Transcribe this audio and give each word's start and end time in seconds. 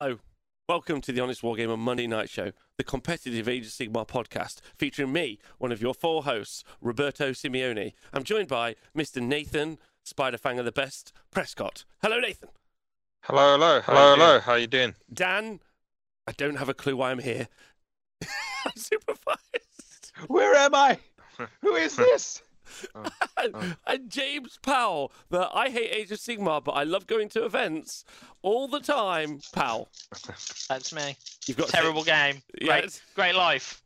Hello. 0.00 0.18
Welcome 0.68 1.00
to 1.02 1.12
the 1.12 1.20
Honest 1.20 1.40
Wargamer 1.42 1.78
Monday 1.78 2.06
Night 2.06 2.28
Show, 2.28 2.52
the 2.76 2.84
competitive 2.84 3.48
Age 3.48 3.64
of 3.66 3.72
Sigmar 3.72 4.06
podcast, 4.06 4.60
featuring 4.74 5.10
me, 5.12 5.38
one 5.56 5.72
of 5.72 5.80
your 5.80 5.94
four 5.94 6.24
hosts, 6.24 6.64
Roberto 6.82 7.30
Simeone. 7.30 7.94
I'm 8.12 8.22
joined 8.22 8.48
by 8.48 8.74
Mr. 8.94 9.22
Nathan 9.22 9.78
Spiderfanger 10.04 10.64
the 10.64 10.72
Best 10.72 11.12
Prescott. 11.30 11.84
Hello, 12.02 12.18
Nathan. 12.20 12.50
Hello, 13.22 13.52
hello, 13.52 13.80
hello, 13.80 14.16
doing? 14.16 14.26
hello. 14.26 14.40
How 14.40 14.52
are 14.52 14.58
you 14.58 14.66
doing? 14.66 14.94
Dan, 15.10 15.60
I 16.26 16.32
don't 16.32 16.56
have 16.56 16.68
a 16.68 16.74
clue 16.74 16.96
why 16.96 17.10
I'm 17.10 17.20
here. 17.20 17.48
I'm 18.22 18.72
supervised. 18.76 20.12
Where 20.26 20.54
am 20.56 20.74
I? 20.74 20.98
Who 21.62 21.74
is 21.76 21.96
this? 21.96 22.42
and 23.86 24.10
James 24.10 24.58
Powell, 24.62 25.12
the 25.30 25.48
I 25.54 25.70
hate 25.70 25.90
Age 25.92 26.10
of 26.12 26.18
Sigmar, 26.18 26.62
but 26.62 26.72
I 26.72 26.82
love 26.84 27.06
going 27.06 27.28
to 27.30 27.44
events 27.44 28.04
all 28.42 28.68
the 28.68 28.80
time. 28.80 29.40
Pal, 29.52 29.88
That's 30.68 30.92
me. 30.92 31.16
you've 31.46 31.56
got 31.56 31.68
Terrible 31.68 32.04
game. 32.04 32.42
Great, 32.60 32.84
Yes. 32.84 33.00
great 33.14 33.34
life. 33.34 33.82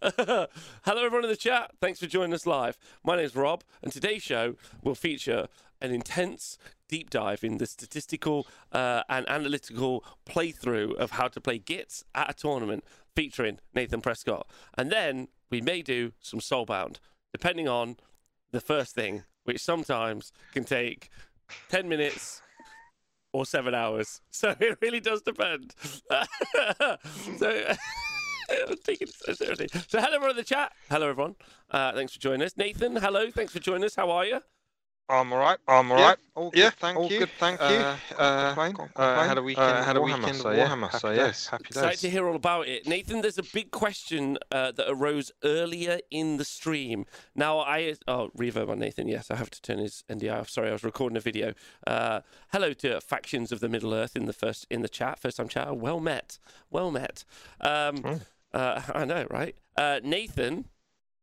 Hello, 0.02 0.46
everyone 0.86 1.24
in 1.24 1.30
the 1.30 1.36
chat. 1.36 1.72
Thanks 1.80 2.00
for 2.00 2.06
joining 2.06 2.32
us 2.32 2.46
live. 2.46 2.78
My 3.04 3.16
name's 3.16 3.36
Rob, 3.36 3.62
and 3.82 3.92
today's 3.92 4.22
show 4.22 4.56
will 4.82 4.94
feature 4.94 5.48
an 5.80 5.92
intense 5.92 6.58
deep 6.88 7.10
dive 7.10 7.44
in 7.44 7.58
the 7.58 7.66
statistical 7.66 8.46
uh, 8.72 9.02
and 9.08 9.28
analytical 9.28 10.04
playthrough 10.26 10.94
of 10.96 11.12
how 11.12 11.28
to 11.28 11.40
play 11.40 11.58
Gits 11.58 12.04
at 12.14 12.30
a 12.30 12.34
tournament 12.34 12.82
featuring 13.18 13.58
Nathan 13.74 14.00
Prescott. 14.00 14.48
And 14.76 14.92
then 14.92 15.26
we 15.50 15.60
may 15.60 15.82
do 15.82 16.12
some 16.20 16.38
Soulbound, 16.38 16.98
depending 17.32 17.66
on 17.66 17.96
the 18.52 18.60
first 18.60 18.94
thing, 18.94 19.24
which 19.42 19.60
sometimes 19.60 20.32
can 20.54 20.62
take 20.62 21.10
10 21.68 21.88
minutes 21.88 22.42
or 23.32 23.44
seven 23.44 23.74
hours. 23.74 24.20
So 24.30 24.54
it 24.60 24.78
really 24.80 25.00
does 25.00 25.22
depend. 25.22 25.74
so. 27.38 27.74
I'm 28.50 28.76
taking 28.82 29.08
it 29.08 29.14
so 29.14 29.32
seriously. 29.34 29.68
So, 29.88 30.00
hello, 30.00 30.14
everyone 30.14 30.30
in 30.30 30.36
the 30.36 30.44
chat. 30.44 30.72
Hello, 30.88 31.10
everyone. 31.10 31.34
Uh, 31.70 31.92
thanks 31.92 32.14
for 32.14 32.20
joining 32.20 32.42
us. 32.42 32.56
Nathan, 32.56 32.96
hello. 32.96 33.30
Thanks 33.30 33.52
for 33.52 33.58
joining 33.58 33.84
us. 33.84 33.96
How 33.96 34.10
are 34.10 34.24
you? 34.24 34.40
I'm 35.10 35.32
all 35.32 35.38
right. 35.38 35.58
I'm 35.66 35.90
all 35.90 35.98
Yeah, 35.98 36.08
right. 36.08 36.18
all 36.34 36.50
yeah, 36.54 36.64
good, 36.70 36.74
thank 36.80 36.96
all 36.98 37.10
you. 37.10 37.18
good, 37.20 37.30
thank 37.38 37.60
you. 37.60 37.66
Uh, 37.66 37.96
Uh, 38.18 38.54
complain, 38.54 38.90
uh, 38.96 39.24
had 39.26 39.38
a 39.38 39.42
weekend. 39.42 39.68
Uh, 39.68 39.82
had 39.84 39.96
a 39.96 40.00
Warhammer, 40.00 40.20
weekend 40.20 40.36
so 40.36 40.50
of 40.50 40.56
yeah, 40.56 40.68
Warhammer, 40.68 40.90
happy 40.90 40.98
so 40.98 41.08
days, 41.08 41.16
yes. 41.16 41.46
happy 41.46 41.64
Excited 41.70 42.00
to 42.00 42.10
hear 42.10 42.28
all 42.28 42.36
about 42.36 42.68
it. 42.68 42.86
Nathan, 42.86 43.20
there's 43.22 43.38
a 43.38 43.42
big 43.42 43.70
question 43.70 44.38
uh, 44.52 44.72
that 44.72 44.86
arose 44.90 45.32
earlier 45.44 46.00
in 46.10 46.36
the 46.36 46.44
stream. 46.44 47.06
Now, 47.34 47.58
I. 47.60 47.94
Oh, 48.06 48.30
reverb 48.36 48.68
on 48.68 48.78
Nathan. 48.80 49.08
Yes, 49.08 49.30
I 49.30 49.36
have 49.36 49.50
to 49.50 49.62
turn 49.62 49.78
his 49.78 50.04
NDI 50.10 50.40
off. 50.40 50.50
Sorry, 50.50 50.68
I 50.68 50.72
was 50.72 50.84
recording 50.84 51.16
a 51.16 51.20
video. 51.20 51.54
Uh, 51.86 52.20
hello 52.52 52.72
to 52.74 53.00
Factions 53.00 53.50
of 53.50 53.60
the 53.60 53.68
Middle 53.68 53.94
Earth 53.94 54.14
in 54.16 54.26
the 54.26 54.32
first 54.34 54.66
in 54.70 54.82
the 54.82 54.88
chat. 54.88 55.18
First 55.18 55.38
time 55.38 55.48
chat. 55.48 55.74
Well 55.76 56.00
met. 56.00 56.38
Well 56.70 56.90
met. 56.90 57.24
Um, 57.60 57.96
Hmm. 58.02 58.14
uh, 58.52 58.82
I 58.94 59.04
know, 59.06 59.26
right? 59.30 59.54
Uh, 59.76 60.00
Nathan, 60.02 60.66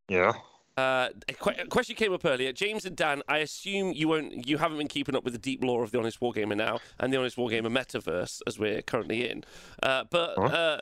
Yeah. 0.09 0.33
Uh, 0.77 1.09
a, 1.29 1.33
que- 1.33 1.61
a 1.61 1.67
question 1.67 1.95
came 1.95 2.11
up 2.13 2.25
earlier. 2.25 2.51
James 2.51 2.83
and 2.85 2.95
Dan, 2.97 3.21
I 3.29 3.37
assume 3.37 3.93
you 3.93 4.09
won't, 4.09 4.45
you 4.47 4.57
haven't 4.57 4.77
been 4.77 4.89
keeping 4.89 5.15
up 5.15 5.23
with 5.23 5.31
the 5.33 5.39
deep 5.39 5.63
lore 5.63 5.83
of 5.83 5.91
the 5.91 5.99
Honest 5.99 6.19
Wargamer 6.19 6.57
now 6.57 6.79
and 6.99 7.13
the 7.13 7.17
Honest 7.17 7.37
Wargamer 7.37 7.71
metaverse 7.71 8.41
as 8.45 8.59
we're 8.59 8.81
currently 8.81 9.29
in. 9.29 9.45
Uh, 9.81 10.03
but 10.09 10.33
Huh? 10.37 10.43
uh, 10.43 10.79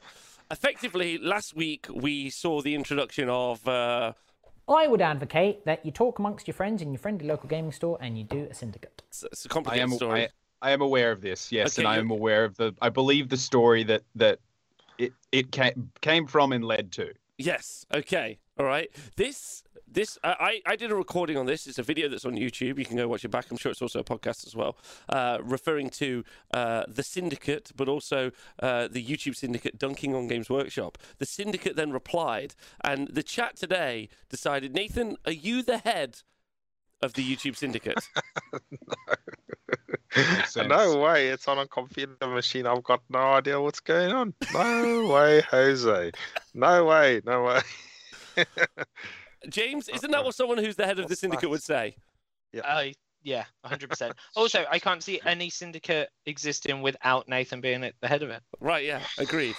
effectively, 0.50 1.18
last 1.20 1.56
week 1.56 1.86
we 1.94 2.30
saw 2.32 2.62
the 2.62 2.74
introduction 2.74 3.30
of. 3.30 3.68
Uh, 3.68 4.14
I 4.68 4.88
would 4.88 5.02
advocate 5.02 5.66
that 5.66 5.86
you 5.86 5.92
talk 5.92 6.18
amongst 6.20 6.48
your 6.48 6.56
friends 6.56 6.82
in 6.82 6.92
your 6.92 7.00
friendly 7.00 7.28
local 7.28 7.48
gaming 7.50 7.72
store 7.72 7.98
and 8.02 8.18
you 8.18 8.24
do 8.24 8.48
a 8.50 8.54
syndicate. 8.54 9.04
it's, 9.10 9.24
it's 9.24 9.46
a 9.46 9.50
I 9.50 9.54
complicated 9.54 9.84
am. 9.84 9.92
story. 9.92 10.24
I, 10.24 10.70
I 10.70 10.72
am 10.72 10.82
aware 10.82 11.12
of 11.12 11.22
this. 11.22 11.52
Yes, 11.52 11.78
Okay, 11.78 11.86
and 11.86 11.94
I 11.94 11.98
am 12.00 12.10
aware 12.10 12.46
of 12.46 12.56
the. 12.56 12.74
I 12.82 12.90
believe 12.90 13.30
the 13.30 13.38
story 13.38 13.84
that 13.84 14.02
that 14.16 14.40
it 14.98 15.12
it 15.32 15.52
came 15.52 15.92
came 16.02 16.26
from 16.26 16.52
and 16.54 16.64
led 16.64 16.92
to. 16.94 17.14
Yes. 17.38 17.86
Okay. 17.94 18.40
All 18.58 18.66
right. 18.66 18.90
This 19.18 19.63
this 19.94 20.18
I 20.24 20.62
I 20.66 20.74
I 20.74 20.76
did 20.76 20.92
a 20.92 20.96
recording 20.96 21.38
on 21.38 21.46
this. 21.46 21.68
It's 21.68 21.80
a 21.80 21.84
video 21.84 22.10
that's 22.10 22.26
on 22.26 22.34
YouTube. 22.34 22.78
You 22.78 22.86
can 22.86 22.98
go 22.98 23.08
watch 23.08 23.24
it 23.26 23.30
back. 23.30 23.50
I'm 23.52 23.58
sure 23.58 23.72
it's 23.72 23.82
also 23.82 24.00
a 24.00 24.04
podcast 24.04 24.46
as 24.48 24.56
well, 24.56 24.78
uh, 25.10 25.40
referring 25.42 25.90
to 25.92 26.24
uh, 26.54 26.84
the 26.88 27.04
Syndicate, 27.04 27.72
but 27.76 27.88
also 27.88 28.32
uh, 28.62 28.88
the 28.88 29.04
YouTube 29.04 29.36
Syndicate 29.36 29.78
dunking 29.78 30.16
on 30.16 30.28
Games 30.28 30.50
Workshop. 30.50 30.98
The 31.18 31.26
Syndicate 31.26 31.76
then 31.76 31.92
replied, 31.92 32.56
and 32.84 33.08
the 33.08 33.24
chat 33.24 33.56
today 33.56 34.10
decided, 34.30 34.74
Nathan, 34.74 35.18
are 35.26 35.32
you 35.32 35.62
the 35.64 35.80
head 35.80 36.22
of 37.02 37.14
the 37.14 37.24
YouTube 37.24 37.56
Syndicate? 37.56 38.00
Makes 40.16 40.54
sense. 40.54 40.70
no 40.70 41.00
way. 41.00 41.30
It's 41.30 41.48
on 41.48 41.58
a 41.58 41.68
computer 41.68 42.28
machine. 42.28 42.68
I've 42.68 42.84
got 42.84 43.02
no 43.10 43.20
idea 43.20 43.60
what's 43.60 43.80
going 43.80 44.12
on. 44.12 44.34
No 44.54 45.08
way, 45.14 45.42
Jose. 45.50 46.12
No 46.54 46.86
way. 46.86 47.22
No 47.26 47.44
way. 47.44 47.62
James, 49.50 49.90
isn't 49.90 50.12
that 50.12 50.24
what 50.24 50.36
someone 50.36 50.58
who's 50.58 50.76
the 50.76 50.86
head 50.86 51.00
of 51.00 51.08
the 51.08 51.16
Syndicate 51.16 51.50
would 51.50 51.64
say? 51.64 51.96
I 52.64 52.94
yeah, 53.24 53.46
100%. 53.66 54.12
also, 54.36 54.66
I 54.70 54.80
can't 54.80 55.02
see 55.02 55.20
any 55.26 55.50
syndicate 55.50 56.10
existing 56.26 56.82
without 56.82 57.28
Nathan 57.30 57.62
being 57.62 57.84
at 57.84 57.94
the 58.02 58.08
head 58.08 58.22
of 58.22 58.30
it. 58.30 58.42
Right. 58.60 58.84
Yeah. 58.86 59.02
Agreed. 59.18 59.56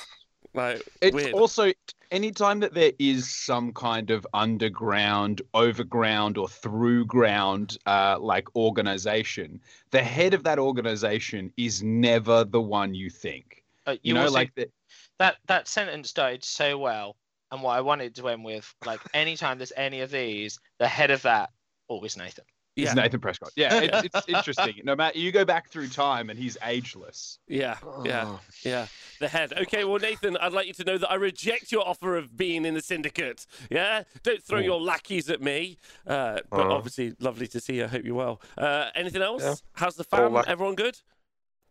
Like 0.52 0.82
It's 1.00 1.14
weird. 1.14 1.32
also 1.32 1.72
anytime 2.10 2.60
that 2.60 2.74
there 2.74 2.92
is 2.98 3.28
some 3.28 3.72
kind 3.72 4.10
of 4.10 4.26
underground, 4.34 5.42
overground, 5.54 6.38
or 6.38 6.48
through 6.48 7.06
ground 7.06 7.78
uh, 7.86 8.18
like 8.20 8.54
organization, 8.54 9.60
the 9.90 10.02
head 10.02 10.34
of 10.34 10.44
that 10.44 10.58
organization 10.58 11.50
is 11.56 11.82
never 11.82 12.44
the 12.44 12.60
one 12.60 12.94
you 12.94 13.10
think. 13.10 13.64
Uh, 13.86 13.92
You, 13.92 13.98
you 14.02 14.14
know, 14.14 14.22
also- 14.22 14.34
like 14.34 14.54
the, 14.54 14.70
that 15.18 15.36
that 15.46 15.66
sentence 15.68 16.12
died 16.12 16.44
so 16.44 16.78
well, 16.78 17.16
and 17.54 17.62
what 17.62 17.76
I 17.76 17.80
wanted 17.80 18.14
to 18.16 18.28
end 18.28 18.44
with, 18.44 18.74
like 18.84 19.00
anytime 19.14 19.58
there's 19.58 19.72
any 19.76 20.00
of 20.00 20.10
these, 20.10 20.58
the 20.78 20.88
head 20.88 21.10
of 21.10 21.22
that 21.22 21.50
always 21.88 22.16
Nathan. 22.16 22.44
yeah. 22.76 22.86
it's 22.86 22.94
Nathan 22.96 23.20
Prescott. 23.20 23.52
Yeah, 23.56 23.80
it's, 23.80 24.08
it's 24.16 24.28
interesting. 24.28 24.80
No 24.84 24.96
matter 24.96 25.16
you 25.18 25.30
go 25.30 25.44
back 25.44 25.70
through 25.70 25.88
time 25.88 26.28
and 26.30 26.38
he's 26.38 26.56
ageless. 26.64 27.38
Yeah. 27.46 27.76
Yeah. 28.04 28.36
Yeah, 28.64 28.86
the 29.20 29.28
head. 29.28 29.52
Okay, 29.56 29.84
well, 29.84 29.98
Nathan, 30.00 30.36
I'd 30.38 30.52
like 30.52 30.66
you 30.66 30.72
to 30.74 30.84
know 30.84 30.98
that 30.98 31.10
I 31.10 31.14
reject 31.14 31.70
your 31.70 31.86
offer 31.86 32.16
of 32.16 32.36
being 32.36 32.64
in 32.64 32.74
the 32.74 32.82
syndicate. 32.82 33.46
Yeah, 33.70 34.02
don't 34.24 34.42
throw 34.42 34.58
your 34.58 34.80
lackeys 34.80 35.30
at 35.30 35.40
me. 35.40 35.78
Uh, 36.06 36.40
but 36.50 36.66
Oh. 36.66 36.72
obviously, 36.72 37.14
lovely 37.20 37.46
to 37.48 37.60
see 37.60 37.76
you. 37.76 37.84
I 37.84 37.86
hope 37.86 38.04
you're 38.04 38.14
well. 38.16 38.40
Uh, 38.58 38.90
anything 38.96 39.22
else? 39.22 39.42
Yeah. 39.44 39.54
How's 39.74 39.94
the 39.96 40.04
All 40.12 40.18
fam? 40.18 40.32
lack- 40.32 40.48
Everyone 40.48 40.74
good? 40.74 40.98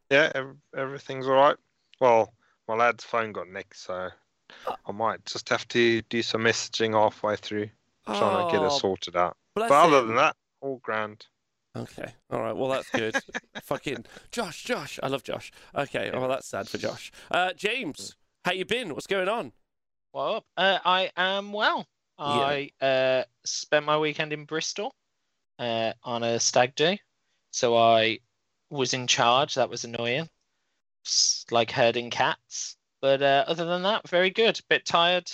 Yeah, 0.09 0.31
ev- 0.35 0.55
everything's 0.77 1.27
all 1.27 1.33
right. 1.33 1.57
Well, 1.99 2.33
my 2.67 2.75
lad's 2.75 3.03
phone 3.03 3.31
got 3.33 3.49
nicked, 3.49 3.77
so 3.77 4.09
I 4.85 4.91
might 4.91 5.25
just 5.25 5.49
have 5.49 5.67
to 5.69 6.01
do 6.03 6.21
some 6.21 6.41
messaging 6.41 6.93
halfway 6.93 7.35
through, 7.35 7.69
trying 8.05 8.45
to 8.45 8.51
get 8.51 8.61
it 8.63 8.71
Oh, 8.71 8.77
sorted 8.77 9.15
out. 9.15 9.37
But 9.55 9.71
other 9.71 9.99
him. 9.99 10.07
than 10.07 10.15
that, 10.17 10.35
all 10.61 10.77
grand. 10.83 11.25
Okay. 11.75 12.13
All 12.29 12.41
right. 12.41 12.55
Well, 12.55 12.69
that's 12.69 12.89
good. 12.91 13.15
Fucking 13.63 14.05
Josh, 14.31 14.63
Josh. 14.63 14.99
I 15.01 15.07
love 15.07 15.23
Josh. 15.23 15.51
Okay. 15.75 16.11
Well, 16.13 16.27
that's 16.27 16.47
sad 16.47 16.67
for 16.69 16.77
Josh. 16.77 17.11
Uh, 17.31 17.53
James, 17.53 18.15
how 18.45 18.51
you 18.51 18.63
been? 18.65 18.93
What's 18.93 19.07
going 19.07 19.27
on? 19.29 19.51
Well, 20.13 20.45
uh, 20.57 20.77
I 20.85 21.09
am 21.17 21.51
well. 21.51 21.87
I 22.19 22.69
uh, 22.79 23.23
spent 23.43 23.85
my 23.85 23.97
weekend 23.97 24.33
in 24.33 24.45
Bristol 24.45 24.93
uh, 25.57 25.93
on 26.03 26.21
a 26.21 26.39
stag 26.39 26.75
do, 26.75 26.95
so 27.49 27.75
I 27.75 28.19
was 28.69 28.93
in 28.93 29.07
charge. 29.07 29.55
That 29.55 29.69
was 29.71 29.83
annoying, 29.83 30.29
S- 31.07 31.45
like 31.49 31.71
herding 31.71 32.11
cats. 32.11 32.77
But 33.03 33.21
uh, 33.21 33.43
other 33.49 33.65
than 33.65 33.83
that, 33.83 34.07
very 34.07 34.29
good. 34.29 34.61
Bit 34.69 34.85
tired, 34.85 35.29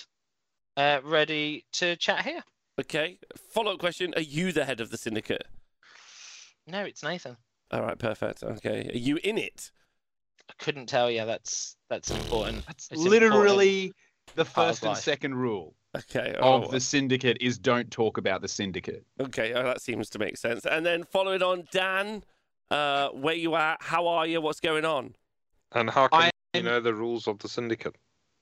uh, 0.76 1.02
ready 1.04 1.66
to 1.74 1.96
chat 1.98 2.26
here. 2.26 2.42
Okay. 2.80 3.20
Follow 3.54 3.74
up 3.74 3.80
question: 3.80 4.12
Are 4.16 4.22
you 4.22 4.52
the 4.52 4.66
head 4.66 4.82
of 4.82 4.90
the 4.90 4.98
syndicate? 4.98 5.46
No, 6.66 6.82
it's 6.84 7.04
Nathan. 7.04 7.38
All 7.70 7.84
right. 7.84 7.96
Perfect. 8.00 8.42
Okay. 8.42 8.90
Are 8.92 8.98
you 8.98 9.20
in 9.24 9.38
it? 9.38 9.70
I 10.50 10.54
couldn't 10.58 10.88
tell 10.88 11.12
you. 11.12 11.28
That's 11.28 11.76
that's 11.92 12.10
important. 12.10 12.66
That's 12.66 12.90
It's 12.90 13.02
literally 13.02 13.94
the 14.34 14.46
first 14.46 14.82
and 14.82 14.94
life. 14.94 15.04
second 15.04 15.36
rule 15.36 15.76
Okay. 15.96 16.34
oh, 16.40 16.64
of 16.64 16.72
the 16.72 16.80
syndicate 16.80 17.38
is 17.40 17.60
don't 17.60 17.92
talk 17.92 18.18
about 18.18 18.42
the 18.42 18.48
syndicate. 18.48 19.06
Okay, 19.22 19.54
oh, 19.54 19.62
that 19.62 19.80
seems 19.80 20.10
to 20.10 20.18
make 20.18 20.38
sense. 20.38 20.66
And 20.66 20.84
then 20.84 21.04
following 21.04 21.44
on, 21.44 21.68
Dan, 21.72 22.24
uh, 22.72 23.10
where 23.10 23.36
you 23.36 23.56
at? 23.56 23.78
How 23.80 24.08
are 24.08 24.26
you? 24.26 24.42
What's 24.42 24.60
going 24.60 24.86
on? 24.86 25.14
And 25.74 25.88
how 25.88 26.08
can 26.08 26.29
you 26.54 26.64
know 26.64 26.80
the 26.80 26.94
rules 26.94 27.28
of 27.28 27.40
the 27.40 27.50
syndicate? 27.50 27.96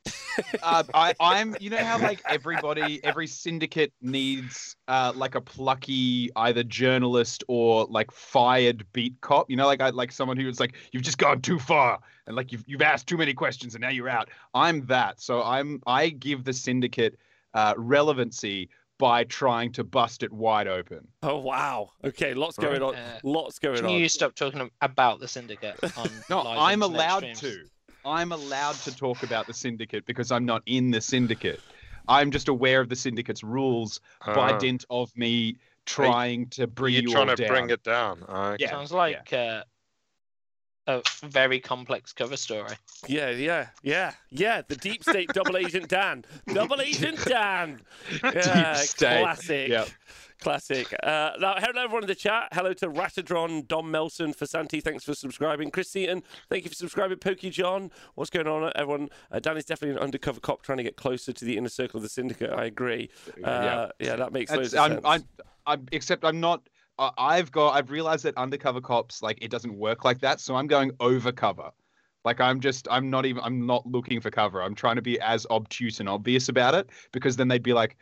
uh, 0.63 0.83
I, 0.93 1.13
I'm, 1.19 1.55
you 1.59 1.69
know 1.69 1.77
how 1.77 1.99
like 1.99 2.21
everybody, 2.29 3.03
every 3.03 3.27
syndicate 3.27 3.91
needs 4.01 4.75
uh, 4.87 5.11
like 5.15 5.35
a 5.35 5.41
plucky 5.41 6.29
either 6.35 6.63
journalist 6.63 7.43
or 7.47 7.85
like 7.85 8.11
fired 8.11 8.85
beat 8.93 9.19
cop. 9.21 9.49
You 9.49 9.57
know, 9.57 9.65
like 9.65 9.81
I 9.81 9.89
like 9.89 10.11
someone 10.11 10.37
who's 10.37 10.59
like, 10.59 10.75
you've 10.91 11.03
just 11.03 11.17
gone 11.17 11.41
too 11.41 11.59
far 11.59 11.99
and 12.27 12.35
like 12.35 12.51
you've 12.51 12.63
you've 12.67 12.81
asked 12.81 13.07
too 13.07 13.17
many 13.17 13.33
questions 13.33 13.75
and 13.75 13.81
now 13.81 13.89
you're 13.89 14.09
out. 14.09 14.29
I'm 14.53 14.85
that. 14.85 15.19
So 15.21 15.43
I'm 15.43 15.81
I 15.87 16.09
give 16.09 16.43
the 16.43 16.53
syndicate 16.53 17.17
uh, 17.53 17.73
relevancy 17.75 18.69
by 18.99 19.23
trying 19.25 19.71
to 19.73 19.83
bust 19.83 20.23
it 20.23 20.31
wide 20.31 20.67
open. 20.67 21.07
Oh 21.23 21.37
wow. 21.37 21.91
Okay, 22.03 22.33
lots 22.33 22.57
going 22.57 22.81
on. 22.81 22.95
Uh, 22.95 23.19
lots 23.23 23.59
going 23.59 23.77
Can 23.77 23.85
on. 23.85 23.91
Can 23.91 23.99
you 23.99 24.09
stop 24.09 24.35
talking 24.35 24.69
about 24.81 25.19
the 25.19 25.27
syndicate 25.27 25.77
on 25.97 26.09
No, 26.29 26.41
live 26.41 26.59
I'm 26.59 26.81
allowed 26.81 27.19
streams? 27.19 27.39
to. 27.41 27.63
I'm 28.07 28.31
allowed 28.31 28.75
to 28.83 28.95
talk 28.95 29.23
about 29.23 29.47
the 29.47 29.53
syndicate 29.53 30.05
because 30.05 30.31
I'm 30.31 30.45
not 30.45 30.63
in 30.65 30.91
the 30.91 31.01
syndicate. 31.01 31.59
I'm 32.07 32.31
just 32.31 32.47
aware 32.47 32.79
of 32.79 32.89
the 32.89 32.95
syndicate's 32.95 33.43
rules 33.43 33.99
by 34.25 34.51
Uh, 34.53 34.57
dint 34.59 34.85
of 34.89 35.15
me 35.17 35.57
trying 35.85 36.47
to 36.51 36.67
bring 36.67 36.93
you're 36.93 37.03
you 37.03 37.11
trying 37.11 37.29
all 37.29 37.35
to 37.35 37.43
down. 37.43 37.51
bring 37.51 37.69
it 37.69 37.83
down. 37.83 38.23
Oh, 38.27 38.41
okay. 38.51 38.63
Yeah. 38.63 38.71
Sounds 38.71 38.91
like 38.91 39.33
uh, 39.33 39.63
a 40.87 41.01
very 41.23 41.59
complex 41.59 42.13
cover 42.13 42.37
story. 42.37 42.75
Yeah, 43.07 43.29
yeah, 43.31 43.67
yeah, 43.83 44.13
yeah. 44.29 44.61
The 44.67 44.77
deep 44.77 45.03
state 45.03 45.29
double 45.33 45.57
agent 45.57 45.89
Dan. 45.89 46.23
Double 46.53 46.79
agent 46.81 47.23
Dan. 47.25 47.81
Yeah, 48.23 48.73
state. 48.75 49.21
classic. 49.21 49.69
Yep. 49.69 49.89
Classic. 50.39 50.93
Uh, 51.01 51.31
now, 51.39 51.55
hello 51.57 51.83
everyone 51.83 52.03
in 52.03 52.07
the 52.07 52.15
chat. 52.15 52.49
Hello 52.51 52.71
to 52.73 52.87
Ratadron, 52.87 53.67
Dom 53.67 53.89
Melson, 53.89 54.33
Fasanti. 54.33 54.83
Thanks 54.83 55.03
for 55.03 55.15
subscribing. 55.15 55.71
Chris 55.71 55.89
Seaton, 55.89 56.21
thank 56.49 56.63
you 56.63 56.69
for 56.69 56.75
subscribing. 56.75 57.17
Pokey 57.17 57.49
John, 57.49 57.91
what's 58.15 58.29
going 58.29 58.47
on, 58.47 58.71
everyone? 58.75 59.09
Uh, 59.31 59.39
Dan 59.39 59.57
is 59.57 59.65
definitely 59.65 59.97
an 59.97 60.03
undercover 60.03 60.39
cop 60.39 60.61
trying 60.61 60.77
to 60.77 60.83
get 60.83 60.95
closer 60.95 61.33
to 61.33 61.45
the 61.45 61.57
inner 61.57 61.69
circle 61.69 61.97
of 61.97 62.03
the 62.03 62.09
syndicate. 62.09 62.51
I 62.51 62.65
agree. 62.65 63.09
Uh, 63.43 63.87
yeah. 63.99 64.15
that 64.15 64.31
makes 64.31 64.51
loads 64.51 64.75
I'm, 64.75 64.91
sense. 64.91 65.01
I'm, 65.05 65.23
I'm, 65.65 65.85
except 65.91 66.23
I'm 66.23 66.39
not. 66.39 66.67
I- 66.99 67.11
I've 67.17 67.51
got. 67.51 67.71
I've 67.71 67.89
realized 67.89 68.23
that 68.25 68.37
undercover 68.37 68.79
cops 68.79 69.23
like 69.23 69.39
it 69.41 69.49
doesn't 69.49 69.75
work 69.75 70.05
like 70.05 70.19
that. 70.19 70.39
So 70.39 70.55
I'm 70.55 70.67
going 70.67 70.91
over 70.99 71.31
cover. 71.31 71.71
Like 72.23 72.39
I'm 72.39 72.59
just. 72.59 72.87
I'm 72.91 73.09
not 73.09 73.25
even. 73.25 73.41
I'm 73.43 73.65
not 73.65 73.87
looking 73.87 74.21
for 74.21 74.29
cover. 74.29 74.61
I'm 74.61 74.75
trying 74.75 74.97
to 74.97 75.01
be 75.01 75.19
as 75.19 75.47
obtuse 75.49 75.99
and 75.99 76.07
obvious 76.07 76.47
about 76.47 76.75
it 76.75 76.89
because 77.11 77.35
then 77.35 77.47
they'd 77.47 77.63
be 77.63 77.73
like, 77.73 77.97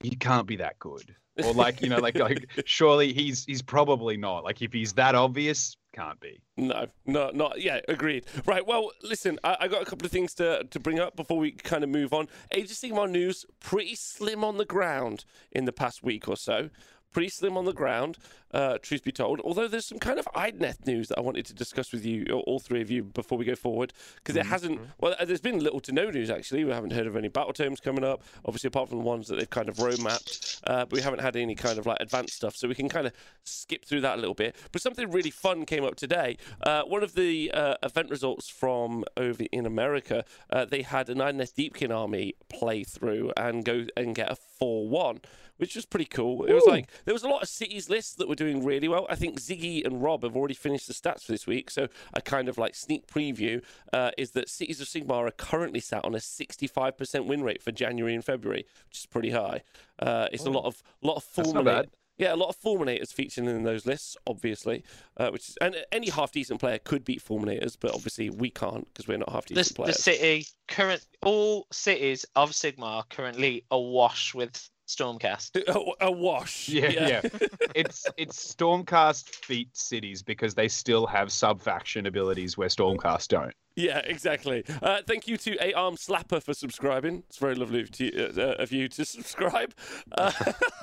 "He 0.00 0.16
can't 0.16 0.46
be 0.46 0.56
that 0.56 0.78
good," 0.78 1.14
or 1.42 1.52
like 1.54 1.82
you 1.82 1.88
know, 1.88 1.98
like 1.98 2.18
like 2.18 2.46
surely 2.64 3.12
he's 3.12 3.44
he's 3.44 3.62
probably 3.62 4.16
not. 4.16 4.44
Like 4.44 4.62
if 4.62 4.72
he's 4.72 4.92
that 4.94 5.14
obvious, 5.14 5.76
can't 5.92 6.20
be. 6.20 6.40
No, 6.56 6.86
no, 7.06 7.30
not 7.32 7.60
yeah. 7.60 7.80
Agreed. 7.88 8.26
Right. 8.44 8.66
Well, 8.66 8.90
listen, 9.02 9.38
I, 9.42 9.56
I 9.60 9.68
got 9.68 9.82
a 9.82 9.84
couple 9.84 10.04
of 10.06 10.12
things 10.12 10.34
to 10.34 10.64
to 10.64 10.80
bring 10.80 10.98
up 10.98 11.16
before 11.16 11.38
we 11.38 11.52
kind 11.52 11.82
of 11.82 11.90
move 11.90 12.12
on. 12.12 12.28
Age 12.52 12.70
of 12.70 12.76
Sigmar 12.76 13.10
news 13.10 13.44
pretty 13.60 13.94
slim 13.94 14.44
on 14.44 14.58
the 14.58 14.64
ground 14.64 15.24
in 15.52 15.64
the 15.64 15.72
past 15.72 16.02
week 16.02 16.28
or 16.28 16.36
so. 16.36 16.70
Pretty 17.16 17.30
slim 17.30 17.56
on 17.56 17.64
the 17.64 17.72
ground, 17.72 18.18
uh, 18.52 18.76
truth 18.76 19.02
be 19.02 19.10
told. 19.10 19.40
Although 19.40 19.68
there's 19.68 19.86
some 19.86 19.98
kind 19.98 20.18
of 20.18 20.26
Idneth 20.34 20.86
news 20.86 21.08
that 21.08 21.16
I 21.16 21.22
wanted 21.22 21.46
to 21.46 21.54
discuss 21.54 21.90
with 21.90 22.04
you, 22.04 22.26
all- 22.30 22.40
all 22.40 22.58
three 22.58 22.82
of 22.82 22.90
you, 22.90 23.04
before 23.04 23.38
we 23.38 23.46
go 23.46 23.54
forward, 23.56 23.94
because 24.16 24.36
it 24.36 24.44
hasn't. 24.44 24.82
Well, 25.00 25.16
uh, 25.18 25.24
there's 25.24 25.40
been 25.40 25.60
little 25.60 25.80
to 25.80 25.92
no 25.92 26.10
news 26.10 26.28
actually. 26.28 26.64
We 26.64 26.72
haven't 26.72 26.92
heard 26.92 27.06
of 27.06 27.16
any 27.16 27.28
battle 27.28 27.54
terms 27.54 27.80
coming 27.80 28.04
up. 28.04 28.22
Obviously, 28.44 28.68
apart 28.68 28.90
from 28.90 28.98
the 28.98 29.04
ones 29.04 29.28
that 29.28 29.36
they've 29.36 29.48
kind 29.48 29.70
of 29.70 29.78
road 29.78 29.98
mapped, 30.02 30.60
uh, 30.66 30.84
but 30.84 30.92
we 30.92 31.00
haven't 31.00 31.22
had 31.22 31.36
any 31.36 31.54
kind 31.54 31.78
of 31.78 31.86
like 31.86 31.96
advanced 32.00 32.34
stuff. 32.34 32.54
So 32.54 32.68
we 32.68 32.74
can 32.74 32.90
kind 32.90 33.06
of 33.06 33.14
skip 33.44 33.86
through 33.86 34.02
that 34.02 34.18
a 34.18 34.20
little 34.20 34.34
bit. 34.34 34.54
But 34.70 34.82
something 34.82 35.10
really 35.10 35.30
fun 35.30 35.64
came 35.64 35.84
up 35.84 35.96
today. 35.96 36.36
Uh, 36.62 36.82
one 36.82 37.02
of 37.02 37.14
the 37.14 37.50
uh, 37.54 37.76
event 37.82 38.10
results 38.10 38.50
from 38.50 39.06
over 39.16 39.42
in 39.52 39.64
America, 39.64 40.22
uh, 40.50 40.66
they 40.66 40.82
had 40.82 41.08
an 41.08 41.16
Idoneth 41.16 41.54
Deepkin 41.54 41.96
army 41.96 42.34
play 42.50 42.84
through 42.84 43.32
and 43.38 43.64
go 43.64 43.86
and 43.96 44.14
get 44.14 44.30
a 44.30 44.36
four-one. 44.58 45.22
Which 45.58 45.74
was 45.74 45.86
pretty 45.86 46.04
cool. 46.04 46.44
It 46.44 46.52
was 46.52 46.66
like 46.66 46.90
there 47.04 47.14
was 47.14 47.22
a 47.22 47.28
lot 47.28 47.42
of 47.42 47.48
cities 47.48 47.88
lists 47.88 48.14
that 48.16 48.28
were 48.28 48.34
doing 48.34 48.64
really 48.64 48.88
well. 48.88 49.06
I 49.08 49.14
think 49.14 49.40
Ziggy 49.40 49.84
and 49.86 50.02
Rob 50.02 50.22
have 50.22 50.36
already 50.36 50.54
finished 50.54 50.86
the 50.86 50.92
stats 50.94 51.22
for 51.24 51.32
this 51.32 51.46
week, 51.46 51.70
so 51.70 51.88
a 52.12 52.20
kind 52.20 52.48
of 52.48 52.58
like 52.58 52.74
sneak 52.74 53.06
preview 53.06 53.62
uh, 53.92 54.10
is 54.18 54.32
that 54.32 54.48
Cities 54.50 54.80
of 54.80 54.86
Sigmar 54.88 55.26
are 55.26 55.30
currently 55.30 55.80
sat 55.80 56.04
on 56.04 56.14
a 56.14 56.18
65% 56.18 57.26
win 57.26 57.42
rate 57.42 57.62
for 57.62 57.72
January 57.72 58.14
and 58.14 58.24
February, 58.24 58.66
which 58.88 58.98
is 58.98 59.06
pretty 59.06 59.30
high. 59.30 59.62
Uh, 59.98 60.28
it's 60.32 60.44
a 60.44 60.50
lot 60.50 60.64
of 60.64 60.82
lot 61.02 61.16
of 61.16 61.26
That's 61.34 61.52
fulminate. 61.52 61.88
Yeah, 62.18 62.34
a 62.34 62.36
lot 62.36 62.48
of 62.48 62.58
fulminators 62.58 63.12
featuring 63.12 63.46
in 63.46 63.62
those 63.64 63.84
lists, 63.84 64.16
obviously. 64.26 64.84
Uh, 65.18 65.28
which 65.30 65.50
is, 65.50 65.56
and 65.60 65.76
any 65.92 66.08
half 66.08 66.32
decent 66.32 66.60
player 66.60 66.78
could 66.78 67.04
beat 67.04 67.22
fulminators, 67.22 67.76
but 67.78 67.94
obviously 67.94 68.30
we 68.30 68.48
can't 68.48 68.86
because 68.92 69.06
we're 69.06 69.18
not 69.18 69.30
half 69.30 69.44
The, 69.46 69.54
decent 69.54 69.76
the 69.76 69.82
players. 69.82 70.02
city 70.02 70.46
current 70.68 71.04
all 71.22 71.66
cities 71.72 72.24
of 72.34 72.52
Sigmar 72.52 72.84
are 72.84 73.04
currently 73.10 73.64
awash 73.70 74.34
with 74.34 74.70
Stormcast. 74.86 75.62
a, 76.00 76.06
a 76.06 76.10
wash. 76.10 76.68
Yeah, 76.68 76.88
yeah. 76.90 77.20
it's 77.74 78.06
it's 78.16 78.54
Stormcast 78.54 79.28
feat 79.28 79.76
cities 79.76 80.22
because 80.22 80.54
they 80.54 80.68
still 80.68 81.06
have 81.06 81.32
sub 81.32 81.60
faction 81.60 82.06
abilities 82.06 82.56
where 82.56 82.68
Stormcast 82.68 83.28
don't. 83.28 83.54
Yeah, 83.76 83.98
exactly. 83.98 84.64
Uh, 84.80 85.02
thank 85.06 85.28
you 85.28 85.36
to 85.36 85.62
A 85.62 85.74
Arm 85.74 85.96
Slapper 85.96 86.42
for 86.42 86.54
subscribing. 86.54 87.24
It's 87.28 87.36
very 87.36 87.54
lovely 87.54 87.82
of 87.82 88.00
you, 88.00 88.32
uh, 88.36 88.54
of 88.58 88.72
you 88.72 88.88
to 88.88 89.04
subscribe. 89.04 89.74
Uh, 90.12 90.32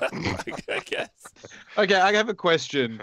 I 0.00 0.80
guess. 0.84 1.10
Okay, 1.76 1.96
I 1.96 2.12
have 2.12 2.28
a 2.28 2.34
question. 2.34 3.02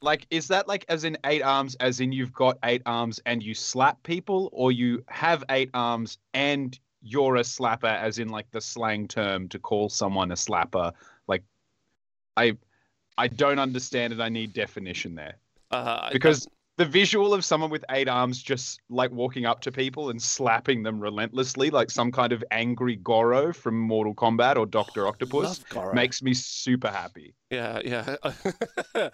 Like, 0.00 0.26
is 0.30 0.48
that 0.48 0.68
like 0.68 0.84
as 0.88 1.04
in 1.04 1.18
eight 1.24 1.42
arms, 1.42 1.74
as 1.76 2.00
in 2.00 2.12
you've 2.12 2.32
got 2.32 2.58
eight 2.64 2.82
arms 2.86 3.20
and 3.26 3.42
you 3.42 3.54
slap 3.54 4.02
people, 4.02 4.48
or 4.52 4.72
you 4.72 5.04
have 5.08 5.44
eight 5.50 5.70
arms 5.74 6.18
and 6.32 6.78
you're 7.04 7.36
a 7.36 7.42
slapper, 7.42 7.94
as 8.00 8.18
in 8.18 8.28
like 8.28 8.50
the 8.50 8.60
slang 8.60 9.06
term 9.06 9.48
to 9.50 9.58
call 9.58 9.88
someone 9.88 10.32
a 10.32 10.34
slapper? 10.34 10.92
Like, 11.28 11.44
I, 12.36 12.56
I 13.18 13.28
don't 13.28 13.58
understand 13.58 14.12
it. 14.12 14.20
I 14.20 14.30
need 14.30 14.54
definition 14.54 15.14
there 15.14 15.36
Uh, 15.70 16.08
because 16.10 16.48
the 16.76 16.84
visual 16.84 17.32
of 17.32 17.44
someone 17.44 17.70
with 17.70 17.84
eight 17.90 18.08
arms 18.08 18.42
just 18.42 18.80
like 18.90 19.12
walking 19.12 19.46
up 19.46 19.60
to 19.60 19.70
people 19.70 20.10
and 20.10 20.20
slapping 20.20 20.82
them 20.82 20.98
relentlessly, 20.98 21.70
like 21.70 21.90
some 21.90 22.10
kind 22.10 22.32
of 22.32 22.42
angry 22.50 22.96
Goro 22.96 23.52
from 23.52 23.78
Mortal 23.78 24.14
Kombat 24.14 24.56
or 24.56 24.66
Doctor 24.66 25.06
Octopus, 25.06 25.60
makes 25.92 26.22
me 26.22 26.34
super 26.34 26.88
happy. 26.88 27.34
Yeah, 27.50 27.80
yeah. 27.84 28.16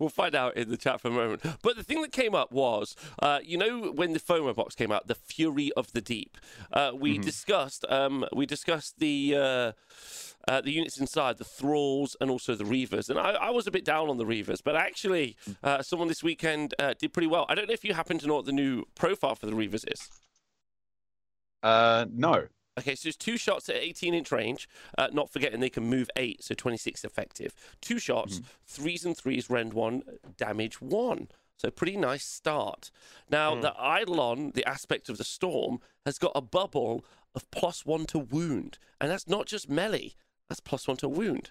we'll 0.00 0.08
find 0.08 0.34
out 0.34 0.56
in 0.56 0.70
the 0.70 0.76
chat 0.76 1.00
for 1.00 1.08
a 1.08 1.12
moment. 1.12 1.42
But 1.62 1.76
the 1.76 1.84
thing 1.84 2.02
that 2.02 2.10
came 2.10 2.34
up 2.34 2.50
was, 2.50 2.96
uh, 3.22 3.38
you 3.44 3.56
know, 3.56 3.92
when 3.92 4.12
the 4.12 4.20
FOMO 4.20 4.54
box 4.56 4.74
came 4.74 4.90
out, 4.90 5.06
the 5.06 5.14
Fury 5.14 5.70
of 5.76 5.92
the 5.92 6.00
Deep. 6.00 6.36
Uh, 6.72 6.90
we 6.94 7.18
Mhm. 7.18 7.22
discussed, 7.24 7.84
um, 7.88 8.24
we 8.32 8.46
discussed 8.46 8.98
the. 8.98 9.36
Uh, 9.36 9.72
uh, 10.46 10.60
the 10.60 10.70
units 10.72 10.98
inside, 10.98 11.36
the 11.38 11.44
thralls, 11.44 12.16
and 12.20 12.30
also 12.30 12.54
the 12.54 12.64
reavers. 12.64 13.08
And 13.10 13.18
I, 13.18 13.30
I 13.32 13.50
was 13.50 13.66
a 13.66 13.70
bit 13.70 13.84
down 13.84 14.08
on 14.08 14.16
the 14.18 14.24
reavers, 14.24 14.60
but 14.62 14.76
actually, 14.76 15.36
uh, 15.62 15.82
someone 15.82 16.08
this 16.08 16.22
weekend 16.22 16.74
uh, 16.78 16.94
did 16.98 17.12
pretty 17.12 17.28
well. 17.28 17.44
I 17.48 17.54
don't 17.54 17.66
know 17.68 17.74
if 17.74 17.84
you 17.84 17.94
happen 17.94 18.18
to 18.18 18.26
know 18.26 18.36
what 18.36 18.46
the 18.46 18.52
new 18.52 18.84
profile 18.94 19.34
for 19.34 19.46
the 19.46 19.52
reavers 19.52 19.84
is. 19.92 20.08
Uh, 21.62 22.06
no. 22.12 22.46
Okay, 22.78 22.94
so 22.94 23.08
it's 23.08 23.16
two 23.16 23.36
shots 23.36 23.68
at 23.68 23.74
18 23.76 24.14
inch 24.14 24.30
range. 24.30 24.68
Uh, 24.96 25.08
not 25.12 25.30
forgetting 25.30 25.58
they 25.60 25.68
can 25.70 25.84
move 25.84 26.08
eight, 26.16 26.44
so 26.44 26.54
26 26.54 27.04
effective. 27.04 27.52
Two 27.80 27.98
shots, 27.98 28.40
threes 28.66 29.04
and 29.04 29.16
threes, 29.16 29.50
rend 29.50 29.72
one, 29.72 30.02
damage 30.36 30.80
one. 30.80 31.28
So 31.56 31.70
pretty 31.72 31.96
nice 31.96 32.24
start. 32.24 32.92
Now 33.28 33.56
Hmm. 33.56 33.62
the 33.62 33.72
Eidolon, 33.76 34.52
the 34.54 34.64
aspect 34.64 35.08
of 35.08 35.18
the 35.18 35.24
storm, 35.24 35.80
has 36.06 36.18
got 36.18 36.30
a 36.36 36.40
bubble 36.40 37.04
of 37.34 37.50
plus 37.50 37.84
one 37.84 38.06
to 38.06 38.18
wound, 38.20 38.78
and 39.00 39.10
that's 39.10 39.26
not 39.26 39.46
just 39.46 39.68
melee. 39.68 40.14
That's 40.48 40.60
plus 40.60 40.88
one 40.88 40.96
to 40.98 41.08
wound. 41.08 41.50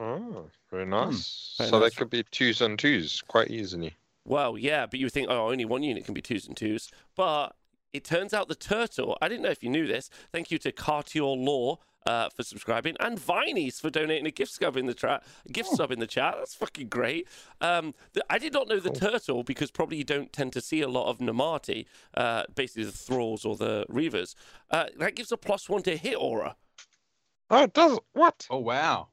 Oh, 0.00 0.46
very 0.70 0.86
nice. 0.86 1.54
Very 1.58 1.70
so 1.70 1.80
nice. 1.80 1.90
they 1.90 1.96
could 1.96 2.10
be 2.10 2.22
twos 2.30 2.60
and 2.60 2.78
twos 2.78 3.22
quite 3.26 3.50
easily. 3.50 3.96
Well, 4.24 4.58
yeah, 4.58 4.86
but 4.86 5.00
you 5.00 5.08
think, 5.08 5.28
oh, 5.30 5.48
only 5.48 5.64
one 5.64 5.82
unit 5.82 6.04
can 6.04 6.14
be 6.14 6.20
twos 6.20 6.46
and 6.46 6.56
twos. 6.56 6.90
But 7.16 7.56
it 7.92 8.04
turns 8.04 8.34
out 8.34 8.48
the 8.48 8.54
turtle, 8.54 9.16
I 9.20 9.28
didn't 9.28 9.42
know 9.42 9.50
if 9.50 9.62
you 9.62 9.70
knew 9.70 9.86
this. 9.86 10.10
Thank 10.30 10.50
you 10.50 10.58
to 10.58 10.70
Cartier 10.70 11.22
Law 11.22 11.78
uh, 12.06 12.28
for 12.28 12.42
subscribing 12.42 12.96
and 13.00 13.18
Vinies 13.18 13.80
for 13.80 13.90
donating 13.90 14.26
a 14.26 14.30
gift 14.30 14.52
sub 14.52 14.76
in 14.76 14.86
the 14.86 14.94
chat. 14.94 15.24
Gift 15.50 15.70
sub 15.70 15.90
in 15.90 15.98
the 15.98 16.06
chat. 16.06 16.34
That's 16.38 16.54
fucking 16.54 16.88
great. 16.88 17.26
Um, 17.60 17.94
the, 18.12 18.24
I 18.30 18.38
did 18.38 18.52
not 18.52 18.68
know 18.68 18.80
the 18.80 18.90
turtle 18.90 19.42
because 19.42 19.70
probably 19.70 19.96
you 19.96 20.04
don't 20.04 20.32
tend 20.32 20.52
to 20.52 20.60
see 20.60 20.80
a 20.80 20.88
lot 20.88 21.08
of 21.08 21.18
Namarti, 21.18 21.86
uh, 22.14 22.44
basically 22.54 22.84
the 22.84 22.92
thralls 22.92 23.44
or 23.44 23.56
the 23.56 23.84
reavers. 23.90 24.34
Uh, 24.70 24.86
that 24.98 25.16
gives 25.16 25.32
a 25.32 25.36
plus 25.36 25.68
one 25.68 25.82
to 25.82 25.96
hit 25.96 26.16
aura. 26.18 26.56
Oh, 27.50 27.64
it 27.64 27.72
does. 27.72 27.98
What? 28.12 28.46
Oh 28.50 28.58
wow. 28.58 29.08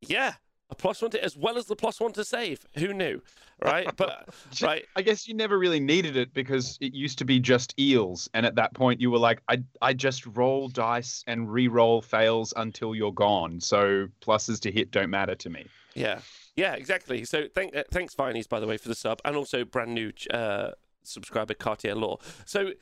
Yeah. 0.00 0.34
A 0.68 0.74
plus 0.74 1.00
one 1.00 1.12
to, 1.12 1.22
as 1.22 1.36
well 1.36 1.56
as 1.58 1.66
the 1.66 1.76
plus 1.76 2.00
one 2.00 2.12
to 2.14 2.24
save. 2.24 2.66
Who 2.78 2.92
knew? 2.92 3.22
Right? 3.62 3.88
But, 3.96 4.28
right. 4.62 4.84
I 4.96 5.02
guess 5.02 5.28
you 5.28 5.34
never 5.34 5.58
really 5.58 5.78
needed 5.78 6.16
it 6.16 6.34
because 6.34 6.76
it 6.80 6.92
used 6.92 7.18
to 7.18 7.24
be 7.24 7.38
just 7.38 7.72
eels, 7.78 8.28
and 8.34 8.44
at 8.44 8.56
that 8.56 8.74
point 8.74 9.00
you 9.00 9.10
were 9.10 9.18
like, 9.18 9.42
I 9.48 9.62
I 9.80 9.92
just 9.92 10.26
roll 10.26 10.68
dice 10.68 11.22
and 11.28 11.52
re-roll 11.52 12.02
fails 12.02 12.52
until 12.56 12.96
you're 12.96 13.12
gone. 13.12 13.60
So 13.60 14.08
pluses 14.20 14.58
to 14.62 14.72
hit 14.72 14.90
don't 14.90 15.10
matter 15.10 15.36
to 15.36 15.50
me. 15.50 15.66
Yeah, 15.94 16.18
yeah, 16.56 16.74
exactly. 16.74 17.24
So 17.24 17.46
thank, 17.54 17.76
uh, 17.76 17.84
thanks, 17.92 18.14
Vinies, 18.14 18.48
by 18.48 18.58
the 18.58 18.66
way, 18.66 18.76
for 18.76 18.88
the 18.88 18.94
sub, 18.96 19.20
and 19.24 19.36
also 19.36 19.64
brand 19.64 19.94
new 19.94 20.12
uh, 20.32 20.72
subscriber 21.04 21.54
Cartier 21.54 21.94
Law. 21.94 22.18
So 22.44 22.72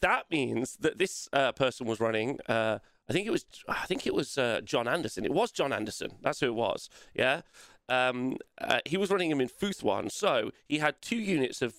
that 0.00 0.28
means 0.30 0.76
that 0.80 0.98
this 0.98 1.28
uh, 1.32 1.52
person 1.52 1.86
was 1.86 2.00
running. 2.00 2.38
Uh, 2.48 2.80
I 3.10 3.12
think 3.12 3.26
it 3.26 3.30
was. 3.30 3.44
I 3.68 3.86
think 3.86 4.06
it 4.06 4.14
was 4.14 4.38
uh, 4.38 4.60
John 4.64 4.86
Anderson. 4.86 5.24
It 5.24 5.32
was 5.32 5.50
John 5.50 5.72
Anderson. 5.72 6.12
That's 6.22 6.40
who 6.40 6.46
it 6.46 6.54
was. 6.54 6.88
Yeah. 7.14 7.42
Um, 7.88 8.36
uh, 8.60 8.78
he 8.86 8.96
was 8.96 9.10
running 9.10 9.30
him 9.30 9.40
in 9.40 9.48
Fuethán, 9.48 10.12
so 10.12 10.52
he 10.68 10.78
had 10.78 11.02
two 11.02 11.16
units 11.16 11.60
of, 11.60 11.74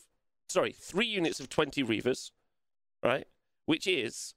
sorry, 0.50 0.74
three 0.74 1.06
units 1.06 1.40
of 1.40 1.48
twenty 1.50 1.84
Reavers, 1.84 2.32
right? 3.02 3.26
Which 3.66 3.88
is 3.88 4.34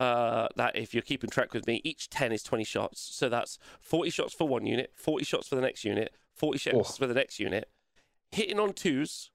uh, 0.00 0.48
that 0.56 0.74
if 0.74 0.94
you're 0.94 1.02
keeping 1.02 1.28
track 1.28 1.52
with 1.52 1.66
me, 1.66 1.80
each 1.84 2.08
10 2.08 2.32
is 2.32 2.42
20 2.42 2.64
shots. 2.64 3.00
So 3.14 3.28
that's 3.28 3.58
40 3.82 4.10
shots 4.10 4.32
for 4.34 4.48
one 4.48 4.64
unit, 4.66 4.90
40 4.96 5.24
shots 5.24 5.46
for 5.48 5.54
the 5.54 5.60
next 5.60 5.84
unit, 5.84 6.12
40 6.34 6.58
shots 6.58 6.76
Oh. 6.76 6.96
for 6.98 7.06
the 7.06 7.14
next 7.14 7.38
unit, 7.38 7.68
hitting 8.30 8.58
on 8.58 8.72
twos, 8.72 9.30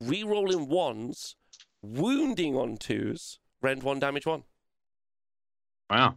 re 0.00 0.24
rolling 0.24 0.68
ones, 0.68 1.36
wounding 1.82 2.56
on 2.56 2.78
twos, 2.78 3.38
rend 3.60 3.82
one, 3.82 4.00
damage 4.00 4.24
one. 4.26 4.44
Wow. 5.90 6.16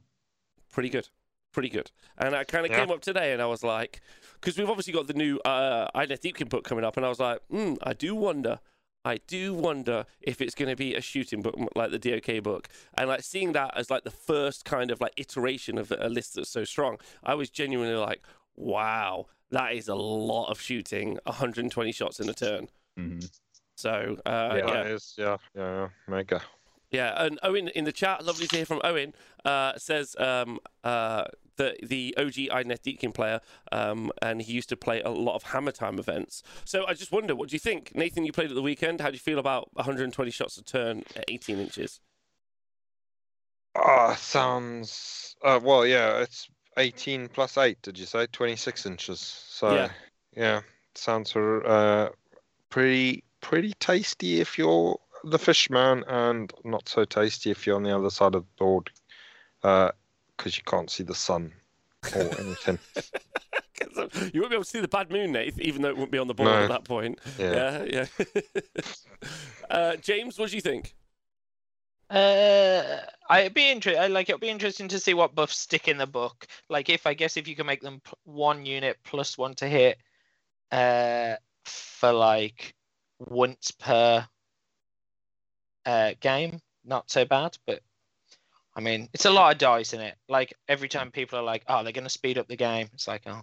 Pretty 0.72 0.90
good. 0.90 1.10
Pretty 1.52 1.70
good. 1.70 1.92
And 2.18 2.36
I 2.36 2.44
kind 2.44 2.66
of 2.66 2.72
Yeah. 2.72 2.80
came 2.82 2.92
up 2.92 3.02
today 3.02 3.32
and 3.34 3.42
I 3.42 3.46
was 3.46 3.64
like, 3.64 4.02
because 4.34 4.58
we've 4.58 4.70
obviously 4.70 4.94
got 4.94 5.08
the 5.08 5.14
new 5.14 5.38
uh, 5.46 5.90
Idoneth 5.96 6.22
Deepkin 6.22 6.50
book 6.50 6.64
coming 6.66 6.84
up, 6.84 6.98
and 6.98 7.06
I 7.06 7.10
was 7.10 7.20
like, 7.20 7.40
hmm, 7.50 7.76
I 7.82 7.94
do 7.94 8.14
wonder. 8.14 8.60
I 9.06 9.18
do 9.28 9.54
wonder 9.54 10.06
if 10.20 10.42
it's 10.42 10.56
going 10.56 10.70
to 10.70 10.76
be 10.76 10.96
a 10.96 11.02
shooting 11.02 11.42
book 11.44 11.56
like 11.76 11.92
the 11.92 12.00
DOK 12.00 12.44
book, 12.44 12.68
and 12.96 13.08
like 13.08 13.22
seeing 13.24 13.54
that 13.54 13.76
as 13.78 13.90
like 13.90 14.04
the 14.04 14.12
first 14.12 14.66
kind 14.66 14.92
of 14.92 15.00
like 15.00 15.14
iteration 15.18 15.78
of 15.78 15.92
a 15.98 16.10
list 16.10 16.34
that's 16.36 16.50
so 16.50 16.64
strong. 16.64 16.98
I 17.24 17.36
was 17.36 17.50
genuinely 17.50 17.96
like, 17.96 18.22
wow, 18.56 19.28
that 19.52 19.74
is 19.74 19.88
a 19.88 19.96
lot 19.96 20.50
of 20.50 20.60
shooting, 20.60 21.20
120 21.26 21.92
shots 21.92 22.20
in 22.20 22.30
a 22.30 22.34
turn. 22.34 22.68
hmm 22.98 23.20
So 23.76 24.18
uh, 24.26 24.50
Yeah. 24.52 24.56
yeah, 24.58 24.66
That 24.74 24.88
is, 24.88 25.14
yeah, 25.18 25.38
yeah, 25.56 25.62
yeah, 25.82 25.88
mega. 26.08 26.42
Yeah, 26.96 27.14
and 27.26 27.40
Owen 27.44 27.68
in 27.70 27.84
the 27.84 27.92
chat, 27.92 28.26
lovely 28.26 28.48
to 28.48 28.56
hear 28.56 28.66
from 28.66 28.82
Owen, 28.84 29.14
uh, 29.44 29.74
says 29.78 30.16
um, 30.18 30.60
uh, 30.84 31.26
that 31.58 31.78
the 31.88 32.14
OG 32.18 32.34
Idoneth 32.34 32.82
Deepkin 32.82 33.14
player, 33.14 33.42
um, 33.72 34.12
and 34.22 34.42
he 34.42 34.54
used 34.54 34.70
to 34.70 34.78
play 34.78 35.02
a 35.02 35.10
lot 35.10 35.36
of 35.36 35.44
Hammer 35.44 35.72
Time 35.72 36.00
events. 36.00 36.44
So 36.64 36.86
I 36.86 36.94
just 36.94 37.12
wonder, 37.12 37.36
what 37.36 37.50
do 37.50 37.56
you 37.56 37.60
think? 37.60 37.94
Nathan, 37.96 38.26
you 38.26 38.32
played 38.32 38.50
at 38.50 38.56
the 38.56 38.62
weekend. 38.62 39.02
How 39.02 39.08
do 39.10 39.14
you 39.14 39.20
feel 39.20 39.40
about 39.40 39.70
120 39.76 40.32
shots 40.32 40.58
a 40.58 40.64
turn 40.64 41.04
at 41.16 41.26
18 41.28 41.60
inches? 41.60 42.00
Ah, 43.76 44.16
sounds. 44.16 45.36
Uh, 45.44 45.60
well, 45.62 45.86
yeah, 45.86 46.20
it's 46.20 46.48
18 46.78 47.28
plus 47.30 47.58
8, 47.58 47.82
did 47.82 48.00
you 48.00 48.06
say? 48.06 48.26
26 48.28 48.86
inches. 48.86 49.20
So, 49.20 49.74
Yeah. 49.76 49.90
yeah, 50.36 50.62
sounds 50.94 51.36
uh, 51.36 52.10
pretty 52.70 53.24
pretty 53.42 53.74
tasty 53.80 54.42
if 54.42 54.58
you're 54.58 54.98
the 55.26 55.40
fishman, 55.40 56.04
and 56.08 56.54
not 56.64 56.88
so 56.88 57.06
tasty 57.06 57.52
if 57.52 57.66
you're 57.66 57.76
on 57.76 57.84
the 57.84 57.96
other 57.96 58.10
side 58.10 58.36
of 58.36 58.44
the 58.44 58.56
board 58.58 58.90
because 59.62 60.58
you 60.58 60.64
can't 60.66 60.90
see 60.92 61.04
the 61.04 61.16
sun 61.16 61.52
or 62.16 62.22
anything. 62.40 62.80
'Cause, 63.80 63.98
uh, 63.98 64.30
you 64.34 64.40
won't 64.42 64.52
be 64.52 64.56
able 64.56 64.64
to 64.64 64.70
see 64.70 64.80
the 64.80 64.88
bad 64.88 65.12
moon, 65.12 65.32
Nate, 65.34 65.60
even 65.60 65.82
though 65.82 65.90
it 65.90 65.96
wouldn't 65.96 66.12
be 66.12 66.18
on 66.18 66.28
the 66.28 66.34
board 66.34 66.50
No. 66.50 66.64
at 66.64 66.70
that 66.70 66.84
point. 66.86 67.20
Yeah. 67.38 67.84
Yeah, 67.84 68.06
yeah. 68.18 68.26
uh, 69.70 69.96
James, 69.98 70.38
what 70.40 70.50
do 70.52 70.56
you 70.56 70.62
think? 70.62 70.96
Uh, 72.10 73.00
I'd 73.30 73.54
be 73.54 73.70
interested. 73.72 74.00
I 74.02 74.08
like 74.08 74.30
it'll 74.30 74.40
be 74.40 74.50
interesting 74.50 74.88
to 74.90 75.00
see 75.00 75.14
what 75.16 75.34
buffs 75.34 75.58
stick 75.58 75.88
in 75.88 75.98
the 75.98 76.06
book. 76.06 76.46
Like 76.70 76.90
if 76.90 77.08
I 77.08 77.16
guess 77.16 77.36
if 77.36 77.48
you 77.48 77.56
can 77.56 77.66
make 77.66 77.82
them 77.82 78.00
p- 78.06 78.14
one 78.26 78.66
unit 78.66 78.98
plus 79.04 79.38
one 79.38 79.56
to 79.56 79.68
hit, 79.68 79.98
uh, 80.72 81.36
for 81.66 82.14
like 82.14 82.76
once 83.20 83.72
per 83.72 84.28
uh 85.86 86.14
game, 86.20 86.60
not 86.84 87.10
so 87.10 87.26
bad. 87.26 87.58
But 87.66 87.82
I 88.76 88.82
mean, 88.82 89.10
it's 89.14 89.26
a 89.26 89.32
lot 89.32 89.52
of 89.54 89.58
dice 89.58 89.94
in 89.94 90.02
it. 90.02 90.16
Like 90.28 90.54
every 90.68 90.90
time 90.90 91.12
people 91.12 91.40
are 91.40 91.44
like, 91.44 91.64
"Oh, 91.68 91.84
they're 91.84 91.92
gonna 91.94 92.10
speed 92.10 92.38
up 92.38 92.48
the 92.48 92.56
game," 92.58 92.90
it's 92.94 93.08
like, 93.08 93.24
"Oh, 93.26 93.42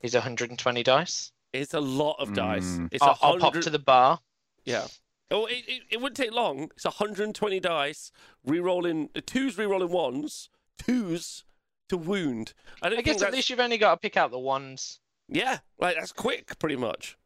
here's 0.00 0.14
120 0.14 0.82
dice. 0.82 1.32
It's 1.52 1.74
a 1.74 1.80
lot 1.80 2.16
of 2.18 2.34
dice. 2.34 2.64
Mm. 2.78 2.88
It's 2.92 3.02
a 3.02 3.06
I'll, 3.06 3.18
I'll 3.22 3.38
pop 3.38 3.54
to 3.54 3.70
the 3.70 3.78
bar." 3.78 4.20
Yeah. 4.64 4.86
Oh, 5.30 5.46
it, 5.46 5.64
it, 5.66 5.82
it 5.90 5.96
wouldn't 6.00 6.16
take 6.16 6.30
long. 6.32 6.70
It's 6.76 6.84
120 6.84 7.58
dice, 7.58 8.12
re-rolling 8.44 9.10
uh, 9.16 9.20
twos, 9.26 9.58
re-rolling 9.58 9.88
ones, 9.90 10.50
twos 10.78 11.44
to 11.88 11.96
wound. 11.96 12.52
I 12.80 12.88
don't 12.88 12.98
I 12.98 13.02
guess 13.02 13.22
at 13.22 13.32
least 13.32 13.50
you've 13.50 13.58
only 13.60 13.78
got 13.78 13.90
to 13.92 13.96
pick 13.96 14.16
out 14.16 14.30
the 14.30 14.38
ones. 14.38 15.00
yeah, 15.28 15.58
like 15.80 15.96
that's 15.96 16.12
quick, 16.12 16.56
pretty 16.60 16.76
much. 16.76 17.16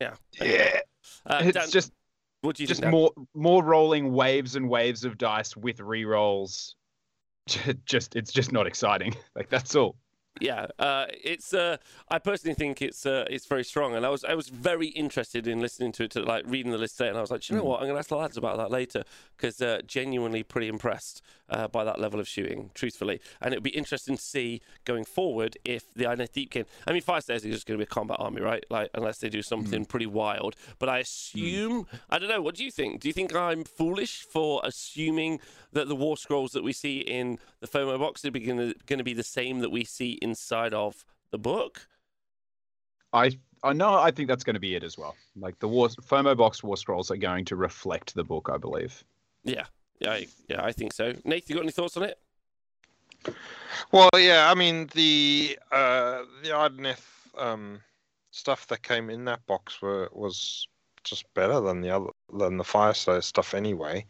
Yeah. 0.00 0.16
Yeah. 0.40 0.80
Uh, 1.24 1.40
It's 1.44 1.56
Dan, 1.56 1.70
just 1.70 1.92
what 2.46 2.56
do 2.56 2.62
you 2.62 2.66
just? 2.66 2.84
More 2.84 3.12
more 3.34 3.62
rolling 3.62 4.12
waves 4.12 4.56
and 4.56 4.68
waves 4.68 5.04
of 5.04 5.18
dice 5.18 5.56
with 5.56 5.80
re-rolls. 5.80 6.74
Just 7.84 8.16
it's 8.16 8.32
just 8.32 8.50
not 8.52 8.66
exciting. 8.66 9.14
Like 9.36 9.48
that's 9.50 9.76
all. 9.76 9.96
Yeah, 10.38 10.66
uh, 10.78 11.06
it's. 11.24 11.54
Uh, 11.54 11.78
I 12.10 12.18
personally 12.18 12.54
think 12.54 12.82
it's. 12.82 13.06
Uh, 13.06 13.24
it's 13.30 13.46
very 13.46 13.64
strong, 13.64 13.94
and 13.94 14.04
I 14.04 14.10
was. 14.10 14.22
I 14.24 14.34
was 14.34 14.48
very 14.48 14.88
interested 14.88 15.46
in 15.46 15.60
listening 15.60 15.92
to 15.92 16.04
it, 16.04 16.10
to 16.10 16.22
like 16.22 16.44
reading 16.46 16.72
the 16.72 16.76
list 16.78 16.98
today, 16.98 17.08
and 17.08 17.16
I 17.16 17.22
was 17.22 17.30
like, 17.30 17.48
you 17.48 17.56
know 17.56 17.62
Mm. 17.62 17.66
what? 17.66 17.76
I'm 17.80 17.86
going 17.86 17.94
to 17.94 18.00
ask 18.00 18.10
the 18.10 18.16
lads 18.16 18.36
about 18.36 18.58
that 18.58 18.70
later 18.70 19.04
because 19.36 19.62
uh, 19.62 19.80
genuinely 19.86 20.42
pretty 20.42 20.68
impressed 20.68 21.22
uh, 21.48 21.68
by 21.68 21.84
that 21.84 22.00
level 22.00 22.20
of 22.20 22.28
shooting, 22.28 22.70
truthfully. 22.74 23.20
And 23.40 23.52
it'd 23.52 23.62
be 23.62 23.70
interesting 23.70 24.16
to 24.16 24.22
see 24.22 24.60
going 24.84 25.04
forward 25.04 25.56
if 25.64 25.92
the 25.94 26.04
Idoneth 26.04 26.32
Deepkin. 26.32 26.66
I 26.86 26.92
mean, 26.92 27.02
Fireslayers 27.02 27.44
is 27.44 27.54
just 27.54 27.66
going 27.66 27.78
to 27.78 27.84
be 27.84 27.88
a 27.88 27.94
combat 27.94 28.18
army, 28.20 28.40
right? 28.40 28.64
Like 28.70 28.90
unless 28.94 29.18
they 29.18 29.28
do 29.28 29.42
something 29.42 29.84
pretty 29.84 30.06
wild. 30.06 30.56
But 30.78 30.88
I 30.88 30.98
assume. 30.98 31.86
I 32.10 32.18
don't 32.18 32.28
know. 32.28 32.42
What 32.42 32.54
do 32.54 32.64
you 32.64 32.70
think? 32.70 33.00
Do 33.00 33.08
you 33.08 33.14
think 33.14 33.34
I'm 33.34 33.64
foolish 33.64 34.22
for 34.22 34.60
assuming 34.64 35.40
that 35.72 35.88
the 35.88 35.96
War 35.96 36.16
Scrolls 36.16 36.52
that 36.52 36.64
we 36.64 36.72
see 36.72 36.98
in 36.98 37.38
the 37.60 37.66
FOMO 37.66 37.98
box 37.98 38.24
are 38.24 38.30
going 38.30 38.98
to 38.98 39.04
be 39.04 39.14
the 39.14 39.22
same 39.22 39.60
that 39.60 39.70
we 39.70 39.84
see 39.84 40.18
inside 40.22 40.74
of 40.74 41.04
the 41.30 41.38
book? 41.38 41.88
I 43.12 43.38
I 43.62 43.72
know 43.72 43.94
I 43.94 44.10
think 44.10 44.28
that's 44.28 44.44
going 44.44 44.54
to 44.54 44.60
be 44.60 44.74
it 44.74 44.84
as 44.84 44.98
well. 44.98 45.16
Like 45.36 45.58
the 45.58 45.68
war 45.68 45.88
FOMO 45.88 46.36
box 46.36 46.62
war 46.62 46.76
scrolls 46.76 47.10
are 47.10 47.16
going 47.16 47.44
to 47.46 47.56
reflect 47.56 48.14
the 48.14 48.24
book, 48.24 48.48
I 48.52 48.58
believe. 48.58 49.02
Yeah, 49.44 49.66
I, 50.04 50.26
yeah. 50.48 50.64
I 50.64 50.72
think 50.72 50.92
so. 50.92 51.14
Nate, 51.24 51.48
you 51.48 51.56
got 51.56 51.62
any 51.62 51.72
thoughts 51.72 51.96
on 51.96 52.04
it? 52.04 52.18
Well, 53.92 54.10
yeah, 54.16 54.50
I 54.50 54.54
mean 54.54 54.88
the 54.94 55.58
uh, 55.72 56.22
the 56.42 56.50
Idoneth 56.50 57.06
um, 57.36 57.80
stuff 58.30 58.66
that 58.68 58.82
came 58.82 59.10
in 59.10 59.24
that 59.24 59.44
box 59.46 59.80
were 59.80 60.08
was 60.12 60.68
just 61.04 61.32
better 61.34 61.60
than 61.60 61.80
the 61.80 61.90
other 61.90 62.10
than 62.32 62.56
the 62.56 62.64
Fireslayer 62.64 63.22
stuff 63.22 63.54
anyway, 63.54 64.04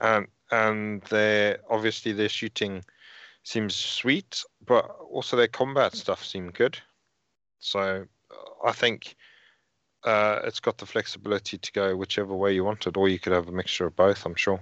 and 0.00 0.26
and 0.50 1.02
their 1.04 1.58
obviously 1.68 2.12
their 2.12 2.28
shooting 2.28 2.84
seems 3.42 3.74
sweet, 3.74 4.44
but 4.66 4.84
also 5.10 5.36
their 5.36 5.48
combat 5.48 5.94
stuff 5.94 6.24
seemed 6.24 6.54
good. 6.54 6.78
So 7.60 8.06
uh, 8.30 8.68
I 8.68 8.72
think 8.72 9.16
uh, 10.04 10.40
it's 10.44 10.60
got 10.60 10.78
the 10.78 10.86
flexibility 10.86 11.58
to 11.58 11.72
go 11.72 11.96
whichever 11.96 12.34
way 12.34 12.54
you 12.54 12.64
want 12.64 12.86
it, 12.86 12.96
or 12.96 13.08
you 13.08 13.18
could 13.18 13.32
have 13.32 13.48
a 13.48 13.52
mixture 13.52 13.86
of 13.86 13.96
both. 13.96 14.26
I'm 14.26 14.34
sure, 14.34 14.60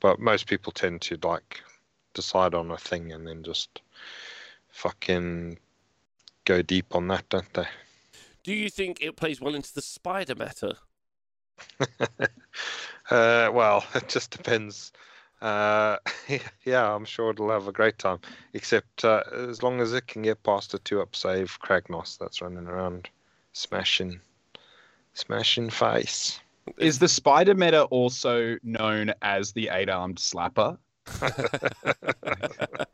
but 0.00 0.18
most 0.20 0.46
people 0.46 0.72
tend 0.72 1.00
to 1.02 1.18
like 1.22 1.62
decide 2.14 2.54
on 2.54 2.70
a 2.70 2.76
thing 2.76 3.12
and 3.12 3.26
then 3.26 3.42
just 3.42 3.80
fucking 4.70 5.58
go 6.44 6.62
deep 6.62 6.94
on 6.94 7.08
that, 7.08 7.28
don't 7.28 7.52
they? 7.54 7.66
Do 8.42 8.52
you 8.52 8.68
think 8.68 9.00
it 9.00 9.16
plays 9.16 9.40
well 9.40 9.54
into 9.54 9.72
the 9.74 9.82
spider 9.82 10.34
meta? 10.34 10.76
uh, 13.10 13.50
well, 13.52 13.84
it 13.94 14.08
just 14.08 14.30
depends. 14.30 14.92
Uh, 15.40 15.96
yeah, 16.64 16.94
I'm 16.94 17.04
sure 17.04 17.30
it'll 17.30 17.50
have 17.50 17.68
a 17.68 17.72
great 17.72 17.98
time. 17.98 18.18
Except 18.52 19.04
uh, 19.04 19.22
as 19.32 19.62
long 19.62 19.80
as 19.80 19.92
it 19.92 20.06
can 20.06 20.22
get 20.22 20.42
past 20.42 20.74
a 20.74 20.78
two-up 20.78 21.16
save, 21.16 21.58
Kragnos 21.60 22.18
that's 22.18 22.42
running 22.42 22.66
around, 22.66 23.08
smashing, 23.52 24.20
smashing 25.14 25.70
face. 25.70 26.40
Is 26.78 26.98
the 26.98 27.08
spider 27.08 27.54
meta 27.54 27.82
also 27.84 28.56
known 28.62 29.12
as 29.22 29.52
the 29.52 29.68
eight 29.72 29.88
armed 29.90 30.16
slapper? 30.18 30.78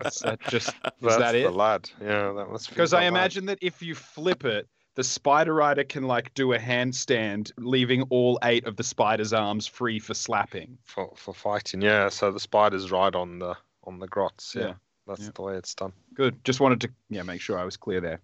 Is 0.04 0.18
that 0.20 0.38
just 0.48 0.68
is 0.68 0.74
That's 1.00 1.16
that 1.18 1.32
the 1.32 1.46
it? 1.46 1.52
lad. 1.52 1.88
Yeah, 2.00 2.32
that 2.32 2.48
must 2.50 2.68
be. 2.68 2.74
Because 2.74 2.90
the 2.90 2.98
I 2.98 3.00
lad. 3.02 3.08
imagine 3.08 3.46
that 3.46 3.58
if 3.62 3.80
you 3.82 3.94
flip 3.94 4.44
it, 4.44 4.68
the 4.96 5.04
spider 5.04 5.54
rider 5.54 5.84
can 5.84 6.04
like 6.04 6.34
do 6.34 6.52
a 6.52 6.58
handstand, 6.58 7.52
leaving 7.58 8.02
all 8.10 8.38
eight 8.44 8.66
of 8.66 8.76
the 8.76 8.82
spider's 8.82 9.32
arms 9.32 9.66
free 9.66 9.98
for 9.98 10.14
slapping. 10.14 10.76
for 10.84 11.12
for 11.16 11.32
fighting. 11.34 11.80
Yeah, 11.82 12.08
so 12.08 12.32
the 12.32 12.40
spider's 12.40 12.90
right 12.90 13.14
on 13.14 13.38
the 13.38 13.54
on 13.84 13.98
the 14.00 14.08
grots. 14.08 14.54
Yeah, 14.56 14.62
Yeah, 14.62 14.74
that's 15.06 15.22
yeah. 15.22 15.30
the 15.34 15.42
way 15.42 15.54
it's 15.56 15.74
done. 15.74 15.92
Good. 16.14 16.42
Just 16.44 16.60
wanted 16.60 16.80
to 16.82 16.90
yeah 17.08 17.22
make 17.22 17.40
sure 17.40 17.58
I 17.58 17.64
was 17.64 17.76
clear 17.76 18.00
there. 18.00 18.20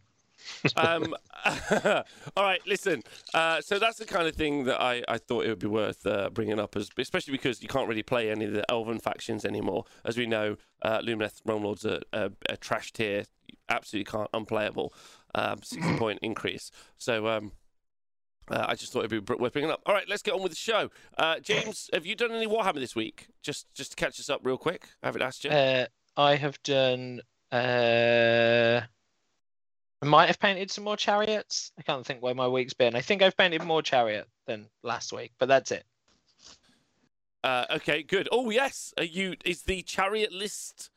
um, 0.77 1.15
all 2.37 2.45
right, 2.45 2.61
listen. 2.67 3.03
Uh, 3.35 3.61
so 3.61 3.79
that's 3.79 3.99
the 3.99 4.05
kind 4.05 4.27
of 4.27 4.35
thing 4.35 4.65
that 4.65 4.81
I, 4.81 5.03
I 5.09 5.19
thought 5.19 5.45
it 5.45 5.49
would 5.49 5.59
be 5.59 5.67
worth 5.67 6.07
uh, 6.07 6.31
bringing 6.31 6.59
up, 6.59 6.77
as, 6.77 6.91
especially 6.99 7.33
because 7.33 7.63
you 7.63 7.69
can't 7.69 7.89
really 7.89 8.03
play 8.03 8.31
any 8.31 8.45
of 8.45 8.53
the 8.53 8.65
Elven 8.71 8.99
factions 8.99 9.45
anymore. 9.45 9.85
As 10.05 10.17
we 10.17 10.27
know, 10.27 10.57
uh, 10.83 11.01
Lumineth 11.01 11.41
Realm 11.45 11.65
Lords 11.65 11.85
are 11.85 12.01
a, 12.13 12.31
a 12.49 12.57
trash 12.57 12.93
tier, 12.93 13.25
absolutely 13.69 14.11
can't 14.11 14.31
unplayable. 14.33 14.93
Um, 15.35 15.63
60 15.63 15.97
point 15.99 16.19
increase. 16.23 16.71
So 16.99 17.27
um, 17.29 17.53
uh, 18.51 18.65
I 18.69 18.75
just 18.75 18.93
thought 18.93 19.05
it'd 19.05 19.27
be 19.27 19.35
worth 19.35 19.53
bringing 19.53 19.71
up. 19.71 19.83
All 19.87 19.95
right, 19.95 20.09
let's 20.09 20.23
get 20.23 20.35
on 20.35 20.43
with 20.43 20.53
the 20.53 20.57
show. 20.57 20.91
Uh, 21.19 21.41
James, 21.41 21.91
have 21.93 22.07
you 22.07 22.15
done 22.15 22.33
any 22.33 22.47
Warhammer 22.47 22.81
this 22.81 22.95
week? 22.95 23.29
Just 23.43 23.67
just 23.75 23.93
to 23.93 23.97
catch 23.97 24.21
us 24.21 24.31
up 24.31 24.41
real 24.45 24.59
quick. 24.59 24.89
I 25.03 25.09
haven't 25.09 25.23
asked 25.23 25.45
you. 25.45 25.51
Uh, 25.51 25.87
I 26.17 26.37
have 26.37 26.63
done. 26.63 27.21
I 30.03 30.07
might 30.07 30.27
have 30.27 30.39
painted 30.39 30.71
some 30.71 30.85
more 30.85 30.97
chariots. 30.97 31.73
I 31.79 31.83
can't 31.83 32.05
think 32.05 32.23
where 32.23 32.35
my 32.35 32.49
week's 32.49 32.75
been. 32.75 32.95
I 32.95 33.01
think 33.01 33.23
I've 33.23 33.37
painted 33.37 33.65
more 33.65 33.83
chariot 33.83 34.29
than 34.47 34.69
last 34.83 35.13
week, 35.13 35.33
but 35.39 35.47
that's 35.47 35.71
it. 35.73 35.85
Uh, 37.43 37.65
okay, 37.77 38.03
good. 38.03 38.29
Oh 38.33 38.51
yes, 38.51 38.93
are 38.99 39.05
you? 39.05 39.37
Is 39.45 39.63
the 39.63 39.83
chariot 39.83 40.33
list? 40.33 40.91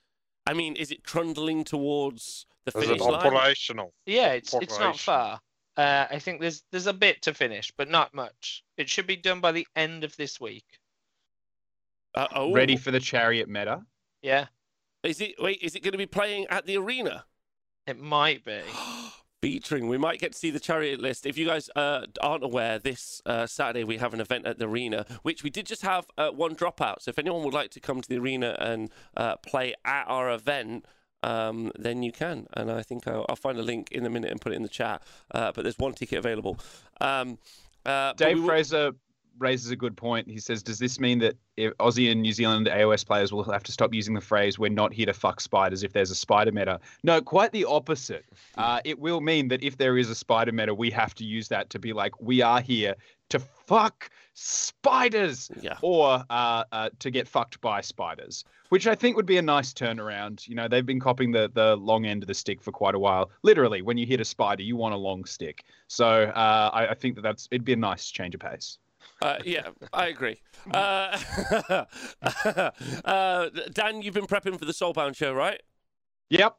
I 0.48 0.54
mean, 0.54 0.76
is 0.76 0.92
it 0.92 1.04
trundling 1.04 1.64
towards 1.64 2.46
the 2.66 2.78
Is 2.78 2.86
finish 2.86 3.02
it 3.02 3.04
line? 3.04 3.14
operational? 3.14 3.94
Yeah, 4.06 4.34
it's 4.34 4.54
it's 4.56 4.80
not 4.80 4.98
far. 5.00 5.40
Uh, 5.78 6.08
I 6.10 6.20
think 6.20 6.42
there's 6.42 6.64
there's 6.72 6.88
a 6.88 6.94
bit 6.94 7.22
to 7.22 7.34
finish, 7.34 7.72
but 7.78 7.90
not 7.90 8.14
much. 8.14 8.64
It 8.78 8.90
should 8.90 9.08
be 9.08 9.16
done 9.16 9.40
by 9.42 9.52
the 9.52 9.68
end 9.76 10.04
of 10.04 10.16
this 10.18 10.42
week. 10.42 10.66
Uh, 12.16 12.28
oh, 12.36 12.52
Ready 12.52 12.76
for 12.76 12.92
the 12.92 13.00
chariot 13.00 13.48
meta? 13.48 13.82
Yeah, 14.24 14.48
Is 15.04 15.22
it? 15.22 15.36
Wait, 15.40 15.60
is 15.62 15.76
it 15.76 15.84
going 15.84 15.92
to 15.94 15.98
be 15.98 16.06
playing 16.08 16.48
at 16.50 16.66
the 16.66 16.78
arena? 16.78 17.24
It 17.90 18.00
might 18.00 18.46
be. 18.46 18.62
Featuring, 19.42 19.88
we 19.88 19.98
might 19.98 20.20
get 20.20 20.34
to 20.34 20.38
see 20.38 20.52
the 20.52 20.60
chariot 20.60 21.00
list. 21.00 21.26
If 21.26 21.38
you 21.38 21.48
guys 21.48 21.70
uh, 21.74 22.06
aren't 22.22 22.44
aware, 22.44 22.78
this 22.78 23.22
uh, 23.26 23.46
Saturday 23.48 23.86
we 23.86 23.96
have 23.98 24.14
an 24.14 24.20
event 24.20 24.46
at 24.46 24.60
the 24.60 24.68
arena, 24.68 25.06
which 25.22 25.44
we 25.44 25.50
did 25.50 25.66
just 25.66 25.82
have 25.82 26.06
uh, 26.18 26.30
one 26.30 26.56
dropout. 26.56 27.02
So 27.02 27.10
if 27.10 27.18
anyone 27.18 27.44
would 27.44 27.54
like 27.54 27.72
to 27.72 27.80
come 27.80 28.02
to 28.02 28.10
the 28.10 28.18
arena 28.18 28.58
and 28.60 28.92
uh, 29.16 29.38
play 29.38 29.76
at 29.86 30.04
our 30.08 30.30
event, 30.30 30.86
um, 31.24 31.72
then 31.80 32.04
you 32.04 32.12
can. 32.12 32.48
And 32.52 32.70
I 32.70 32.82
think 32.82 33.08
I'll, 33.08 33.26
I'll 33.30 33.38
find 33.38 33.58
a 33.58 33.64
link 33.64 33.94
in 33.94 34.06
a 34.06 34.10
minute 34.10 34.30
and 34.30 34.42
put 34.42 34.52
it 34.52 34.56
in 34.56 34.64
the 34.64 34.68
chat. 34.68 35.02
Uh, 35.32 35.54
but 35.54 35.64
there's 35.64 35.80
one 35.80 35.94
ticket 35.94 36.20
available. 36.20 36.60
Um, 37.00 37.38
uh, 37.86 38.12
Dave 38.14 38.36
we 38.36 38.42
will- 38.42 38.48
Fraser 38.50 38.92
raises 39.40 39.72
a 39.72 39.76
good 39.76 39.96
point. 39.98 40.30
He 40.30 40.40
says, 40.40 40.62
"Does 40.64 40.80
this 40.80 41.00
mean 41.00 41.20
that 41.20 41.36
if 41.58 41.76
Aussie 41.78 42.12
and 42.12 42.22
New 42.22 42.34
Zealand 42.34 42.68
AOS 42.68 43.06
players 43.06 43.32
will 43.32 43.44
have 43.44 43.64
to 43.64 43.72
stop 43.72 43.94
using 43.94 44.14
the 44.14 44.22
phrase 44.22 44.60
"We're 44.60 44.70
not 44.70 44.94
here 44.94 45.06
to 45.06 45.14
fuck 45.14 45.42
spiders" 45.42 45.84
if 45.84 45.94
there's 45.94 46.12
a 46.12 46.16
spider 46.16 46.52
meta"? 46.52 46.80
No, 47.04 47.22
quite 47.22 47.52
the 47.52 47.66
opposite. 47.66 48.26
Uh, 48.58 48.82
it 48.84 49.00
will 49.00 49.22
mean 49.22 49.48
that 49.48 49.64
if 49.64 49.78
there 49.78 49.98
is 49.98 50.10
a 50.10 50.16
spider 50.16 50.52
meta, 50.52 50.74
we 50.74 50.92
have 50.92 51.16
to 51.16 51.24
use 51.24 51.48
that 51.48 51.70
to 51.70 51.80
be 51.80 51.94
like, 51.94 52.20
"We 52.22 52.42
are 52.42 52.60
here 52.60 52.96
to 53.30 53.40
fuck 53.40 54.10
spiders." 54.34 55.50
Yeah. 55.62 55.78
or 55.82 56.24
uh, 56.30 56.64
uh, 56.72 56.90
to 57.00 57.12
get 57.12 57.28
fucked 57.28 57.62
by 57.62 57.82
spiders, 57.82 58.44
which 58.70 58.86
I 58.88 58.96
think 58.96 59.16
would 59.16 59.26
be 59.26 59.38
a 59.38 59.42
nice 59.42 59.74
turnaround. 59.74 60.48
You 60.48 60.56
know, 60.56 60.68
they've 60.68 60.86
been 60.86 61.00
copying 61.00 61.32
the 61.32 61.50
the 61.54 61.78
long 61.78 62.06
end 62.06 62.24
of 62.24 62.28
the 62.28 62.34
stick 62.34 62.62
for 62.62 62.72
quite 62.72 62.96
a 62.96 63.00
while. 63.00 63.32
Literally, 63.44 63.82
when 63.82 63.98
you 63.98 64.06
hit 64.06 64.20
a 64.20 64.26
spider, 64.26 64.64
you 64.64 64.76
want 64.76 64.94
a 64.94 64.98
long 64.98 65.24
stick. 65.26 65.64
So 65.88 66.06
uh, 66.08 66.70
I, 66.74 66.88
I 66.88 66.94
think 66.94 67.16
that 67.16 67.22
that's 67.22 67.48
it'd 67.52 67.66
be 67.66 67.74
a 67.74 67.78
nice 67.78 68.10
change 68.10 68.36
of 68.36 68.42
pace. 68.42 68.78
Uh, 69.22 69.38
yeah, 69.46 69.70
I 69.94 70.08
agree. 70.08 70.42
Uh, 70.72 71.18
uh, 73.06 73.50
Dan, 73.74 74.02
you've 74.02 74.14
been 74.14 74.28
prepping 74.28 74.58
for 74.58 74.66
the 74.66 74.74
Soulbound 74.74 75.16
show, 75.16 75.34
right? 75.34 75.62
Yep. 76.30 76.56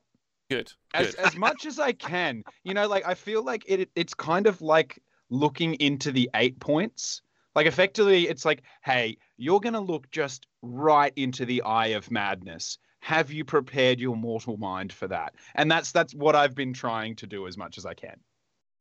Good. 0.50 0.72
As 0.94 1.14
Good. 1.14 1.24
as 1.24 1.36
much 1.36 1.64
as 1.64 1.78
I 1.78 1.92
can, 1.92 2.42
you 2.64 2.74
know, 2.74 2.88
like 2.88 3.06
I 3.06 3.14
feel 3.14 3.44
like 3.44 3.64
it 3.66 3.88
it's 3.94 4.14
kind 4.14 4.46
of 4.46 4.60
like 4.60 5.00
looking 5.30 5.74
into 5.74 6.10
the 6.10 6.28
eight 6.34 6.58
points. 6.58 7.22
Like 7.54 7.66
effectively, 7.66 8.28
it's 8.28 8.44
like, 8.44 8.62
hey, 8.84 9.16
you're 9.36 9.60
gonna 9.60 9.80
look 9.80 10.10
just 10.10 10.46
right 10.62 11.12
into 11.16 11.44
the 11.44 11.62
eye 11.62 11.88
of 11.88 12.10
madness. 12.10 12.78
Have 13.00 13.32
you 13.32 13.44
prepared 13.44 14.00
your 14.00 14.16
mortal 14.16 14.56
mind 14.56 14.92
for 14.92 15.08
that? 15.08 15.34
And 15.54 15.70
that's 15.70 15.92
that's 15.92 16.14
what 16.14 16.34
I've 16.34 16.54
been 16.54 16.72
trying 16.72 17.16
to 17.16 17.26
do 17.26 17.46
as 17.46 17.56
much 17.56 17.78
as 17.78 17.86
I 17.86 17.94
can. 17.94 18.20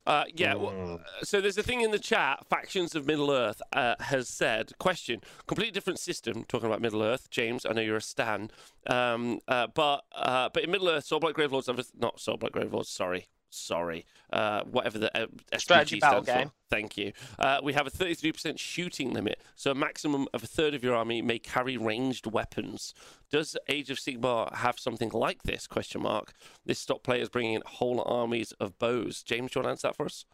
Uh, 0.09 0.23
yeah. 0.33 0.55
Well, 0.55 0.71
Mm. 0.71 1.03
so 1.23 1.39
there's 1.39 1.59
a 1.59 1.63
thing 1.63 1.81
in 1.81 1.91
the 1.91 1.99
chat. 1.99 2.43
Factions 2.49 2.95
of 2.95 3.05
Middle 3.05 3.29
Earth 3.29 3.61
uh, 3.73 3.93
has 3.99 4.27
said, 4.27 4.71
question, 4.79 5.21
completely 5.45 5.71
different 5.71 5.99
system. 5.99 6.45
Talking 6.45 6.65
about 6.67 6.81
Middle 6.81 7.03
Earth, 7.03 7.29
James. 7.29 7.63
I 7.63 7.73
know 7.73 7.81
you're 7.81 7.97
a 7.97 8.01
stan, 8.01 8.49
um, 8.87 9.39
uh, 9.47 9.67
but 9.67 10.05
uh, 10.15 10.49
but 10.51 10.63
in 10.63 10.71
Middle 10.71 10.89
Earth, 10.89 11.07
Soulblight 11.07 11.33
Grave 11.35 11.51
Lords, 11.51 11.69
not 11.95 12.17
Soulblight 12.17 12.51
Grave 12.53 12.73
Lords. 12.73 12.89
Sorry, 12.89 13.27
sorry. 13.49 14.05
Uh, 14.31 14.63
whatever 14.63 14.97
the 14.99 15.17
uh, 15.17 15.27
Strategy 15.57 15.97
SPG 15.97 16.01
battle 16.01 16.21
game. 16.21 16.47
for. 16.47 16.53
Thank 16.69 16.97
you. 16.97 17.13
Uh, 17.37 17.59
we 17.63 17.73
have 17.73 17.87
a 17.87 17.91
33% 17.91 18.59
shooting 18.59 19.11
limit, 19.11 19.41
so 19.55 19.71
a 19.71 19.75
maximum 19.75 20.27
of 20.33 20.43
a 20.43 20.47
third 20.47 20.73
of 20.73 20.83
your 20.83 20.95
army 20.95 21.21
may 21.21 21.39
carry 21.39 21.77
ranged 21.77 22.27
weapons. 22.27 22.93
Does 23.31 23.57
Age 23.67 23.89
of 23.89 23.97
Sigmar 23.97 24.55
have 24.55 24.79
something 24.79 25.09
like 25.09 25.43
this? 25.43 25.67
Question 25.67 26.03
mark. 26.03 26.33
This 26.65 26.79
stop 26.79 27.03
players 27.03 27.29
bringing 27.29 27.53
in 27.53 27.63
whole 27.65 28.03
armies 28.05 28.51
of 28.59 28.77
bows. 28.77 29.23
James, 29.23 29.51
do 29.51 29.59
you 29.59 29.63
want 29.63 29.67
to 29.67 29.71
answer 29.71 29.87
that 29.87 29.95
for 29.95 30.05
us? 30.05 30.25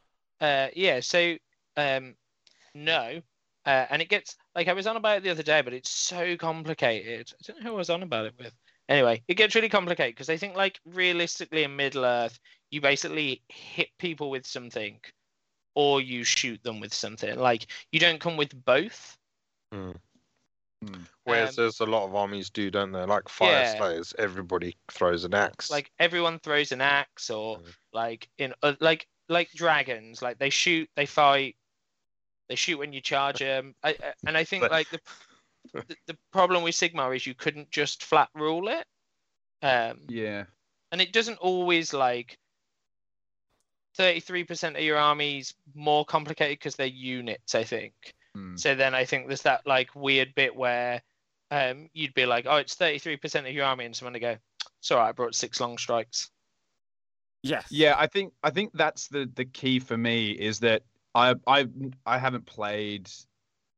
Uh, 0.42 0.68
yeah, 0.76 1.00
so 1.00 1.36
um, 1.78 2.16
no, 2.74 3.22
uh, 3.66 3.86
and 3.90 4.02
it 4.02 4.10
gets 4.10 4.36
like 4.56 4.68
I 4.68 4.74
was 4.74 4.88
on 4.88 4.98
about 4.98 5.18
it 5.18 5.24
the 5.24 5.30
other 5.30 5.44
day, 5.44 5.62
but 5.62 5.74
it's 5.74 5.90
so 5.90 6.36
complicated. 6.38 7.32
I 7.34 7.38
don't 7.48 7.64
know 7.64 7.70
who 7.70 7.76
I 7.76 7.78
was 7.78 7.90
on 7.90 8.04
about 8.04 8.26
it 8.26 8.34
with. 8.38 8.54
Anyway, 8.88 9.24
it 9.28 9.34
gets 9.36 9.56
really 9.56 9.70
complicated 9.70 10.16
because 10.16 10.30
I 10.30 10.38
think 10.38 10.56
like 10.56 10.80
realistically 10.86 11.64
in 11.64 11.76
Middle 11.76 12.06
Earth, 12.06 12.40
you 12.72 12.82
basically 12.82 13.42
hit 13.50 13.90
people 14.00 14.30
with 14.30 14.46
something, 14.46 15.00
or 15.76 16.02
you 16.02 16.24
shoot 16.24 16.62
them 16.64 16.80
with 16.80 16.94
something. 16.94 17.38
Like 17.40 17.68
you 17.92 18.00
don't 18.00 18.20
come 18.20 18.38
with 18.38 18.54
both. 18.66 19.18
Mm. 19.74 19.96
Hmm. 20.86 21.02
Whereas 21.24 21.58
Um, 21.58 21.64
there's 21.64 21.80
a 21.80 21.86
lot 21.86 22.06
of 22.06 22.14
armies 22.16 22.50
do, 22.52 22.70
don't 22.70 22.92
they? 22.92 23.06
Like 23.06 23.28
Fire 23.28 23.50
Yeah. 23.52 23.78
Slayers, 23.78 24.14
everybody 24.20 24.78
throws 24.92 25.24
an 25.24 25.34
axe. 25.34 25.72
Like 25.72 25.92
everyone 25.98 26.38
throws 26.40 26.72
an 26.72 26.82
axe, 26.82 27.30
or 27.32 27.58
Mm. 27.58 27.76
like 27.94 28.30
in 28.38 28.54
uh, 28.62 28.74
like 28.82 29.08
like 29.30 29.52
dragons, 29.54 30.22
like 30.22 30.38
they 30.38 30.52
shoot, 30.52 30.88
they 30.96 31.08
fight, 31.08 31.56
they 32.50 32.56
shoot 32.56 32.78
when 32.78 32.94
you 32.94 33.02
charge 33.02 33.40
them. 33.40 33.74
I, 33.82 33.90
I, 33.92 34.14
and 34.28 34.38
I 34.38 34.44
think 34.44 34.62
But- 34.62 34.70
like 34.72 34.90
the, 34.92 35.00
the 35.74 35.96
the 36.08 36.18
problem 36.32 36.64
with 36.64 36.76
Sigmar 36.76 37.16
is 37.16 37.26
you 37.26 37.34
couldn't 37.36 37.72
just 37.72 38.04
flat 38.04 38.30
rule 38.36 38.68
it, 38.68 38.86
um, 39.62 40.02
Yeah. 40.08 40.46
and 40.92 41.02
it 41.02 41.14
doesn't 41.14 41.38
always 41.38 41.94
like. 41.94 42.38
33% 43.98 44.76
of 44.76 44.82
your 44.82 44.98
army's 44.98 45.54
more 45.74 46.04
complicated 46.04 46.60
because 46.60 46.76
they're 46.76 46.86
units, 46.86 47.56
I 47.56 47.64
think. 47.64 47.94
Hmm. 48.36 48.58
So 48.58 48.76
then 48.76 48.94
I 48.94 49.06
think 49.06 49.28
there's 49.28 49.44
that 49.44 49.66
like 49.66 49.96
weird 49.96 50.36
bit 50.36 50.54
where 50.54 51.02
um, 51.50 51.90
you'd 51.94 52.14
be 52.14 52.26
like, 52.26 52.46
oh, 52.46 52.58
it's 52.58 52.76
33% 52.76 53.48
of 53.48 53.54
your 53.54 53.66
army, 53.66 53.86
and 53.86 53.96
someone 53.96 54.12
to 54.12 54.20
go, 54.20 54.36
it's 54.80 54.92
all 54.92 54.98
right, 54.98 55.08
I 55.08 55.12
brought 55.14 55.34
six 55.34 55.62
long 55.62 55.78
strikes. 55.78 56.30
Yes. 57.42 57.68
Yeah, 57.70 57.96
I 57.98 58.08
think 58.08 58.34
I 58.44 58.50
think 58.50 58.72
that's 58.74 59.08
the 59.08 59.30
the 59.34 59.46
key 59.46 59.80
for 59.80 59.96
me 59.96 60.32
is 60.32 60.60
that 60.60 60.82
I 61.14 61.36
I 61.48 61.68
I 62.06 62.18
haven't 62.18 62.46
played 62.48 63.10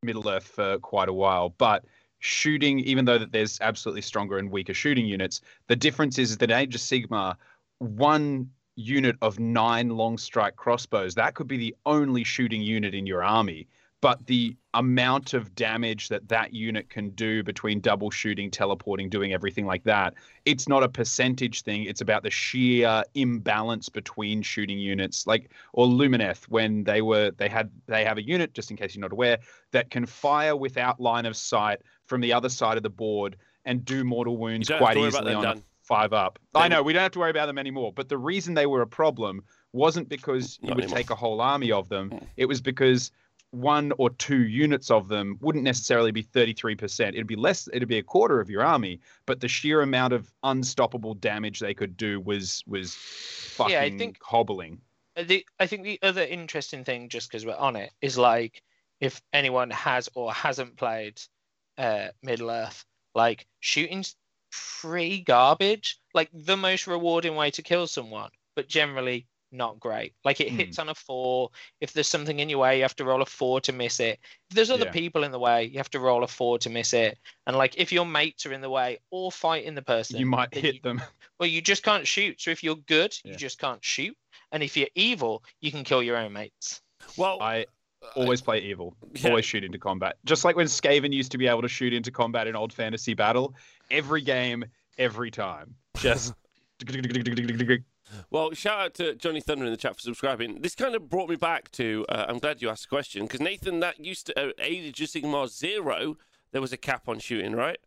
Middle 0.03 0.29
Earth 0.29 0.47
for 0.47 0.77
quite 0.79 1.09
a 1.09 1.13
while, 1.13 1.49
but 1.57 1.83
shooting, 2.19 2.79
even 2.79 3.05
though 3.05 3.17
that 3.17 3.31
there's 3.31 3.59
absolutely 3.61 4.01
stronger 4.01 4.37
and 4.37 4.51
weaker 4.51 4.73
shooting 4.73 5.05
units, 5.07 5.41
the 5.67 5.75
difference 5.75 6.19
is 6.19 6.37
that 6.37 6.51
Age 6.51 6.75
of 6.75 6.81
Sigmar, 6.81 7.35
one 7.79 8.51
unit 8.75 9.15
of 9.21 9.39
nine 9.39 9.89
long 9.89 10.17
strike 10.17 10.55
crossbows, 10.55 11.15
that 11.15 11.33
could 11.33 11.47
be 11.47 11.57
the 11.57 11.75
only 11.85 12.23
shooting 12.23 12.61
unit 12.61 12.93
in 12.93 13.07
your 13.07 13.23
army. 13.23 13.67
But 13.99 14.27
the 14.27 14.55
amount 14.75 15.33
of 15.33 15.55
damage 15.55 16.09
that 16.09 16.29
that 16.29 16.53
unit 16.53 16.87
can 16.89 17.09
do 17.11 17.41
between 17.41 17.79
double 17.79 18.11
shooting, 18.11 18.51
teleporting, 18.51 19.09
doing 19.09 19.33
everything 19.33 19.65
like 19.65 19.83
that, 19.85 20.13
it's 20.45 20.67
not 20.67 20.83
a 20.83 20.89
percentage 20.89 21.63
thing. 21.63 21.83
It's 21.85 22.01
about 22.01 22.21
the 22.21 22.29
sheer 22.29 23.03
imbalance 23.15 23.89
between 23.89 24.43
shooting 24.43 24.77
units. 24.77 25.25
Like 25.25 25.51
or 25.73 25.87
Lumineth, 25.87 26.43
when 26.43 26.83
they 26.83 27.01
were 27.01 27.31
they 27.31 27.49
had 27.49 27.71
they 27.87 28.05
have 28.05 28.19
a 28.19 28.23
unit, 28.23 28.53
just 28.53 28.69
in 28.69 28.77
case 28.77 28.95
you're 28.95 29.01
not 29.01 29.11
aware, 29.13 29.39
that 29.71 29.89
can 29.89 30.05
fire 30.05 30.55
without 30.55 30.99
line 30.99 31.25
of 31.25 31.35
sight 31.35 31.81
from 32.05 32.21
the 32.21 32.33
other 32.33 32.49
side 32.49 32.77
of 32.77 32.83
the 32.83 32.91
board 32.91 33.35
and 33.65 33.83
do 33.83 34.03
mortal 34.03 34.37
wounds 34.37 34.69
quite 34.77 34.93
to 34.93 34.99
worry 34.99 35.09
about 35.09 35.23
easily 35.23 35.33
on 35.33 35.63
five 35.81 36.13
up. 36.13 36.37
They 36.53 36.59
I 36.59 36.67
know 36.67 36.83
we 36.83 36.93
don't 36.93 37.01
have 37.01 37.11
to 37.13 37.19
worry 37.19 37.31
about 37.31 37.47
them 37.47 37.57
anymore. 37.57 37.93
But 37.93 38.09
the 38.09 38.17
reason 38.17 38.53
they 38.53 38.65
were 38.67 38.81
a 38.81 38.87
problem 38.87 39.43
wasn't 39.73 40.09
because 40.09 40.59
you 40.61 40.69
would 40.69 40.83
anymore. 40.83 40.97
take 40.97 41.09
a 41.09 41.15
whole 41.15 41.41
army 41.41 41.71
of 41.71 41.89
them. 41.89 42.11
Mm. 42.11 42.23
It 42.35 42.45
was 42.45 42.61
because 42.61 43.11
one 43.51 43.93
or 43.97 44.09
two 44.09 44.45
units 44.47 44.91
of 44.91 45.07
them 45.07 45.37
wouldn't 45.41 45.63
necessarily 45.63 46.11
be 46.11 46.23
33%. 46.23 47.09
It'd 47.09 47.27
be 47.27 47.35
less, 47.35 47.69
it'd 47.73 47.87
be 47.87 47.97
a 47.97 48.03
quarter 48.03 48.39
of 48.39 48.49
your 48.49 48.63
army, 48.63 48.99
but 49.25 49.39
the 49.39 49.47
sheer 49.47 49.81
amount 49.81 50.13
of 50.13 50.31
unstoppable 50.43 51.13
damage 51.13 51.59
they 51.59 51.73
could 51.73 51.95
do 51.97 52.19
was 52.19 52.63
was 52.67 52.93
fucking 52.95 53.73
Yeah, 53.73 53.81
I 53.81 53.97
think- 53.97 54.17
hobbling. 54.21 54.81
Uh, 55.15 55.23
The, 55.23 55.45
I 55.59 55.65
think 55.67 55.83
the 55.83 55.99
other 56.03 56.23
interesting 56.23 56.83
thing, 56.83 57.09
just 57.09 57.29
because 57.29 57.45
we're 57.45 57.55
on 57.55 57.75
it, 57.75 57.91
is 58.01 58.17
like 58.17 58.61
if 58.99 59.21
anyone 59.33 59.69
has 59.71 60.09
or 60.13 60.33
hasn't 60.33 60.75
played 60.75 61.21
uh, 61.77 62.09
Middle 62.21 62.49
Earth, 62.49 62.85
like 63.15 63.47
shooting's 63.59 64.15
pretty 64.51 65.21
garbage. 65.21 65.99
Like 66.13 66.29
the 66.33 66.57
most 66.57 66.87
rewarding 66.87 67.35
way 67.35 67.51
to 67.51 67.61
kill 67.61 67.87
someone, 67.87 68.31
but 68.55 68.67
generally 68.67 69.27
not 69.51 69.79
great. 69.79 70.13
Like 70.25 70.41
it 70.41 70.49
Hmm. 70.49 70.57
hits 70.57 70.79
on 70.79 70.89
a 70.89 70.95
four. 70.95 71.49
If 71.81 71.93
there's 71.93 72.07
something 72.07 72.39
in 72.39 72.49
your 72.49 72.59
way, 72.59 72.77
you 72.77 72.81
have 72.83 72.95
to 72.97 73.05
roll 73.05 73.21
a 73.21 73.25
four 73.25 73.61
to 73.61 73.71
miss 73.73 73.99
it. 73.99 74.19
If 74.49 74.55
there's 74.55 74.69
other 74.69 74.85
Yeah. 74.85 74.91
people 74.91 75.23
in 75.23 75.31
the 75.31 75.39
way, 75.39 75.63
you 75.65 75.77
have 75.77 75.89
to 75.91 75.99
roll 75.99 76.23
a 76.23 76.27
four 76.27 76.59
to 76.59 76.69
miss 76.69 76.93
it. 76.93 77.17
And 77.45 77.55
like 77.57 77.75
if 77.77 77.91
your 77.91 78.05
mates 78.05 78.45
are 78.45 78.53
in 78.53 78.61
the 78.61 78.69
way 78.69 78.99
or 79.11 79.31
fighting 79.31 79.75
the 79.75 79.81
person, 79.81 80.19
You 80.19 80.25
might 80.25 80.53
hit 80.53 80.75
you- 80.75 80.81
them. 80.81 81.01
well, 81.39 81.47
you 81.47 81.61
just 81.61 81.83
can't 81.83 82.05
shoot. 82.07 82.41
So 82.41 82.51
if 82.51 82.63
you're 82.63 82.75
good, 82.75 83.15
Yeah. 83.23 83.31
you 83.31 83.37
just 83.37 83.59
can't 83.59 83.83
shoot. 83.83 84.17
And 84.51 84.63
if 84.63 84.75
you're 84.77 84.87
evil, 84.95 85.43
you 85.61 85.71
can 85.71 85.83
kill 85.83 86.01
your 86.03 86.17
own 86.17 86.33
mates. 86.33 86.81
Well, 87.17 87.41
I 87.41 87.65
always 88.15 88.41
play 88.41 88.59
evil. 88.59 88.95
yeah. 89.13 89.29
Always 89.29 89.45
shoot 89.45 89.63
into 89.63 89.77
combat. 89.79 90.17
Just 90.25 90.45
like 90.45 90.55
when 90.55 90.67
Skaven 90.67 91.11
used 91.13 91.31
to 91.31 91.37
be 91.37 91.47
able 91.47 91.61
to 91.63 91.67
shoot 91.67 91.93
into 91.93 92.11
combat 92.11 92.47
in 92.47 92.55
old 92.55 92.71
fantasy 92.73 93.13
battle. 93.13 93.55
Every 93.91 94.21
game, 94.21 94.65
every 94.97 95.31
time. 95.31 95.75
Just 95.97 96.33
Well, 98.29 98.51
shout 98.53 98.79
out 98.79 98.93
to 98.95 99.15
Johnny 99.15 99.41
Thunder 99.41 99.65
in 99.65 99.71
the 99.71 99.77
chat 99.77 99.95
for 99.95 100.01
subscribing. 100.01 100.61
This 100.61 100.75
kind 100.75 100.95
of 100.95 101.09
brought 101.09 101.29
me 101.29 101.35
back 101.35 101.71
to. 101.73 102.05
Uh, 102.09 102.25
I'm 102.27 102.39
glad 102.39 102.61
you 102.61 102.69
asked 102.69 102.83
the 102.83 102.95
question 102.95 103.23
because 103.23 103.41
Nathan, 103.41 103.79
that 103.81 103.99
used 104.03 104.27
to 104.27 104.39
uh, 104.39 104.51
Age 104.59 105.01
of 105.01 105.09
Sigmar 105.09 105.49
Zero. 105.49 106.17
there 106.51 106.61
was 106.61 106.71
a 106.73 106.77
cap 106.77 107.07
on 107.09 107.19
shooting, 107.19 107.53
right? 107.55 107.79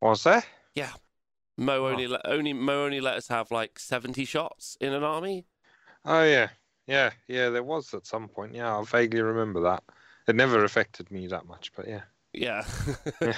Was 0.00 0.24
there? 0.24 0.44
Yeah. 0.74 0.92
Mo 1.56 1.84
Oh. 1.84 1.88
only 1.88 2.06
let, 2.06 2.22
only 2.24 2.52
Mo 2.52 2.84
only 2.84 3.00
let 3.00 3.16
us 3.16 3.28
have 3.28 3.50
like 3.50 3.78
seventy 3.78 4.24
shots 4.24 4.76
in 4.80 4.92
an 4.92 5.02
army. 5.04 5.44
Oh 6.04 6.24
yeah, 6.24 6.48
yeah, 6.86 7.10
yeah. 7.28 7.50
There 7.50 7.62
was 7.62 7.92
at 7.92 8.06
some 8.06 8.28
point. 8.28 8.54
Yeah, 8.54 8.78
I 8.78 8.82
vaguely 8.84 9.20
remember 9.20 9.60
that. 9.62 9.82
It 10.26 10.36
never 10.36 10.64
affected 10.64 11.10
me 11.10 11.26
that 11.26 11.46
much, 11.46 11.72
but 11.76 11.86
yeah. 11.86 12.02
Yeah. 12.32 12.64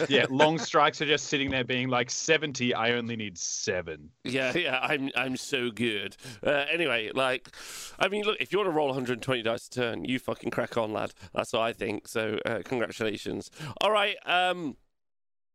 Yeah, 0.09 0.27
long 0.31 0.59
strikes 0.59 1.01
are 1.01 1.07
just 1.07 1.27
sitting 1.27 1.51
there 1.51 1.65
being 1.65 1.89
like 1.89 2.11
70. 2.11 2.75
I 2.75 2.93
only 2.93 3.17
need 3.17 3.39
seven. 3.39 4.11
Yeah, 4.25 4.57
yeah, 4.57 4.79
I'm 4.83 5.11
I'm 5.17 5.37
so 5.37 5.71
good. 5.71 6.17
Uh, 6.45 6.65
anyway, 6.71 7.11
like, 7.15 7.49
I 7.99 8.09
mean, 8.09 8.25
look, 8.25 8.37
if 8.41 8.53
you 8.53 8.59
want 8.59 8.69
to 8.69 8.73
roll 8.75 8.89
120 8.89 9.43
dice 9.43 9.67
a 9.67 9.71
turn, 9.71 10.05
you 10.05 10.19
fucking 10.19 10.51
crack 10.51 10.77
on, 10.77 10.93
lad. 10.93 11.13
That's 11.35 11.53
what 11.53 11.63
I 11.63 11.73
think. 11.73 12.09
So, 12.09 12.39
uh, 12.45 12.61
congratulations. 12.65 13.51
All 13.81 13.91
right, 13.91 14.17
um, 14.27 14.77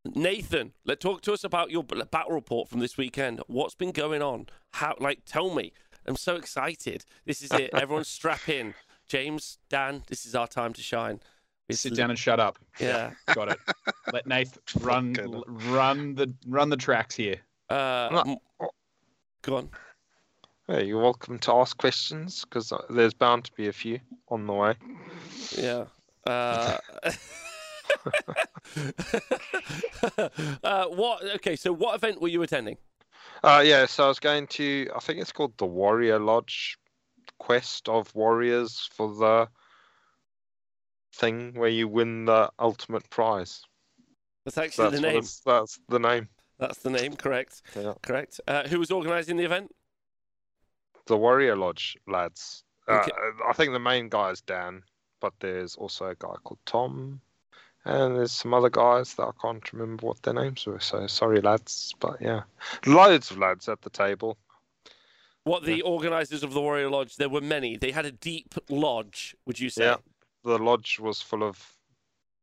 Nathan, 0.06 0.73
let 0.86 1.00
talk 1.00 1.21
to 1.23 1.34
us 1.34 1.43
about 1.43 1.69
your 1.71 1.84
battle 1.84 2.32
report 2.32 2.69
from 2.69 2.80
this 2.80 2.97
weekend. 2.97 3.41
What's 3.47 3.76
been 3.76 3.91
going 3.91 4.21
on? 4.21 4.47
How, 4.73 4.95
like, 5.00 5.21
tell 5.26 5.54
me. 5.54 5.73
I'm 6.06 6.15
so 6.15 6.36
excited. 6.36 7.04
This 7.26 7.41
is 7.41 7.52
it. 7.52 7.69
Everyone, 7.73 8.06
strap 8.06 8.47
in. 8.47 8.73
James, 9.08 9.58
Dan, 9.69 10.04
this 10.08 10.26
is 10.26 10.36
our 10.36 10.47
time 10.47 10.73
to 10.73 10.82
shine. 10.82 11.19
It's 11.70 11.82
Sit 11.82 11.96
down 11.96 12.10
and 12.10 12.18
shut 12.18 12.40
up. 12.40 12.58
Yeah. 12.80 13.12
Got 13.34 13.52
it. 13.52 13.60
Let 14.14 14.26
Nath 14.26 14.58
run 14.82 15.16
l- 15.20 15.44
run 15.48 16.16
the 16.16 16.34
run 16.48 16.70
the 16.70 16.78
tracks 16.78 17.16
here. 17.16 17.38
Uh, 17.70 18.24
No. 18.26 18.40
go 19.42 19.58
on. 19.58 19.70
Yeah, 20.70 20.80
you're 20.80 21.02
welcome 21.02 21.40
to 21.40 21.54
ask 21.54 21.78
questions 21.78 22.44
because 22.44 22.72
there's 22.90 23.14
bound 23.14 23.46
to 23.46 23.52
be 23.54 23.68
a 23.68 23.74
few 23.74 24.00
on 24.30 24.48
the 24.48 24.54
way. 24.54 24.74
Yeah. 25.58 25.86
Uh, 26.26 26.78
uh, 30.64 30.86
what? 30.88 31.24
Okay, 31.36 31.56
so 31.56 31.72
what 31.72 31.96
event 31.96 32.22
were 32.22 32.28
you 32.28 32.42
attending? 32.44 32.78
Uh, 33.44 33.64
yeah, 33.66 33.86
so 33.86 34.06
I 34.06 34.08
was 34.08 34.20
going 34.20 34.48
to, 34.48 34.90
I 34.96 35.00
think 35.00 35.20
it's 35.20 35.32
called 35.32 35.58
the 35.58 35.66
Warrior 35.66 36.20
Lodge 36.20 36.78
Quest 37.40 37.88
of 37.88 38.14
Warriors 38.16 38.90
for 38.94 39.14
the 39.14 39.48
thing 41.18 41.54
where 41.56 41.70
you 41.70 41.88
win 41.88 42.26
the 42.26 42.50
ultimate 42.60 43.10
prize. 43.10 43.64
That's 44.46 44.58
actually 44.58 44.92
That's, 44.92 45.02
the 45.02 45.08
name. 45.08 45.22
that's 45.46 45.80
the 45.90 46.00
name. 46.00 46.30
That's 46.60 46.78
the 46.80 46.90
name. 46.90 47.16
Correct. 47.16 47.62
Yeah. 47.76 47.94
Correct. 48.02 48.40
Uh, 48.48 48.68
who 48.68 48.80
was 48.80 48.92
organising 48.92 49.38
the 49.38 49.44
event? 49.44 49.74
The 51.08 51.18
Warrior 51.18 51.56
Lodge 51.56 51.98
lads. 52.08 52.64
Uh, 52.88 53.06
I 53.48 53.54
think 53.54 53.74
the 53.74 53.80
main 53.80 54.08
guy 54.08 54.30
is 54.30 54.42
Dan, 54.42 54.82
but 55.20 55.34
there's 55.40 55.76
also 55.76 56.06
a 56.06 56.16
guy 56.16 56.34
called 56.44 56.60
Tom, 56.66 57.20
and 57.84 58.16
there's 58.16 58.32
some 58.32 58.54
other 58.54 58.70
guys 58.70 59.14
that 59.16 59.24
I 59.24 59.32
can't 59.42 59.74
remember 59.74 60.08
what 60.08 60.22
their 60.24 60.34
names 60.34 60.66
were. 60.66 60.80
So 60.80 61.06
sorry, 61.08 61.42
lads, 61.42 61.94
but 62.00 62.22
yeah, 62.22 62.44
loads 62.86 63.30
of 63.30 63.40
lads 63.40 63.68
at 63.68 63.82
the 63.82 63.90
table. 63.90 64.38
What 65.44 65.64
the 65.64 65.82
organisers 65.82 66.44
of 66.44 66.54
the 66.54 66.62
Warrior 66.62 66.90
Lodge? 66.90 67.18
There 67.18 67.30
were 67.30 67.42
many. 67.42 67.78
They 67.78 67.92
had 67.92 68.06
a 68.06 68.12
deep 68.12 68.56
lodge. 68.70 69.36
Would 69.46 69.60
you 69.60 69.70
say? 69.70 69.86
Yeah. 69.86 69.98
The 70.43 70.58
lodge 70.58 71.00
was 71.00 71.21
full 71.21 71.43
of 71.43 71.78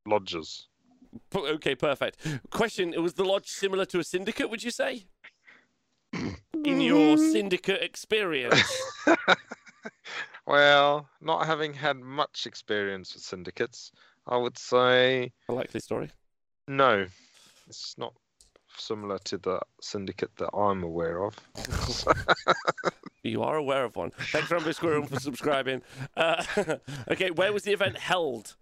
lodgers. 0.06 0.68
Okay, 1.34 1.74
perfect. 1.74 2.18
Question: 2.50 2.94
Was 3.02 3.14
the 3.14 3.24
lodge 3.24 3.48
similar 3.48 3.84
to 3.86 3.98
a 4.00 4.04
syndicate? 4.04 4.50
Would 4.50 4.62
you 4.62 4.70
say? 4.70 5.06
In 6.12 6.80
your 6.80 7.18
syndicate 7.18 7.82
experience, 7.82 8.62
well, 10.46 11.08
not 11.20 11.46
having 11.46 11.74
had 11.74 11.98
much 11.98 12.46
experience 12.46 13.14
with 13.14 13.22
syndicates, 13.22 13.92
I 14.26 14.36
would 14.36 14.56
say 14.56 15.32
a 15.48 15.52
likely 15.52 15.80
story. 15.80 16.10
no. 16.68 17.06
It's 17.66 17.96
not 17.96 18.12
similar 18.76 19.18
to 19.24 19.38
the 19.38 19.60
syndicate 19.80 20.34
that 20.36 20.50
I'm 20.54 20.82
aware 20.82 21.24
of. 21.24 21.36
You 23.24 23.42
are 23.42 23.56
aware 23.56 23.84
of 23.84 23.96
one. 23.96 24.10
Thanks, 24.10 24.50
Rambo 24.50 24.70
Squirrel, 24.72 25.06
for 25.06 25.18
subscribing. 25.18 25.80
Uh, 26.14 26.44
okay, 27.10 27.30
where 27.30 27.54
was 27.54 27.62
the 27.62 27.72
event 27.72 27.96
held? 27.96 28.54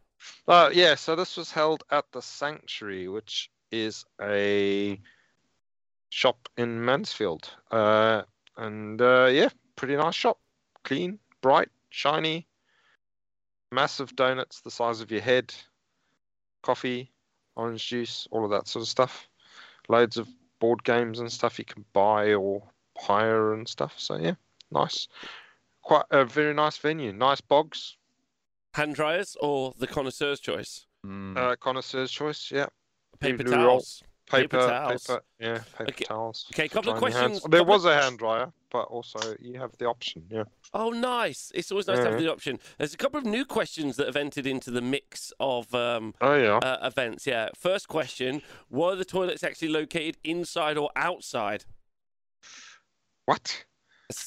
Uh, 0.46 0.70
yeah, 0.72 0.94
so 0.94 1.16
this 1.16 1.36
was 1.36 1.50
held 1.50 1.82
at 1.90 2.04
the 2.12 2.22
Sanctuary, 2.22 3.08
which 3.08 3.50
is 3.72 4.04
a 4.20 5.00
shop 6.10 6.48
in 6.56 6.84
Mansfield. 6.84 7.50
Uh, 7.72 8.22
and 8.56 9.02
uh, 9.02 9.28
yeah, 9.32 9.48
pretty 9.74 9.96
nice 9.96 10.14
shop. 10.14 10.38
Clean, 10.84 11.18
bright, 11.40 11.68
shiny, 11.90 12.46
massive 13.72 14.14
donuts 14.14 14.60
the 14.60 14.70
size 14.70 15.00
of 15.00 15.10
your 15.10 15.22
head, 15.22 15.52
coffee, 16.62 17.10
orange 17.56 17.88
juice, 17.88 18.28
all 18.30 18.44
of 18.44 18.52
that 18.52 18.68
sort 18.68 18.82
of 18.82 18.88
stuff. 18.88 19.28
Loads 19.88 20.16
of 20.16 20.28
board 20.60 20.84
games 20.84 21.18
and 21.20 21.30
stuff 21.30 21.58
you 21.58 21.64
can 21.64 21.84
buy 21.92 22.34
or 22.34 22.62
hire 22.98 23.52
and 23.54 23.66
stuff. 23.68 23.94
So 23.96 24.16
yeah, 24.16 24.34
nice. 24.70 25.08
Quite 25.82 26.04
a 26.10 26.24
very 26.24 26.54
nice 26.54 26.76
venue. 26.78 27.12
Nice 27.12 27.40
bogs. 27.40 27.96
Hand 28.74 28.94
dryers 28.94 29.36
or 29.40 29.74
the 29.78 29.86
connoisseur's 29.86 30.40
choice? 30.40 30.86
Mm. 31.04 31.36
Uh, 31.36 31.56
connoisseur's 31.56 32.10
choice, 32.10 32.50
yeah. 32.50 32.66
Paper 33.20 33.42
Blue 33.44 33.52
towels. 33.52 34.02
Paper, 34.30 34.48
Paper 34.48 34.58
paper, 34.58 34.68
towels. 34.68 35.10
yeah, 35.40 35.58
paper 35.76 35.90
Okay- 35.90 36.04
towels. 36.04 36.46
okay, 36.54 36.68
for 36.68 36.74
couple 36.74 36.92
of 36.92 36.98
drying 37.00 37.12
hands. 37.12 37.22
questions- 37.40 37.50
There 37.50 37.60
couple 37.60 37.72
was 37.74 37.84
a 37.84 37.94
hand 38.00 38.18
dryer, 38.18 38.52
but 38.72 38.84
also 38.84 39.36
you 39.40 39.58
have 39.60 39.76
the 39.78 39.84
option, 39.86 40.24
yeah. 40.30 40.44
Oh, 40.72 40.90
nice. 40.90 41.52
It's 41.54 41.70
always 41.70 41.86
nice 41.86 41.98
to 41.98 42.10
have 42.10 42.18
the 42.18 42.32
option. 42.32 42.58
There's 42.78 42.94
a 42.94 42.96
couple 42.96 43.18
of 43.18 43.26
new 43.26 43.44
questions 43.44 43.96
that 43.96 44.06
have 44.06 44.16
entered 44.16 44.46
into 44.46 44.70
the 44.70 44.80
mix 44.80 45.32
of 45.38 45.74
um, 45.74 46.14
Oh 46.22 46.34
yeah. 46.34 46.56
uh, 46.56 46.78
events. 46.86 47.26
Yeah. 47.26 47.50
First 47.56 47.88
question 47.88 48.40
Were 48.70 48.96
the 48.96 49.04
toilets 49.04 49.44
actually 49.44 49.68
located 49.68 50.16
inside 50.24 50.78
or 50.78 50.90
outside? 50.96 51.64
what? 53.26 53.64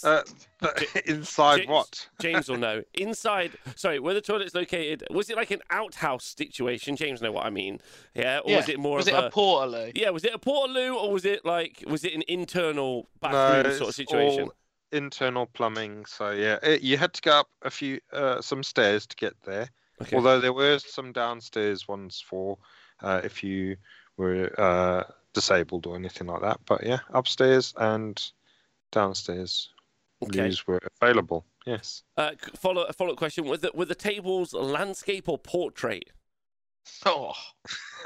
Uh, 0.04 0.22
inside 1.06 1.58
James- 1.58 1.70
what? 1.70 2.08
James 2.20 2.50
will 2.50 2.58
know. 2.70 2.84
Inside, 2.96 3.52
sorry, 3.76 4.00
where 4.00 4.14
the 4.14 4.22
toilets 4.22 4.56
located? 4.56 5.04
Was 5.12 5.30
it 5.30 5.36
like 5.36 5.52
an 5.52 5.62
outhouse 5.70 6.34
situation? 6.38 6.96
James 6.96 7.22
know 7.22 7.32
what 7.32 7.46
I 7.46 7.50
mean. 7.50 7.80
Yeah, 8.14 8.40
or 8.40 8.56
was 8.56 8.70
it 8.70 8.80
more 8.80 8.98
was 8.98 9.08
of 9.08 9.14
it 9.14 9.18
a, 9.18 9.28
a 9.28 9.32
portaloo? 9.32 9.92
yeah? 9.96 10.10
Was 10.10 10.24
it 10.26 10.34
a 10.34 10.40
portaloo 10.40 10.96
or 10.96 11.12
was 11.12 11.26
it 11.26 11.46
like 11.46 11.84
was 11.88 12.04
it 12.04 12.14
an 12.14 12.24
internal 12.28 13.08
No, 13.22 13.30
bathroom 13.30 13.74
sort 13.74 13.82
of 13.82 13.88
it's 13.90 13.98
situation? 13.98 14.44
all 14.46 14.54
internal 14.92 15.46
plumbing. 15.48 16.06
So 16.06 16.32
yeah, 16.32 16.58
it, 16.64 16.82
you 16.82 16.98
had 16.98 17.14
to 17.14 17.22
go 17.22 17.32
up 17.40 17.50
a 17.64 17.70
few, 17.70 18.00
uh, 18.14 18.42
some 18.42 18.64
stairs 18.64 19.06
to 19.08 19.16
get 19.16 19.34
there. 19.44 19.70
Okay. 20.02 20.16
Although 20.16 20.40
there 20.40 20.54
were 20.54 20.80
some 20.80 21.12
downstairs 21.12 21.88
ones 21.88 22.24
for 22.28 22.58
uh, 23.02 23.22
if 23.24 23.44
you 23.44 23.76
were 24.18 24.52
uh, 24.60 25.04
disabled 25.34 25.86
or 25.86 25.96
anything 25.96 26.28
like 26.28 26.42
that. 26.42 26.60
But 26.66 26.86
yeah, 26.86 27.00
upstairs 27.14 27.74
and 27.78 28.22
downstairs 28.96 29.70
okay. 30.24 30.42
loos 30.44 30.66
were 30.66 30.80
available. 31.02 31.46
Yes. 31.66 32.04
Uh, 32.18 32.32
follow 32.56 32.84
a 32.84 32.94
follow 32.94 33.12
up 33.12 33.18
question: 33.18 33.46
Were 33.46 33.58
the, 33.58 33.72
were 33.74 33.86
the 33.86 33.96
tables 33.96 34.54
landscape 34.54 35.28
or 35.30 35.38
portrait? 35.38 36.10
Oh, 37.06 37.34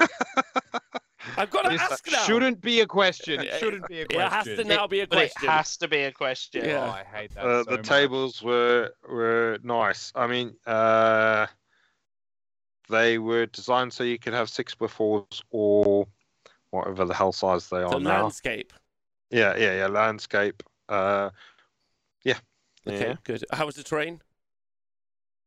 I've 1.36 1.50
got 1.50 1.62
to 1.66 1.72
Yes, 1.72 1.92
ask 1.92 2.10
now. 2.10 2.18
Shouldn't 2.24 2.60
be 2.62 2.80
a 2.80 2.86
question. 2.86 3.40
It 3.40 3.52
shouldn't 3.60 3.86
be 3.88 4.00
a 4.02 4.06
Yeah, 4.10 4.26
it 4.26 4.32
has 4.32 4.44
to 4.46 4.64
now 4.64 4.86
be 4.86 5.00
a 5.00 5.06
but 5.06 5.18
it 5.18 5.32
question. 5.34 5.50
has 5.50 5.76
to 5.76 5.88
be 5.88 5.98
a 6.04 6.12
question. 6.12 6.64
Yeah. 6.64 6.86
Oh, 6.86 6.90
I 6.90 7.04
hate 7.04 7.34
that. 7.34 7.44
Uh, 7.44 7.64
so 7.64 7.70
the 7.70 7.76
much. 7.78 7.86
tables 7.88 8.42
were 8.42 8.90
were 9.08 9.58
nice. 9.62 10.12
I 10.14 10.26
mean, 10.26 10.54
uh, 10.66 11.46
they 12.88 13.18
were 13.18 13.46
designed 13.46 13.92
so 13.92 14.02
you 14.04 14.18
could 14.18 14.32
have 14.32 14.48
six 14.48 14.74
by 14.74 14.86
fours 14.86 15.42
or 15.50 16.06
whatever 16.70 17.04
the 17.04 17.14
hell 17.14 17.32
size 17.32 17.68
they 17.68 17.82
are 17.82 17.90
the 17.90 17.98
now. 17.98 18.22
landscape. 18.22 18.72
Yeah, 19.30 19.56
yeah, 19.56 19.76
yeah. 19.76 19.86
Landscape. 19.86 20.62
Uh, 20.90 21.30
yeah. 22.24 22.38
Okay, 22.86 23.08
Yeah. 23.10 23.16
good. 23.24 23.44
How 23.52 23.64
was 23.66 23.76
the 23.76 23.82
terrain? 23.84 24.20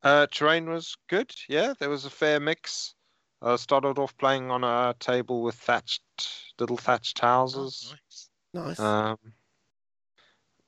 Uh, 0.01 0.27
terrain 0.31 0.69
was 0.69 0.95
good. 1.09 1.31
Yeah, 1.47 1.73
there 1.79 1.89
was 1.89 2.05
a 2.05 2.09
fair 2.09 2.39
mix. 2.39 2.95
Uh, 3.41 3.57
started 3.57 3.99
off 3.99 4.15
playing 4.17 4.49
on 4.51 4.63
a 4.63 4.95
table 4.99 5.41
with 5.43 5.55
thatched 5.55 6.01
little 6.59 6.77
thatched 6.77 7.19
Oh, 7.21 7.27
houses. 7.27 7.93
nice. 7.93 8.29
Nice. 8.53 8.79
Um, 8.79 9.17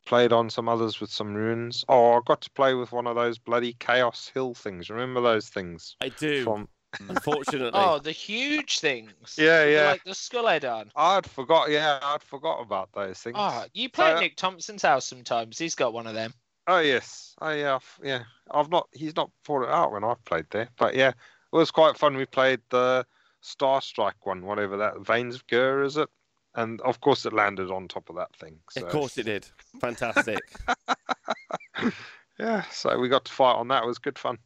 played 0.06 0.34
on 0.34 0.50
some 0.50 0.68
others 0.68 1.00
with 1.00 1.10
some 1.10 1.34
runes. 1.34 1.86
Oh, 1.88 2.14
I 2.14 2.20
got 2.26 2.42
to 2.42 2.50
play 2.52 2.74
with 2.74 2.92
one 2.92 3.08
of 3.08 3.16
those 3.16 3.38
bloody 3.38 3.74
Chaos 3.80 4.30
Hill 4.34 4.54
things. 4.54 4.90
Remember 4.90 5.22
those 5.22 5.48
things 5.50 5.96
I 6.02 6.10
do. 6.10 6.44
from? 6.44 6.68
Unfortunately. 7.10 7.72
Oh, 7.74 8.00
the 8.00 8.12
huge 8.12 8.80
things. 8.80 9.36
Yeah, 9.38 9.66
yeah. 9.66 9.88
Like 9.92 10.04
the 10.04 10.16
skull 10.16 10.48
head 10.48 10.66
on. 10.66 10.92
I'd 10.96 11.26
forgot. 11.30 11.70
Yeah, 11.70 12.00
I'd 12.02 12.24
forgot 12.24 12.62
about 12.62 12.90
those 12.94 13.20
things. 13.20 13.36
Oh, 13.40 13.66
you 13.74 13.90
play 13.90 14.06
at 14.06 14.12
So- 14.14 14.18
uh, 14.18 14.20
Nick 14.22 14.36
Thompson's 14.38 14.82
house 14.82 15.06
sometimes. 15.06 15.58
He's 15.58 15.76
got 15.76 15.94
one 15.94 16.08
of 16.08 16.14
them. 16.14 16.34
Oh 16.68 16.80
yes. 16.80 17.36
Oh 17.42 17.52
yeah. 17.52 17.76
I've- 17.76 18.08
Yeah. 18.08 18.24
I've 18.52 18.70
not. 18.70 18.88
He's 18.92 19.16
not 19.16 19.30
brought 19.46 19.64
it 19.64 19.70
out 19.70 19.92
when 19.92 20.04
I've 20.04 20.24
played 20.26 20.46
there. 20.52 20.70
But 20.78 20.96
yeah, 20.96 21.10
it 21.10 21.16
was 21.52 21.72
quite 21.72 21.98
fun. 21.98 22.16
We 22.18 22.26
played 22.26 22.60
the 22.70 23.06
Star 23.42 23.82
Strike 23.82 24.26
one, 24.26 24.46
whatever 24.46 24.78
that 24.78 25.00
Veins 25.02 25.36
of 25.36 25.46
Ghur 25.48 25.84
is 25.84 25.98
it? 25.98 26.10
And 26.56 26.80
of 26.82 27.02
course, 27.02 27.26
it 27.26 27.34
landed 27.34 27.70
on 27.70 27.88
top 27.88 28.10
of 28.10 28.16
that 28.16 28.34
thing. 28.36 28.58
So. 28.72 28.86
Of 28.86 28.92
course 28.92 29.18
it 29.18 29.24
did. 29.24 29.46
Fantastic. 29.82 30.40
Yeah. 32.40 32.64
So 32.72 33.00
we 33.00 33.08
got 33.08 33.24
to 33.26 33.32
fight 33.32 33.54
on 33.54 33.70
that. 33.70 33.84
It 33.84 33.88
was 33.88 33.98
good 33.98 34.20
fun. 34.20 34.38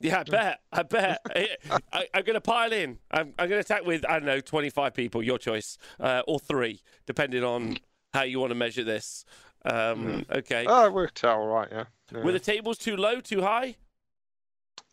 Yeah, 0.00 0.20
I 0.20 0.22
bet. 0.24 0.60
I 0.72 0.82
bet. 0.82 1.20
I, 1.92 2.06
am 2.14 2.24
going 2.24 2.34
to 2.34 2.40
pile 2.40 2.72
in. 2.72 2.98
I'm, 3.10 3.34
I'm 3.38 3.48
going 3.48 3.62
to 3.62 3.72
attack 3.72 3.84
with, 3.84 4.04
I 4.08 4.18
don't 4.18 4.26
know, 4.26 4.40
25 4.40 4.94
people, 4.94 5.22
your 5.22 5.38
choice, 5.38 5.78
uh, 6.00 6.22
or 6.26 6.38
three, 6.38 6.82
depending 7.06 7.44
on 7.44 7.78
how 8.12 8.22
you 8.22 8.40
want 8.40 8.50
to 8.50 8.54
measure 8.54 8.84
this. 8.84 9.24
Um, 9.64 10.24
okay. 10.30 10.64
Oh, 10.68 10.86
it 10.86 10.92
worked 10.92 11.24
out 11.24 11.38
all 11.38 11.46
right, 11.46 11.68
yeah. 11.70 11.84
yeah. 12.12 12.22
Were 12.22 12.32
the 12.32 12.40
tables 12.40 12.78
too 12.78 12.96
low, 12.96 13.20
too 13.20 13.42
high? 13.42 13.76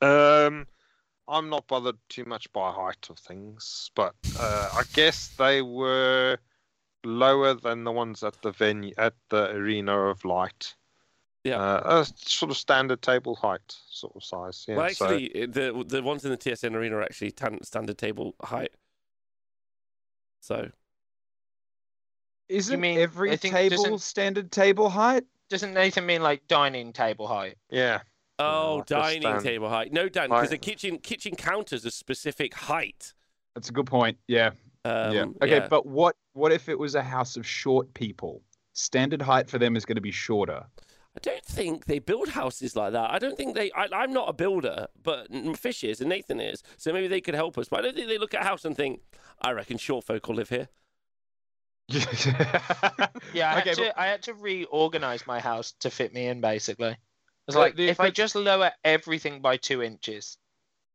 Um, 0.02 0.68
I'm 1.28 1.50
not 1.50 1.68
bothered 1.68 1.98
too 2.10 2.26
much 2.26 2.52
by 2.54 2.72
height 2.72 3.08
of 3.10 3.20
things, 3.20 3.92
but 3.96 4.16
uh, 4.40 4.70
I 4.74 4.84
guess 4.94 5.30
they 5.38 5.62
were 5.62 6.38
lower 7.06 7.54
than 7.54 7.84
the 7.84 7.92
ones 7.92 8.24
at 8.24 8.42
the 8.42 8.52
venue 8.52 8.94
at 8.98 9.14
the 9.30 9.52
arena 9.52 9.98
of 9.98 10.26
light. 10.26 10.76
Yeah, 11.44 11.62
uh, 11.62 12.06
a 12.06 12.06
sort 12.16 12.52
of 12.52 12.58
standard 12.58 13.02
table 13.02 13.36
height 13.36 13.62
sort 13.90 14.16
of 14.16 14.24
size. 14.24 14.66
Yeah, 14.68 14.78
well, 14.78 14.86
actually, 14.86 15.30
so... 15.36 15.48
the 15.48 15.86
the 15.86 16.02
ones 16.02 16.24
in 16.24 16.32
the 16.32 16.38
TSN 16.38 16.74
arena 16.74 16.98
are 16.98 17.04
actually 17.04 17.34
standard 17.64 17.98
table 17.98 18.36
height. 18.42 18.72
So, 20.40 20.70
isn't 22.48 22.80
mean, 22.80 22.98
every 22.98 23.36
table 23.38 23.98
standard 24.00 24.52
table 24.52 24.90
height? 24.90 25.24
Doesn't 25.50 25.74
Nathan 25.74 26.06
mean 26.06 26.24
like 26.24 26.48
dining 26.48 26.94
table 26.94 27.28
height? 27.28 27.58
Yeah. 27.70 28.02
Oh, 28.40 28.78
yeah, 28.78 28.84
dining 28.88 29.42
table 29.42 29.70
height. 29.70 29.94
No, 29.94 30.10
Dan, 30.10 30.30
because 30.30 30.50
the 30.50 30.58
kitchen 30.58 30.98
kitchen 30.98 31.36
counters 31.36 31.86
a 31.86 31.92
specific 31.92 32.54
height. 32.54 33.14
That's 33.54 33.70
a 33.70 33.74
good 33.74 33.86
point. 33.86 34.18
Yeah. 34.28 34.52
Um, 34.86 35.14
yeah. 35.14 35.26
Okay, 35.42 35.58
yeah. 35.58 35.68
but 35.68 35.86
what 35.86 36.16
what 36.34 36.52
if 36.52 36.70
it 36.70 36.78
was 36.78 36.96
a 36.96 37.04
house 37.04 37.38
of 37.38 37.46
short 37.46 37.94
people? 37.94 38.42
Standard 38.74 39.22
height 39.22 39.50
for 39.50 39.60
them 39.60 39.76
is 39.76 39.86
going 39.86 39.96
to 39.96 40.02
be 40.02 40.12
shorter. 40.12 40.66
I 41.16 41.20
don't 41.22 41.46
think 41.46 41.86
they 41.86 42.00
build 42.00 42.30
houses 42.30 42.76
like 42.76 42.94
that. 42.94 43.12
I 43.12 43.20
don't 43.20 43.38
think 43.38 43.56
they. 43.56 43.72
I, 43.72 44.04
am 44.04 44.14
not 44.14 44.30
a 44.30 44.34
builder, 44.34 44.88
but 45.02 45.28
Fish 45.58 45.84
is 45.84 46.02
and 46.02 46.10
Nathan 46.10 46.40
is, 46.40 46.64
so 46.78 46.92
maybe 46.92 47.08
they 47.08 47.22
could 47.22 47.36
help 47.36 47.58
us. 47.58 47.70
But 47.70 47.80
I 47.80 47.82
don't 47.84 47.96
think 47.96 48.08
they 48.08 48.18
look 48.18 48.34
at 48.34 48.42
a 48.42 48.46
house 48.46 48.66
and 48.66 48.76
think, 48.76 49.02
"I 49.42 49.52
reckon 49.52 49.78
short 49.78 50.06
folk 50.06 50.28
will 50.28 50.36
live 50.36 50.50
here." 50.50 50.70
yeah, 51.90 53.54
I, 53.54 53.60
okay, 53.60 53.70
had 53.70 53.76
to, 53.76 53.82
but... 53.82 53.94
I 53.98 54.08
had 54.08 54.24
to 54.24 54.34
reorganize 54.34 55.28
my 55.28 55.40
house 55.40 55.74
to 55.82 55.92
fit 55.92 56.14
me 56.14 56.28
in. 56.28 56.42
Basically, 56.42 56.98
it's 57.48 57.56
like 57.56 57.76
the, 57.76 57.90
if 57.90 58.00
I 58.00 58.10
just 58.10 58.36
lower 58.36 58.72
everything 58.84 59.40
by 59.40 59.58
two 59.58 59.84
inches. 59.84 60.38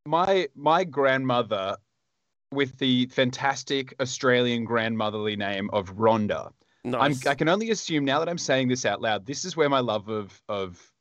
My 0.04 0.48
my 0.56 0.82
grandmother, 0.82 1.76
with 2.50 2.76
the 2.78 3.06
fantastic 3.06 3.94
Australian 4.00 4.64
grandmotherly 4.64 5.36
name 5.36 5.70
of 5.72 5.94
Rhonda, 5.94 6.50
Nice. 6.84 7.26
i 7.26 7.34
can 7.34 7.48
only 7.48 7.70
assume 7.70 8.04
now 8.04 8.18
that 8.20 8.28
I'm 8.28 8.38
saying 8.38 8.68
this 8.68 8.86
out 8.86 9.00
loud. 9.00 9.26
This 9.26 9.44
is 9.44 9.56
where 9.56 9.68
my 9.68 9.80
love 9.80 10.08
of 10.08 10.40
of 10.48 10.92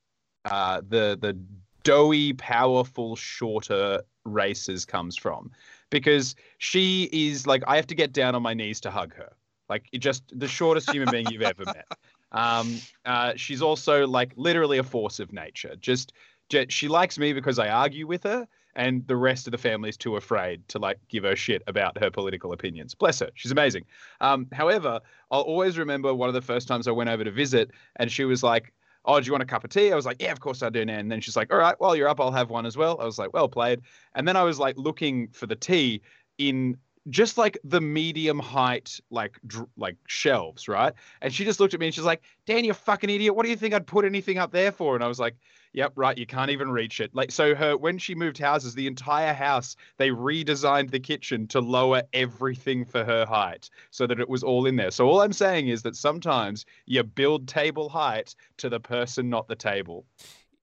uh, 0.45 0.81
the 0.87 1.17
the 1.19 1.37
doughy, 1.83 2.33
powerful, 2.33 3.15
shorter 3.15 4.01
races 4.25 4.85
comes 4.85 5.15
from, 5.15 5.51
because 5.89 6.35
she 6.57 7.09
is 7.11 7.47
like 7.47 7.63
I 7.67 7.75
have 7.75 7.87
to 7.87 7.95
get 7.95 8.11
down 8.11 8.35
on 8.35 8.41
my 8.41 8.53
knees 8.53 8.81
to 8.81 8.91
hug 8.91 9.13
her. 9.15 9.33
Like 9.69 9.89
just 9.99 10.23
the 10.37 10.47
shortest 10.47 10.89
human 10.89 11.09
being 11.11 11.27
you've 11.31 11.41
ever 11.41 11.65
met. 11.65 11.87
Um, 12.31 12.81
uh, 13.05 13.33
she's 13.35 13.61
also 13.61 14.05
like 14.05 14.33
literally 14.35 14.77
a 14.77 14.83
force 14.83 15.19
of 15.19 15.31
nature. 15.31 15.75
Just, 15.79 16.13
just 16.49 16.71
she 16.71 16.87
likes 16.87 17.17
me 17.17 17.33
because 17.33 17.57
I 17.57 17.69
argue 17.69 18.05
with 18.05 18.23
her, 18.23 18.47
and 18.77 19.05
the 19.07 19.15
rest 19.17 19.47
of 19.47 19.51
the 19.51 19.57
family 19.57 19.89
is 19.89 19.97
too 19.97 20.15
afraid 20.15 20.65
to 20.69 20.79
like 20.79 20.99
give 21.09 21.23
her 21.23 21.35
shit 21.35 21.63
about 21.67 21.97
her 21.97 22.09
political 22.09 22.53
opinions. 22.53 22.93
Bless 22.93 23.19
her, 23.19 23.31
she's 23.33 23.51
amazing. 23.51 23.83
Um, 24.21 24.47
however, 24.53 25.01
I'll 25.31 25.41
always 25.41 25.77
remember 25.77 26.13
one 26.13 26.29
of 26.29 26.35
the 26.35 26.41
first 26.41 26.67
times 26.67 26.87
I 26.87 26.91
went 26.91 27.09
over 27.09 27.23
to 27.23 27.31
visit, 27.31 27.71
and 27.97 28.09
she 28.09 28.23
was 28.23 28.43
like, 28.43 28.71
"Oh, 29.03 29.19
do 29.19 29.25
you 29.25 29.31
want 29.33 29.43
a 29.43 29.47
cup 29.47 29.63
of 29.63 29.71
tea?" 29.71 29.91
I 29.91 29.95
was 29.95 30.05
like, 30.05 30.21
"Yeah, 30.21 30.31
of 30.31 30.39
course 30.39 30.63
I 30.63 30.69
do." 30.69 30.85
Nan. 30.85 30.99
And 30.99 31.11
then 31.11 31.19
she's 31.19 31.35
like, 31.35 31.51
"All 31.51 31.59
right, 31.59 31.75
while 31.79 31.95
you're 31.95 32.07
up, 32.07 32.21
I'll 32.21 32.31
have 32.31 32.51
one 32.51 32.65
as 32.65 32.77
well." 32.77 33.01
I 33.01 33.05
was 33.05 33.17
like, 33.17 33.33
"Well 33.33 33.49
played." 33.49 33.81
And 34.15 34.27
then 34.27 34.37
I 34.37 34.43
was 34.43 34.59
like 34.59 34.77
looking 34.77 35.27
for 35.29 35.47
the 35.47 35.55
tea 35.55 36.01
in 36.37 36.77
just 37.09 37.37
like 37.37 37.57
the 37.63 37.79
medium 37.81 38.37
height 38.37 38.99
like 39.09 39.39
dr- 39.47 39.69
like 39.77 39.95
shelves 40.07 40.67
right 40.67 40.93
and 41.21 41.33
she 41.33 41.45
just 41.45 41.57
looked 41.57 41.73
at 41.73 41.79
me 41.79 41.85
and 41.85 41.95
she's 41.95 42.03
like 42.03 42.21
dan 42.45 42.65
you 42.65 42.73
fucking 42.73 43.09
idiot 43.09 43.33
what 43.33 43.43
do 43.43 43.49
you 43.49 43.55
think 43.55 43.73
i'd 43.73 43.87
put 43.87 44.03
anything 44.03 44.37
up 44.37 44.51
there 44.51 44.73
for 44.73 44.93
and 44.93 45.01
i 45.01 45.07
was 45.07 45.17
like 45.19 45.33
Yep, 45.77 45.93
right. 45.95 46.17
You 46.17 46.25
can't 46.25 46.49
even 46.49 46.71
reach 46.71 46.99
it. 46.99 47.13
Like 47.13 47.29
so, 47.29 47.53
her 47.53 47.77
when 47.77 47.99
she 47.99 48.15
moved 48.15 48.39
houses, 48.39 48.73
the 48.73 48.87
entire 48.87 49.31
house 49.31 49.75
they 49.97 50.09
redesigned 50.09 50.89
the 50.89 50.99
kitchen 50.99 51.45
to 51.49 51.59
lower 51.59 52.01
everything 52.13 52.83
for 52.83 53.03
her 53.03 53.27
height 53.27 53.69
so 53.91 54.07
that 54.07 54.19
it 54.19 54.27
was 54.27 54.41
all 54.41 54.65
in 54.65 54.75
there. 54.75 54.89
So 54.89 55.07
all 55.07 55.21
I'm 55.21 55.31
saying 55.31 55.67
is 55.67 55.83
that 55.83 55.95
sometimes 55.95 56.65
you 56.87 57.03
build 57.03 57.47
table 57.47 57.89
height 57.89 58.33
to 58.57 58.69
the 58.69 58.79
person, 58.79 59.29
not 59.29 59.47
the 59.47 59.55
table. 59.55 60.03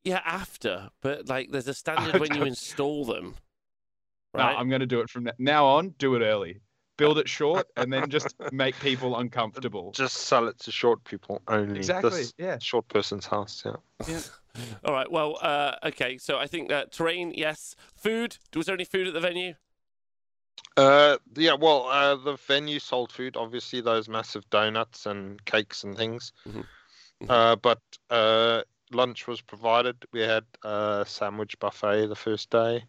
Yeah, 0.03 0.21
after, 0.25 0.91
but 1.01 1.29
like 1.29 1.53
there's 1.53 1.69
a 1.69 1.75
standard 1.85 2.21
when 2.21 2.35
you 2.35 2.43
install 2.43 3.05
them. 3.05 3.37
Right? 4.33 4.53
No, 4.53 4.59
I'm 4.59 4.69
going 4.69 4.81
to 4.81 4.87
do 4.87 4.99
it 4.99 5.09
from 5.09 5.31
now 5.39 5.65
on. 5.65 5.95
Do 5.97 6.17
it 6.17 6.25
early 6.25 6.59
build 6.97 7.19
it 7.19 7.29
short 7.29 7.67
and 7.77 7.93
then 7.93 8.09
just 8.11 8.35
make 8.53 8.79
people 8.81 9.17
uncomfortable. 9.17 9.93
Just 9.95 10.17
sell 10.17 10.49
it 10.49 10.59
to 10.61 10.73
short 10.73 11.03
people 11.05 11.43
only. 11.49 11.79
Exactly. 11.79 12.11
This 12.11 12.35
yeah. 12.39 12.59
Short 12.59 12.89
person's 12.89 13.27
house. 13.27 13.63
Yeah. 13.65 13.77
Yeah. 14.09 14.21
All 14.85 14.95
right. 14.95 15.11
Well. 15.11 15.39
Uh, 15.41 15.77
okay. 15.85 16.19
So 16.19 16.39
I 16.39 16.47
think 16.47 16.69
that 16.69 16.93
terrain. 16.93 17.33
Yes. 17.35 17.77
Food. 17.97 18.39
Was 18.55 18.67
there 18.67 18.75
any 18.75 18.85
food 18.85 19.09
at 19.09 19.15
the 19.15 19.21
venue? 19.21 19.55
Uh, 20.77 21.19
yeah. 21.37 21.55
Well, 21.55 21.87
uh, 21.87 22.17
the 22.17 22.37
venue 22.37 22.79
sold 22.79 23.13
food. 23.13 23.37
Obviously, 23.37 23.81
those 23.81 24.09
massive 24.09 24.49
donuts 24.51 25.07
and 25.07 25.45
cakes 25.45 25.85
and 25.85 25.97
things. 25.97 26.33
Mm-hmm. 26.49 26.61
Mm-hmm. 26.61 27.31
Uh, 27.31 27.57
but 27.57 27.81
uh, 28.11 28.63
lunch 28.93 29.27
was 29.27 29.41
provided. 29.41 29.97
We 30.13 30.21
had 30.21 30.45
a 30.63 31.05
sandwich 31.07 31.59
buffet 31.59 32.07
the 32.07 32.17
first 32.17 32.51
day. 32.51 32.85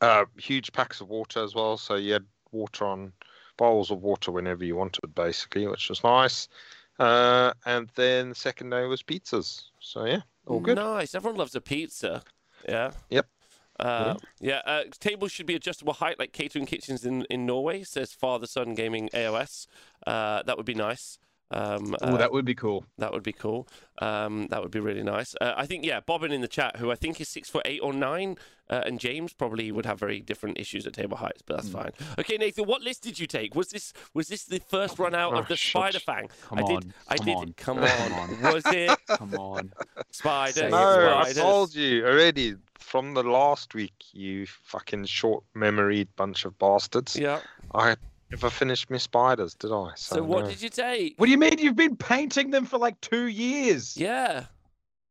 Uh, 0.00 0.24
huge 0.36 0.72
packs 0.72 1.00
of 1.00 1.08
water 1.08 1.42
as 1.42 1.54
well. 1.54 1.76
So 1.76 1.96
you 1.96 2.12
had 2.12 2.24
water 2.52 2.86
on 2.86 3.12
bowls 3.56 3.90
of 3.90 4.02
water 4.02 4.32
whenever 4.32 4.64
you 4.64 4.76
wanted, 4.76 5.14
basically, 5.14 5.66
which 5.66 5.88
was 5.88 6.02
nice. 6.04 6.48
Uh, 6.98 7.52
and 7.66 7.88
then 7.94 8.30
the 8.30 8.34
second 8.34 8.70
day 8.70 8.84
was 8.86 9.02
pizzas. 9.02 9.64
So 9.80 10.04
yeah, 10.04 10.20
all 10.46 10.60
good. 10.60 10.76
Nice. 10.76 11.14
Everyone 11.14 11.38
loves 11.38 11.54
a 11.54 11.60
pizza. 11.60 12.22
Yeah. 12.68 12.92
Yep. 13.10 13.26
Uh, 13.78 14.16
yeah, 14.40 14.60
uh, 14.66 14.82
tables 14.98 15.30
should 15.30 15.46
be 15.46 15.54
adjustable 15.54 15.92
height 15.92 16.18
like 16.18 16.32
catering 16.32 16.66
kitchens 16.66 17.04
in, 17.04 17.24
in 17.30 17.46
Norway, 17.46 17.84
says 17.84 18.12
Father 18.12 18.46
Son 18.46 18.74
Gaming 18.74 19.08
AOS. 19.14 19.68
Uh, 20.04 20.42
that 20.42 20.56
would 20.56 20.66
be 20.66 20.74
nice. 20.74 21.18
Um, 21.50 21.96
oh, 22.02 22.16
that 22.16 22.32
would 22.32 22.44
be 22.44 22.54
cool. 22.54 22.84
That 22.98 23.12
would 23.12 23.22
be 23.22 23.32
cool. 23.32 23.66
Um, 24.00 24.48
that 24.48 24.62
would 24.62 24.70
be 24.70 24.80
really 24.80 25.02
nice. 25.02 25.34
Uh, 25.40 25.54
I 25.56 25.66
think, 25.66 25.84
yeah, 25.84 26.00
Bobbin 26.00 26.30
in 26.30 26.40
the 26.40 26.48
chat, 26.48 26.76
who 26.76 26.90
I 26.90 26.94
think 26.94 27.20
is 27.20 27.28
six 27.28 27.48
foot 27.48 27.62
eight 27.64 27.80
or 27.82 27.92
nine, 27.92 28.36
uh, 28.70 28.82
and 28.84 29.00
James 29.00 29.32
probably 29.32 29.72
would 29.72 29.86
have 29.86 29.98
very 29.98 30.20
different 30.20 30.58
issues 30.58 30.86
at 30.86 30.92
table 30.92 31.16
heights, 31.16 31.42
but 31.42 31.56
that's 31.56 31.70
mm. 31.70 31.82
fine. 31.82 31.92
Okay, 32.18 32.36
Nathan, 32.36 32.66
what 32.66 32.82
list 32.82 33.02
did 33.02 33.18
you 33.18 33.26
take? 33.26 33.54
Was 33.54 33.68
this 33.68 33.92
was 34.12 34.28
this 34.28 34.44
the 34.44 34.60
first 34.68 34.98
run 34.98 35.14
out 35.14 35.34
oh, 35.34 35.38
of 35.38 35.48
the 35.48 35.56
Spider 35.56 36.00
Fang? 36.00 36.28
Come 36.42 36.58
I 36.58 36.62
did. 36.62 36.76
On, 36.76 36.94
I 37.08 37.16
did. 37.16 37.36
On, 37.36 37.52
come, 37.56 37.78
on. 37.78 38.12
on. 38.12 38.42
Was 38.42 38.64
it? 38.66 38.98
Come 39.08 39.34
on. 39.34 39.72
Spider. 40.10 40.68
No, 40.68 41.22
spiders. 41.22 41.38
I 41.38 41.40
told 41.40 41.74
you 41.74 42.06
already 42.06 42.56
from 42.78 43.14
the 43.14 43.22
last 43.22 43.74
week. 43.74 43.94
You 44.12 44.46
fucking 44.46 45.06
short 45.06 45.44
memoried 45.54 46.08
bunch 46.14 46.44
of 46.44 46.58
bastards. 46.58 47.16
Yeah. 47.16 47.40
I 47.74 47.96
never 48.30 48.50
finished 48.50 48.90
my 48.90 48.96
spiders, 48.98 49.54
did 49.54 49.72
I? 49.72 49.92
So, 49.96 50.16
so 50.16 50.22
what 50.22 50.44
no. 50.44 50.50
did 50.50 50.62
you 50.62 50.68
take? 50.68 51.14
What 51.16 51.26
do 51.26 51.32
you 51.32 51.38
mean? 51.38 51.58
You've 51.58 51.76
been 51.76 51.96
painting 51.96 52.50
them 52.50 52.64
for 52.64 52.78
like 52.78 53.00
two 53.00 53.26
years. 53.26 53.96
Yeah. 53.96 54.44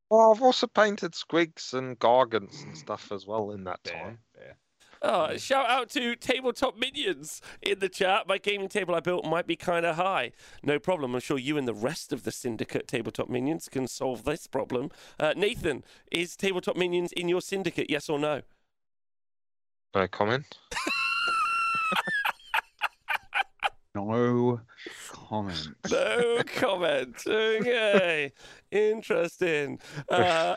Well, 0.09 0.31
I've 0.33 0.41
also 0.41 0.67
painted 0.67 1.13
squigs 1.13 1.73
and 1.73 1.99
gargants 1.99 2.63
and 2.63 2.77
stuff 2.77 3.11
as 3.11 3.27
well 3.27 3.51
in 3.51 3.65
that 3.65 3.83
time. 3.83 4.19
Yeah. 4.37 4.53
Oh, 5.01 5.37
shout 5.37 5.69
out 5.69 5.89
to 5.91 6.15
Tabletop 6.15 6.75
Minions 6.77 7.41
in 7.61 7.79
the 7.79 7.89
chat. 7.89 8.27
My 8.27 8.39
gaming 8.39 8.69
table 8.69 8.95
I 8.95 8.99
built 8.99 9.25
might 9.25 9.45
be 9.45 9.55
kind 9.55 9.85
of 9.85 9.95
high. 9.95 10.31
No 10.63 10.79
problem. 10.79 11.13
I'm 11.13 11.21
sure 11.21 11.37
you 11.37 11.57
and 11.57 11.67
the 11.67 11.73
rest 11.73 12.11
of 12.11 12.23
the 12.23 12.31
syndicate 12.31 12.87
Tabletop 12.87 13.29
Minions 13.29 13.69
can 13.69 13.87
solve 13.87 14.23
this 14.23 14.47
problem. 14.47 14.89
Uh, 15.19 15.33
Nathan, 15.35 15.83
is 16.11 16.35
Tabletop 16.35 16.77
Minions 16.77 17.11
in 17.11 17.29
your 17.29 17.41
syndicate? 17.41 17.89
Yes 17.89 18.09
or 18.09 18.17
no? 18.17 18.41
No 19.93 20.07
comment. 20.07 20.57
No 23.97 24.61
comment. 25.09 25.69
No 25.91 26.41
comment. 26.55 27.15
Okay. 27.25 28.31
Interesting. 28.71 29.79
Uh, 30.07 30.55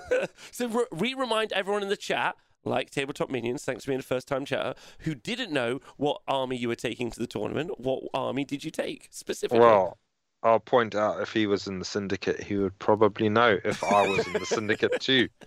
so 0.50 0.86
we 0.90 1.14
remind 1.14 1.52
everyone 1.52 1.82
in 1.82 1.88
the 1.88 1.96
chat, 1.96 2.36
like 2.64 2.90
Tabletop 2.90 3.30
Minions, 3.30 3.64
thanks 3.64 3.84
for 3.84 3.90
being 3.90 4.00
a 4.00 4.02
first 4.02 4.26
time 4.26 4.44
chatter, 4.44 4.74
who 5.00 5.14
didn't 5.14 5.52
know 5.52 5.80
what 5.96 6.22
army 6.26 6.56
you 6.56 6.68
were 6.68 6.74
taking 6.74 7.10
to 7.10 7.18
the 7.20 7.26
tournament. 7.26 7.78
What 7.78 8.04
army 8.14 8.44
did 8.44 8.64
you 8.64 8.70
take 8.70 9.08
specifically? 9.10 9.60
Well, 9.60 9.98
I'll 10.42 10.60
point 10.60 10.94
out 10.94 11.20
if 11.20 11.32
he 11.32 11.46
was 11.46 11.66
in 11.66 11.78
the 11.78 11.84
syndicate, 11.84 12.42
he 12.42 12.56
would 12.56 12.78
probably 12.78 13.28
know 13.28 13.58
if 13.64 13.84
I 13.84 14.08
was 14.08 14.26
in 14.26 14.32
the 14.32 14.46
syndicate 14.46 15.00
too. 15.00 15.28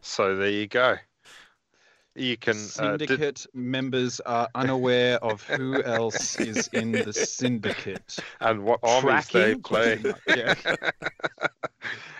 So 0.00 0.36
there 0.36 0.50
you 0.50 0.66
go 0.66 0.96
you 2.14 2.36
can 2.36 2.54
syndicate 2.54 3.10
uh, 3.10 3.16
did... 3.16 3.46
members 3.54 4.20
are 4.20 4.48
unaware 4.54 5.22
of 5.24 5.42
who 5.42 5.82
else 5.82 6.38
is 6.38 6.68
in 6.72 6.92
the 6.92 7.12
syndicate 7.12 8.18
and 8.40 8.62
what 8.62 8.80
armies 8.82 9.28
they 9.28 9.54
play. 9.54 10.02
yeah. 10.28 10.54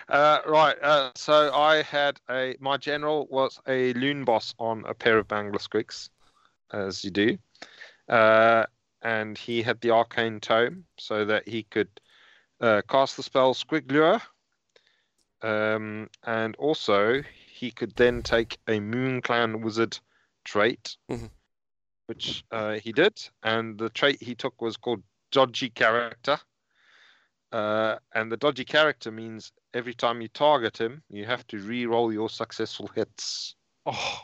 Uh, 0.09 0.39
right. 0.45 0.75
Uh, 0.83 1.09
so 1.15 1.51
I 1.55 1.81
had 1.81 2.19
a 2.29 2.55
my 2.59 2.77
general 2.77 3.25
was 3.31 3.59
a 3.67 3.93
loon 3.93 4.25
boss 4.25 4.53
on 4.59 4.83
a 4.85 4.93
pair 4.93 5.17
of 5.17 5.27
Mangler 5.29 5.59
Squigs, 5.59 6.09
as 6.71 7.03
you 7.03 7.09
do, 7.09 7.37
uh, 8.09 8.65
and 9.01 9.37
he 9.37 9.63
had 9.63 9.79
the 9.81 9.91
arcane 9.91 10.39
tome 10.39 10.83
so 10.99 11.25
that 11.25 11.47
he 11.47 11.63
could 11.63 11.87
uh, 12.61 12.81
cast 12.87 13.17
the 13.17 13.23
spell 13.23 13.55
Squig 13.55 13.91
Lure, 13.91 14.21
um, 15.41 16.09
and 16.25 16.55
also 16.57 17.23
he 17.63 17.71
could 17.71 17.95
then 17.95 18.21
take 18.21 18.57
a 18.67 18.77
Moon 18.81 19.21
Clan 19.21 19.61
Wizard 19.61 19.97
trait, 20.43 20.97
Mhm. 21.09 21.29
which 22.07 22.43
uh, 22.51 22.73
he 22.73 22.91
did, 22.91 23.17
and 23.41 23.77
the 23.77 23.89
trait 23.89 24.21
he 24.21 24.35
took 24.35 24.61
was 24.61 24.75
called 24.75 25.01
Dodgy 25.31 25.69
Character. 25.69 26.37
Uh, 27.53 27.99
and 28.13 28.29
the 28.29 28.35
dodgy 28.35 28.65
character 28.65 29.11
means 29.11 29.53
every 29.73 29.93
time 29.93 30.19
you 30.19 30.27
target 30.27 30.77
him, 30.77 31.03
you 31.09 31.23
have 31.23 31.47
to 31.47 31.57
re-roll 31.59 32.11
your 32.11 32.29
successful 32.29 32.87
hits. 32.87 33.55
Oh, 33.85 34.19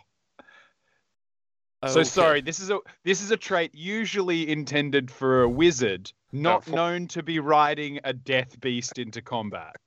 Oh, 1.82 1.88
so 1.88 1.99
okay. 2.02 2.10
sorry. 2.10 2.41
This 2.41 2.60
is 2.60 2.69
a 2.69 2.80
this 3.06 3.21
is 3.21 3.32
a 3.32 3.38
trait 3.38 3.73
usually 3.73 4.49
intended 4.52 5.10
for 5.10 5.43
a 5.43 5.49
wizard, 5.49 6.12
not 6.34 6.65
for- 6.65 6.71
known 6.71 7.08
to 7.08 7.23
be 7.23 7.39
riding 7.39 8.02
a 8.04 8.12
death 8.12 8.60
beast 8.60 8.99
into 8.99 9.21
combat. 9.21 9.78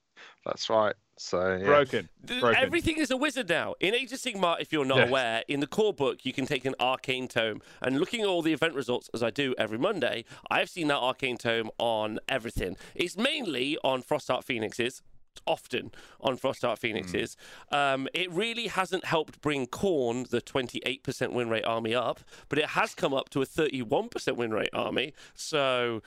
That's 0.44 0.68
right. 0.70 0.94
So 1.18 1.56
yeah. 1.56 1.64
Broken. 1.66 2.08
Th- 2.26 2.40
Broken. 2.40 2.60
Everything 2.60 2.98
is 2.98 3.10
a 3.10 3.16
wizard 3.16 3.48
now. 3.48 3.74
In 3.78 3.94
Age 3.94 4.12
of 4.12 4.18
Sigmar, 4.18 4.60
if 4.60 4.72
you're 4.72 4.84
not 4.84 4.98
Yes. 4.98 5.08
aware, 5.08 5.44
in 5.46 5.60
the 5.60 5.66
core 5.68 5.92
book, 5.92 6.24
you 6.24 6.32
can 6.32 6.46
take 6.46 6.64
an 6.64 6.74
arcane 6.80 7.28
tome. 7.28 7.60
And 7.80 7.98
looking 8.00 8.22
at 8.22 8.26
all 8.26 8.42
the 8.42 8.52
event 8.52 8.74
results, 8.74 9.08
as 9.14 9.22
I 9.22 9.30
do 9.30 9.54
every 9.56 9.78
Monday, 9.78 10.24
I've 10.50 10.68
seen 10.68 10.88
that 10.88 10.96
arcane 10.98 11.36
tome 11.36 11.70
on 11.78 12.18
everything. 12.28 12.76
It's 12.94 13.16
mainly 13.16 13.78
on 13.84 14.02
Frostheart 14.02 14.42
Phoenixes. 14.44 15.02
Often 15.46 15.92
on 16.20 16.36
Frostheart 16.36 16.78
Phoenixes. 16.78 17.36
Um, 17.70 18.06
it 18.12 18.30
really 18.30 18.66
hasn't 18.66 19.04
helped 19.06 19.40
bring 19.40 19.66
Khorne, 19.66 20.28
the 20.28 20.40
28% 20.42 21.32
win 21.32 21.48
rate 21.48 21.64
army, 21.64 21.94
up, 21.94 22.20
but 22.48 22.58
it 22.58 22.66
has 22.70 22.94
come 22.94 23.14
up 23.14 23.28
to 23.30 23.40
a 23.42 23.46
31% 23.46 24.36
win 24.36 24.50
rate 24.52 24.68
army. 24.74 25.14
So, 25.34 26.02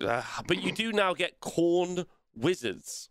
uh, 0.00 0.22
but 0.46 0.62
you 0.62 0.72
do 0.72 0.92
now 0.92 1.14
get 1.14 1.40
Khorne 1.40 2.06
wizards. 2.34 3.09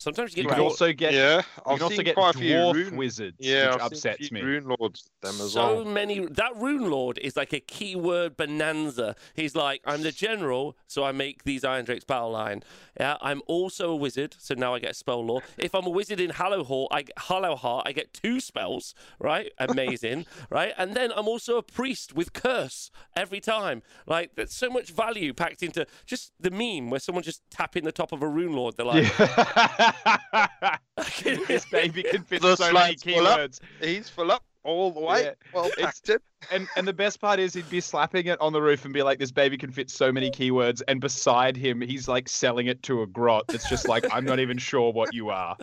Sometimes 0.00 0.36
you 0.36 0.44
You 0.44 0.48
can 0.48 0.60
also 0.60 0.92
get 0.92 1.12
yeah, 1.12 1.38
you 1.38 1.42
I've 1.66 1.78
can 1.78 1.82
also 1.82 1.88
seen 1.96 2.04
get 2.04 2.14
quite 2.14 2.34
a 2.34 2.38
few 2.38 2.54
dwarf 2.54 2.74
rune. 2.74 2.96
wizards, 2.96 3.36
Yeah, 3.40 3.74
which 3.74 3.82
I've 3.82 3.96
seen 3.96 4.10
a 4.10 4.12
upsets 4.14 4.28
few 4.28 4.34
me. 4.34 4.42
Rune 4.42 4.68
lords 4.78 5.10
them 5.22 5.34
as 5.40 5.52
so 5.52 5.76
well. 5.76 5.84
many 5.84 6.20
that 6.26 6.56
rune 6.56 6.88
lord 6.88 7.18
is 7.18 7.36
like 7.36 7.52
a 7.52 7.58
keyword 7.58 8.36
bonanza 8.36 9.16
he's 9.34 9.56
like 9.56 9.80
i'm 9.84 10.02
the 10.02 10.12
general 10.12 10.76
so 10.86 11.02
i 11.02 11.10
make 11.10 11.42
these 11.42 11.64
Irondrakes 11.64 12.04
battle 12.04 12.30
line 12.30 12.62
yeah 13.00 13.16
i'm 13.20 13.42
also 13.46 13.90
a 13.90 13.96
wizard 13.96 14.36
so 14.38 14.54
now 14.54 14.74
i 14.74 14.78
get 14.78 14.92
a 14.92 14.94
spell 14.94 15.24
lore 15.24 15.40
if 15.56 15.74
i'm 15.74 15.84
a 15.86 15.90
wizard 15.90 16.20
in 16.20 16.30
Hallowheart 16.30 16.88
i 16.92 17.02
get 17.02 17.18
Hallowheart 17.18 17.84
i 17.88 17.92
get 17.92 18.12
two 18.14 18.38
spells 18.38 18.94
right 19.18 19.50
amazing 19.58 20.24
right 20.50 20.72
and 20.78 20.94
then 20.94 21.10
i'm 21.16 21.26
also 21.26 21.56
a 21.56 21.62
priest 21.62 22.14
with 22.14 22.32
curse 22.32 22.90
every 23.16 23.40
time 23.40 23.82
like 24.06 24.30
there's 24.36 24.52
so 24.54 24.70
much 24.70 24.90
value 24.90 25.34
packed 25.34 25.62
into 25.64 25.84
just 26.06 26.32
the 26.38 26.50
meme 26.50 26.90
where 26.90 27.00
someone 27.00 27.24
just 27.24 27.42
tapping 27.50 27.82
the 27.82 27.92
top 27.92 28.12
of 28.12 28.22
a 28.22 28.28
rune 28.28 28.52
lord 28.52 28.76
they're 28.76 28.86
like 28.86 29.04
Yeah. 29.18 29.86
this 31.22 31.66
baby 31.66 32.02
can 32.02 32.22
fit 32.22 32.42
so 32.42 32.48
many 32.48 32.70
slides 32.70 33.02
full 33.02 33.26
up. 33.26 33.38
keywords. 33.38 33.60
He's 33.80 34.08
full 34.08 34.30
up 34.32 34.44
all 34.64 34.90
the 34.90 35.00
way. 35.00 35.24
Yeah. 35.24 35.32
Well 35.52 35.70
It's-. 35.78 36.02
And 36.50 36.68
and 36.76 36.86
the 36.86 36.92
best 36.92 37.20
part 37.20 37.40
is 37.40 37.54
he'd 37.54 37.68
be 37.68 37.80
slapping 37.80 38.26
it 38.26 38.40
on 38.40 38.52
the 38.52 38.62
roof 38.62 38.84
and 38.84 38.94
be 38.94 39.02
like, 39.02 39.18
"This 39.18 39.32
baby 39.32 39.56
can 39.56 39.70
fit 39.70 39.90
so 39.90 40.12
many 40.12 40.30
keywords." 40.30 40.82
And 40.86 41.00
beside 41.00 41.56
him, 41.56 41.80
he's 41.80 42.08
like 42.08 42.28
selling 42.28 42.66
it 42.66 42.82
to 42.84 43.02
a 43.02 43.06
grot. 43.06 43.46
That's 43.48 43.68
just 43.68 43.88
like, 43.88 44.04
"I'm 44.12 44.24
not 44.24 44.38
even 44.38 44.58
sure 44.58 44.92
what 44.92 45.12
you 45.14 45.30
are." 45.30 45.56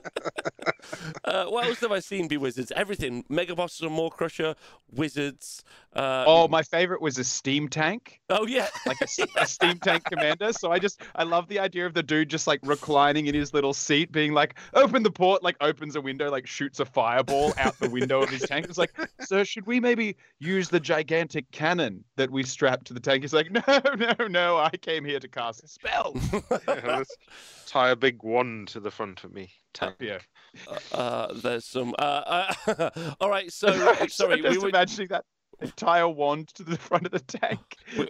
uh, 1.25 1.45
what 1.45 1.65
else 1.65 1.79
have 1.79 1.91
i 1.91 1.99
seen 1.99 2.27
be 2.27 2.38
wizards 2.38 2.71
everything 2.75 3.23
mega 3.29 3.55
bosses 3.55 3.81
and 3.81 3.91
Maw 3.91 4.09
Crusher 4.09 4.55
wizards 4.91 5.63
uh, 5.95 6.25
Oh, 6.27 6.47
my 6.49 6.61
favorite 6.61 7.01
was 7.01 7.17
a 7.17 7.23
steam 7.23 7.69
tank, 7.69 8.19
oh 8.29 8.45
yeah 8.45 8.67
like 8.85 8.97
a 9.38 9.47
steam 9.47 9.77
tank 9.79 10.03
commander. 10.03 10.51
So 10.51 10.71
I 10.71 10.77
just 10.77 11.01
I 11.15 11.23
love 11.23 11.47
the 11.47 11.59
idea 11.59 11.85
of 11.85 11.93
the 11.93 12.03
dude 12.03 12.29
just 12.29 12.47
like 12.47 12.59
reclining 12.63 13.27
in 13.27 13.35
his 13.35 13.53
little 13.53 13.73
seat, 13.73 14.11
being 14.11 14.33
like, 14.33 14.55
"Open 14.73 15.03
the 15.03 15.11
port," 15.11 15.41
like 15.41 15.55
opens 15.61 15.95
a 15.95 16.01
window, 16.01 16.29
like 16.29 16.47
shoots 16.47 16.81
a 16.81 16.85
fireball 16.85 17.53
out 17.57 17.79
the 17.79 17.89
window 17.89 18.21
of 18.21 18.29
his 18.29 18.41
tank. 18.41 18.65
It's 18.67 18.77
like, 18.77 18.93
"Sir, 19.21 19.45
should 19.45 19.65
we 19.65 19.79
maybe 19.79 20.17
use 20.39 20.64
the 20.69 20.80
gigantic 20.80 21.49
cannon 21.51 22.04
that 22.17 22.30
we 22.32 22.43
strapped 22.43 22.88
to 22.88 22.93
the 22.93 22.99
tank?" 22.99 23.23
He's 23.23 23.34
like, 23.34 23.51
"No, 23.67 23.82
no, 23.95 24.28
no! 24.28 24.58
I 24.58 24.69
came 24.69 25.06
here 25.06 25.19
to 25.19 25.28
cast 25.28 25.67
spells." 25.67 26.17
Yeah, 26.67 26.82
let's 26.97 27.15
tie 27.67 27.89
a 27.89 27.95
big 27.95 28.23
wand 28.23 28.67
to 28.69 28.80
the 28.80 28.91
front 28.91 29.23
of 29.23 29.34
me. 29.34 29.51
Tank. 29.73 29.95
Yeah. 29.99 30.19
Uh, 30.91 31.34
there's 31.34 31.65
some. 31.65 31.93
Uh, 31.99 32.51
uh, 32.67 32.89
all 33.19 33.30
right, 33.30 33.51
so 33.51 33.67
I'm 33.99 34.10
sorry, 34.10 34.41
we 34.41 34.49
just 34.49 34.62
were. 34.62 34.69
imagining 34.69 35.08
that 35.10 35.25
entire 35.62 36.08
wand 36.08 36.49
to 36.49 36.63
the 36.63 36.78
front 36.78 37.06
of 37.06 37.12
the 37.12 37.19
tank, 37.19 37.60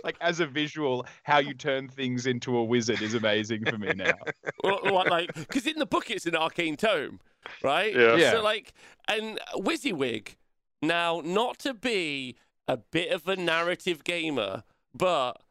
like 0.03 0.17
as 0.21 0.39
a 0.39 0.45
visual, 0.45 1.05
how 1.23 1.39
you 1.39 1.53
turn 1.53 1.87
things 1.87 2.25
into 2.25 2.57
a 2.57 2.63
wizard 2.63 3.01
is 3.01 3.13
amazing 3.13 3.65
for 3.65 3.77
me 3.77 3.91
now. 3.95 4.13
what, 4.61 4.91
what, 4.91 5.09
like, 5.09 5.33
because 5.33 5.67
in 5.67 5.77
the 5.77 5.85
book 5.85 6.09
it's 6.09 6.25
an 6.25 6.35
arcane 6.35 6.75
tome, 6.75 7.19
right? 7.63 7.95
Yeah. 7.95 8.15
Yeah. 8.15 8.31
So 8.31 8.41
like, 8.41 8.73
and 9.07 9.39
WYSIWYG, 9.55 10.35
now 10.81 11.21
not 11.23 11.59
to 11.59 11.73
be 11.73 12.35
a 12.67 12.77
bit 12.77 13.11
of 13.11 13.27
a 13.27 13.35
narrative 13.35 14.03
gamer, 14.03 14.63
but 14.93 15.41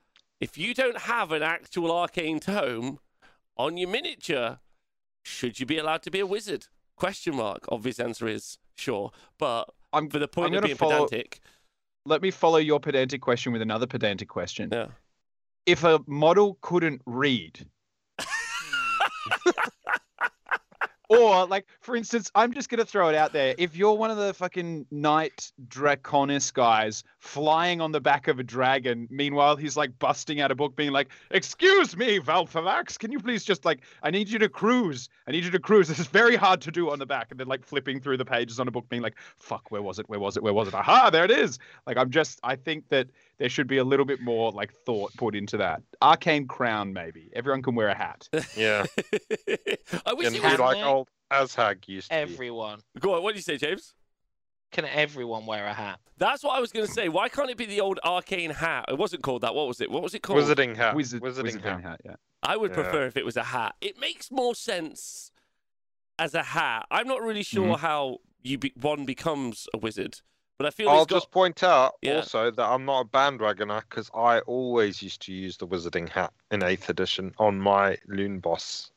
if 0.40 0.58
you 0.58 0.74
don't 0.74 0.98
have 1.02 1.32
an 1.32 1.42
actual 1.42 1.90
arcane 1.92 2.40
tome 2.40 2.98
on 3.56 3.76
your 3.76 3.88
miniature, 3.88 4.58
should 5.22 5.60
you 5.60 5.66
be 5.66 5.78
allowed 5.78 6.02
to 6.02 6.10
be 6.10 6.20
a 6.20 6.26
wizard? 6.26 6.66
Question 6.96 7.36
mark. 7.36 7.64
Obvious 7.70 7.98
answer 8.00 8.26
is 8.26 8.58
sure, 8.76 9.10
but 9.38 9.64
I'm 9.92 10.08
for 10.10 10.18
the 10.18 10.28
point 10.28 10.52
I'm 10.52 10.58
of 10.58 10.64
being 10.64 10.76
follow- 10.76 11.06
pedantic, 11.06 11.40
Let 12.06 12.20
me 12.20 12.30
follow 12.30 12.58
your 12.58 12.80
pedantic 12.80 13.20
question 13.22 13.52
with 13.52 13.62
another 13.62 13.86
pedantic 13.86 14.28
question. 14.28 14.68
yeah. 14.72 14.88
If 15.66 15.82
a 15.84 16.00
model 16.06 16.58
couldn't 16.60 17.00
read, 17.06 17.66
or 21.20 21.46
like 21.46 21.66
for 21.80 21.96
instance, 21.96 22.30
I'm 22.34 22.52
just 22.52 22.68
gonna 22.68 22.84
throw 22.84 23.08
it 23.08 23.14
out 23.14 23.32
there. 23.32 23.54
If 23.58 23.76
you're 23.76 23.94
one 23.94 24.10
of 24.10 24.16
the 24.16 24.34
fucking 24.34 24.86
knight 24.90 25.52
draconis 25.68 26.52
guys 26.52 27.04
flying 27.18 27.80
on 27.80 27.92
the 27.92 28.00
back 28.00 28.28
of 28.28 28.38
a 28.38 28.42
dragon, 28.42 29.06
meanwhile 29.10 29.56
he's 29.56 29.76
like 29.76 29.98
busting 29.98 30.40
out 30.40 30.50
a 30.50 30.54
book, 30.54 30.76
being 30.76 30.92
like, 30.92 31.08
"Excuse 31.30 31.96
me, 31.96 32.18
Valfavax, 32.20 32.98
can 32.98 33.10
you 33.12 33.18
please 33.20 33.44
just 33.44 33.64
like, 33.64 33.80
I 34.02 34.10
need 34.10 34.28
you 34.28 34.38
to 34.38 34.48
cruise. 34.48 35.08
I 35.26 35.32
need 35.32 35.44
you 35.44 35.50
to 35.50 35.58
cruise. 35.58 35.88
This 35.94 35.98
is 36.00 36.06
very 36.06 36.34
hard 36.36 36.60
to 36.62 36.70
do 36.70 36.90
on 36.90 36.98
the 36.98 37.06
back." 37.06 37.28
And 37.30 37.38
then 37.38 37.46
like 37.46 37.64
flipping 37.64 38.00
through 38.00 38.16
the 38.16 38.24
pages 38.24 38.58
on 38.60 38.68
a 38.68 38.70
book, 38.70 38.88
being 38.88 39.02
like, 39.02 39.14
"Fuck, 39.36 39.70
where 39.70 39.82
was 39.82 39.98
it? 39.98 40.08
Where 40.08 40.20
was 40.20 40.36
it? 40.36 40.42
Where 40.42 40.52
was 40.54 40.68
it? 40.68 40.74
Aha, 40.74 41.10
there 41.10 41.24
it 41.24 41.30
is." 41.30 41.58
Like 41.86 41.96
I'm 41.96 42.10
just, 42.10 42.40
I 42.42 42.56
think 42.56 42.88
that 42.88 43.08
there 43.38 43.48
should 43.48 43.66
be 43.66 43.78
a 43.78 43.84
little 43.84 44.06
bit 44.06 44.20
more 44.20 44.52
like 44.52 44.72
thought 44.72 45.12
put 45.16 45.34
into 45.34 45.56
that. 45.56 45.82
Arcane 46.02 46.46
crown, 46.46 46.92
maybe. 46.92 47.30
Everyone 47.34 47.62
can 47.62 47.74
wear 47.74 47.88
a 47.88 47.94
hat. 47.94 48.28
Yeah. 48.56 48.84
I 50.06 50.12
wish 50.14 50.26
And 50.28 50.36
it 50.36 50.42
be 50.42 50.48
was. 50.48 50.58
like 50.58 50.76
mate. 50.78 50.84
Oh, 50.84 51.03
old 51.38 51.48
Azhag 51.48 51.88
used 51.88 52.10
to 52.10 52.14
be. 52.16 52.20
Everyone. 52.32 52.80
Go 52.98 53.14
on. 53.14 53.22
What 53.22 53.32
did 53.32 53.38
you 53.38 53.42
say, 53.42 53.56
James? 53.56 53.94
Can 54.72 54.84
everyone 54.86 55.46
wear 55.46 55.66
a 55.66 55.72
hat? 55.72 56.00
That's 56.18 56.42
what 56.42 56.56
I 56.56 56.60
was 56.60 56.72
going 56.72 56.86
to 56.86 56.92
say. 56.92 57.08
Why 57.08 57.28
can't 57.28 57.50
it 57.50 57.56
be 57.56 57.66
the 57.66 57.80
old 57.80 58.00
arcane 58.04 58.50
hat? 58.50 58.86
It 58.88 58.98
wasn't 58.98 59.22
called 59.22 59.42
that. 59.42 59.54
What 59.54 59.68
was 59.68 59.80
it? 59.80 59.90
What 59.90 60.02
was 60.02 60.14
it 60.14 60.22
called? 60.22 60.40
Wizarding 60.40 60.76
hat. 60.76 60.96
Wizard, 60.96 61.22
Wizarding, 61.22 61.60
wizarding 61.60 61.62
hat. 61.62 61.82
hat. 61.82 62.00
Yeah. 62.04 62.16
I 62.42 62.56
would 62.56 62.70
Yeah. 62.72 62.82
prefer 62.82 63.06
if 63.06 63.16
it 63.16 63.24
was 63.24 63.36
a 63.36 63.44
hat. 63.44 63.74
It 63.80 63.98
makes 63.98 64.30
more 64.30 64.54
sense 64.54 65.30
as 66.18 66.34
a 66.34 66.42
hat. 66.42 66.86
I'm 66.90 67.06
not 67.06 67.22
really 67.22 67.42
sure 67.42 67.74
mm-hmm. 67.76 67.86
how 67.86 68.18
you 68.42 68.58
be- 68.58 68.74
one 68.80 69.04
becomes 69.04 69.68
a 69.74 69.78
wizard, 69.78 70.20
but 70.58 70.66
I 70.66 70.70
feel 70.70 70.88
I'll 70.88 71.06
got. 71.06 71.16
just 71.16 71.30
point 71.30 71.62
out 71.62 71.94
Yeah. 72.02 72.16
also 72.16 72.50
that 72.50 72.64
I'm 72.64 72.84
not 72.84 73.00
a 73.00 73.04
bandwagoner 73.08 73.82
because 73.88 74.10
I 74.14 74.40
always 74.40 75.02
used 75.02 75.22
to 75.22 75.32
use 75.32 75.56
the 75.56 75.66
wizarding 75.66 76.08
hat 76.08 76.32
in 76.50 76.60
8th 76.60 76.88
edition 76.88 77.34
on 77.38 77.60
my 77.60 77.96
loon 78.06 78.40
boss. 78.40 78.90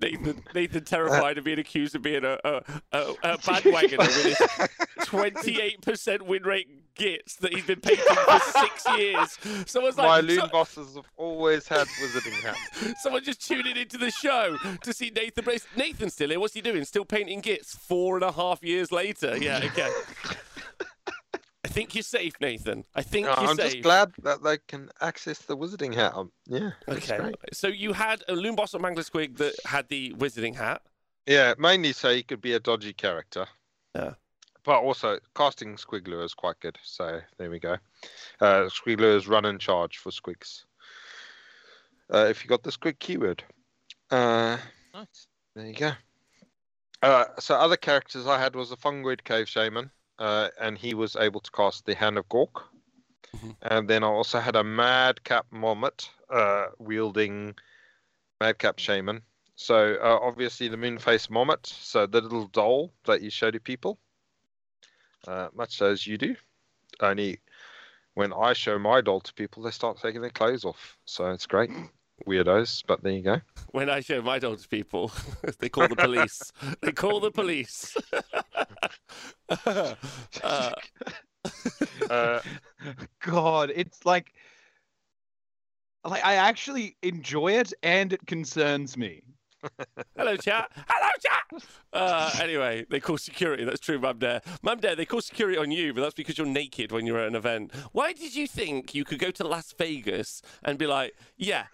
Nathan, 0.00 0.42
Nathan 0.54 0.84
terrified 0.84 1.38
of 1.38 1.44
being 1.44 1.58
accused 1.58 1.94
of 1.94 2.02
being 2.02 2.24
a, 2.24 2.38
a, 2.44 2.62
a, 2.92 2.98
a 3.22 3.38
bandwagoner 3.38 3.98
with 3.98 4.24
his 4.24 4.38
28% 5.06 6.22
win 6.22 6.42
rate 6.42 6.68
gits 6.94 7.36
that 7.36 7.52
he's 7.52 7.66
been 7.66 7.80
painting 7.80 8.04
for 8.04 8.38
six 8.38 8.84
years. 8.96 9.38
Someone's 9.66 9.96
my 9.96 10.20
loon 10.20 10.40
so- 10.40 10.48
bosses 10.48 10.94
have 10.94 11.06
always 11.16 11.66
had 11.68 11.86
wizarding 11.86 12.40
hats. 12.42 13.02
Someone 13.02 13.24
just 13.24 13.46
tuning 13.46 13.76
into 13.76 13.98
the 13.98 14.10
show 14.10 14.56
to 14.82 14.92
see 14.92 15.10
Nathan 15.14 15.44
Brace. 15.44 15.66
Nathan 15.76 16.10
still 16.10 16.30
here. 16.30 16.40
What's 16.40 16.54
he 16.54 16.60
doing? 16.60 16.84
Still 16.84 17.04
painting 17.04 17.40
gits 17.40 17.74
four 17.74 18.16
and 18.16 18.24
a 18.24 18.32
half 18.32 18.62
years 18.62 18.92
later. 18.92 19.36
Yeah, 19.36 19.60
okay. 19.64 19.90
I 21.64 21.68
think 21.68 21.94
you're 21.94 22.02
safe, 22.02 22.34
Nathan. 22.40 22.84
I 22.94 23.02
think 23.02 23.26
No, 23.26 23.30
you're 23.30 23.38
safe. 23.38 23.48
I'm 23.50 23.56
safe. 23.56 23.72
just 23.72 23.82
glad 23.82 24.12
that 24.22 24.42
they 24.44 24.58
can 24.68 24.90
access 25.00 25.38
the 25.38 25.56
wizarding 25.56 25.94
hat. 25.94 26.12
Um, 26.14 26.30
yeah. 26.46 26.72
Okay. 26.88 27.16
great. 27.18 27.36
So 27.52 27.68
you 27.68 27.92
had 27.94 28.22
a 28.28 28.34
Loon 28.34 28.54
Boss 28.54 28.74
on 28.74 28.82
Mangler 28.82 29.08
Squig 29.10 29.38
that 29.38 29.54
had 29.64 29.88
the 29.88 30.12
wizarding 30.14 30.54
hat. 30.54 30.82
Yeah, 31.26 31.54
mainly 31.58 31.92
so 31.94 32.12
he 32.14 32.22
could 32.22 32.42
be 32.42 32.52
a 32.52 32.60
dodgy 32.60 32.92
character. 32.92 33.46
Yeah. 33.94 34.12
But 34.64 34.80
also, 34.80 35.18
casting 35.34 35.76
Squig 35.76 36.06
Lure 36.06 36.24
is 36.24 36.34
quite 36.34 36.60
good. 36.60 36.78
So 36.82 37.20
there 37.38 37.50
we 37.50 37.58
go. 37.58 37.76
Uh, 38.40 38.68
Squig 38.68 39.00
Lure 39.00 39.16
is 39.16 39.26
run 39.26 39.46
and 39.46 39.58
charge 39.60 39.96
for 39.98 40.10
Squigs. 40.10 40.64
Uh, 42.12 42.26
if 42.28 42.44
you 42.44 42.48
got 42.48 42.62
the 42.62 42.70
Squig 42.70 42.98
keyword. 42.98 43.42
Uh, 44.10 44.58
Nice. 44.92 45.26
There 45.56 45.66
you 45.66 45.74
go. 45.74 45.92
Uh, 47.02 47.24
so 47.38 47.54
other 47.56 47.76
characters 47.76 48.26
I 48.26 48.38
had 48.38 48.54
was 48.54 48.70
a 48.72 48.76
fungoid 48.76 49.24
cave 49.24 49.48
shaman, 49.48 49.90
uh, 50.18 50.48
and 50.60 50.78
he 50.78 50.94
was 50.94 51.16
able 51.16 51.40
to 51.40 51.50
cast 51.50 51.86
the 51.86 51.94
Hand 51.94 52.18
of 52.18 52.28
Gork. 52.28 52.64
Mhm. 53.34 53.56
And 53.62 53.88
then 53.88 54.04
I 54.04 54.08
also 54.08 54.40
had 54.40 54.56
a 54.56 54.64
madcap 54.64 55.50
Mommet 55.50 56.10
uh, 56.30 56.68
wielding 56.78 57.54
madcap 58.40 58.78
shaman. 58.78 59.22
So 59.56 59.94
uh, 59.94 60.18
obviously 60.22 60.68
the 60.68 60.76
Moonface 60.76 61.28
Mommet, 61.30 61.66
so 61.66 62.06
the 62.06 62.20
little 62.20 62.48
doll 62.48 62.92
that 63.04 63.22
you 63.22 63.30
show 63.30 63.50
to 63.50 63.60
people, 63.60 63.98
uh, 65.26 65.48
much 65.54 65.80
as 65.82 66.06
you 66.06 66.18
do. 66.18 66.36
Only 67.00 67.40
when 68.14 68.32
I 68.32 68.52
show 68.52 68.78
my 68.78 69.00
doll 69.00 69.20
to 69.20 69.34
people, 69.34 69.62
they 69.62 69.70
start 69.70 69.98
taking 69.98 70.20
their 70.20 70.30
clothes 70.30 70.64
off. 70.64 70.98
So 71.04 71.30
it's 71.30 71.46
great. 71.46 71.70
Weirdos, 72.26 72.82
but 72.86 73.02
there 73.02 73.12
you 73.12 73.22
go. 73.22 73.40
When 73.72 73.90
I 73.90 74.00
show 74.00 74.22
my 74.22 74.38
doll 74.38 74.56
to 74.56 74.68
people, 74.68 75.12
they 75.58 75.68
call 75.68 75.88
the 75.88 75.96
police. 75.96 76.52
they 76.80 76.92
call 76.92 77.20
the 77.20 77.30
police. 77.30 77.96
uh, 79.66 79.94
Uh, 82.08 82.40
God, 83.20 83.70
it's 83.74 84.06
like, 84.06 84.32
like 86.04 86.24
I 86.24 86.36
actually 86.36 86.96
enjoy 87.02 87.52
it, 87.52 87.72
and 87.82 88.12
it 88.12 88.26
concerns 88.26 88.96
me. 88.96 89.22
hello, 90.16 90.36
chat. 90.36 90.70
Hello, 90.88 91.10
chat. 91.20 91.64
Uh, 91.92 92.30
anyway, 92.40 92.86
they 92.90 93.00
call 93.00 93.18
security. 93.18 93.64
That's 93.64 93.80
true, 93.80 93.98
Mum 93.98 94.18
Dare. 94.18 94.40
Mum 94.62 94.78
Dare, 94.80 94.96
they 94.96 95.04
call 95.06 95.20
security 95.20 95.58
on 95.58 95.70
you, 95.70 95.92
but 95.92 96.00
that's 96.02 96.14
because 96.14 96.38
you're 96.38 96.46
naked 96.46 96.92
when 96.92 97.04
you're 97.06 97.18
at 97.18 97.28
an 97.28 97.34
event. 97.34 97.72
Why 97.92 98.12
did 98.12 98.34
you 98.34 98.46
think 98.46 98.94
you 98.94 99.04
could 99.04 99.18
go 99.18 99.30
to 99.32 99.46
Las 99.46 99.74
Vegas 99.76 100.40
and 100.62 100.78
be 100.78 100.86
like, 100.86 101.14
yeah, 101.36 101.64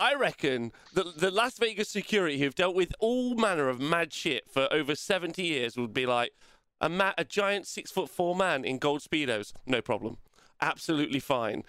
I 0.00 0.14
reckon 0.14 0.72
the, 0.94 1.12
the 1.14 1.30
Las 1.30 1.58
Vegas 1.58 1.90
security 1.90 2.38
who've 2.38 2.54
dealt 2.54 2.74
with 2.74 2.94
all 2.98 3.34
manner 3.34 3.68
of 3.68 3.80
mad 3.80 4.12
shit 4.12 4.50
for 4.50 4.66
over 4.72 4.94
70 4.94 5.42
years 5.42 5.76
would 5.76 5.92
be 5.92 6.06
like, 6.06 6.32
a, 6.80 6.88
ma- 6.88 7.12
a 7.18 7.24
giant 7.24 7.66
six 7.66 7.90
foot 7.90 8.08
four 8.08 8.34
man 8.34 8.64
in 8.64 8.78
gold 8.78 9.02
Speedos. 9.02 9.52
No 9.66 9.82
problem. 9.82 10.16
Absolutely 10.60 11.20
fine. 11.20 11.64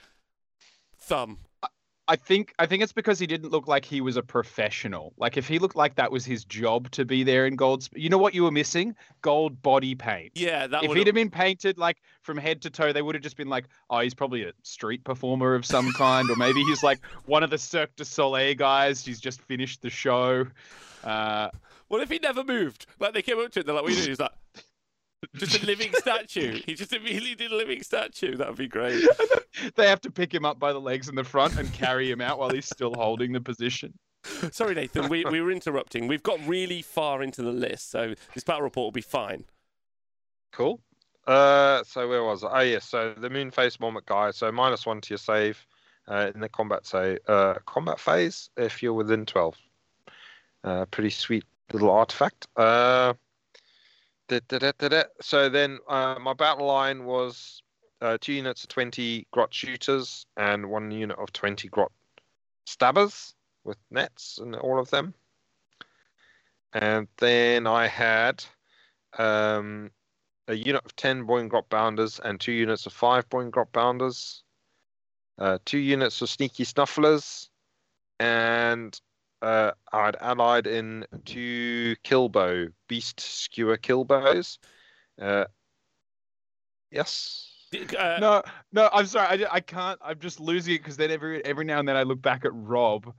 Thumb. 0.97 1.39
I 2.11 2.17
think 2.17 2.53
I 2.59 2.65
think 2.65 2.83
it's 2.83 2.91
because 2.91 3.19
he 3.19 3.25
didn't 3.25 3.51
look 3.51 3.69
like 3.69 3.85
he 3.85 4.01
was 4.01 4.17
a 4.17 4.21
professional. 4.21 5.13
Like 5.17 5.37
if 5.37 5.47
he 5.47 5.59
looked 5.59 5.77
like 5.77 5.95
that 5.95 6.11
was 6.11 6.25
his 6.25 6.43
job 6.43 6.91
to 6.91 7.05
be 7.05 7.23
there 7.23 7.45
in 7.45 7.55
gold, 7.55 7.87
you 7.95 8.09
know 8.09 8.17
what 8.17 8.33
you 8.33 8.43
were 8.43 8.51
missing? 8.51 8.97
Gold 9.21 9.61
body 9.61 9.95
paint. 9.95 10.33
Yeah, 10.35 10.67
that 10.67 10.83
if 10.83 10.89
would 10.89 10.97
he'd 10.97 11.07
have 11.07 11.15
been 11.15 11.29
painted 11.29 11.77
like 11.77 12.01
from 12.21 12.37
head 12.37 12.61
to 12.63 12.69
toe, 12.69 12.91
they 12.91 13.01
would 13.01 13.15
have 13.15 13.23
just 13.23 13.37
been 13.37 13.47
like, 13.47 13.63
oh, 13.89 13.99
he's 14.01 14.13
probably 14.13 14.43
a 14.43 14.51
street 14.61 15.05
performer 15.05 15.55
of 15.55 15.65
some 15.65 15.93
kind, 15.93 16.29
or 16.29 16.35
maybe 16.35 16.61
he's 16.63 16.83
like 16.83 16.99
one 17.27 17.43
of 17.43 17.49
the 17.49 17.57
Cirque 17.57 17.95
du 17.95 18.03
Soleil 18.03 18.55
guys. 18.55 19.05
He's 19.05 19.21
just 19.21 19.41
finished 19.43 19.81
the 19.81 19.89
show. 19.89 20.47
Uh, 21.05 21.47
What 21.87 22.01
if 22.01 22.09
he 22.09 22.19
never 22.19 22.43
moved? 22.43 22.87
Like 22.99 23.13
they 23.13 23.21
came 23.21 23.39
up 23.39 23.53
to 23.53 23.61
it, 23.61 23.65
they're 23.65 23.73
like, 23.73 23.83
"What 23.83 23.93
are 23.93 23.95
you 23.95 24.01
doing?" 24.01 24.09
He's 24.09 24.19
like, 24.19 24.31
"Just 25.35 25.61
a 25.61 25.65
living 25.65 25.93
statue." 25.93 26.61
He 26.65 26.73
just 26.73 26.93
immediately 26.93 27.35
did 27.35 27.51
a 27.51 27.55
living 27.55 27.83
statue. 27.83 28.35
That 28.37 28.47
would 28.47 28.57
be 28.57 28.67
great. 28.67 29.03
they 29.75 29.87
have 29.87 30.01
to 30.01 30.11
pick 30.11 30.33
him 30.33 30.45
up 30.45 30.59
by 30.59 30.73
the 30.73 30.81
legs 30.81 31.09
in 31.09 31.15
the 31.15 31.23
front 31.23 31.57
and 31.57 31.71
carry 31.73 32.09
him 32.09 32.21
out 32.21 32.39
while 32.39 32.49
he's 32.49 32.65
still 32.65 32.93
holding 32.93 33.31
the 33.31 33.41
position. 33.41 33.93
Sorry, 34.51 34.75
Nathan, 34.75 35.09
we, 35.09 35.25
we 35.25 35.41
were 35.41 35.51
interrupting. 35.51 36.07
We've 36.07 36.21
got 36.21 36.39
really 36.47 36.81
far 36.81 37.23
into 37.23 37.41
the 37.41 37.51
list, 37.51 37.89
so 37.89 38.13
this 38.35 38.43
battle 38.43 38.61
report 38.61 38.85
will 38.85 38.91
be 38.91 39.01
fine. 39.01 39.45
Cool. 40.51 40.79
Uh, 41.25 41.83
so 41.83 42.07
where 42.07 42.23
was 42.23 42.43
I? 42.43 42.59
Oh 42.59 42.63
yes, 42.63 42.85
so 42.85 43.13
the 43.15 43.29
Moonface 43.29 43.79
Mommet 43.79 44.05
guy. 44.05 44.31
So 44.31 44.51
minus 44.51 44.85
one 44.85 45.01
to 45.01 45.09
your 45.11 45.17
save 45.17 45.65
uh, 46.07 46.31
in 46.33 46.41
the 46.41 46.49
combat 46.49 46.85
say 46.85 47.17
uh, 47.27 47.55
combat 47.65 47.99
phase 47.99 48.49
if 48.57 48.81
you're 48.81 48.93
within 48.93 49.25
twelve. 49.25 49.55
Uh, 50.63 50.85
pretty 50.85 51.09
sweet 51.09 51.43
little 51.73 51.89
artifact. 51.89 52.47
Uh, 52.55 53.13
So 55.21 55.49
then 55.49 55.79
uh, 55.87 56.17
my 56.21 56.33
battle 56.33 56.67
line 56.67 57.05
was 57.05 57.61
uh, 58.01 58.17
two 58.19 58.33
units 58.33 58.63
of 58.63 58.69
twenty 58.69 59.27
grot 59.31 59.53
shooters 59.53 60.25
and 60.37 60.69
one 60.69 60.91
unit 60.91 61.17
of 61.19 61.31
twenty 61.33 61.67
grot 61.67 61.91
stabbers 62.65 63.35
with 63.63 63.77
nets 63.89 64.39
and 64.41 64.55
all 64.55 64.79
of 64.79 64.89
them. 64.89 65.13
And 66.73 67.07
then 67.17 67.67
I 67.67 67.87
had 67.87 68.43
um, 69.17 69.91
a 70.47 70.53
unit 70.53 70.83
of 70.85 70.95
10 70.95 71.25
Boingrot 71.27 71.69
Bounders 71.69 72.19
and 72.23 72.39
two 72.39 72.53
units 72.53 72.85
of 72.85 72.93
5 72.93 73.29
Boingrot 73.29 73.71
Bounders, 73.71 74.43
uh, 75.37 75.57
two 75.65 75.77
units 75.77 76.21
of 76.21 76.29
Sneaky 76.29 76.63
Snufflers, 76.63 77.49
and 78.19 78.99
uh, 79.41 79.71
I'd 79.91 80.15
allied 80.21 80.67
in 80.67 81.05
two 81.25 81.95
Killbow, 82.03 82.67
Beast 82.87 83.19
Skewer 83.19 83.77
Killbows. 83.77 84.59
Uh, 85.21 85.45
yes. 86.91 87.47
Uh, 87.97 88.17
no, 88.19 88.43
no, 88.73 88.89
I'm 88.91 89.05
sorry. 89.05 89.45
I, 89.45 89.55
I 89.55 89.59
can't. 89.61 89.99
I'm 90.03 90.19
just 90.19 90.39
losing 90.39 90.75
it 90.75 90.79
because 90.79 90.97
then 90.97 91.09
every 91.09 91.43
every 91.45 91.63
now 91.63 91.79
and 91.79 91.87
then 91.87 91.95
I 91.95 92.03
look 92.03 92.21
back 92.21 92.43
at 92.43 92.51
Rob, 92.53 93.13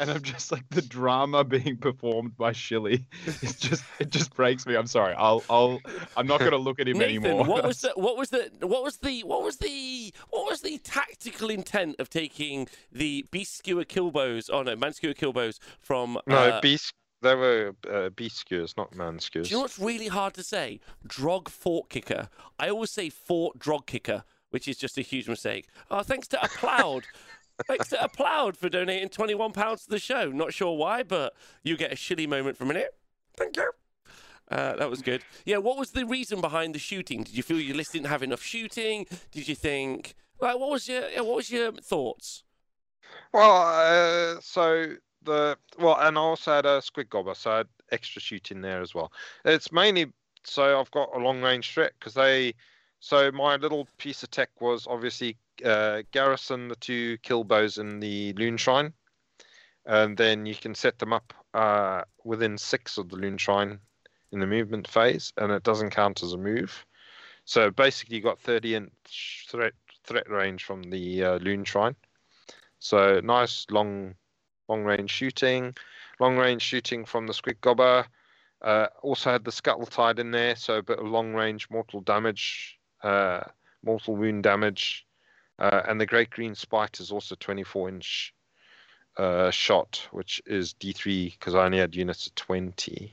and 0.00 0.10
I'm 0.10 0.22
just 0.22 0.52
like 0.52 0.64
the 0.70 0.82
drama 0.82 1.44
being 1.44 1.76
performed 1.76 2.36
by 2.36 2.52
Shilly. 2.52 3.04
It's 3.26 3.56
just 3.58 3.84
it 3.98 4.10
just 4.10 4.34
breaks 4.34 4.66
me. 4.66 4.74
I'm 4.76 4.86
sorry. 4.86 5.14
I'll 5.16 5.42
I'll 5.50 5.80
I'm 6.16 6.26
not 6.26 6.40
gonna 6.40 6.56
look 6.56 6.80
at 6.80 6.88
him 6.88 6.98
Nathan, 6.98 7.24
anymore. 7.26 7.44
what 7.44 7.64
was 7.64 7.80
the 7.80 7.90
what 7.96 8.16
was 8.16 8.30
the 8.30 8.50
what 8.60 8.82
was 8.82 8.96
the 8.98 9.22
what 9.24 9.42
was 9.42 9.56
the 9.58 10.12
what 10.30 10.46
was 10.46 10.62
the 10.62 10.78
tactical 10.78 11.50
intent 11.50 11.96
of 11.98 12.08
taking 12.10 12.68
the 12.92 13.24
beast 13.30 13.56
skewer 13.58 13.84
killbows? 13.84 14.48
Oh 14.52 14.62
no, 14.62 14.76
man 14.76 14.92
skewer 14.92 15.14
killbows 15.14 15.60
from 15.80 16.18
No, 16.26 16.36
uh, 16.36 16.60
Beast. 16.60 16.92
They 17.20 17.34
were 17.34 17.74
uh, 17.92 18.10
Beast 18.10 18.36
Skewers, 18.36 18.76
not 18.76 18.94
Man 18.94 19.18
Skewers. 19.18 19.48
Do 19.48 19.50
you 19.50 19.56
know 19.56 19.62
what's 19.62 19.78
really 19.80 20.06
hard 20.06 20.34
to 20.34 20.44
say? 20.44 20.78
Drog 21.04 21.48
fort 21.48 21.88
kicker. 21.88 22.28
I 22.60 22.68
always 22.68 22.92
say 22.92 23.10
fort 23.10 23.58
drog 23.58 23.86
kicker, 23.86 24.22
which 24.50 24.68
is 24.68 24.76
just 24.76 24.98
a 24.98 25.02
huge 25.02 25.28
mistake. 25.28 25.66
Oh, 25.90 26.04
thanks 26.04 26.28
to 26.28 26.40
Applaud. 26.42 27.04
thanks 27.66 27.88
to 27.88 28.02
Applaud 28.02 28.56
for 28.56 28.68
donating 28.68 29.08
£21 29.08 29.84
to 29.84 29.90
the 29.90 29.98
show. 29.98 30.30
Not 30.30 30.52
sure 30.52 30.76
why, 30.76 31.02
but 31.02 31.34
you 31.62 31.76
get 31.76 31.92
a 31.92 31.96
shitty 31.96 32.28
moment 32.28 32.56
from 32.56 32.70
it. 32.70 32.94
Thank 33.36 33.56
you. 33.56 33.70
Uh, 34.50 34.76
that 34.76 34.88
was 34.88 35.02
good. 35.02 35.22
Yeah, 35.44 35.58
what 35.58 35.78
was 35.78 35.90
the 35.90 36.06
reason 36.06 36.40
behind 36.40 36.74
the 36.74 36.78
shooting? 36.78 37.22
Did 37.22 37.36
you 37.36 37.42
feel 37.42 37.60
your 37.60 37.76
list 37.76 37.92
didn't 37.92 38.06
have 38.06 38.22
enough 38.22 38.42
shooting? 38.42 39.06
Did 39.30 39.46
you 39.46 39.54
think, 39.54 40.14
like, 40.40 40.58
what 40.58 40.70
was 40.70 40.88
your, 40.88 41.02
what 41.24 41.36
was 41.36 41.50
your 41.50 41.72
thoughts? 41.72 42.44
Well, 43.32 44.36
uh, 44.36 44.40
so 44.40 44.94
the 45.22 45.56
well, 45.78 45.98
and 46.00 46.16
I 46.16 46.20
also 46.20 46.54
had 46.54 46.66
a 46.66 46.80
squid 46.80 47.10
gobbler, 47.10 47.34
so 47.34 47.50
I 47.50 47.56
had 47.58 47.68
extra 47.92 48.20
shooting 48.20 48.60
there 48.60 48.80
as 48.80 48.94
well. 48.94 49.12
It's 49.44 49.72
mainly 49.72 50.12
so 50.44 50.80
I've 50.80 50.90
got 50.90 51.14
a 51.14 51.18
long 51.18 51.42
range 51.42 51.72
threat 51.72 51.92
because 51.98 52.14
they. 52.14 52.54
So 53.00 53.30
my 53.30 53.56
little 53.56 53.86
piece 53.98 54.24
of 54.24 54.30
tech 54.30 54.50
was 54.60 54.86
obviously 54.88 55.36
uh, 55.64 56.02
garrison 56.12 56.68
the 56.68 56.76
two 56.76 57.18
kill 57.18 57.44
bows 57.44 57.78
in 57.78 58.00
the 58.00 58.32
loon 58.34 58.56
shrine, 58.56 58.92
and 59.86 60.16
then 60.16 60.46
you 60.46 60.54
can 60.54 60.74
set 60.74 60.98
them 60.98 61.12
up 61.12 61.32
uh, 61.54 62.02
within 62.24 62.58
six 62.58 62.98
of 62.98 63.08
the 63.08 63.16
loon 63.16 63.38
shrine 63.38 63.78
in 64.32 64.40
the 64.40 64.46
movement 64.46 64.88
phase, 64.88 65.32
and 65.36 65.52
it 65.52 65.62
doesn't 65.62 65.90
count 65.90 66.22
as 66.22 66.32
a 66.32 66.38
move. 66.38 66.84
So 67.44 67.70
basically, 67.70 68.16
you've 68.16 68.24
got 68.24 68.40
30 68.40 68.74
inch 68.74 69.46
threat 69.48 69.72
threat 70.04 70.28
range 70.30 70.64
from 70.64 70.82
the 70.82 71.24
uh, 71.24 71.38
loon 71.38 71.64
shrine. 71.64 71.96
So 72.78 73.20
nice 73.20 73.66
long 73.70 74.14
long 74.68 74.84
range 74.84 75.10
shooting, 75.10 75.74
long 76.20 76.36
range 76.36 76.62
shooting 76.62 77.04
from 77.04 77.26
the 77.26 77.32
squig 77.32 77.58
gobba. 77.60 78.06
Uh, 78.60 78.88
also 79.02 79.30
had 79.30 79.44
the 79.44 79.52
Scuttletide 79.52 80.18
in 80.18 80.30
there, 80.30 80.56
so 80.56 80.78
a 80.78 80.82
bit 80.82 80.98
of 80.98 81.06
long 81.06 81.32
range 81.32 81.68
mortal 81.70 82.00
damage, 82.00 82.78
uh, 83.02 83.40
mortal 83.84 84.16
wound 84.16 84.42
damage, 84.42 85.06
uh, 85.58 85.82
and 85.88 86.00
the 86.00 86.06
great 86.06 86.30
green 86.30 86.54
spite 86.54 87.00
is 87.00 87.10
also 87.10 87.34
24 87.34 87.88
inch 87.88 88.34
uh, 89.16 89.50
shot, 89.50 90.06
which 90.12 90.40
is 90.46 90.74
D3 90.74 91.32
because 91.32 91.54
I 91.54 91.64
only 91.64 91.78
had 91.78 91.94
units 91.94 92.26
of 92.26 92.34
20. 92.36 93.12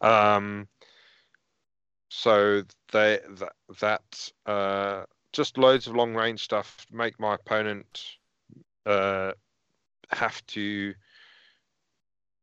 Um, 0.00 0.68
so 2.08 2.62
they 2.92 3.18
that, 3.38 3.52
that 3.80 4.30
uh, 4.46 5.04
just 5.32 5.58
loads 5.58 5.86
of 5.86 5.96
long 5.96 6.14
range 6.14 6.42
stuff 6.44 6.86
make 6.92 7.18
my 7.18 7.34
opponent 7.34 8.04
uh, 8.86 9.32
have 10.10 10.46
to 10.46 10.94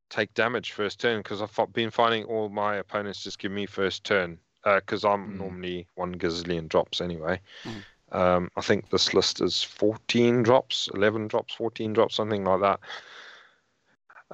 take 0.09 0.33
damage 0.33 0.73
first 0.73 0.99
turn 0.99 1.19
because 1.19 1.41
I've 1.41 1.73
been 1.73 1.89
finding 1.89 2.25
all 2.25 2.49
my 2.49 2.75
opponents 2.75 3.23
just 3.23 3.39
give 3.39 3.51
me 3.51 3.65
first 3.65 4.03
turn 4.03 4.37
because 4.63 5.05
I'm 5.05 5.33
Mm. 5.33 5.37
normally 5.37 5.87
one 5.95 6.15
gazillion 6.15 6.67
drops 6.67 6.99
anyway. 6.99 7.39
Mm. 7.65 7.83
Um, 8.11 8.49
I 8.57 8.61
think 8.61 8.89
this 8.89 9.13
list 9.13 9.41
is 9.41 9.63
14 9.63 10.43
drops, 10.43 10.89
11 10.93 11.27
drops, 11.27 11.53
14 11.53 11.93
drops, 11.93 12.15
something 12.15 12.43
like 12.43 12.61
that. 12.61 12.79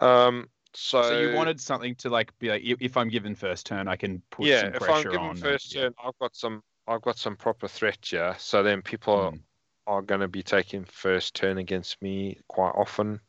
Um, 0.04 0.50
so, 0.74 1.02
so 1.02 1.20
you 1.20 1.36
wanted 1.36 1.60
something 1.60 1.96
to 1.96 2.10
like 2.10 2.38
be 2.40 2.50
like, 2.50 2.64
if 2.64 2.78
if 2.82 2.98
I'm 2.98 3.10
given 3.10 3.36
first 3.36 3.66
turn, 3.66 3.88
I 3.88 3.96
can 3.96 4.22
put 4.30 4.46
yeah, 4.46 4.62
some 4.62 4.70
if 4.70 4.82
I'm 4.82 4.88
pressure 4.88 5.10
given 5.10 5.26
on. 5.26 5.30
and- 5.32 5.40
first 5.40 5.74
yeah. 5.74 5.82
turn, 5.84 5.94
I've 6.04 6.18
got 6.20 6.36
some, 6.36 6.64
I've 6.88 7.02
got 7.02 7.18
some 7.18 7.36
proper 7.36 7.68
threat 7.68 7.98
here. 8.02 8.36
So 8.38 8.64
then 8.64 8.82
people 8.82 9.32
Mm. 9.32 9.40
are 9.88 10.02
going 10.02 10.22
to 10.22 10.28
be 10.28 10.44
taking 10.44 10.84
first 10.84 11.34
turn 11.36 11.58
against 11.58 12.02
me 12.02 12.38
quite 12.48 12.74
often. 12.76 13.20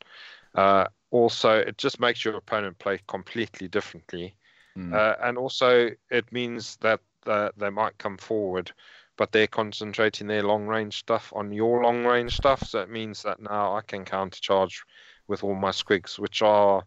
Uh, 0.54 0.86
also 1.10 1.52
it 1.58 1.78
just 1.78 2.00
makes 2.00 2.24
your 2.24 2.36
opponent 2.36 2.78
play 2.78 3.00
completely 3.06 3.68
differently. 3.68 4.34
Mm. 4.76 4.94
Uh, 4.94 5.16
and 5.22 5.38
also, 5.38 5.90
it 6.10 6.30
means 6.32 6.76
that 6.76 7.00
uh, 7.26 7.50
they 7.56 7.70
might 7.70 7.96
come 7.98 8.16
forward, 8.16 8.72
but 9.18 9.32
they're 9.32 9.46
concentrating 9.48 10.28
their 10.28 10.42
long 10.44 10.66
range 10.66 10.96
stuff 11.00 11.30
on 11.36 11.52
your 11.52 11.82
long 11.82 12.04
range 12.06 12.34
stuff. 12.36 12.62
So 12.66 12.80
it 12.80 12.88
means 12.88 13.22
that 13.24 13.40
now 13.42 13.76
I 13.76 13.82
can 13.82 14.04
counter 14.06 14.40
charge 14.40 14.82
with 15.26 15.44
all 15.44 15.54
my 15.56 15.70
squigs, 15.70 16.18
which 16.18 16.40
are 16.40 16.84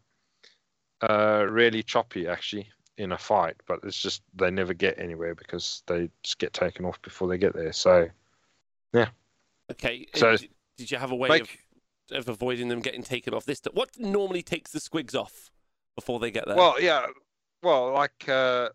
uh, 1.07 1.45
really 1.49 1.83
choppy 1.83 2.27
actually 2.27 2.67
in 2.97 3.11
a 3.11 3.17
fight. 3.17 3.55
But 3.67 3.79
it's 3.83 4.01
just 4.01 4.23
they 4.33 4.49
never 4.49 4.73
get 4.73 4.97
anywhere 4.97 5.35
because 5.35 5.83
they 5.87 6.09
just 6.23 6.39
get 6.39 6.53
taken 6.53 6.85
off 6.85 7.01
before 7.01 7.27
they 7.27 7.37
get 7.37 7.53
there. 7.53 7.73
So 7.73 8.07
yeah. 8.93 9.09
Okay. 9.69 10.07
uh, 10.15 10.17
So- 10.17 10.37
did 10.77 10.89
you 10.89 10.97
have 10.97 11.11
a 11.11 11.15
way 11.15 11.29
Like- 11.29 11.59
of, 12.11 12.17
of 12.19 12.29
avoiding 12.29 12.69
them 12.69 12.79
getting 12.79 13.03
taken 13.03 13.33
off 13.33 13.45
this? 13.45 13.59
t- 13.59 13.69
What 13.73 13.89
normally 13.99 14.41
takes 14.41 14.71
the 14.71 14.79
squigs 14.79 15.13
off 15.13 15.51
before 15.95 16.19
they 16.19 16.31
get 16.31 16.47
there? 16.47 16.55
well, 16.55 16.81
yeah, 16.81 17.05
well, 17.61 17.91
like 17.91 18.27
uh, 18.27 18.69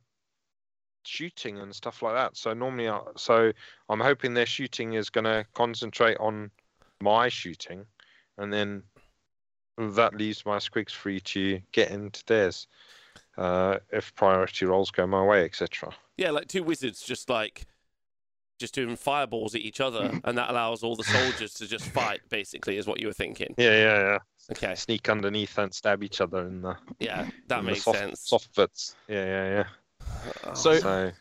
shooting 1.06 1.58
and 1.58 1.74
stuff 1.74 2.02
like 2.02 2.14
that. 2.14 2.36
So 2.36 2.52
normally, 2.52 2.88
I, 2.88 3.00
so 3.16 3.52
I'm 3.88 4.00
hoping 4.00 4.34
their 4.34 4.46
shooting 4.46 4.94
is 4.94 5.10
going 5.10 5.24
to 5.24 5.44
concentrate 5.54 6.16
on 6.18 6.50
my 7.00 7.28
shooting, 7.28 7.84
and 8.38 8.52
then 8.52 8.82
that 9.78 10.14
leaves 10.14 10.44
my 10.46 10.56
squigs 10.58 10.92
free 10.92 11.20
to 11.20 11.60
get 11.72 11.90
into 11.90 12.24
theirs 12.26 12.66
uh, 13.36 13.78
if 13.92 14.14
priority 14.14 14.64
rolls 14.64 14.90
go 14.90 15.06
my 15.06 15.22
way, 15.22 15.44
etc. 15.44 15.94
yeah, 16.16 16.30
like 16.30 16.48
two 16.48 16.62
wizards 16.62 17.02
just 17.02 17.28
like 17.28 17.66
just 18.58 18.74
doing 18.74 18.96
fireballs 18.96 19.54
at 19.54 19.60
each 19.60 19.80
other, 19.80 20.18
and 20.24 20.38
that 20.38 20.50
allows 20.50 20.82
all 20.82 20.96
the 20.96 21.04
soldiers 21.04 21.52
to 21.54 21.66
just 21.66 21.84
fight. 21.86 22.20
Basically, 22.30 22.78
is 22.78 22.86
what 22.86 23.00
you 23.00 23.06
were 23.06 23.12
thinking. 23.12 23.54
Yeah, 23.58 23.70
yeah, 23.72 23.98
yeah. 23.98 24.18
Okay. 24.52 24.74
Sneak 24.74 25.08
underneath 25.08 25.58
and 25.58 25.74
stab 25.74 26.02
each 26.02 26.20
other 26.20 26.46
in 26.46 26.62
the, 26.62 26.76
Yeah, 27.00 27.26
that 27.48 27.64
makes 27.64 27.82
soft, 27.82 27.98
sense. 27.98 28.20
soft 28.20 28.54
bits. 28.54 28.96
Yeah, 29.08 29.24
Yeah, 29.24 29.48
yeah, 29.48 29.64
Oh, 30.44 30.54
So- 30.54 30.78
So 30.78 31.12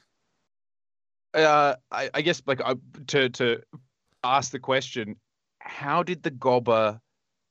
uh, 1.34 1.76
I, 1.92 2.10
I 2.14 2.22
guess 2.22 2.42
like 2.46 2.62
uh, 2.64 2.76
to 3.08 3.30
to 3.30 3.62
ask 4.24 4.52
the 4.52 4.60
question, 4.60 5.18
how 5.60 6.04
did 6.04 6.24
the 6.24 6.32
gobber 6.32 7.00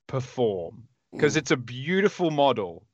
perform? 0.07 0.87
Because 1.11 1.35
it's 1.37 1.51
a 1.51 1.57
beautiful 1.57 2.31
model, 2.31 2.85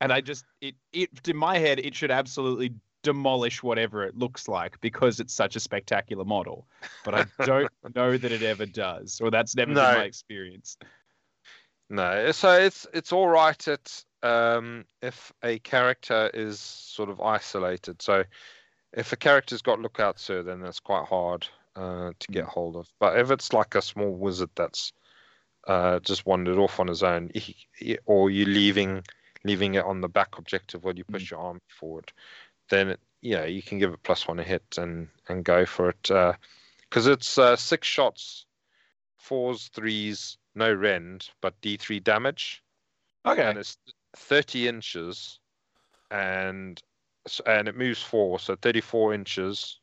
and 0.00 0.12
I 0.12 0.20
just 0.20 0.44
it 0.60 0.74
it 0.92 1.10
in 1.28 1.36
my 1.36 1.58
head 1.58 1.78
it 1.80 1.94
should 1.94 2.10
absolutely 2.10 2.72
demolish 3.02 3.62
whatever 3.62 4.04
it 4.04 4.16
looks 4.16 4.48
like 4.48 4.80
because 4.80 5.20
it's 5.20 5.34
such 5.34 5.56
a 5.56 5.60
spectacular 5.60 6.24
model. 6.24 6.66
But 7.04 7.14
I 7.14 7.24
don't 7.44 7.70
know 7.94 8.16
that 8.16 8.32
it 8.32 8.42
ever 8.42 8.66
does, 8.66 9.20
or 9.20 9.30
that's 9.30 9.54
never 9.56 9.72
No. 9.72 9.80
been 9.86 9.94
my 9.98 10.04
experience. 10.04 10.78
No, 11.90 12.30
so 12.32 12.52
it's 12.52 12.86
it's 12.92 13.12
all 13.12 13.28
right 13.28 13.66
at 13.68 14.04
um, 14.22 14.84
if 15.02 15.32
a 15.42 15.58
character 15.60 16.30
is 16.34 16.60
sort 16.60 17.10
of 17.10 17.20
isolated. 17.20 18.02
So 18.02 18.24
if 18.92 19.12
a 19.12 19.16
character's 19.16 19.62
got 19.62 19.80
lookout 19.80 20.18
sir, 20.18 20.42
then 20.42 20.60
that's 20.60 20.80
quite 20.80 21.06
hard 21.06 21.46
uh, 21.76 22.12
to 22.18 22.32
get 22.32 22.44
hold 22.44 22.76
of. 22.76 22.88
But 22.98 23.18
if 23.18 23.30
it's 23.30 23.52
like 23.52 23.74
a 23.74 23.82
small 23.82 24.10
wizard 24.10 24.50
that's 24.54 24.92
uh, 25.66 26.00
just 26.00 26.26
wandered 26.26 26.58
off 26.58 26.80
on 26.80 26.88
his 26.88 27.02
own, 27.02 27.30
or 28.06 28.30
you're 28.30 28.46
leaving 28.46 29.02
leaving 29.44 29.74
it 29.74 29.84
on 29.84 30.00
the 30.00 30.08
back 30.08 30.36
objective 30.36 30.82
while 30.82 30.96
you 30.96 31.04
push 31.04 31.30
your 31.30 31.40
army 31.40 31.60
forward, 31.68 32.12
then 32.70 32.88
it, 32.88 33.00
yeah, 33.22 33.44
you 33.44 33.62
can 33.62 33.78
give 33.78 33.92
it 33.92 34.02
plus 34.02 34.26
one 34.26 34.38
a 34.38 34.42
hit 34.42 34.78
and 34.78 35.08
and 35.28 35.44
go 35.44 35.66
for 35.66 35.90
it 35.90 36.02
because 36.88 37.06
it's 37.06 37.38
uh, 37.38 37.56
six 37.56 37.86
shots, 37.86 38.46
fours, 39.18 39.68
threes, 39.74 40.38
no 40.54 40.72
rend, 40.72 41.28
but 41.40 41.60
D3 41.60 42.02
damage, 42.02 42.62
Okay. 43.26 43.42
and 43.42 43.58
it's 43.58 43.76
30 44.16 44.68
inches, 44.68 45.38
and 46.10 46.82
and 47.46 47.68
it 47.68 47.76
moves 47.76 48.02
four, 48.02 48.38
so 48.38 48.56
34 48.56 49.14
inches. 49.14 49.78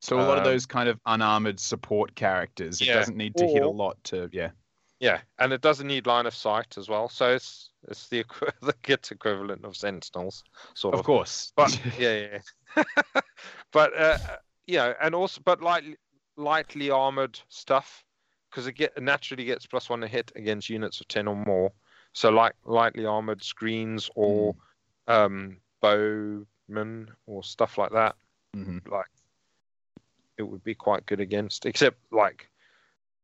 So 0.00 0.18
a 0.18 0.22
lot 0.22 0.38
of 0.38 0.38
um, 0.38 0.44
those 0.44 0.66
kind 0.66 0.88
of 0.88 1.00
unarmored 1.06 1.58
support 1.58 2.14
characters, 2.14 2.80
it 2.80 2.86
Yeah, 2.86 2.94
doesn't 2.94 3.16
need 3.16 3.36
to 3.36 3.46
hit 3.46 3.62
a 3.62 3.68
lot 3.68 4.02
to 4.04 4.28
yeah. 4.32 4.50
Yeah, 4.98 5.20
and 5.38 5.52
it 5.52 5.60
doesn't 5.60 5.86
need 5.86 6.06
line 6.06 6.26
of 6.26 6.34
sight 6.34 6.78
as 6.78 6.88
well, 6.88 7.08
so 7.08 7.34
it's 7.34 7.70
it's 7.88 8.08
the 8.08 8.24
the 8.62 8.72
kit 8.82 9.10
equivalent 9.10 9.64
of 9.64 9.76
sentinels, 9.76 10.42
sort 10.74 10.94
of. 10.94 11.00
Of 11.00 11.06
course. 11.06 11.52
But 11.54 11.78
yeah, 11.98 12.14
yeah. 12.14 12.38
yeah. 12.76 13.20
but 13.72 13.96
uh, 13.96 14.16
you 14.66 14.76
know, 14.76 14.94
and 15.00 15.14
also, 15.14 15.40
but 15.44 15.60
lightly 15.60 15.96
lightly 16.36 16.90
armored 16.90 17.38
stuff 17.48 18.04
because 18.50 18.66
it 18.66 18.72
get 18.72 19.00
naturally 19.02 19.44
gets 19.44 19.66
plus 19.66 19.88
one 19.90 20.00
to 20.00 20.08
hit 20.08 20.32
against 20.36 20.70
units 20.70 21.00
of 21.00 21.08
ten 21.08 21.28
or 21.28 21.36
more. 21.36 21.72
So 22.16 22.30
like 22.30 22.54
lightly 22.64 23.04
armored 23.04 23.44
screens 23.44 24.08
or 24.14 24.56
um, 25.06 25.58
bowmen 25.82 27.10
or 27.26 27.44
stuff 27.44 27.76
like 27.76 27.92
that, 27.92 28.16
Mhm. 28.54 28.88
like 28.88 29.10
it 30.38 30.42
would 30.44 30.64
be 30.64 30.74
quite 30.74 31.04
good 31.04 31.20
against. 31.20 31.66
Except 31.66 31.98
like, 32.10 32.48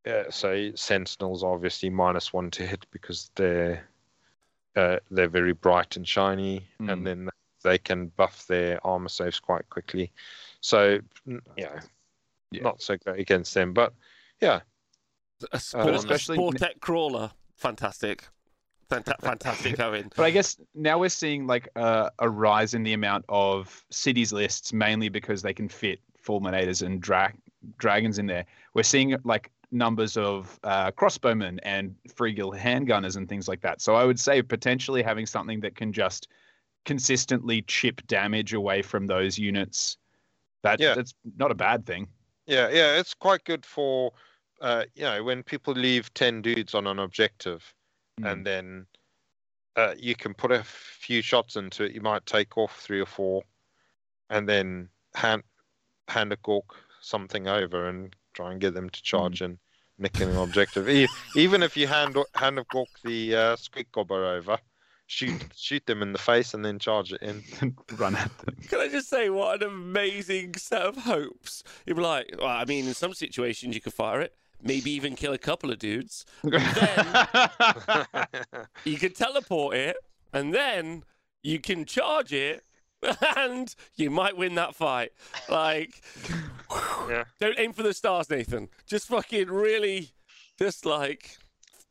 uh, 0.07 0.31
say 0.31 0.75
sentinels 0.75 1.43
obviously 1.43 1.89
minus 1.89 2.35
one 2.35 2.51
to 2.51 2.67
hit 2.67 2.85
because 2.91 3.31
they're 3.35 3.89
uh, 4.77 4.99
they're 5.11 5.29
very 5.29 5.53
bright 5.53 5.97
and 5.97 6.07
shiny, 6.07 6.67
Mm. 6.81 6.93
and 6.93 7.07
then 7.07 7.31
they 7.63 7.79
can 7.79 8.09
buff 8.09 8.47
their 8.47 8.79
armor 8.87 9.09
saves 9.09 9.39
quite 9.41 9.69
quickly. 9.71 10.13
So 10.61 11.01
yeah, 11.57 11.81
Yeah. 12.51 12.63
not 12.63 12.83
so 12.83 12.99
great 12.99 13.21
against 13.21 13.55
them, 13.55 13.73
but 13.73 13.95
yeah, 14.41 14.61
a 15.51 15.59
sport, 15.59 15.95
especially- 15.95 16.37
a 16.37 16.41
Sportec 16.41 16.81
crawler, 16.81 17.33
fantastic, 17.55 18.19
Fanta- 18.23 18.29
fantastic, 19.21 19.81
Owen. 19.81 20.11
But 20.17 20.25
I 20.25 20.31
guess 20.31 20.57
now 20.75 20.99
we're 20.99 21.09
seeing 21.09 21.47
like 21.47 21.69
a, 21.77 22.11
a 22.19 22.29
rise 22.29 22.75
in 22.75 22.83
the 22.83 22.93
amount 22.93 23.25
of 23.29 23.85
cities 23.91 24.33
lists, 24.33 24.73
mainly 24.73 25.09
because 25.09 25.43
they 25.43 25.55
can 25.55 25.69
fit 25.69 26.01
fulminators 26.25 26.85
and 26.85 27.01
dra- 27.01 27.33
dragons 27.79 28.19
in 28.19 28.27
there. 28.27 28.45
We're 28.75 28.83
seeing 28.83 29.17
like 29.25 29.51
numbers 29.71 30.17
of 30.17 30.59
uh, 30.65 30.91
crossbowmen 30.93 31.59
and 31.63 31.95
Freeguild 32.09 32.59
handgunners 32.61 33.17
and 33.17 33.29
things 33.29 33.49
like 33.49 33.63
that. 33.63 33.81
So 33.81 33.95
I 33.95 34.05
would 34.05 34.21
say 34.21 34.43
potentially 34.43 35.03
having 35.03 35.27
something 35.27 35.61
that 35.61 35.75
can 35.77 35.93
just 35.93 36.29
consistently 36.85 37.63
chip 37.63 38.07
damage 38.07 38.53
away 38.55 38.83
from 38.83 39.07
those 39.07 39.39
units. 39.39 39.97
That, 40.63 40.81
Yeah. 40.81 40.95
That's 40.95 41.15
not 41.37 41.51
a 41.51 41.55
bad 41.55 41.87
thing. 41.87 42.09
yeah, 42.47 42.69
yeah. 42.69 42.99
It's 42.99 43.15
quite 43.15 43.45
good 43.45 43.65
for 43.65 44.13
uh, 44.61 44.85
you 44.95 45.03
know 45.03 45.25
when 45.25 45.43
people 45.43 45.75
leave 45.75 46.13
ten 46.15 46.41
dudes 46.43 46.75
on 46.75 46.87
an 46.87 46.99
objective, 47.01 47.75
Mm. 48.21 48.31
and 48.33 48.47
then 48.47 48.87
uh, 49.77 49.95
you 49.99 50.15
can 50.15 50.35
put 50.35 50.53
a 50.53 50.63
few 50.65 51.23
shots 51.23 51.57
into 51.57 51.85
it. 51.85 51.93
You 51.93 52.01
might 52.03 52.27
take 52.27 52.59
off 52.59 52.79
three 52.81 53.01
or 53.01 53.07
four, 53.07 53.43
and 54.31 54.49
then 54.49 54.89
hand 55.15 55.43
Hand 56.09 56.33
of 56.33 56.43
Gork 56.43 56.75
something 57.01 57.49
over 57.49 57.89
and 57.89 58.15
try 58.35 58.53
and 58.53 58.61
get 58.61 58.75
them 58.75 58.91
to 58.91 59.03
charge 59.03 59.41
and 59.41 59.59
nick 59.99 60.21
an 60.21 60.37
objective. 60.37 60.89
E- 60.89 61.09
Even 61.37 61.63
if 61.63 61.77
you 61.77 61.87
hand 61.87 62.17
Hand 62.35 62.59
of 62.59 62.67
Gork 62.69 62.87
the 63.05 63.35
uh, 63.35 63.57
squig 63.57 63.87
gobba 63.95 64.37
over, 64.37 64.59
shoot 65.07 65.43
shoot 65.57 65.85
them 65.87 66.03
in 66.03 66.13
the 66.13 66.19
face 66.19 66.53
and 66.55 66.65
then 66.65 66.79
charge 66.79 67.13
it 67.15 67.23
in. 67.23 67.43
and 67.61 67.75
Run 67.99 68.15
at 68.17 68.37
them. 68.39 68.57
Can 68.69 68.81
I 68.81 68.89
just 68.89 69.09
say 69.09 69.31
what 69.31 69.63
an 69.63 69.69
amazing 69.71 70.55
set 70.57 70.83
of 70.83 70.97
hopes? 70.99 71.63
You'd 71.87 71.97
be 71.97 72.03
like, 72.03 72.35
well, 72.39 72.49
I 72.49 72.65
mean, 72.67 72.87
in 72.87 72.95
some 72.95 73.15
situations 73.15 73.75
you 73.75 73.81
could 73.81 73.95
fire 73.95 74.21
it, 74.21 74.35
maybe 74.63 74.91
even 74.91 75.17
kill 75.17 75.33
a 75.33 75.39
couple 75.39 75.71
of 75.71 75.79
dudes. 75.79 76.25
Then 76.43 76.61
You 78.85 78.97
can 78.99 79.13
teleport 79.13 79.77
it, 79.77 79.97
and 80.33 80.55
then 80.55 81.05
you 81.43 81.59
can 81.61 81.85
charge 81.85 82.33
it, 82.33 82.65
and 83.37 83.75
you 83.97 84.11
might 84.11 84.37
win 84.37 84.55
that 84.55 84.75
fight. 84.75 85.13
Like, 85.49 86.03
Yeah. 87.09 87.25
don't 87.41 87.59
aim 87.59 87.73
for 87.73 87.83
the 87.83 87.95
stars, 87.95 88.31
Nathan. 88.31 88.69
Just 88.87 89.09
fucking 89.09 89.49
really, 89.49 90.11
just 90.59 90.87
like 90.87 91.37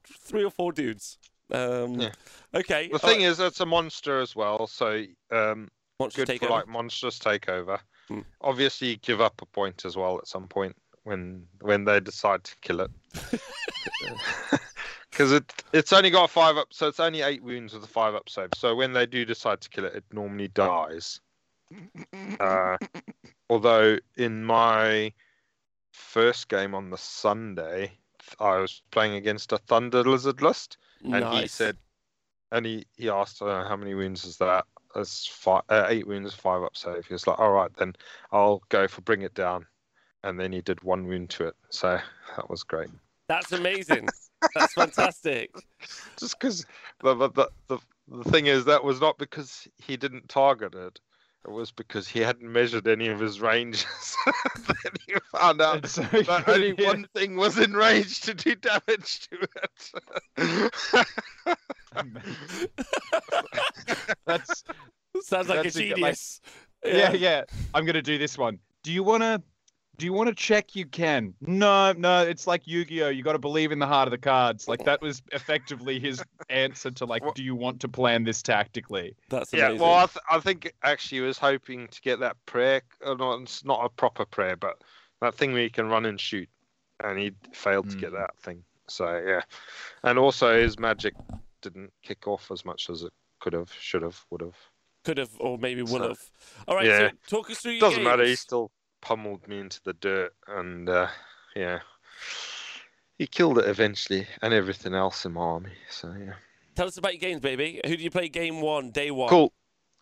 three 0.06 0.44
or 0.44 0.52
four 0.52 0.72
dudes. 0.72 1.18
Um, 1.52 2.00
Yeah. 2.00 2.12
Okay. 2.54 2.90
The 2.92 3.00
thing 3.00 3.22
is, 3.22 3.40
it's 3.40 3.60
a 3.60 3.66
monster 3.66 4.20
as 4.20 4.36
well, 4.36 4.68
so 4.68 5.04
um, 5.32 5.70
good 6.16 6.40
for 6.40 6.50
like 6.50 6.68
monstrous 6.68 7.20
takeover. 7.20 7.80
Hmm. 8.08 8.22
Obviously, 8.42 8.90
you 8.90 8.98
give 8.98 9.22
up 9.22 9.42
a 9.42 9.46
point 9.46 9.86
as 9.86 9.96
well 9.96 10.18
at 10.18 10.28
some 10.28 10.48
point 10.48 10.76
when 11.04 11.46
when 11.62 11.86
they 11.86 12.00
decide 12.00 12.44
to 12.44 12.56
kill 12.62 12.82
it, 12.82 12.92
because 15.12 15.32
it 15.32 15.64
it's 15.74 15.94
only 15.94 16.10
got 16.10 16.30
five 16.30 16.58
up, 16.58 16.68
so 16.72 16.88
it's 16.88 17.00
only 17.00 17.22
eight 17.22 17.44
wounds 17.44 17.74
with 17.74 17.84
a 17.84 17.88
five 17.88 18.16
up 18.16 18.30
save. 18.30 18.50
So 18.56 18.76
when 18.76 18.94
they 18.94 19.06
do 19.06 19.26
decide 19.26 19.62
to 19.62 19.70
kill 19.70 19.86
it, 19.86 19.96
it 19.96 20.04
normally 20.12 20.48
dies. 20.48 21.20
Uh, 22.40 22.78
although 23.50 23.98
in 24.18 24.44
my 24.44 25.14
first 25.92 26.50
game 26.50 26.76
on 26.76 26.90
the 26.90 26.98
Sunday, 26.98 27.92
I 28.40 28.58
was 28.58 28.82
playing 28.92 29.16
against 29.16 29.52
a 29.52 29.58
Thunder 29.58 30.04
Lizard 30.04 30.42
list, 30.42 30.78
and 31.04 31.24
he 31.42 31.48
said, 31.48 31.78
and 32.52 32.66
he 32.66 32.86
he 32.98 33.10
asked 33.10 33.42
uh, 33.42 33.68
how 33.68 33.76
many 33.76 33.94
wounds 33.94 34.26
is 34.26 34.38
that? 34.38 34.66
It's 34.96 35.26
five, 35.26 35.64
uh, 35.70 35.86
eight 35.88 36.06
wounds, 36.06 36.34
five 36.34 36.64
up 36.64 36.76
save. 36.76 37.06
He 37.06 37.14
was 37.14 37.26
like, 37.26 37.40
all 37.40 37.52
right, 37.52 37.74
then 37.78 37.96
I'll 38.32 38.62
go 38.70 38.88
for 38.88 39.02
bring 39.02 39.22
it 39.22 39.34
down, 39.34 39.66
and 40.24 40.40
then 40.40 40.52
he 40.52 40.62
did 40.62 40.82
one 40.84 41.08
wound 41.08 41.30
to 41.32 41.48
it. 41.48 41.56
So 41.70 42.00
that 42.38 42.50
was 42.50 42.64
great. 42.64 42.90
That's 43.28 43.52
amazing. 43.62 44.08
That's 44.56 44.74
fantastic. 44.74 45.52
just 46.20 46.40
because 46.40 46.66
the, 47.02 47.14
the 47.16 47.30
the 47.30 47.48
the 47.68 47.78
the 48.24 48.30
thing 48.30 48.48
is 48.48 48.66
that 48.66 48.84
was 48.84 49.00
not 49.00 49.18
because 49.18 49.68
he 49.78 49.96
didn't 49.98 50.28
target 50.30 50.76
it. 50.76 51.00
It 51.44 51.50
was 51.52 51.72
because 51.72 52.08
he 52.08 52.20
hadn't 52.20 52.52
measured 52.52 52.88
any 52.88 53.08
of 53.08 53.20
his 53.20 53.42
ranges. 53.42 54.16
then 54.68 54.92
he 55.08 55.16
found 55.36 55.60
out 55.60 55.88
so 55.88 56.04
that 56.04 56.28
you 56.48 56.54
only 56.54 56.76
hit- 56.76 56.86
one 56.86 57.08
thing 57.16 57.36
was 57.36 57.58
in 57.58 57.74
range 57.74 58.22
to 58.22 58.36
do 58.36 58.54
damage 58.56 59.28
to 59.30 59.48
it. 60.38 61.08
That's 64.26 64.64
Sounds 65.24 65.50
like 65.50 65.64
That's 65.64 65.76
a 65.78 65.84
a 65.84 65.90
like- 65.90 65.96
genius. 65.96 66.42
yeah, 66.86 67.12
yeah. 67.12 67.44
I'm 67.74 67.86
gonna 67.86 68.02
do 68.02 68.18
this 68.18 68.38
one. 68.38 68.60
Do 68.84 68.92
you 68.92 69.04
wanna 69.04 69.42
do 70.02 70.08
you 70.08 70.14
wanna 70.14 70.34
check 70.34 70.76
you 70.76 70.88
can? 70.88 71.32
No, 71.42 71.92
no, 71.94 72.24
it's 72.24 72.48
like 72.48 72.64
Yu-Gi-Oh! 72.66 73.10
You 73.10 73.22
gotta 73.22 73.38
believe 73.38 73.72
in 73.72 73.78
the 73.78 73.86
heart 73.86 74.08
of 74.08 74.12
the 74.12 74.18
cards. 74.18 74.68
Like 74.68 74.84
that 74.86 75.00
was 75.00 75.22
effectively 75.32 76.00
his 76.00 76.24
answer 76.50 76.90
to 76.90 77.06
like, 77.06 77.24
Well- 77.24 77.34
do 77.34 77.44
you 77.44 77.56
want 77.56 77.80
to 77.82 77.88
plan 77.88 78.24
this 78.24 78.42
tactically? 78.42 79.16
That's 79.30 79.54
yeah, 79.54 79.68
amazing. 79.68 79.82
well, 79.82 79.94
I, 79.94 80.06
th- 80.08 80.18
I 80.32 80.40
think 80.40 80.74
actually 80.82 81.20
he 81.20 81.24
was 81.28 81.38
hoping 81.38 81.88
to 81.88 82.02
get 82.02 82.20
that 82.20 82.36
prayer. 82.48 82.82
Or 83.06 83.16
not, 83.16 83.42
it's 83.44 83.64
not 83.64 83.86
a 83.86 83.90
proper 83.90 84.26
prayer, 84.26 84.56
but 84.56 84.82
that 85.22 85.36
thing 85.36 85.54
where 85.54 85.62
you 85.62 85.70
can 85.70 85.88
run 85.88 86.06
and 86.08 86.20
shoot, 86.20 86.50
and 87.04 87.20
he 87.20 87.32
failed 87.54 87.92
to 87.92 87.98
get 87.98 88.10
Hmm. 88.10 88.16
that 88.16 88.36
thing. 88.42 88.64
So 88.88 89.24
yeah, 89.24 89.42
and 90.04 90.18
also 90.18 90.60
his 90.60 90.80
magic 90.80 91.14
didn't 91.62 91.94
kick 92.02 92.28
off 92.28 92.50
as 92.50 92.66
much 92.66 92.90
as 92.90 93.04
it 93.04 93.14
could 93.40 93.54
have, 93.54 93.72
should 93.80 94.02
have, 94.02 94.20
would 94.32 94.42
have. 94.42 94.56
Could 95.04 95.18
have, 95.20 95.30
or 95.40 95.58
maybe 95.60 95.84
would 95.84 96.02
So- 96.02 96.08
have. 96.10 96.20
All 96.68 96.76
right, 96.76 96.88
yeah. 96.88 97.10
so 97.28 97.38
talk 97.38 97.52
us 97.52 97.60
through 97.60 97.74
your 97.74 97.82
Doesn't 97.82 98.04
matter. 98.04 98.26
He 98.26 98.36
still 98.36 98.72
pummeled 99.02 99.48
me 99.48 99.60
into 99.60 99.80
the 99.84 99.94
dirt, 99.94 100.34
and 100.48 100.90
uh, 100.90 101.08
yeah, 101.56 101.80
he 103.18 103.28
killed 103.28 103.58
it 103.60 103.66
eventually, 103.66 104.28
and 104.42 104.54
everything 104.54 104.94
else 104.94 105.26
in 105.26 105.34
my 105.34 105.42
army. 105.42 105.72
So 105.90 106.14
yeah. 106.20 106.34
Tell 106.76 106.88
us 106.88 106.98
about 106.98 107.14
your 107.14 107.20
games, 107.20 107.42
baby. 107.42 107.82
Who 107.86 107.98
do 107.98 108.04
you 108.04 108.12
play 108.12 108.30
game 108.30 108.62
one, 108.62 108.92
day 108.92 109.12
one? 109.12 109.30
Cool, 109.30 109.54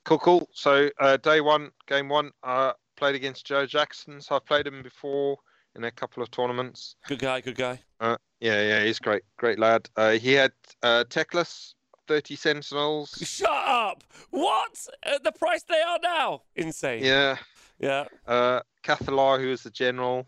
cool, 0.06 0.20
cool. 0.20 0.50
So 0.54 0.90
uh, 1.00 1.18
day 1.18 1.42
one, 1.42 1.72
game 1.88 2.10
one, 2.10 2.32
uh, 2.44 2.74
played 2.96 3.16
against 3.16 3.46
Joe 3.46 3.66
Jackson. 3.66 4.22
So 4.22 4.36
I've 4.36 4.46
played 4.46 4.68
him 4.68 4.84
before 4.84 5.38
in 5.76 5.84
a 5.86 5.92
couple 5.92 6.22
of 6.22 6.30
tournaments. 6.32 6.96
Good 7.08 7.20
guy, 7.20 7.42
good 7.42 7.56
guy. 7.56 7.80
Uh, 8.00 8.18
yeah, 8.40 8.62
yeah, 8.62 8.84
he's 8.84 9.00
great, 9.00 9.24
great 9.38 9.60
lad. 9.60 9.90
Uh, 9.96 10.12
he 10.12 10.34
had 10.34 10.52
uh, 10.84 11.04
Teclis, 11.10 11.74
thirty 12.08 12.36
Sentinels. 12.36 13.18
Shut 13.22 13.50
up! 13.50 14.04
What? 14.30 14.88
At 15.04 15.24
the 15.24 15.32
price 15.32 15.64
they 15.64 15.82
are 15.82 16.00
now? 16.02 16.44
Insane. 16.56 17.04
Yeah, 17.04 17.38
Yeah. 17.80 18.06
uh, 18.28 18.62
Cathalar, 18.84 19.40
who 19.40 19.50
was 19.50 19.64
the 19.64 19.72
general. 19.72 20.28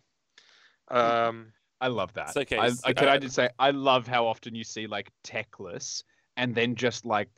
Um, 0.89 1.53
I 1.79 1.87
love 1.87 2.13
that. 2.13 2.29
It's 2.29 2.37
okay, 2.37 2.57
I, 2.57 2.67
s- 2.67 2.81
I 2.85 2.93
can 2.93 3.07
I 3.09 3.17
just 3.17 3.35
say 3.35 3.49
I 3.59 3.71
love 3.71 4.07
how 4.07 4.25
often 4.27 4.55
you 4.55 4.63
see 4.63 4.87
like 4.87 5.09
Teclis 5.23 6.03
and 6.37 6.53
then 6.53 6.75
just 6.75 7.05
like 7.05 7.29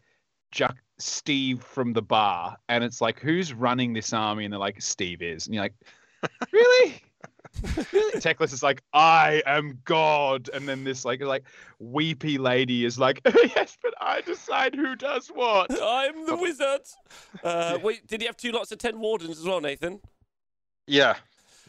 Jack 0.51 0.75
Steve 0.99 1.63
from 1.63 1.93
the 1.93 2.01
bar, 2.01 2.57
and 2.69 2.83
it's 2.83 3.01
like 3.01 3.19
who's 3.19 3.53
running 3.53 3.93
this 3.93 4.13
army, 4.13 4.45
and 4.45 4.51
they're 4.51 4.59
like 4.59 4.81
Steve 4.81 5.21
is, 5.21 5.45
and 5.47 5.55
you're 5.55 5.63
like, 5.63 5.75
really? 6.51 7.01
really? 7.91 8.19
Teclis 8.21 8.53
is 8.53 8.63
like, 8.63 8.81
I 8.93 9.41
am 9.45 9.79
God, 9.85 10.49
and 10.53 10.67
then 10.67 10.83
this 10.83 11.05
like 11.05 11.21
like 11.21 11.43
weepy 11.79 12.37
lady 12.37 12.85
is 12.85 12.97
like, 12.99 13.21
yes, 13.55 13.77
but 13.81 13.93
I 14.01 14.21
decide 14.21 14.75
who 14.75 14.95
does 14.95 15.27
what. 15.27 15.69
I'm 15.81 16.25
the 16.25 16.35
wizard. 16.35 16.81
Uh, 17.43 17.77
wait, 17.81 18.07
did 18.07 18.21
he 18.21 18.27
have 18.27 18.37
two 18.37 18.51
lots 18.51 18.71
of 18.71 18.77
ten 18.79 18.99
wardens 18.99 19.37
as 19.39 19.45
well, 19.45 19.61
Nathan? 19.61 19.99
yeah, 20.87 21.15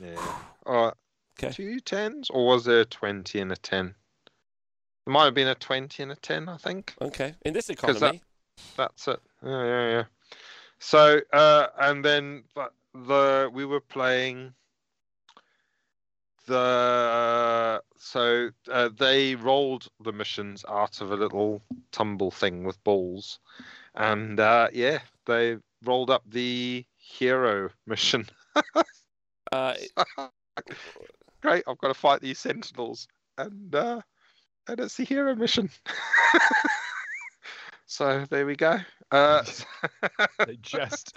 yeah. 0.03 0.39
Uh, 0.67 0.91
Okay. 1.37 1.51
Two 1.51 1.81
tens, 1.81 2.31
or 2.31 2.47
was 2.47 2.65
there 2.65 2.83
a 2.83 2.85
twenty 2.85 3.41
and 3.41 3.51
a 3.51 3.57
ten? 3.57 3.93
There 5.05 5.13
might 5.13 5.25
have 5.25 5.35
been 5.35 5.49
a 5.49 5.57
twenty 5.57 6.01
and 6.05 6.13
a 6.13 6.15
ten, 6.17 6.49
I 6.49 6.57
think. 6.59 6.95
Okay. 7.03 7.35
In 7.45 7.53
this 7.53 7.67
'Cause 7.67 7.99
that- 7.99 8.15
economy, 8.15 8.23
That's 8.77 9.09
it. 9.09 9.21
Yeah, 9.45 9.65
yeah, 9.65 9.91
yeah. 9.91 10.05
So, 10.79 11.21
uh, 11.33 11.67
and 11.81 12.05
then 12.05 12.45
but 12.55 12.73
the 12.95 13.51
we 13.53 13.65
were 13.65 13.81
playing 13.81 14.55
the 16.47 17.83
so 17.97 18.51
uh, 18.71 18.89
they 18.97 19.35
rolled 19.35 19.89
the 20.01 20.13
missions 20.13 20.65
out 20.69 21.01
of 21.01 21.11
a 21.11 21.17
little 21.17 21.63
tumble 21.93 22.31
thing 22.31 22.65
with 22.65 22.83
balls, 22.85 23.39
and 23.95 24.39
uh, 24.41 24.69
yeah, 24.73 25.01
they 25.27 25.57
rolled 25.85 26.11
up 26.11 26.23
the 26.27 26.85
hero 26.97 27.71
mission. 27.87 28.27
uh, 29.53 29.75
Great, 31.43 31.65
I've 31.67 31.79
got 31.79 31.89
to 31.89 31.95
fight 31.95 32.21
these 32.21 32.39
sentinels, 32.39 33.09
and 33.39 33.75
uh, 33.75 34.01
and 34.69 34.81
it's 34.81 34.97
the 34.97 35.05
hero 35.05 35.35
mission. 35.35 35.71
so 37.87 38.25
there 38.31 38.47
we 38.47 38.57
go. 38.57 38.79
Uh, 39.11 39.43
They 40.47 40.57
just. 40.63 41.17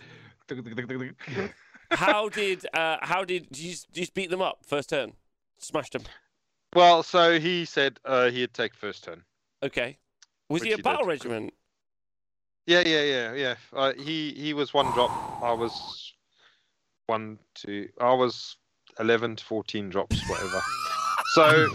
How 1.92 2.30
did 2.30 2.66
uh, 2.74 2.98
how 3.02 3.24
did 3.24 3.48
did 3.50 3.58
you, 3.60 3.72
just- 3.72 3.92
did 3.92 4.02
you 4.02 4.08
beat 4.14 4.30
them 4.30 4.42
up 4.42 4.60
first 4.66 4.90
turn? 4.90 5.14
Smashed 5.60 5.94
them. 5.94 6.04
well, 6.76 7.02
so 7.04 7.40
he 7.40 7.66
said 7.66 8.00
uh, 8.06 8.30
he'd 8.30 8.54
take 8.54 8.74
first 8.76 9.04
turn. 9.04 9.24
Okay. 9.64 9.98
Was 10.50 10.62
he 10.64 10.72
a 10.72 10.76
he 10.76 10.82
battle 10.82 11.04
did. 11.06 11.10
regiment? 11.10 11.54
Yeah, 12.68 12.82
yeah, 12.86 13.02
yeah, 13.04 13.34
yeah. 13.34 13.56
Uh, 13.74 13.94
he 13.94 14.34
he 14.34 14.54
was 14.54 14.74
one 14.74 14.92
drop. 14.94 15.10
I 15.42 15.54
was 15.54 16.14
one 17.08 17.40
two. 17.56 17.90
I 18.00 18.14
was 18.14 18.58
eleven 19.00 19.36
to 19.38 19.44
fourteen 19.44 19.90
drops, 19.90 20.22
whatever. 20.30 20.62
so 21.34 21.68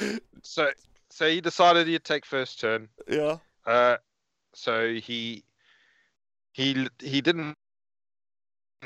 so 0.42 0.70
so 1.10 1.28
he 1.28 1.40
decided 1.40 1.86
he'd 1.86 2.04
take 2.04 2.24
first 2.24 2.60
turn. 2.60 2.88
Yeah. 3.08 3.38
Uh, 3.66 3.96
so 4.54 4.94
he 4.94 5.44
he 6.52 6.88
he 7.00 7.20
didn't 7.20 7.56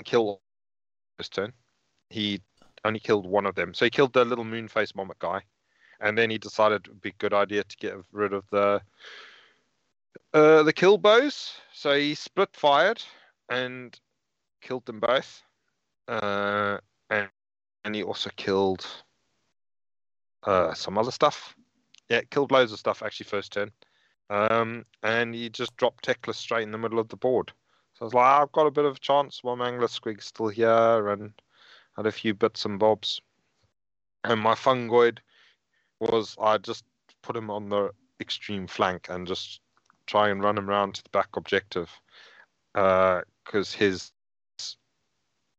kill 0.02 0.40
first 1.16 1.32
turn. 1.34 1.52
He 2.10 2.40
only 2.84 3.00
killed 3.00 3.26
one 3.26 3.46
of 3.46 3.54
them. 3.54 3.74
So 3.74 3.84
he 3.84 3.90
killed 3.90 4.12
the 4.12 4.24
little 4.24 4.44
moon 4.44 4.68
face 4.68 4.92
Mommet 4.92 5.18
guy, 5.18 5.42
and 6.00 6.16
then 6.16 6.30
he 6.30 6.38
decided 6.38 6.86
it 6.86 6.88
would 6.88 7.00
be 7.00 7.10
a 7.10 7.18
good 7.18 7.34
idea 7.34 7.64
to 7.64 7.76
get 7.76 7.94
rid 8.12 8.32
of 8.32 8.44
the 8.50 8.80
uh, 10.32 10.62
the 10.62 10.72
kill 10.72 10.98
bows. 10.98 11.52
So 11.72 11.96
he 11.96 12.14
split 12.14 12.50
fired 12.54 13.02
and 13.48 13.98
killed 14.60 14.86
them 14.86 15.00
both. 15.00 15.42
Uh, 16.08 16.78
and 17.10 17.28
and 17.84 17.94
he 17.94 18.02
also 18.02 18.30
killed 18.36 18.86
uh, 20.42 20.74
some 20.74 20.98
other 20.98 21.10
stuff. 21.10 21.54
Yeah, 22.08 22.22
killed 22.30 22.52
loads 22.52 22.72
of 22.72 22.78
stuff 22.78 23.02
actually 23.02 23.26
first 23.26 23.52
turn. 23.52 23.70
Um, 24.30 24.84
and 25.02 25.34
he 25.34 25.48
just 25.50 25.76
dropped 25.76 26.04
Teclis 26.04 26.36
straight 26.36 26.62
in 26.62 26.70
the 26.70 26.78
middle 26.78 26.98
of 26.98 27.08
the 27.08 27.16
board. 27.16 27.52
I 28.04 28.06
was 28.06 28.12
like, 28.12 28.42
I've 28.42 28.52
got 28.52 28.66
a 28.66 28.70
bit 28.70 28.84
of 28.84 28.96
a 28.96 29.00
chance. 29.00 29.40
My 29.42 29.66
angler 29.66 29.88
Squig's 29.88 30.26
still 30.26 30.48
here, 30.48 31.08
and 31.08 31.32
had 31.96 32.04
a 32.04 32.12
few 32.12 32.34
bits 32.34 32.66
and 32.66 32.78
bobs. 32.78 33.22
And 34.24 34.42
my 34.42 34.54
Fungoid 34.54 35.20
was 36.00 36.36
I 36.38 36.58
just 36.58 36.84
put 37.22 37.34
him 37.34 37.48
on 37.48 37.70
the 37.70 37.92
extreme 38.20 38.66
flank 38.66 39.06
and 39.08 39.26
just 39.26 39.62
try 40.06 40.28
and 40.28 40.42
run 40.42 40.58
him 40.58 40.68
around 40.68 40.96
to 40.96 41.02
the 41.02 41.08
back 41.08 41.30
objective, 41.34 41.90
because 42.74 43.72
his 43.72 44.12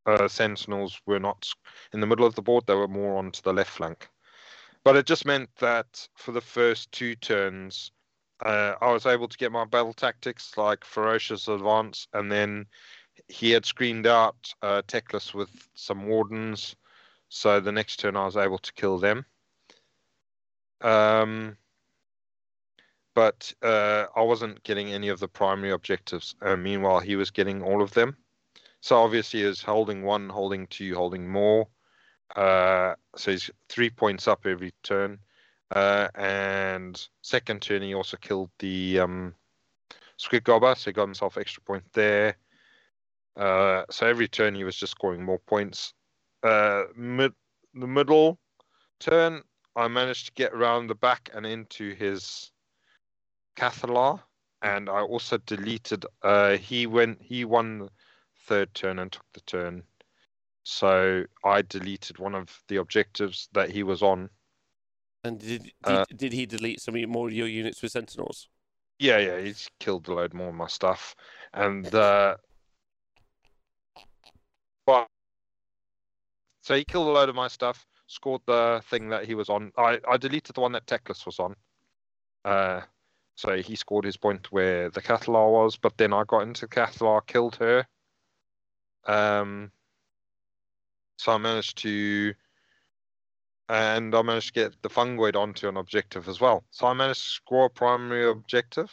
uh, 0.06 0.28
Sentinels 0.28 1.02
were 1.08 1.20
not 1.20 1.52
in 1.94 2.00
the 2.00 2.06
middle 2.06 2.28
of 2.28 2.36
the 2.36 2.44
board; 2.44 2.68
they 2.68 2.76
were 2.76 2.88
more 2.88 3.18
onto 3.18 3.42
the 3.42 3.54
left 3.54 3.72
flank. 3.72 4.08
But 4.84 4.96
it 4.96 5.08
just 5.08 5.26
meant 5.26 5.50
that 5.56 6.08
for 6.14 6.32
the 6.32 6.42
first 6.42 6.92
two 6.92 7.16
turns, 7.16 7.92
uh, 8.44 8.76
I 8.82 8.92
was 8.92 9.06
able 9.06 9.28
to 9.28 9.38
get 9.38 9.52
my 9.52 9.66
battle 9.66 9.94
tactics 9.94 10.58
like 10.58 10.84
ferocious 10.84 11.48
advance, 11.48 12.08
and 12.14 12.32
then 12.32 12.66
he 13.28 13.52
had 13.52 13.66
screened 13.66 14.08
out 14.08 14.36
uh, 14.62 14.82
Teclis 14.88 15.34
with 15.34 15.50
some 15.74 16.08
wardens. 16.08 16.76
So 17.30 17.60
the 17.60 17.72
next 17.72 17.98
turn, 17.98 18.16
I 18.16 18.26
was 18.26 18.38
able 18.38 18.60
to 18.60 18.74
kill 18.74 18.98
them. 19.00 19.26
Um, 20.82 21.58
but 23.14 23.54
uh, 23.62 24.06
I 24.16 24.22
wasn't 24.22 24.64
getting 24.64 24.92
any 24.92 25.08
of 25.08 25.20
the 25.20 25.28
primary 25.28 25.72
objectives. 25.72 26.36
Uh, 26.42 26.58
meanwhile, 26.58 27.00
he 27.00 27.16
was 27.16 27.32
getting 27.32 27.64
all 27.64 27.82
of 27.82 27.92
them. 27.94 28.18
So 28.82 28.98
obviously, 28.98 29.44
he's 29.44 29.62
holding 29.62 30.04
one, 30.04 30.30
holding 30.30 30.68
two, 30.68 30.94
holding 30.94 31.28
more. 31.28 31.68
Uh, 32.36 32.96
so 33.16 33.32
he's 33.32 33.50
three 33.70 33.90
points 33.90 34.28
up 34.28 34.46
every 34.46 34.74
turn. 34.84 35.20
Uh, 35.72 36.08
and 36.16 37.08
second 37.22 37.62
turn, 37.62 37.82
he 37.82 37.94
also 37.94 38.18
killed 38.18 38.52
the 38.60 39.00
um, 39.00 39.34
Squig 40.20 40.42
Gobba, 40.42 40.78
so 40.78 40.90
he 40.90 40.94
got 40.94 41.06
himself 41.06 41.38
extra 41.38 41.64
point 41.64 41.84
there. 41.94 42.38
Uh, 43.36 43.84
so 43.90 44.08
every 44.08 44.28
turn, 44.28 44.56
he 44.56 44.64
was 44.64 44.76
just 44.76 44.92
scoring 44.92 45.24
more 45.24 45.40
points. 45.40 45.94
Uh, 46.44 46.84
mid 46.96 47.34
the 47.74 47.88
middle 47.88 48.40
turn, 49.00 49.42
I 49.76 49.88
managed 49.88 50.28
to 50.28 50.32
get 50.34 50.54
around 50.54 50.88
the 50.88 50.96
back 50.96 51.30
and 51.34 51.46
into 51.46 51.94
his 51.96 52.52
Cathalar, 53.58 54.22
and 54.62 54.90
I 54.90 55.02
also 55.02 55.38
deleted. 55.40 56.06
Uh, 56.22 56.58
he 56.58 56.88
went. 56.88 57.22
He 57.22 57.44
won 57.44 57.80
the 57.80 57.90
third 58.48 58.74
turn 58.74 59.00
and 59.00 59.12
took 59.12 59.26
the 59.34 59.42
turn. 59.42 59.84
So 60.64 61.26
I 61.44 61.62
deleted 61.62 62.18
one 62.20 62.36
of 62.36 62.64
the 62.68 62.78
objectives 62.78 63.50
that 63.54 63.70
he 63.70 63.84
was 63.84 64.02
on, 64.02 64.30
And 65.26 65.40
did 65.40 65.64
did, 65.64 65.74
Uh, 65.84 66.06
did 66.16 66.34
he 66.34 66.46
delete 66.46 66.80
some 66.82 66.96
of 66.96 67.10
more 67.10 67.28
of 67.28 67.34
your 67.34 67.48
units 67.48 67.82
with 67.82 67.92
sentinels? 67.92 68.48
Yeah, 69.00 69.18
yeah, 69.18 69.40
he's 69.40 69.68
killed 69.80 70.08
a 70.08 70.14
load 70.14 70.34
more 70.34 70.50
of 70.50 70.56
my 70.56 70.68
stuff, 70.68 71.16
and 71.54 71.94
uh, 71.94 72.38
but 74.86 75.08
so 76.62 76.76
he 76.76 76.86
killed 76.86 77.08
a 77.08 77.12
load 77.12 77.30
of 77.30 77.36
my 77.36 77.48
stuff, 77.48 77.86
scored 78.08 78.42
the 78.46 78.82
thing 78.90 79.10
that 79.10 79.26
he 79.26 79.36
was 79.36 79.50
on. 79.50 79.72
I 79.78 80.00
I 80.08 80.18
deleted 80.18 80.56
the 80.56 80.62
one 80.62 80.72
that 80.74 80.86
Teclis 80.86 81.26
was 81.26 81.40
on. 81.40 81.56
Uh, 82.46 82.82
so 83.36 83.58
he 83.58 83.76
scored 83.76 84.06
his 84.06 84.18
point 84.18 84.52
where 84.52 84.90
the 84.92 85.02
Cathalar 85.02 85.52
was, 85.52 85.76
but 85.76 85.98
then 85.98 86.14
I 86.14 86.24
got 86.26 86.44
into 86.44 86.68
Cathalar, 86.68 87.26
killed 87.26 87.56
her. 87.58 87.86
Um, 89.08 89.72
so 91.18 91.34
I 91.34 91.38
managed 91.38 91.78
to, 91.80 92.34
and 93.70 94.14
I 94.14 94.22
managed 94.22 94.54
to 94.54 94.54
get 94.54 94.82
the 94.82 94.90
fungoid 94.90 95.36
onto 95.36 95.68
an 95.68 95.78
objective 95.78 96.28
as 96.28 96.40
well. 96.40 96.64
So 96.72 96.88
I 96.88 96.94
managed 96.94 97.24
to 97.24 97.30
score 97.30 97.66
a 97.66 97.70
primary 97.70 98.30
objective, 98.30 98.92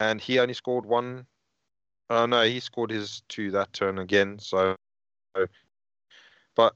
and 0.00 0.20
he 0.20 0.38
only 0.38 0.54
scored 0.54 0.86
one. 0.86 1.26
Uh, 2.08 2.26
no, 2.26 2.42
he 2.42 2.60
scored 2.60 2.90
his 2.90 3.22
two 3.28 3.50
that 3.50 3.72
turn 3.72 3.98
again. 3.98 4.38
So, 4.38 4.76
but 6.54 6.74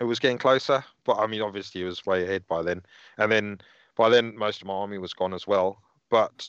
it 0.00 0.04
was 0.04 0.18
getting 0.18 0.38
closer. 0.38 0.84
But 1.04 1.18
I 1.18 1.26
mean, 1.26 1.42
obviously, 1.42 1.80
he 1.80 1.84
was 1.84 2.04
way 2.06 2.24
ahead 2.24 2.46
by 2.48 2.62
then. 2.62 2.82
And 3.18 3.30
then 3.30 3.60
by 3.96 4.08
then, 4.08 4.36
most 4.36 4.60
of 4.60 4.66
my 4.66 4.74
army 4.74 4.98
was 4.98 5.12
gone 5.14 5.34
as 5.34 5.46
well. 5.46 5.80
But 6.10 6.48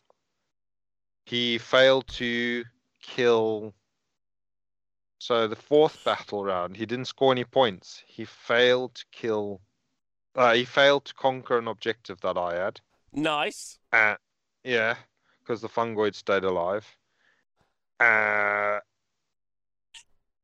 he 1.26 1.58
failed 1.58 2.08
to 2.10 2.64
kill. 3.02 3.74
So 5.20 5.48
the 5.48 5.56
fourth 5.56 6.04
battle 6.04 6.44
round, 6.44 6.76
he 6.76 6.86
didn't 6.86 7.06
score 7.06 7.32
any 7.32 7.46
points. 7.46 8.04
He 8.08 8.26
failed 8.26 8.96
to 8.96 9.06
kill. 9.12 9.62
Uh, 10.36 10.54
he 10.54 10.66
failed 10.66 11.06
to 11.06 11.14
conquer 11.14 11.58
an 11.58 11.68
objective 11.68 12.20
that 12.22 12.38
I 12.38 12.56
had. 12.56 12.80
Nice. 13.12 13.78
Uh, 13.92 14.16
yeah, 14.64 14.96
because 15.40 15.62
the 15.62 15.70
fungoid 15.70 16.16
stayed 16.16 16.44
alive. 16.44 16.88
Uh, 18.00 18.80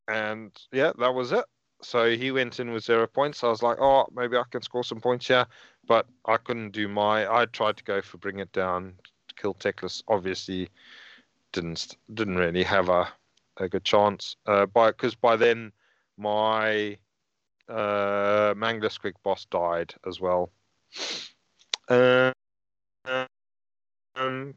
and 0.08 0.52
yeah, 0.72 0.92
that 1.00 1.14
was 1.14 1.32
it. 1.32 1.46
So 1.82 2.16
he 2.16 2.32
went 2.32 2.60
in 2.60 2.72
with 2.72 2.84
zero 2.84 3.08
points. 3.08 3.44
I 3.44 3.48
was 3.48 3.64
like, 3.64 3.78
oh, 3.80 4.08
maybe 4.14 4.38
I 4.38 4.44
can 4.52 4.62
score 4.62 4.84
some 4.84 5.00
points 5.00 5.28
here, 5.28 5.46
but 5.88 6.06
I 6.26 6.38
couldn't 6.38 6.72
do 6.72 6.88
my. 6.88 7.32
I 7.32 7.46
tried 7.46 7.78
to 7.78 7.84
go 7.84 8.02
for 8.02 8.18
bring 8.18 8.40
it 8.40 8.52
down, 8.52 8.94
kill 9.38 9.54
Teclis. 9.54 10.04
Obviously, 10.08 10.70
didn't 11.54 11.96
didn't 12.14 12.36
really 12.36 12.64
have 12.64 12.90
a 12.90 13.08
a 13.58 13.70
good 13.70 13.86
chance. 13.86 14.36
Uh, 14.46 14.66
by 14.66 14.92
because 14.92 15.16
by 15.16 15.36
then 15.36 15.72
my 16.18 16.98
uh 17.70 18.54
Mangler 18.56 18.90
Squig 18.90 19.14
boss 19.24 19.46
died 19.46 19.94
as 20.08 20.20
well. 20.20 20.52
Uh, 21.88 22.32
um, 24.16 24.54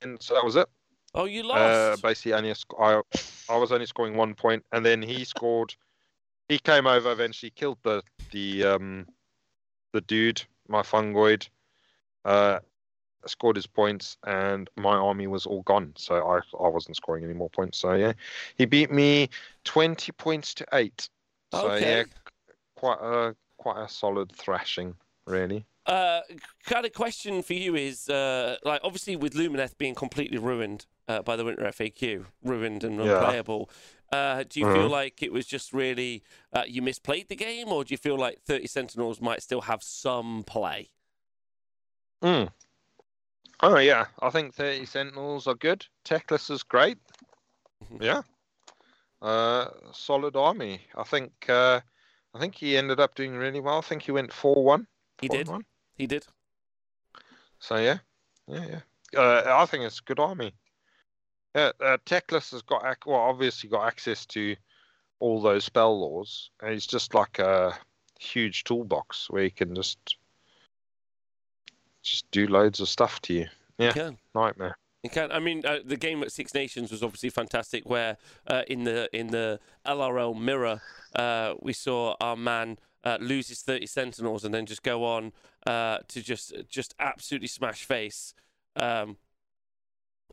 and 0.00 0.20
so 0.20 0.34
that 0.34 0.44
was 0.44 0.56
it. 0.56 0.68
Oh, 1.14 1.24
you 1.24 1.42
Uh, 1.42 1.90
lost. 1.90 2.02
basically, 2.02 2.32
only 2.34 2.54
sc- 2.54 2.80
I, 2.80 3.00
I 3.48 3.56
was 3.56 3.72
only 3.72 3.86
scoring 3.86 4.16
one 4.16 4.34
point, 4.34 4.64
and 4.72 4.84
then 4.84 5.02
he 5.02 5.24
scored. 5.24 5.74
He 6.48 6.58
came 6.58 6.86
over 6.86 7.12
eventually, 7.12 7.50
killed 7.50 7.78
the 7.82 8.02
the 8.30 8.64
um 8.64 9.06
the 9.92 10.00
dude, 10.00 10.42
my 10.68 10.82
fungoid. 10.82 11.48
Uh, 12.24 12.60
scored 13.26 13.56
his 13.56 13.66
points, 13.66 14.16
and 14.26 14.68
my 14.76 14.96
army 14.96 15.26
was 15.26 15.46
all 15.46 15.62
gone. 15.62 15.92
So 15.96 16.14
I 16.16 16.38
I 16.64 16.68
wasn't 16.68 16.96
scoring 16.96 17.24
any 17.24 17.34
more 17.34 17.50
points. 17.50 17.78
So 17.78 17.92
yeah, 17.92 18.12
he 18.56 18.64
beat 18.64 18.90
me 18.90 19.28
twenty 19.64 20.12
points 20.12 20.54
to 20.54 20.66
eight. 20.72 21.08
So 21.52 21.68
okay. 21.68 21.98
yeah, 21.98 22.04
quite 22.76 22.98
a 23.00 23.34
quite 23.58 23.82
a 23.82 23.88
solid 23.88 24.32
thrashing, 24.32 24.94
really. 25.26 25.64
Uh, 25.84 26.20
kind 26.64 26.86
of 26.86 26.92
question 26.92 27.42
for 27.42 27.54
you 27.54 27.74
is 27.74 28.08
uh, 28.08 28.56
like 28.64 28.80
obviously 28.84 29.16
with 29.16 29.34
Lumineth 29.34 29.76
being 29.78 29.94
completely 29.94 30.38
ruined 30.38 30.86
uh, 31.08 31.22
by 31.22 31.36
the 31.36 31.44
Winter 31.44 31.64
FAQ, 31.64 32.24
ruined 32.42 32.84
and 32.84 33.00
Yeah. 33.00 33.14
unplayable. 33.14 33.68
Uh, 34.12 34.44
do 34.48 34.60
you 34.60 34.66
feel 34.66 34.88
Mhm. 34.88 34.90
like 34.90 35.22
it 35.22 35.32
was 35.32 35.46
just 35.46 35.72
really 35.72 36.22
uh, 36.52 36.64
you 36.66 36.82
misplayed 36.82 37.28
the 37.28 37.36
game, 37.36 37.68
or 37.68 37.84
do 37.84 37.92
you 37.92 37.98
feel 37.98 38.16
like 38.16 38.40
Thirty 38.42 38.66
Sentinels 38.66 39.20
might 39.20 39.42
still 39.42 39.62
have 39.62 39.82
some 39.82 40.44
play? 40.44 40.90
Mm. 42.22 42.48
Oh 43.60 43.78
yeah, 43.78 44.06
I 44.20 44.30
think 44.30 44.54
thirty 44.54 44.86
Sentinels 44.86 45.46
are 45.46 45.54
good. 45.54 45.86
Teclis 46.04 46.50
is 46.50 46.62
great. 46.62 46.98
Mhm. 47.84 48.02
Yeah. 48.02 48.22
Uh, 49.22 49.68
solid 49.92 50.36
army. 50.36 50.82
I 50.96 51.04
think. 51.04 51.32
Uh, 51.48 51.80
I 52.34 52.38
think 52.38 52.56
he 52.56 52.76
ended 52.76 52.98
up 52.98 53.14
doing 53.14 53.34
really 53.34 53.60
well. 53.60 53.78
I 53.78 53.82
think 53.82 54.02
he 54.02 54.12
went 54.12 54.32
four 54.32 54.64
one. 54.64 54.86
He 55.20 55.28
did. 55.28 55.48
One. 55.48 55.64
He 55.94 56.06
did. 56.06 56.26
So 57.58 57.76
yeah, 57.76 57.98
yeah, 58.48 58.66
yeah. 59.12 59.20
Uh, 59.20 59.44
I 59.62 59.66
think 59.66 59.84
it's 59.84 60.00
a 60.00 60.04
good 60.04 60.18
army. 60.18 60.52
Yeah, 61.54 61.72
uh, 61.80 61.98
Teclis 62.06 62.50
has 62.52 62.62
got 62.62 62.84
ac- 62.84 63.00
well, 63.06 63.20
obviously 63.20 63.68
got 63.68 63.86
access 63.86 64.26
to 64.26 64.56
all 65.20 65.40
those 65.40 65.64
spell 65.64 66.00
lores, 66.00 66.48
and 66.60 66.72
he's 66.72 66.86
just 66.86 67.14
like 67.14 67.38
a 67.38 67.78
huge 68.18 68.64
toolbox 68.64 69.28
where 69.30 69.44
he 69.44 69.50
can 69.50 69.74
just 69.74 70.16
just 72.02 72.28
do 72.30 72.48
loads 72.48 72.80
of 72.80 72.88
stuff 72.88 73.20
to 73.22 73.34
you. 73.34 73.46
Yeah. 73.78 73.92
He. 73.92 74.18
Nightmare. 74.34 74.76
Can. 75.10 75.32
I 75.32 75.40
mean, 75.40 75.62
uh, 75.66 75.78
the 75.84 75.96
game 75.96 76.22
at 76.22 76.30
Six 76.30 76.54
Nations 76.54 76.92
was 76.92 77.02
obviously 77.02 77.30
fantastic. 77.30 77.88
Where 77.88 78.18
uh, 78.46 78.62
in 78.68 78.84
the 78.84 79.08
in 79.12 79.28
the 79.28 79.58
LRL 79.84 80.40
mirror, 80.40 80.80
uh, 81.16 81.54
we 81.60 81.72
saw 81.72 82.14
our 82.20 82.36
man 82.36 82.78
uh, 83.02 83.18
lose 83.20 83.48
his 83.48 83.62
thirty 83.62 83.86
Sentinels 83.86 84.44
and 84.44 84.54
then 84.54 84.64
just 84.64 84.84
go 84.84 85.04
on 85.04 85.32
uh, 85.66 85.98
to 86.06 86.22
just 86.22 86.54
just 86.68 86.94
absolutely 87.00 87.48
smash 87.48 87.84
face, 87.84 88.32
um, 88.76 89.16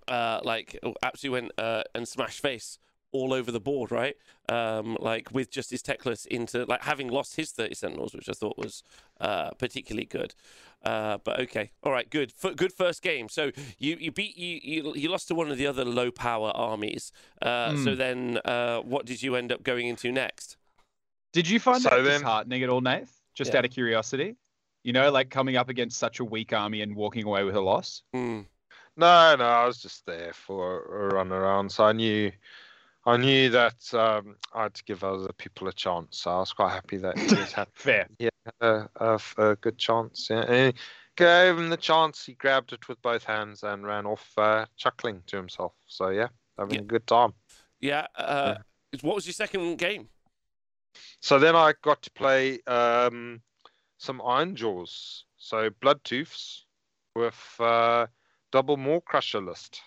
uh, 0.07 0.39
like 0.43 0.77
oh, 0.83 0.93
absolutely 1.01 1.41
went 1.41 1.87
and 1.95 2.07
smash 2.07 2.39
face 2.39 2.77
all 3.11 3.33
over 3.33 3.51
the 3.51 3.59
board, 3.59 3.91
right? 3.91 4.15
Um, 4.47 4.97
like 4.99 5.31
with 5.31 5.49
just 5.51 5.71
his 5.71 5.81
Teclis 5.81 6.25
into 6.27 6.65
like 6.65 6.83
having 6.83 7.07
lost 7.09 7.35
his 7.35 7.51
thirty 7.51 7.75
Sentinels, 7.75 8.13
which 8.13 8.29
I 8.29 8.33
thought 8.33 8.57
was 8.57 8.83
uh, 9.19 9.51
particularly 9.51 10.05
good. 10.05 10.33
Uh, 10.83 11.17
but 11.23 11.39
okay, 11.41 11.71
all 11.83 11.91
right, 11.91 12.09
good, 12.09 12.33
F- 12.41 12.55
good 12.55 12.71
first 12.71 13.01
game. 13.01 13.27
So 13.29 13.51
you 13.77 13.97
you 13.99 14.11
beat 14.11 14.37
you, 14.37 14.59
you 14.63 14.93
you 14.95 15.09
lost 15.09 15.27
to 15.29 15.35
one 15.35 15.51
of 15.51 15.57
the 15.57 15.67
other 15.67 15.83
low 15.83 16.11
power 16.11 16.51
armies. 16.55 17.11
Uh, 17.41 17.75
So 17.75 17.91
Hmm. 17.91 17.97
then, 17.97 18.37
uh, 18.45 18.79
what 18.81 19.05
did 19.05 19.21
you 19.23 19.35
end 19.35 19.51
up 19.51 19.63
going 19.63 19.87
into 19.87 20.11
next? 20.11 20.55
Did 21.33 21.47
you 21.49 21.59
find 21.59 21.81
So 21.81 21.89
that 21.89 22.03
then- 22.03 22.21
disheartening 22.21 22.63
at 22.63 22.69
all, 22.69 22.81
Nath? 22.81 23.21
Just 23.35 23.51
Yeah. 23.53 23.59
out 23.59 23.65
of 23.65 23.71
curiosity, 23.71 24.35
you 24.83 24.93
know, 24.93 25.11
like 25.11 25.29
coming 25.29 25.55
up 25.57 25.69
against 25.69 25.97
such 25.99 26.19
a 26.19 26.25
weak 26.25 26.53
army 26.53 26.81
and 26.81 26.95
walking 26.95 27.25
away 27.25 27.43
with 27.43 27.55
a 27.55 27.61
loss. 27.61 28.03
Hmm. 28.13 28.41
No, 28.97 29.35
no, 29.35 29.45
I 29.45 29.65
was 29.65 29.81
just 29.81 30.05
there 30.05 30.33
for 30.33 30.81
a 30.83 31.13
run 31.15 31.31
around. 31.31 31.71
So 31.71 31.85
I 31.85 31.93
knew, 31.93 32.31
I 33.05 33.17
knew 33.17 33.49
that 33.49 33.93
um, 33.93 34.35
I 34.53 34.63
had 34.63 34.73
to 34.75 34.83
give 34.83 35.03
other 35.03 35.31
people 35.33 35.67
a 35.67 35.73
chance. 35.73 36.19
So 36.19 36.31
I 36.31 36.39
was 36.39 36.53
quite 36.53 36.71
happy 36.71 36.97
that 36.97 37.17
he 37.17 37.35
had 37.53 37.67
Fair. 37.73 38.07
a, 38.61 38.89
a 38.99 39.13
f- 39.13 39.35
a 39.37 39.55
good 39.55 39.77
chance. 39.77 40.27
Yeah, 40.29 40.41
and 40.47 40.73
he 40.75 40.81
gave 41.15 41.57
him 41.57 41.69
the 41.69 41.77
chance. 41.77 42.25
He 42.25 42.33
grabbed 42.33 42.73
it 42.73 42.87
with 42.87 43.01
both 43.01 43.23
hands 43.23 43.63
and 43.63 43.85
ran 43.85 44.05
off, 44.05 44.29
uh, 44.37 44.65
chuckling 44.77 45.23
to 45.27 45.37
himself. 45.37 45.73
So 45.87 46.09
yeah, 46.09 46.27
having 46.57 46.75
Yeah. 46.75 46.81
a 46.81 46.85
good 46.85 47.07
time. 47.07 47.33
Yeah. 47.79 48.07
Uh, 48.15 48.55
What 49.01 49.15
was 49.15 49.25
your 49.25 49.33
second 49.33 49.77
game? 49.77 50.09
So 51.21 51.39
then 51.39 51.55
I 51.55 51.73
got 51.81 52.01
to 52.01 52.11
play 52.11 52.59
um, 52.67 53.41
some 53.97 54.19
Ironjawz. 54.19 55.23
So 55.37 55.69
Bloodtoofs 55.69 56.63
with 57.15 57.55
uh, 57.59 58.07
double 58.51 58.77
Maw 58.77 58.99
Crusher 58.99 59.41
list. 59.41 59.81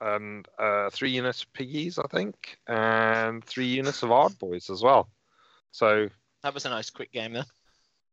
And 0.00 0.46
uh, 0.58 0.90
three 0.90 1.10
units 1.10 1.42
of 1.42 1.52
piggies, 1.52 1.98
I 1.98 2.06
think, 2.08 2.58
and 2.66 3.42
three 3.44 3.66
units 3.68 4.02
of 4.02 4.10
Ardboys 4.10 4.68
as 4.70 4.82
well. 4.82 5.08
So 5.70 6.08
That 6.42 6.52
was 6.54 6.66
a 6.66 6.70
nice 6.70 6.90
quick 6.90 7.10
game 7.12 7.32
there. 7.32 7.46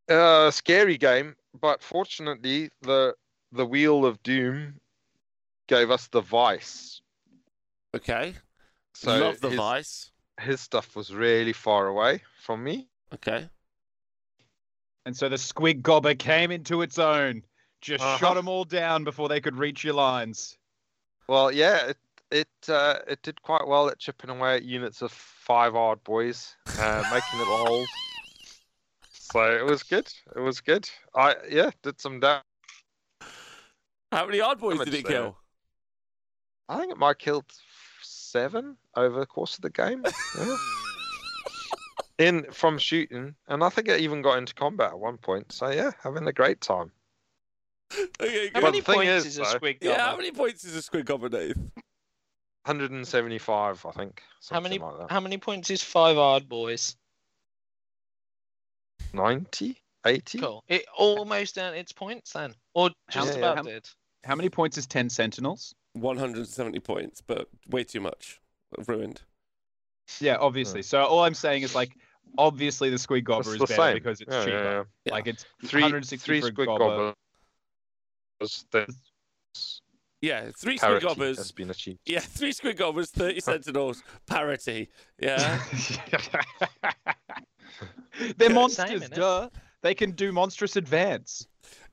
uh, 0.08 0.50
scary 0.50 0.96
game, 0.96 1.36
but 1.60 1.82
fortunately 1.82 2.70
the 2.82 3.14
the 3.52 3.66
wheel 3.66 4.06
of 4.06 4.22
doom 4.22 4.80
gave 5.68 5.90
us 5.90 6.08
the 6.08 6.22
vice. 6.22 7.02
Okay. 7.94 8.34
So 8.94 9.18
Love 9.18 9.40
the 9.40 9.48
his, 9.50 9.58
vice. 9.58 10.10
his 10.40 10.60
stuff 10.60 10.96
was 10.96 11.14
really 11.14 11.52
far 11.52 11.88
away 11.88 12.22
from 12.40 12.64
me. 12.64 12.88
Okay. 13.14 13.48
And 15.04 15.16
so 15.16 15.28
the 15.28 15.36
squig 15.36 15.82
gobber 15.82 16.18
came 16.18 16.50
into 16.50 16.82
its 16.82 16.98
own, 16.98 17.42
just 17.80 18.02
Uh-huh. 18.02 18.18
shot 18.18 18.34
them 18.34 18.48
all 18.48 18.64
down 18.64 19.04
before 19.04 19.28
they 19.28 19.40
could 19.40 19.56
reach 19.56 19.84
your 19.84 19.94
lines. 19.94 20.56
Well, 21.28 21.52
yeah, 21.52 21.86
it 21.86 21.98
it 22.30 22.68
uh, 22.68 22.98
it 23.06 23.22
did 23.22 23.40
quite 23.42 23.66
well 23.66 23.88
at 23.88 23.98
chipping 23.98 24.30
away 24.30 24.56
at 24.56 24.64
units 24.64 25.02
of 25.02 25.12
five 25.12 25.74
Ardboys, 25.74 26.54
uh, 26.78 27.02
making 27.12 27.38
little 27.38 27.66
holes. 27.66 27.88
So 29.10 29.50
it 29.50 29.64
was 29.64 29.82
good. 29.82 30.12
It 30.34 30.40
was 30.40 30.60
good. 30.60 30.88
I 31.14 31.36
yeah 31.48 31.70
did 31.82 32.00
some 32.00 32.20
damage. 32.20 32.42
How 34.10 34.26
many 34.26 34.38
Ardboys 34.38 34.84
did 34.84 34.94
it 34.94 35.06
there? 35.06 35.12
kill? 35.12 35.36
I 36.68 36.78
think 36.78 36.92
it 36.92 36.98
might 36.98 37.18
killed 37.18 37.50
seven 38.02 38.76
over 38.96 39.20
the 39.20 39.26
course 39.26 39.56
of 39.56 39.62
the 39.62 39.70
game. 39.70 40.04
Yeah. 40.38 40.56
in 42.18 42.44
from 42.52 42.78
shooting, 42.78 43.34
and 43.48 43.64
I 43.64 43.68
think 43.68 43.88
it 43.88 44.00
even 44.00 44.22
got 44.22 44.38
into 44.38 44.54
combat 44.54 44.90
at 44.90 44.98
one 44.98 45.18
point. 45.18 45.52
So 45.52 45.70
yeah, 45.70 45.92
having 46.02 46.26
a 46.26 46.32
great 46.32 46.60
time. 46.60 46.92
Okay, 48.20 48.50
How. 48.54 48.60
But 48.60 48.62
many 48.62 48.82
points 48.82 49.10
is, 49.10 49.26
is, 49.26 49.38
a 49.38 49.42
though- 49.42 49.48
squid 49.50 49.76
Yeah, 49.80 49.98
how 49.98 50.16
many 50.16 50.30
points 50.32 50.64
is 50.64 50.76
a 50.76 50.80
squig 50.90 51.04
gobba, 51.04 51.30
Dave? 51.30 51.56
175, 52.64 53.84
I 53.86 53.90
think. 53.92 54.22
How 54.50 54.60
many? 54.60 54.78
Like 54.78 54.98
that. 54.98 55.10
How 55.10 55.20
many 55.20 55.36
points 55.38 55.68
is 55.70 55.82
five 55.82 56.16
Ardboys? 56.16 56.94
90, 59.12 59.76
80. 60.06 60.38
Cool. 60.38 60.64
It 60.68 60.84
almost 60.96 61.58
earned 61.58 61.76
its 61.76 61.92
points 61.92 62.32
then, 62.32 62.54
or 62.74 62.90
just 63.10 63.32
Yeah, 63.32 63.38
about 63.52 63.66
yeah. 63.66 63.72
did. 63.72 63.88
How 64.24 64.34
many 64.36 64.48
points 64.48 64.78
is 64.78 64.86
10 64.86 65.10
Sentinels? 65.10 65.74
170 65.94 66.78
points, 66.80 67.20
but 67.20 67.48
way 67.68 67.84
too 67.84 68.00
much. 68.00 68.40
Ruined. 68.86 69.20
Yeah, 70.20 70.36
obviously. 70.38 70.80
Hmm. 70.80 70.84
So 70.86 71.04
all 71.04 71.24
I'm 71.24 71.34
saying 71.34 71.62
is 71.62 71.74
like, 71.74 71.90
obviously 72.38 72.88
the 72.90 72.96
Squig 72.96 73.24
Gobba 73.24 73.40
is 73.40 73.52
the 73.58 73.58
better 73.66 73.74
same. 73.74 73.94
because 73.94 74.20
it's 74.20 74.32
Yeah, 74.32 74.44
cheaper. 74.44 74.56
yeah, 74.62 74.82
Yeah. 75.04 75.12
Like 75.12 75.26
it's 75.26 75.44
yeah. 75.62 75.68
Three, 75.68 76.00
three 76.16 76.40
for 76.40 76.46
a 76.46 76.50
squig 76.52 76.66
gobba. 76.66 76.78
gobbers. 76.78 77.14
That's 78.72 79.80
Yeah, 80.20 80.50
three 80.56 80.76
squid 80.78 80.88
parity 81.00 81.06
gobbers. 81.06 81.36
has 81.38 81.52
been 81.52 81.70
achieved. 81.70 82.00
Yeah, 82.06 82.20
three 82.20 82.52
squig 82.52 82.76
gobbas, 82.76 83.10
30 83.10 83.40
sentinels, 83.50 84.02
parity. 84.26 84.88
Yeah. 85.18 85.62
They're 88.36 88.48
Same, 88.48 88.54
monsters, 88.54 89.02
innit? 89.02 89.14
duh. 89.14 89.48
They 89.82 89.94
can 89.94 90.12
do 90.12 90.30
monstrous 90.32 90.76
advance. 90.76 91.46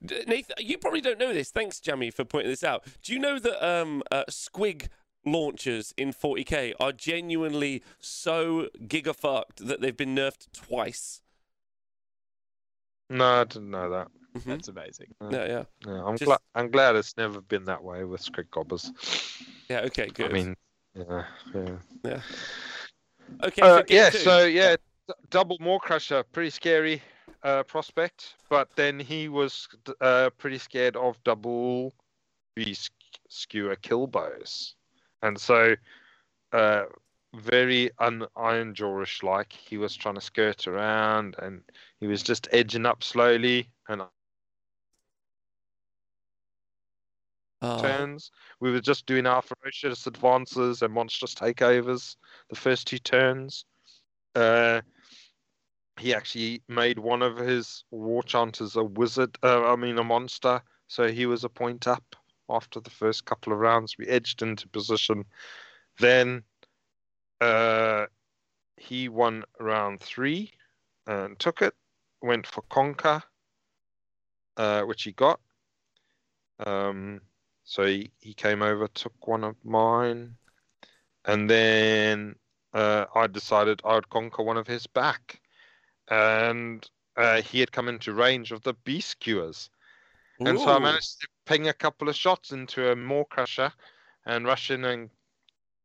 D- 0.04 0.22
Nathan, 0.26 0.54
you 0.60 0.78
probably 0.78 1.00
don't 1.00 1.18
know 1.18 1.32
this. 1.32 1.50
Thanks, 1.50 1.80
Jammy, 1.80 2.10
for 2.10 2.24
pointing 2.24 2.50
this 2.52 2.62
out. 2.62 2.84
Do 3.02 3.12
you 3.12 3.18
know 3.18 3.38
that 3.38 3.66
um, 3.66 4.02
uh, 4.12 4.24
squig 4.30 4.88
launchers 5.26 5.92
in 5.96 6.12
40k 6.12 6.74
are 6.78 6.92
genuinely 6.92 7.82
so 7.98 8.68
gigafucked 8.86 9.56
that 9.56 9.80
they've 9.80 9.96
been 9.96 10.14
nerfed 10.14 10.46
twice? 10.52 11.22
No, 13.08 13.24
I 13.40 13.44
didn't 13.44 13.70
know 13.70 13.90
that. 13.90 14.08
Mhm. 14.34 14.44
That's 14.44 14.68
amazing. 14.68 15.14
Yeah, 15.30 15.46
yeah. 15.46 15.64
Yeah, 15.86 16.04
I'm 16.04 16.16
Just- 16.16 16.26
glad. 16.26 16.38
I'm 16.54 16.70
glad 16.70 16.96
it's 16.96 17.16
never 17.16 17.40
been 17.40 17.64
that 17.64 17.82
way 17.82 18.04
with 18.04 18.22
squig 18.22 18.50
gobbas. 18.50 18.92
Yeah, 19.68 19.80
okay, 19.82 20.06
good. 20.08 20.30
I 20.30 20.32
mean, 20.32 20.56
yeah, 20.94 21.24
yeah. 22.04 22.20
okay, 23.42 23.62
Uh, 23.62 23.78
so 23.78 23.84
yeah, 23.88 24.10
two. 24.10 24.18
so 24.18 24.44
yeah, 24.44 24.76
d- 25.08 25.14
double 25.30 25.56
Maw 25.60 25.78
Crusher, 25.78 26.22
pretty 26.22 26.50
scary 26.50 27.02
uh, 27.42 27.62
prospect. 27.64 28.34
But 28.48 28.68
then 28.76 29.00
he 29.00 29.28
was 29.28 29.68
uh, 30.00 30.30
pretty 30.38 30.58
scared 30.58 30.96
of 30.96 31.22
double 31.24 31.92
beast 32.54 32.92
skewer 33.28 33.76
kill 33.76 34.06
bows, 34.06 34.74
and 35.22 35.40
so 35.40 35.74
uh, 36.52 36.84
very 37.34 37.90
un 37.98 38.26
Iron 38.36 38.74
Jawish 38.74 39.22
like. 39.22 39.52
He 39.52 39.76
was 39.76 39.96
trying 39.96 40.16
to 40.16 40.20
skirt 40.20 40.66
around, 40.68 41.36
and 41.38 41.62
he 42.00 42.06
was 42.06 42.22
just 42.22 42.48
edging 42.52 42.86
up 42.86 43.02
slowly 43.02 43.68
and 43.88 44.02
Oh, 47.62 47.80
turns. 47.80 48.30
We 48.60 48.70
were 48.70 48.80
just 48.80 49.06
doing 49.06 49.26
our 49.26 49.42
ferocious 49.42 50.06
advances 50.06 50.82
and 50.82 50.94
monstrous 50.94 51.34
takeovers 51.34 52.16
the 52.48 52.56
first 52.56 52.86
two 52.86 52.98
turns. 52.98 53.64
Uh, 54.34 54.80
he 55.98 56.14
actually 56.14 56.62
made 56.68 56.98
one 56.98 57.22
of 57.22 57.36
his 57.36 57.84
Warchanters 57.90 58.76
a 58.76 58.84
wizard, 58.84 59.36
uh, 59.42 59.70
I 59.70 59.76
mean, 59.76 59.98
a 59.98 60.04
monster. 60.04 60.62
So 60.88 61.08
he 61.08 61.26
was 61.26 61.44
a 61.44 61.48
point 61.48 61.86
up 61.86 62.16
after 62.48 62.80
the 62.80 62.90
first 62.90 63.26
couple 63.26 63.52
of 63.52 63.58
rounds. 63.58 63.96
We 63.98 64.06
edged 64.06 64.42
into 64.42 64.68
position. 64.68 65.24
Then 65.98 66.42
uh, 67.40 68.06
he 68.76 69.08
won 69.08 69.44
round 69.60 70.00
three 70.00 70.52
and 71.06 71.38
took 71.38 71.60
it, 71.60 71.74
went 72.22 72.46
for 72.46 72.62
Conquer, 72.70 73.22
uh, 74.56 74.82
which 74.82 75.02
he 75.02 75.12
got. 75.12 75.40
Um, 76.66 77.20
so 77.70 77.84
he, 77.84 78.10
he 78.18 78.34
came 78.34 78.62
over, 78.62 78.88
took 78.88 79.28
one 79.28 79.44
of 79.44 79.54
mine, 79.64 80.34
and 81.24 81.48
then 81.48 82.34
uh, 82.74 83.04
I 83.14 83.28
decided 83.28 83.80
I 83.84 83.94
would 83.94 84.08
conquer 84.08 84.42
one 84.42 84.56
of 84.56 84.66
his 84.66 84.88
back. 84.88 85.40
And 86.08 86.84
uh, 87.16 87.42
he 87.42 87.60
had 87.60 87.70
come 87.70 87.86
into 87.86 88.12
range 88.12 88.50
of 88.50 88.64
the 88.64 88.74
beast 88.74 89.10
skewers. 89.10 89.70
And 90.40 90.58
so 90.58 90.70
I 90.70 90.80
managed 90.80 91.20
to 91.20 91.28
ping 91.46 91.68
a 91.68 91.72
couple 91.72 92.08
of 92.08 92.16
shots 92.16 92.50
into 92.50 92.90
a 92.90 92.96
Maw 92.96 93.22
Crusher 93.22 93.72
and 94.26 94.46
rush 94.46 94.72
in 94.72 94.84
and 94.84 95.08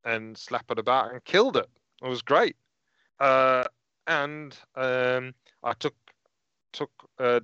and 0.05 0.35
slap 0.35 0.71
it 0.71 0.79
about 0.79 1.11
and 1.11 1.23
killed 1.23 1.55
it. 1.55 1.69
It 2.01 2.07
was 2.07 2.23
great. 2.23 2.55
Uh, 3.19 3.65
and 4.07 4.57
um, 4.73 5.35
I 5.61 5.73
took 5.73 5.95
took 6.73 6.89
uh, 7.19 7.41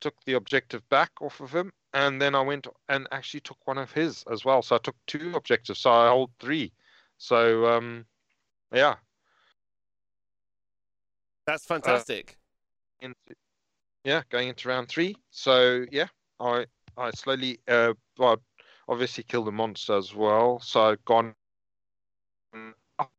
took 0.00 0.14
the 0.26 0.34
objective 0.34 0.88
back 0.90 1.10
off 1.20 1.40
of 1.40 1.52
him, 1.52 1.72
and 1.96 2.22
then 2.22 2.36
I 2.36 2.42
went 2.42 2.68
and 2.90 3.08
actually 3.12 3.40
took 3.40 3.66
one 3.66 3.78
of 3.78 3.92
his 3.92 4.24
as 4.30 4.44
well. 4.44 4.62
So 4.62 4.76
I 4.76 4.80
took 4.80 4.96
two 5.08 5.34
objectives, 5.36 5.80
so 5.80 5.90
I 5.92 6.10
hold 6.10 6.32
three. 6.40 6.74
So 7.18 7.66
um, 7.66 8.06
yeah, 8.72 8.96
That's 11.46 11.66
fantastic. 11.66 12.38
into 13.00 13.16
yeah, 14.04 14.22
going 14.30 14.48
into 14.48 14.68
round 14.68 14.88
three. 14.88 15.16
So 15.30 15.86
yeah, 15.92 16.08
I 16.40 16.66
I 16.96 17.10
slowly 17.12 17.60
uh 17.68 17.94
well 18.18 18.42
obviously 18.88 19.24
killed 19.24 19.48
the 19.48 19.52
monster 19.52 19.94
as 19.96 20.14
well. 20.14 20.60
So 20.60 20.82
I've 20.90 21.04
gone 21.06 21.34
up 22.98 23.12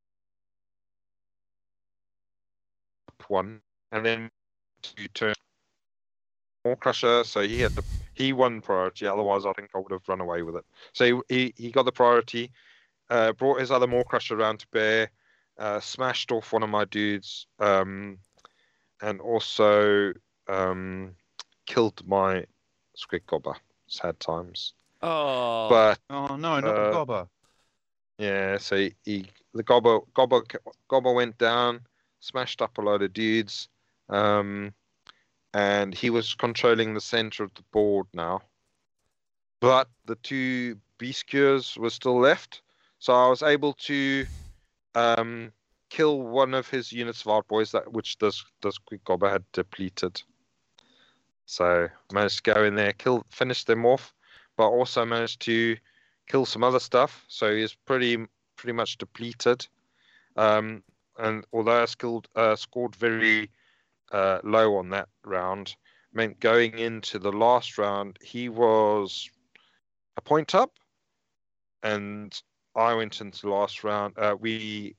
one 3.29 3.61
and 3.91 4.05
then 4.05 4.31
two 4.83 5.07
turn 5.09 5.35
Maw 6.65 6.75
Crusher. 6.75 7.23
So 7.25 7.41
he 7.41 7.61
had 7.61 7.75
the 7.75 7.83
he 8.17 8.33
won 8.33 8.61
priority. 8.61 9.05
Otherwise, 9.07 9.45
I 9.45 9.53
think 9.53 9.69
I 9.75 9.79
would 9.79 9.91
have 9.91 10.07
run 10.07 10.21
away 10.21 10.41
with 10.41 10.55
it. 10.55 10.65
So 10.93 11.23
he 11.29 11.35
he, 11.35 11.53
he 11.57 11.71
got 11.71 11.83
the 11.85 11.91
priority. 11.91 12.51
Uh, 13.09 13.31
brought 13.33 13.59
his 13.59 13.71
other 13.71 13.87
Maw 13.87 14.03
Crusher 14.03 14.35
around 14.37 14.59
to 14.59 14.67
bear. 14.71 15.09
Uh, 15.57 15.79
smashed 15.79 16.31
off 16.31 16.51
one 16.53 16.63
of 16.63 16.69
my 16.69 16.85
dudes. 16.85 17.47
Um, 17.59 18.19
and 19.01 19.21
also 19.21 20.13
um, 20.47 21.15
killed 21.65 22.05
my 22.07 22.45
squig 22.97 23.21
gobba. 23.27 23.55
Sad 23.87 24.19
times. 24.19 24.73
oh, 25.01 25.69
But 25.69 25.99
Oh 26.09 26.35
no, 26.35 26.59
not 26.59 26.65
Uh, 26.65 26.91
the 26.91 26.97
Gobber. 26.97 27.27
yeah, 28.17 28.57
so 28.57 28.75
he, 28.77 28.95
he 29.05 29.25
the 29.53 29.63
gobber 29.63 30.05
gobber 30.13 30.43
gobber 30.89 31.15
went 31.15 31.37
down, 31.37 31.81
smashed 32.19 32.61
up 32.61 32.77
a 32.77 32.81
load 32.81 33.01
of 33.03 33.13
dudes, 33.13 33.69
um, 34.09 34.73
and 35.53 35.93
he 35.93 36.09
was 36.09 36.35
controlling 36.35 36.93
the 36.93 37.01
center 37.01 37.43
of 37.43 37.53
the 37.55 37.63
board 37.71 38.07
now. 38.13 38.41
But 39.59 39.89
the 40.05 40.15
two 40.15 40.77
beast 40.97 41.33
were 41.33 41.89
still 41.89 42.19
left, 42.19 42.61
so 42.99 43.13
I 43.13 43.27
was 43.27 43.43
able 43.43 43.73
to 43.73 44.25
um, 44.95 45.51
kill 45.89 46.21
one 46.21 46.53
of 46.53 46.69
his 46.69 46.91
units 46.91 47.21
of 47.21 47.27
Ardboys 47.27 47.71
that 47.71 47.91
which 47.91 48.17
this 48.17 48.43
this 48.61 48.77
quick 48.77 49.03
gobber 49.03 49.29
had 49.29 49.43
depleted. 49.51 50.21
So 51.45 51.87
managed 52.11 52.43
to 52.43 52.53
go 52.53 52.63
in 52.63 52.75
there, 52.75 52.93
kill, 52.93 53.23
finish 53.29 53.63
them 53.63 53.85
off, 53.85 54.13
but 54.57 54.67
also 54.67 55.05
managed 55.05 55.41
to 55.41 55.77
kill 56.27 56.45
some 56.45 56.63
other 56.63 56.79
stuff. 56.79 57.25
So 57.27 57.55
he's 57.55 57.73
pretty 57.73 58.17
pretty 58.57 58.73
much 58.73 58.97
depleted. 58.97 59.65
Um, 60.35 60.83
and 61.17 61.45
although 61.53 61.81
I 61.81 61.85
skilled, 61.85 62.27
uh, 62.35 62.55
scored 62.55 62.95
very 62.95 63.49
uh, 64.11 64.39
low 64.43 64.77
on 64.77 64.89
that 64.89 65.09
round, 65.23 65.75
meant 66.13 66.39
going 66.39 66.77
into 66.77 67.19
the 67.19 67.31
last 67.31 67.77
round 67.77 68.17
he 68.21 68.49
was 68.49 69.29
a 70.17 70.21
point 70.21 70.55
up, 70.55 70.71
and 71.83 72.39
I 72.75 72.93
went 72.93 73.21
into 73.21 73.41
the 73.41 73.49
last 73.49 73.83
round. 73.83 74.17
Uh, 74.17 74.35
we 74.39 74.95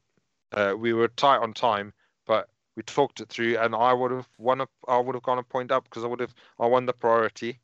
uh, 0.52 0.74
we 0.78 0.92
were 0.92 1.08
tight 1.08 1.38
on 1.38 1.52
time, 1.52 1.92
but 2.26 2.48
we 2.76 2.82
talked 2.82 3.20
it 3.20 3.28
through, 3.28 3.58
and 3.58 3.74
I 3.74 3.92
would 3.92 4.10
have 4.10 4.28
won. 4.38 4.60
A, 4.60 4.66
I 4.86 4.98
would 4.98 5.14
have 5.14 5.22
gone 5.22 5.38
a 5.38 5.42
point 5.42 5.72
up 5.72 5.84
because 5.84 6.04
I 6.04 6.06
would 6.06 6.20
have. 6.20 6.34
I 6.58 6.66
won 6.66 6.86
the 6.86 6.92
priority. 6.92 7.60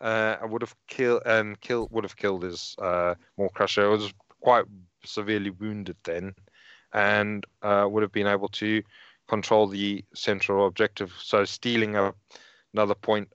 Uh, 0.00 0.36
I 0.40 0.46
would 0.46 0.62
have 0.62 0.74
killed 0.88 1.22
and 1.26 1.60
kill 1.60 1.88
would 1.90 2.04
have 2.04 2.16
killed 2.16 2.42
his 2.42 2.74
uh, 2.78 3.14
Maw 3.36 3.48
Crusher. 3.48 3.84
I 3.84 3.88
was 3.88 4.12
quite 4.40 4.64
severely 5.04 5.50
wounded 5.50 5.96
then, 6.04 6.34
and 6.92 7.44
uh, 7.62 7.86
would 7.90 8.02
have 8.02 8.12
been 8.12 8.26
able 8.26 8.48
to 8.48 8.82
control 9.30 9.68
the 9.68 10.04
central 10.14 10.66
objective. 10.66 11.12
So 11.22 11.44
stealing 11.44 11.96
a, 11.96 12.12
another 12.74 12.94
point 12.96 13.28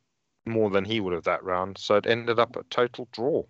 more 0.45 0.69
than 0.69 0.85
he 0.85 0.99
would 0.99 1.13
have 1.13 1.23
that 1.23 1.43
round. 1.43 1.77
So 1.79 1.95
it 1.95 2.05
ended 2.05 2.37
up 2.37 2.55
a 2.55 2.63
total 2.69 3.07
draw. 3.11 3.43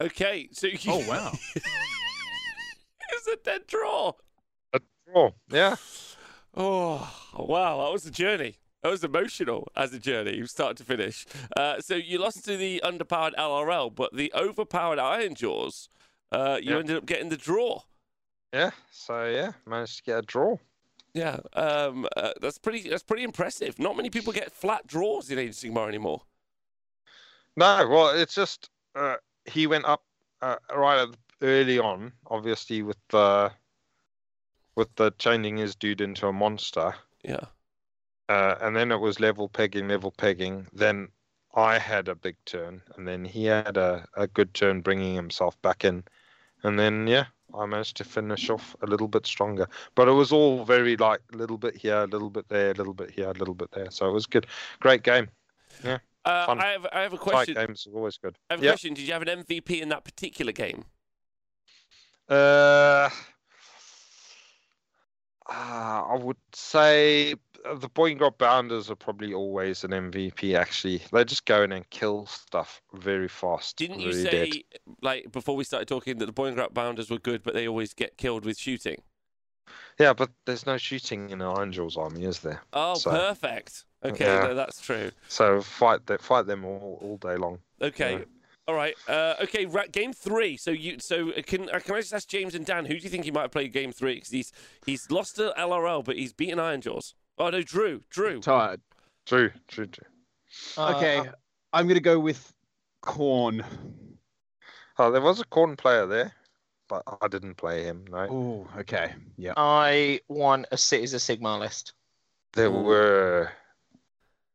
okay. 0.00 0.48
So 0.52 0.66
you... 0.66 0.78
Oh 0.88 1.08
wow. 1.08 1.32
it's 1.54 3.28
a 3.32 3.36
dead 3.44 3.66
draw. 3.68 4.12
A 4.72 4.80
draw. 5.06 5.30
Yeah. 5.50 5.76
Oh 6.56 7.08
wow, 7.36 7.84
that 7.84 7.92
was 7.92 8.06
a 8.06 8.10
journey. 8.10 8.56
That 8.82 8.90
was 8.90 9.04
emotional 9.04 9.68
as 9.76 9.92
a 9.92 9.98
journey, 9.98 10.38
from 10.38 10.46
start 10.46 10.76
to 10.78 10.84
finish. 10.84 11.26
Uh, 11.56 11.80
so 11.80 11.94
you 11.96 12.18
lost 12.18 12.44
to 12.44 12.56
the 12.56 12.80
underpowered 12.84 13.34
LRL, 13.36 13.94
but 13.94 14.14
the 14.14 14.32
overpowered 14.34 14.98
Ironjawz, 14.98 15.88
uh, 16.32 16.58
you 16.62 16.72
Yeah. 16.72 16.78
ended 16.78 16.96
up 16.96 17.06
getting 17.06 17.28
the 17.28 17.36
draw. 17.36 17.82
Yeah. 18.52 18.70
So 18.90 19.26
yeah, 19.26 19.52
managed 19.66 19.98
to 19.98 20.02
get 20.04 20.18
a 20.18 20.22
draw. 20.22 20.56
Yeah, 21.14 21.38
um, 21.54 22.06
uh, 22.16 22.32
that's 22.40 22.58
pretty. 22.58 22.88
That's 22.88 23.02
pretty 23.02 23.24
impressive. 23.24 23.78
Not 23.78 23.96
many 23.96 24.10
people 24.10 24.32
get 24.32 24.52
flat 24.52 24.86
draws 24.86 25.30
in 25.30 25.38
Age 25.38 25.50
of 25.50 25.54
Sigmar 25.56 25.88
anymore. 25.88 26.22
No, 27.56 27.88
well, 27.88 28.10
it's 28.10 28.34
just 28.34 28.70
uh, 28.94 29.16
he 29.44 29.66
went 29.66 29.84
up 29.84 30.04
uh, 30.42 30.56
right 30.74 31.08
early 31.42 31.78
on, 31.78 32.12
obviously 32.26 32.82
with 32.82 32.98
the 33.08 33.50
with 34.76 34.94
the 34.96 35.12
changing 35.18 35.56
his 35.56 35.74
dude 35.74 36.00
into 36.00 36.28
a 36.28 36.32
monster, 36.32 36.94
Yeah. 37.24 37.46
uh, 38.28 38.54
and 38.60 38.76
then 38.76 38.92
it 38.92 38.98
was 39.00 39.18
level 39.18 39.48
pegging, 39.48 39.88
level 39.88 40.12
pegging. 40.12 40.68
Then 40.72 41.08
I 41.54 41.78
had 41.80 42.06
a 42.06 42.14
big 42.14 42.36
turn, 42.44 42.82
and 42.94 43.08
then 43.08 43.24
he 43.24 43.46
had 43.46 43.76
a, 43.76 44.06
a 44.16 44.28
good 44.28 44.54
turn 44.54 44.82
bringing 44.82 45.16
himself 45.16 45.60
back 45.62 45.84
in, 45.84 46.04
and 46.62 46.78
then 46.78 47.08
yeah, 47.08 47.24
I 47.54 47.66
managed 47.66 47.96
to 47.98 48.04
finish 48.04 48.50
off 48.50 48.76
a 48.82 48.86
little 48.86 49.08
bit 49.08 49.26
stronger. 49.26 49.68
But 49.94 50.08
it 50.08 50.12
was 50.12 50.32
all 50.32 50.64
very 50.64 50.96
like 50.96 51.20
a 51.32 51.36
little 51.36 51.58
bit 51.58 51.76
here, 51.76 52.02
a 52.02 52.06
little 52.06 52.30
bit 52.30 52.48
there, 52.48 52.70
a 52.70 52.74
little 52.74 52.94
bit 52.94 53.10
here, 53.10 53.28
a 53.28 53.32
little 53.32 53.54
bit 53.54 53.70
there. 53.72 53.90
So 53.90 54.08
it 54.08 54.12
was 54.12 54.26
good, 54.26 54.46
great 54.80 55.02
game. 55.02 55.28
Uh, 55.84 55.98
I 56.24 56.66
have. 56.66 56.86
I 56.92 57.00
have 57.02 57.12
a 57.14 57.18
question. 57.18 57.54
games 57.54 57.86
are 57.86 57.96
always 57.96 58.18
good. 58.18 58.36
I 58.50 58.54
have 58.54 58.60
a 58.60 58.64
Yeah. 58.64 58.70
question. 58.72 58.94
Did 58.94 59.06
you 59.06 59.12
have 59.12 59.22
an 59.22 59.28
MVP 59.28 59.80
in 59.80 59.88
that 59.88 60.04
particular 60.04 60.52
game? 60.52 60.84
Uh, 62.28 63.08
ah, 65.48 66.04
I 66.06 66.16
would 66.16 66.36
say 66.52 67.34
the 67.64 67.88
Boingrot 67.88 68.38
Bounders 68.38 68.90
are 68.90 68.94
probably 68.96 69.34
always 69.34 69.84
an 69.84 69.90
MVP. 69.90 70.54
Actually, 70.56 71.02
they 71.12 71.24
just 71.24 71.44
go 71.44 71.62
in 71.62 71.72
and 71.72 71.88
kill 71.90 72.26
stuff 72.26 72.80
very 72.94 73.28
fast. 73.28 73.76
Didn't 73.76 74.00
you 74.00 74.12
say, 74.12 74.30
dead. 74.50 74.52
like 75.02 75.30
before 75.32 75.56
we 75.56 75.64
started 75.64 75.88
talking, 75.88 76.18
that 76.18 76.26
the 76.26 76.32
Boingrot 76.32 76.72
Bounders 76.74 77.10
were 77.10 77.18
good, 77.18 77.42
but 77.42 77.54
they 77.54 77.66
always 77.68 77.94
get 77.94 78.16
killed 78.16 78.44
with 78.44 78.58
shooting? 78.58 79.02
Yeah, 79.98 80.12
but 80.12 80.30
there's 80.46 80.64
no 80.66 80.78
shooting 80.78 81.30
in 81.30 81.40
an 81.42 81.58
Angel's 81.58 81.96
army, 81.96 82.24
is 82.24 82.40
there? 82.40 82.62
Oh, 82.72 82.94
So- 82.94 83.10
perfect. 83.10 83.84
Okay, 84.04 84.26
Yeah. 84.26 84.42
no, 84.48 84.54
that's 84.54 84.80
true. 84.80 85.10
So 85.28 85.60
fight 85.60 86.06
them, 86.06 86.18
fight 86.18 86.46
them 86.46 86.64
all, 86.64 86.98
all 87.02 87.16
day 87.16 87.36
long. 87.36 87.58
Okay. 87.82 88.24
All 88.68 88.74
right. 88.76 88.94
Uh, 89.08 89.34
okay. 89.42 89.66
Ra- 89.66 89.86
game 89.90 90.12
three. 90.12 90.56
So 90.56 90.70
you. 90.70 90.98
So 91.00 91.30
uh, 91.32 91.42
can 91.44 91.68
uh, 91.70 91.80
can 91.80 91.96
I 91.96 92.00
just 92.00 92.12
ask 92.12 92.28
James 92.28 92.54
and 92.54 92.64
Dan? 92.64 92.84
Who 92.84 92.94
do 92.96 93.02
you 93.02 93.08
think 93.10 93.24
he 93.24 93.30
might 93.32 93.42
have 93.42 93.50
played 93.50 93.72
game 93.72 93.90
three? 93.90 94.14
Because 94.16 94.28
he's 94.28 94.52
he's 94.86 95.10
lost 95.10 95.36
to 95.36 95.52
LRL, 95.58 96.04
but 96.04 96.16
he's 96.16 96.32
beaten 96.32 96.58
Ironjawz. 96.58 97.14
Oh 97.38 97.50
no, 97.50 97.62
Drew. 97.62 98.02
Drew. 98.10 98.40
Tired. 98.40 98.80
True, 99.26 99.50
true, 99.68 99.86
true. 99.86 100.06
Uh, 100.76 100.94
Okay, 100.96 101.22
I'm 101.72 101.86
gonna 101.88 102.00
go 102.00 102.18
with 102.18 102.52
Khorne. 103.02 103.64
Oh, 104.98 105.10
there 105.12 105.20
was 105.20 105.40
a 105.40 105.44
Khorne 105.44 105.76
player 105.76 106.06
there, 106.06 106.32
but 106.88 107.02
I 107.22 107.28
didn't 107.28 107.54
play 107.56 107.84
him. 107.84 108.04
No, 108.10 108.18
Oh, 108.74 108.80
okay. 108.80 109.14
Yeah. 109.36 109.52
I 109.56 110.20
won 110.28 110.66
a 110.72 110.76
Cities 110.76 111.14
of 111.14 111.20
Sigmar 111.20 111.58
list. 111.60 111.92
there 112.54 112.66
Ooh. 112.68 112.82
were 112.82 113.52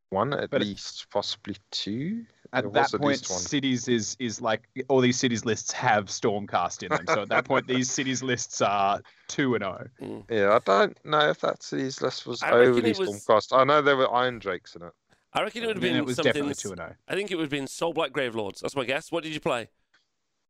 one 0.10 0.34
at 0.34 0.50
But 0.50 0.62
it- 0.62 0.66
least, 0.66 1.08
possibly 1.10 1.56
two. 1.72 2.26
At 2.54 2.72
that 2.74 2.92
point, 2.92 3.26
cities 3.26 3.88
is 3.88 4.16
is 4.20 4.40
like 4.40 4.70
all 4.88 5.02
these 5.02 5.18
cities 5.18 5.44
lists 5.44 5.72
have 5.72 6.06
Stormcast 6.06 6.84
in 6.84 6.90
them. 6.90 7.06
So 7.08 7.24
at 7.24 7.30
that 7.30 7.46
point, 7.46 7.68
these 7.68 7.90
cities 7.90 8.22
lists 8.22 8.62
are 8.62 9.02
two 9.28 9.56
and 9.56 9.64
oh. 9.64 9.86
zero. 10.00 10.26
Yeah, 10.30 10.54
I 10.56 10.60
don't 10.60 10.98
know 11.04 11.30
if 11.30 11.40
that 11.42 11.64
city's 11.64 12.00
list 12.02 12.28
was 12.28 12.44
I 12.44 12.52
overly 12.52 12.94
was- 12.94 13.00
Stormcast. 13.00 13.58
I 13.58 13.64
know 13.64 13.82
there 13.82 13.98
were 13.98 14.08
Irondrakes 14.08 14.76
in 14.76 14.84
it. 14.84 14.94
I 15.34 15.42
reckon 15.42 15.64
it 15.64 15.68
would 15.68 15.78
have 15.78 15.82
been 15.82 15.96
it 15.96 16.06
was 16.06 16.18
something. 16.18 16.32
definitely 16.32 16.54
two 16.54 16.72
and 16.72 16.80
oh. 16.80 16.84
zero. 16.84 16.96
I 17.08 17.16
think 17.16 17.32
it 17.32 17.36
would 17.36 17.44
have 17.44 17.50
been 17.50 17.66
Soulblight 17.66 18.12
Gravelords. 18.12 18.60
That's 18.60 18.76
my 18.76 18.86
guess. 18.86 19.12
What 19.12 19.24
did 19.24 19.34
you 19.34 19.40
play? 19.40 19.70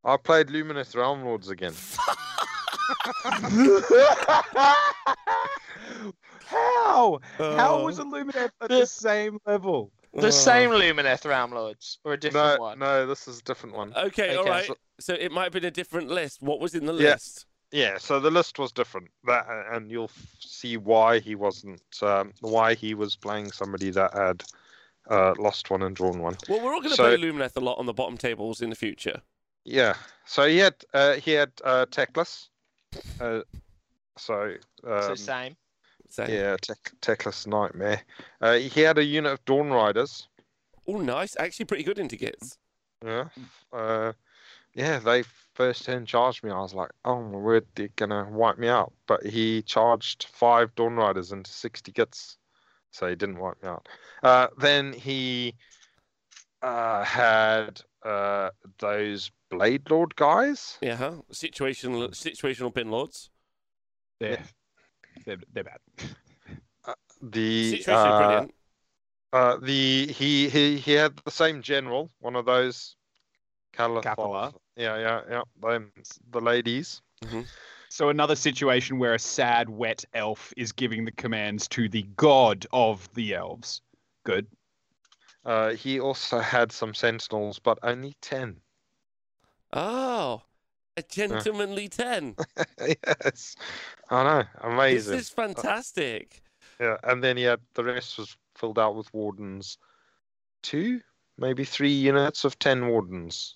I 0.03 0.17
played 0.17 0.47
Lumineth 0.47 0.93
Realm 0.93 1.23
Lords 1.23 1.47
again. 1.49 1.73
How? 6.45 7.19
How 7.37 7.79
Uh, 7.79 7.83
was 7.83 7.99
Illuminate 7.99 8.51
at 8.61 8.69
the 8.69 8.85
same 8.85 9.39
level? 9.45 9.91
The 10.13 10.27
uh, 10.27 10.31
same 10.31 10.69
Lumineth 10.69 11.25
Realm 11.25 11.51
Lords 11.51 11.97
or 12.03 12.13
a 12.13 12.17
different 12.17 12.57
No, 12.59 12.63
one? 12.63 12.79
no, 12.79 13.07
this 13.07 13.27
is 13.27 13.39
a 13.39 13.43
different 13.43 13.75
one. 13.75 13.93
Okay, 13.95 14.35
all 14.35 14.41
Okay. 14.41 14.49
right. 14.49 14.69
So 14.99 15.13
it 15.15 15.31
might 15.31 15.45
have 15.45 15.53
been 15.53 15.65
a 15.65 15.71
different 15.71 16.09
list. 16.09 16.41
What 16.41 16.59
was 16.59 16.75
in 16.75 16.85
the 16.85 16.93
Yeah. 16.93 17.13
list? 17.13 17.45
Yeah, 17.71 17.97
so 17.97 18.19
the 18.19 18.29
list 18.29 18.59
was 18.59 18.71
different. 18.71 19.09
That 19.23 19.47
and 19.71 19.89
you'll 19.89 20.03
f- 20.15 20.27
see 20.39 20.77
why 20.77 21.17
he 21.19 21.33
wasn't, 21.33 21.81
um, 22.03 22.33
why 22.41 22.75
he 22.75 22.93
was 22.93 23.15
playing 23.15 23.51
somebody 23.51 23.89
that 23.89 24.13
had 24.13 24.43
uh, 25.09 25.33
lost 25.37 25.69
one 25.69 25.81
and 25.81 25.95
drawn 25.95 26.19
one. 26.19 26.37
Well, 26.47 26.61
we're 26.61 26.73
all 26.73 26.79
going 26.79 26.91
to 26.91 26.95
So- 26.95 27.03
play 27.03 27.17
Lumineth 27.17 27.57
a 27.57 27.59
lot 27.59 27.77
on 27.79 27.85
the 27.87 27.93
bottom 27.93 28.17
tables 28.17 28.61
in 28.61 28.69
the 28.69 28.75
future. 28.75 29.21
Yeah, 29.65 29.95
so 30.25 30.47
he 30.47 30.57
had 30.59 30.75
uh, 30.93 31.13
he 31.15 31.31
had 31.31 31.51
uh, 31.63 31.85
Teclis. 31.87 32.49
Uh, 33.19 33.41
so 34.17 34.55
um, 34.85 35.01
so 35.01 35.15
same. 35.15 35.55
So, 36.13 36.27
yeah, 36.29 36.57
tech, 36.61 36.91
Teclis 37.01 37.47
Nightmare. 37.47 37.99
Uh, 38.39 38.53
he 38.53 38.81
had 38.81 38.99
a 38.99 39.03
unit 39.03 39.33
of 39.33 39.45
Dawn 39.45 39.71
Riders. 39.71 40.27
Oh, 40.87 41.01
nice. 41.01 41.35
Actually, 41.39 41.65
pretty 41.65 41.83
good 41.83 41.97
into 41.97 42.15
Gits. 42.15 42.59
Yeah. 43.03 43.29
Uh, 43.71 44.13
yeah, 44.75 44.99
they 44.99 45.23
first 45.55 45.85
turn 45.85 46.05
charged 46.05 46.43
me. 46.43 46.51
I 46.51 46.59
was 46.59 46.75
like, 46.75 46.91
oh 47.03 47.19
my 47.23 47.39
word, 47.39 47.65
they're 47.73 47.89
gonna 47.95 48.27
wipe 48.29 48.59
me 48.59 48.67
out. 48.67 48.93
But 49.07 49.25
he 49.25 49.63
charged 49.63 50.27
five 50.31 50.75
Dawn 50.75 50.93
Riders 50.93 51.31
into 51.31 51.49
60 51.49 51.91
Gits, 51.91 52.37
so 52.91 53.07
he 53.07 53.15
didn't 53.15 53.39
wipe 53.39 53.63
me 53.63 53.69
out. 53.69 53.89
Uh, 54.21 54.49
then 54.59 54.93
he 54.93 55.55
uh, 56.61 57.03
had 57.03 57.81
uh, 58.05 58.51
those 58.77 59.31
Blade 59.49 59.89
Lord 59.89 60.15
guys. 60.15 60.77
Yeah, 60.79 60.95
huh? 60.95 61.13
Situational, 61.31 62.11
situational 62.11 62.71
pin 62.71 62.91
lords. 62.91 63.31
They're, 64.19 64.43
they're, 65.25 65.37
they're 65.53 65.63
bad. 65.63 65.79
The 67.21 67.73
Situational 67.73 68.49
uh, 69.31 69.35
uh, 69.35 69.57
the 69.57 70.07
he, 70.07 70.49
he 70.49 70.77
he 70.77 70.91
had 70.91 71.15
the 71.23 71.31
same 71.31 71.61
general, 71.61 72.11
one 72.19 72.35
of 72.35 72.45
those 72.45 72.95
Caliphal. 73.71 74.01
Capella. 74.01 74.53
Yeah, 74.75 74.97
yeah, 74.97 75.21
yeah. 75.29 75.41
Them, 75.61 75.91
the 76.29 76.41
ladies. 76.41 77.01
So 77.89 78.09
another 78.09 78.35
situation 78.35 78.97
where 78.97 79.13
a 79.13 79.19
sad, 79.19 79.69
wet 79.69 80.03
elf 80.13 80.53
is 80.57 80.71
giving 80.71 81.05
the 81.05 81.11
commands 81.11 81.67
to 81.69 81.87
the 81.87 82.03
god 82.15 82.65
of 82.73 83.07
the 83.13 83.35
elves. 83.35 83.81
Good. 84.23 84.47
Uh, 85.45 85.71
he 85.71 85.99
also 85.99 86.39
had 86.55 86.71
some 86.71 86.93
sentinels, 86.93 87.59
but 87.59 87.79
only 87.83 88.15
ten. 88.21 88.57
Oh, 89.71 90.41
a 90.97 91.03
gentlemanly 91.03 91.87
10. 91.89 92.35
yes, 92.79 93.55
I 94.09 94.23
know, 94.23 94.43
amazing. 94.61 95.13
This 95.13 95.21
is 95.23 95.29
fantastic. 95.29 96.41
Yeah, 96.79 96.97
and 97.03 97.23
then 97.23 97.37
he 97.37 97.43
had 97.43 97.59
the 97.75 97.83
rest 97.83 98.17
was 98.17 98.35
filled 98.55 98.79
out 98.79 98.95
with 98.95 99.13
wardens. 99.13 99.77
Two, 100.61 101.01
maybe 101.37 101.63
three 101.63 101.91
units 101.91 102.45
of 102.45 102.57
ten 102.59 102.87
wardens. 102.87 103.55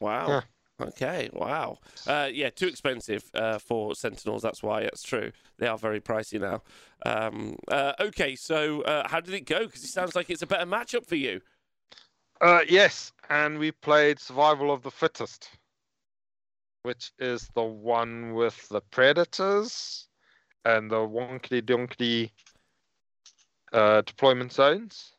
Wow. 0.00 0.28
Yeah. 0.28 0.40
Okay. 0.80 1.28
Wow. 1.32 1.78
Uh, 2.06 2.28
yeah, 2.32 2.50
too 2.50 2.68
expensive 2.68 3.24
uh, 3.34 3.58
for 3.58 3.94
Sentinels. 3.94 4.42
That's 4.42 4.62
why. 4.62 4.82
That's 4.82 5.02
true. 5.02 5.32
They 5.58 5.66
are 5.66 5.76
very 5.76 6.00
pricey 6.00 6.40
now. 6.40 6.62
Um, 7.04 7.56
uh, 7.66 7.94
okay. 7.98 8.36
So, 8.36 8.82
uh, 8.82 9.08
how 9.08 9.20
did 9.20 9.34
it 9.34 9.44
go? 9.46 9.66
Because 9.66 9.82
it 9.82 9.88
sounds 9.88 10.14
like 10.14 10.30
it's 10.30 10.42
a 10.42 10.46
better 10.46 10.66
matchup 10.66 11.06
for 11.06 11.16
you. 11.16 11.40
Uh, 12.40 12.60
yes, 12.68 13.12
and 13.30 13.58
we 13.58 13.72
played 13.72 14.20
Survival 14.20 14.70
of 14.70 14.82
the 14.82 14.90
Fittest, 14.92 15.50
which 16.82 17.12
is 17.18 17.48
the 17.54 17.62
one 17.62 18.34
with 18.34 18.68
the 18.68 18.80
predators 18.80 20.08
and 20.64 20.90
the 20.90 20.96
wonkly 20.96 21.64
donkey 21.64 22.32
uh, 23.72 24.02
deployment 24.02 24.52
zones. 24.52 25.12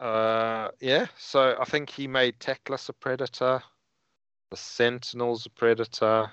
Uh, 0.00 0.68
yeah, 0.80 1.06
so 1.18 1.56
I 1.58 1.64
think 1.64 1.88
he 1.88 2.06
made 2.06 2.38
Teclis 2.38 2.88
a 2.88 2.92
predator, 2.92 3.62
the 4.50 4.56
Sentinels 4.56 5.46
a 5.46 5.50
predator. 5.50 6.30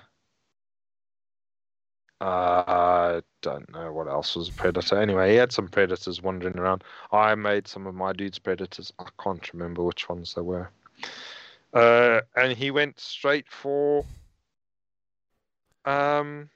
Uh, 2.20 2.64
I 2.66 3.22
don't 3.40 3.72
know 3.72 3.92
what 3.92 4.06
else 4.06 4.36
was 4.36 4.48
a 4.48 4.52
predator. 4.52 5.00
Anyway, 5.00 5.30
he 5.30 5.36
had 5.36 5.50
some 5.50 5.66
predators 5.68 6.22
wandering 6.22 6.56
around. 6.56 6.84
I 7.10 7.34
made 7.34 7.66
some 7.66 7.86
of 7.86 7.94
my 7.94 8.12
dudes 8.12 8.38
predators. 8.38 8.92
I 8.98 9.06
can't 9.20 9.52
remember 9.52 9.82
which 9.82 10.08
ones 10.08 10.34
they 10.34 10.42
were. 10.42 10.70
Uh, 11.72 12.20
and 12.36 12.56
he 12.56 12.70
went 12.70 13.00
straight 13.00 13.46
for 13.50 14.04
um 15.84 16.48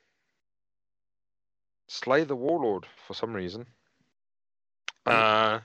slay 1.89 2.23
the 2.25 2.37
warlord 2.37 2.87
for 3.07 3.15
some 3.15 3.33
reason. 3.33 3.67
Uh, 5.07 5.61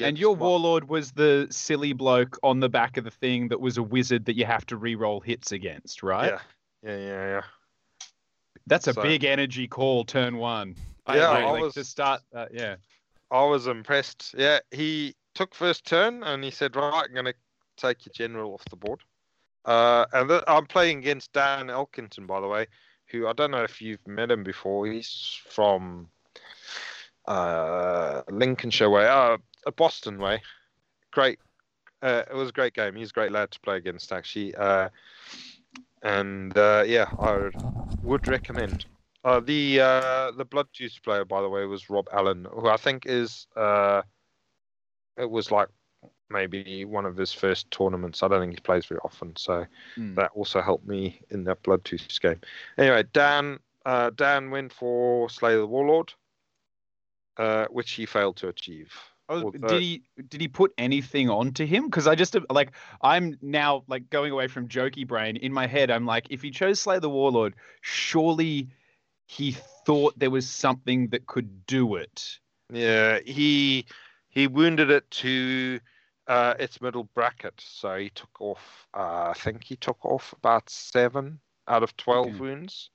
and 0.00 0.18
your 0.18 0.34
warlord 0.34 0.88
was 0.88 1.12
the 1.12 1.46
silly 1.50 1.92
bloke 1.92 2.38
on 2.42 2.60
the 2.60 2.68
back 2.68 2.96
of 2.96 3.04
the 3.04 3.10
thing 3.10 3.48
that 3.48 3.60
was 3.60 3.78
a 3.78 3.82
wizard 3.82 4.24
that 4.24 4.36
you 4.36 4.44
have 4.44 4.66
to 4.66 4.76
re-roll 4.76 5.20
hits 5.20 5.52
against, 5.52 6.02
right? 6.02 6.32
Yeah, 6.32 6.40
yeah, 6.90 6.96
yeah, 6.96 7.26
yeah. 7.26 7.42
That's 8.66 8.86
a 8.86 8.94
So- 8.94 9.02
big 9.02 9.24
energy 9.24 9.68
call, 9.68 10.04
turn 10.04 10.36
one. 10.38 10.76
Yeah. 11.08 11.30
I 11.30 11.44
like 11.50 11.62
was- 11.62 11.74
to 11.74 11.84
start. 11.84 12.22
Uh, 12.34 12.46
yeah. 12.50 12.76
I 13.30 13.44
was 13.44 13.66
impressed. 13.66 14.34
Yeah, 14.36 14.60
he 14.70 15.14
took 15.34 15.54
first 15.54 15.84
turn 15.86 16.22
and 16.22 16.42
he 16.42 16.50
said, 16.50 16.74
"Right, 16.76 17.04
I'm 17.06 17.12
going 17.12 17.26
to 17.26 17.34
take 17.78 18.06
your 18.06 18.12
general 18.12 18.54
off 18.54 18.64
the 18.70 18.76
board." 18.76 19.00
Uh, 19.64 20.06
and 20.12 20.28
th- 20.28 20.44
I'm 20.46 20.66
playing 20.66 20.98
against 20.98 21.32
Dan 21.32 21.66
Elkington, 21.68 22.26
by 22.26 22.40
the 22.40 22.48
way, 22.48 22.66
who 23.10 23.26
I 23.26 23.32
don't 23.32 23.50
know 23.50 23.64
if 23.64 23.82
you've 23.82 24.06
met 24.06 24.30
him 24.30 24.42
before. 24.42 24.86
He's 24.86 25.38
from 25.50 26.08
uh, 27.26 28.22
Lincolnshire 28.30 28.90
way, 28.90 29.06
uh, 29.06 29.36
Boston 29.76 30.18
way. 30.18 30.42
Great. 31.10 31.38
Uh, 32.00 32.22
it 32.30 32.34
was 32.34 32.50
a 32.50 32.52
great 32.52 32.74
game. 32.74 32.94
He's 32.94 33.10
a 33.10 33.12
great 33.12 33.32
lad 33.32 33.50
to 33.50 33.60
play 33.60 33.76
against, 33.76 34.12
actually. 34.12 34.54
Uh, 34.54 34.88
and 36.02 36.56
uh, 36.56 36.84
yeah, 36.86 37.06
I 37.18 37.50
would 38.02 38.26
recommend. 38.28 38.86
Uh, 39.24 39.40
the 39.40 39.80
uh, 39.80 40.30
the 40.30 40.44
Blood 40.44 40.68
Juice 40.72 40.98
player, 40.98 41.24
by 41.24 41.42
the 41.42 41.48
way, 41.48 41.64
was 41.66 41.90
Rob 41.90 42.08
Allen, 42.12 42.46
who 42.50 42.68
I 42.68 42.76
think 42.76 43.04
is 43.04 43.46
uh, 43.56 44.02
it 45.18 45.28
was 45.28 45.50
like 45.50 45.68
maybe 46.30 46.84
one 46.84 47.06
of 47.06 47.16
his 47.16 47.32
first 47.32 47.70
tournaments. 47.70 48.22
I 48.22 48.28
don't 48.28 48.40
think 48.40 48.54
he 48.54 48.60
plays 48.60 48.86
very 48.86 49.00
often, 49.04 49.34
so 49.36 49.66
Mm. 49.96 50.14
that 50.16 50.30
also 50.34 50.60
helped 50.60 50.86
me 50.86 51.20
in 51.30 51.44
that 51.44 51.62
Blood 51.62 51.88
game. 52.20 52.40
Anyway, 52.76 53.04
Dan 53.12 53.58
uh, 53.86 54.10
Dan 54.10 54.50
went 54.50 54.72
for 54.72 55.30
Slay 55.30 55.54
the 55.56 55.66
Warlord, 55.66 56.12
uh, 57.38 57.66
which 57.70 57.92
he 57.92 58.04
failed 58.06 58.36
to 58.36 58.48
achieve. 58.48 58.92
Oh, 59.30 59.42
Although- 59.44 59.68
did 59.68 59.80
he 59.82 60.02
did 60.28 60.40
he 60.40 60.48
put 60.48 60.72
anything 60.78 61.28
onto 61.30 61.66
him? 61.66 61.86
Because 61.86 62.06
I 62.06 62.14
just 62.14 62.34
like 62.50 62.72
I'm 63.02 63.38
now 63.42 63.84
like 63.86 64.08
going 64.10 64.32
away 64.32 64.48
from 64.48 64.68
jokey 64.68 65.06
brain. 65.06 65.36
In 65.36 65.52
my 65.52 65.66
head, 65.66 65.90
I'm 65.90 66.06
like, 66.06 66.26
if 66.30 66.42
he 66.42 66.50
chose 66.50 66.80
Slay 66.80 66.98
the 66.98 67.10
Warlord, 67.10 67.54
surely 67.82 68.68
he 69.26 69.52
thought 69.84 70.18
there 70.18 70.30
was 70.30 70.48
something 70.48 71.08
that 71.08 71.26
could 71.26 71.66
do 71.66 71.96
it. 71.96 72.38
Yeah, 72.72 73.18
he 73.24 73.84
he 74.30 74.46
wounded 74.46 74.90
it 74.90 75.10
to 75.10 75.80
uh, 76.28 76.54
its 76.58 76.80
middle 76.80 77.04
bracket, 77.04 77.60
so 77.60 77.96
he 77.96 78.10
took 78.10 78.40
off. 78.40 78.88
Uh, 78.94 79.30
I 79.30 79.34
think 79.36 79.64
he 79.64 79.76
took 79.76 80.04
off 80.04 80.34
about 80.38 80.70
seven 80.70 81.40
out 81.68 81.82
of 81.82 81.96
twelve 81.96 82.38
Okay. 82.38 82.40
wounds. 82.40 82.90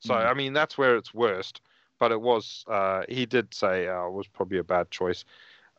So 0.00 0.14
Mm. 0.14 0.14
I 0.14 0.34
mean 0.34 0.52
that's 0.54 0.78
where 0.78 0.96
it's 0.96 1.14
worst. 1.14 1.60
But 1.98 2.12
it 2.12 2.20
was. 2.20 2.64
Uh, 2.68 3.02
he 3.08 3.26
did 3.26 3.54
say 3.54 3.88
uh, 3.88 4.06
it 4.06 4.12
was 4.12 4.28
probably 4.28 4.58
a 4.58 4.64
bad 4.64 4.90
choice. 4.90 5.24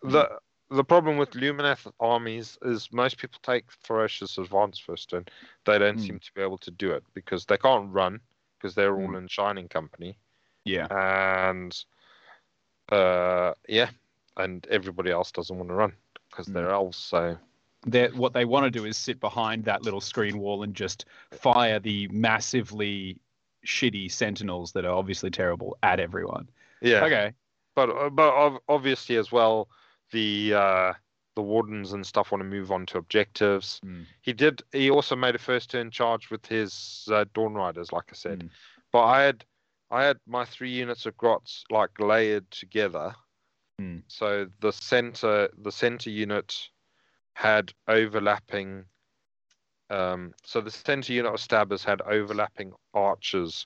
The 0.04 0.30
the 0.70 0.84
problem 0.84 1.18
with 1.18 1.32
Lumineth 1.32 1.92
armies 2.00 2.58
is 2.64 2.90
most 2.92 3.18
people 3.18 3.40
take 3.44 3.72
ferocious 3.72 4.38
advance 4.38 4.80
first 4.80 5.14
and 5.14 5.30
They 5.66 5.78
don't 5.80 6.00
Mm. 6.00 6.02
seem 6.02 6.20
to 6.20 6.34
be 6.34 6.42
able 6.42 6.58
to 6.60 6.72
do 6.72 6.92
it 6.92 7.04
because 7.14 7.46
they 7.46 7.58
can't 7.58 7.92
run 7.94 8.22
because 8.58 8.76
they're 8.76 8.96
all 8.96 9.16
Mm. 9.16 9.18
in 9.18 9.28
Shining 9.28 9.68
Company 9.70 10.18
Yeah. 10.66 10.90
and 10.90 11.84
uh, 12.92 13.54
yeah, 13.68 13.90
and 14.38 14.66
everybody 14.68 15.12
else 15.12 15.32
doesn't 15.32 15.58
want 15.58 15.70
to 15.70 15.76
run 15.76 15.94
because 16.32 16.48
Mm. 16.48 16.54
they're 16.54 16.74
also 16.74 17.38
They're, 17.86 18.10
what 18.10 18.34
they 18.34 18.46
want 18.46 18.66
to 18.66 18.72
do 18.72 18.86
is 18.86 18.98
sit 18.98 19.20
behind 19.20 19.66
that 19.66 19.84
little 19.84 20.02
screen 20.02 20.38
wall 20.40 20.64
and 20.64 20.76
just 20.76 21.06
fire 21.32 21.80
the 21.80 22.08
massively 22.10 23.20
shitty 23.66 24.12
sentinels 24.12 24.72
that 24.74 24.86
are 24.86 24.94
obviously 24.94 25.30
terrible 25.32 25.78
at 25.84 26.00
everyone. 26.00 26.48
yeah, 26.82 27.04
Okay. 27.06 27.34
but 27.76 27.90
uh, 27.90 28.10
but 28.10 28.60
obviously 28.68 29.18
as 29.18 29.32
well, 29.32 29.68
the 30.12 30.54
uh, 30.54 30.94
the 31.36 31.42
wardens 31.42 31.94
and 31.94 32.06
stuff 32.06 32.32
want 32.32 32.42
to 32.42 32.48
move 32.50 32.72
on 32.72 32.86
to 32.88 32.98
objectives. 32.98 33.80
Mm. 33.86 34.06
He 34.22 34.34
did. 34.34 34.62
He 34.72 34.90
also 34.92 35.16
made 35.16 35.36
a 35.36 35.40
first 35.40 35.70
turn 35.72 35.90
charge 35.92 36.30
with 36.30 36.46
his 36.46 37.08
uh, 37.12 37.26
Dawn 37.34 37.54
Riders, 37.54 37.92
like 37.92 38.06
I 38.12 38.16
said. 38.16 38.40
Mm. 38.42 38.50
But 38.92 39.04
I 39.06 39.22
had 39.24 39.46
I 39.90 40.04
had 40.04 40.18
my 40.28 40.46
three 40.46 40.70
units 40.72 41.06
of 41.06 41.16
grots 41.18 41.64
like 41.70 41.92
layered 42.00 42.50
together. 42.52 43.16
Mm. 43.82 44.04
So 44.08 44.48
the 44.60 44.72
center 44.72 45.50
the 45.58 45.72
center 45.72 46.10
unit 46.10 46.70
had 47.34 47.74
overlapping. 47.88 48.86
Um, 49.90 50.34
so 50.46 50.62
the 50.62 50.72
center 50.72 51.12
unit 51.14 51.34
of 51.34 51.40
stabbers 51.40 51.84
had 51.84 52.02
overlapping 52.02 52.74
archers, 52.94 53.66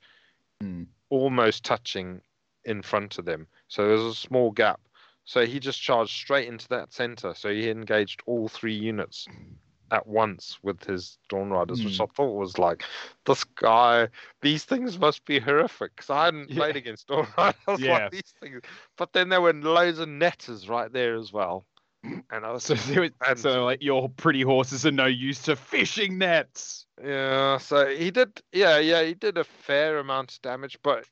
Mm. 0.63 0.87
almost 1.09 1.65
touching 1.65 2.21
in 2.63 2.81
front 2.81 3.19
of 3.19 3.25
them. 3.25 3.47
So 3.67 3.85
there 3.87 3.97
was 3.97 4.17
a 4.17 4.19
small 4.19 4.51
gap. 4.51 4.79
So 5.25 5.45
he 5.45 5.59
just 5.59 5.81
charged 5.81 6.11
straight 6.11 6.47
into 6.47 6.67
that 6.69 6.93
center. 6.93 7.33
So 7.33 7.51
he 7.51 7.69
engaged 7.69 8.21
all 8.25 8.47
three 8.47 8.73
units 8.75 9.27
at 9.91 10.07
once 10.07 10.57
with 10.63 10.83
his 10.83 11.17
Dawn 11.29 11.49
Riders, 11.49 11.83
which 11.83 11.97
Hmm. 11.97 12.03
I 12.03 12.05
thought 12.07 12.33
was 12.35 12.57
like, 12.57 12.83
this 13.25 13.43
guy, 13.43 14.09
these 14.41 14.63
things 14.65 14.97
must 14.99 15.25
be 15.25 15.39
horrific. 15.39 15.95
Because 15.95 16.09
I 16.09 16.25
hadn't 16.25 16.49
Yeah. 16.49 16.55
played 16.57 16.75
against 16.75 17.07
Dawn 17.07 17.27
Riders 17.37 17.79
Yeah. 17.79 17.93
like 18.03 18.11
these 18.11 18.33
things. 18.39 18.61
But 18.97 19.13
then 19.13 19.29
there 19.29 19.41
were 19.41 19.53
loads 19.53 19.99
of 19.99 20.09
netters 20.09 20.67
right 20.69 20.91
there 20.91 21.15
as 21.15 21.31
well. 21.33 21.65
And 22.31 22.45
I 22.45 22.51
was, 22.51 22.63
So, 22.63 22.73
was- 22.75 23.11
And- 23.27 23.39
so 23.39 23.65
like 23.65 23.81
your 23.81 24.09
pretty 24.09 24.41
horses 24.41 24.85
are 24.85 24.91
no 24.91 25.05
use 25.07 25.41
to 25.43 25.55
fishing 25.55 26.17
nets. 26.17 26.85
yeah, 27.03 27.57
so 27.57 27.87
he 27.87 28.11
did, 28.11 28.41
yeah, 28.51 28.77
yeah, 28.79 29.03
he 29.03 29.13
did 29.13 29.37
a 29.37 29.43
fair 29.43 29.97
amount 29.99 30.33
of 30.33 30.41
damage, 30.41 30.77
but 30.83 31.05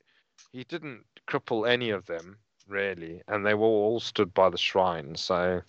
he 0.52 0.64
didn't 0.64 1.04
cripple 1.26 1.68
any 1.68 1.90
of 1.90 2.06
them, 2.06 2.38
really. 2.68 3.22
And 3.28 3.44
they 3.44 3.54
were 3.54 3.66
all 3.66 3.98
stood 4.00 4.32
by 4.34 4.50
the 4.50 4.58
shrine. 4.58 5.16
So, 5.16 5.62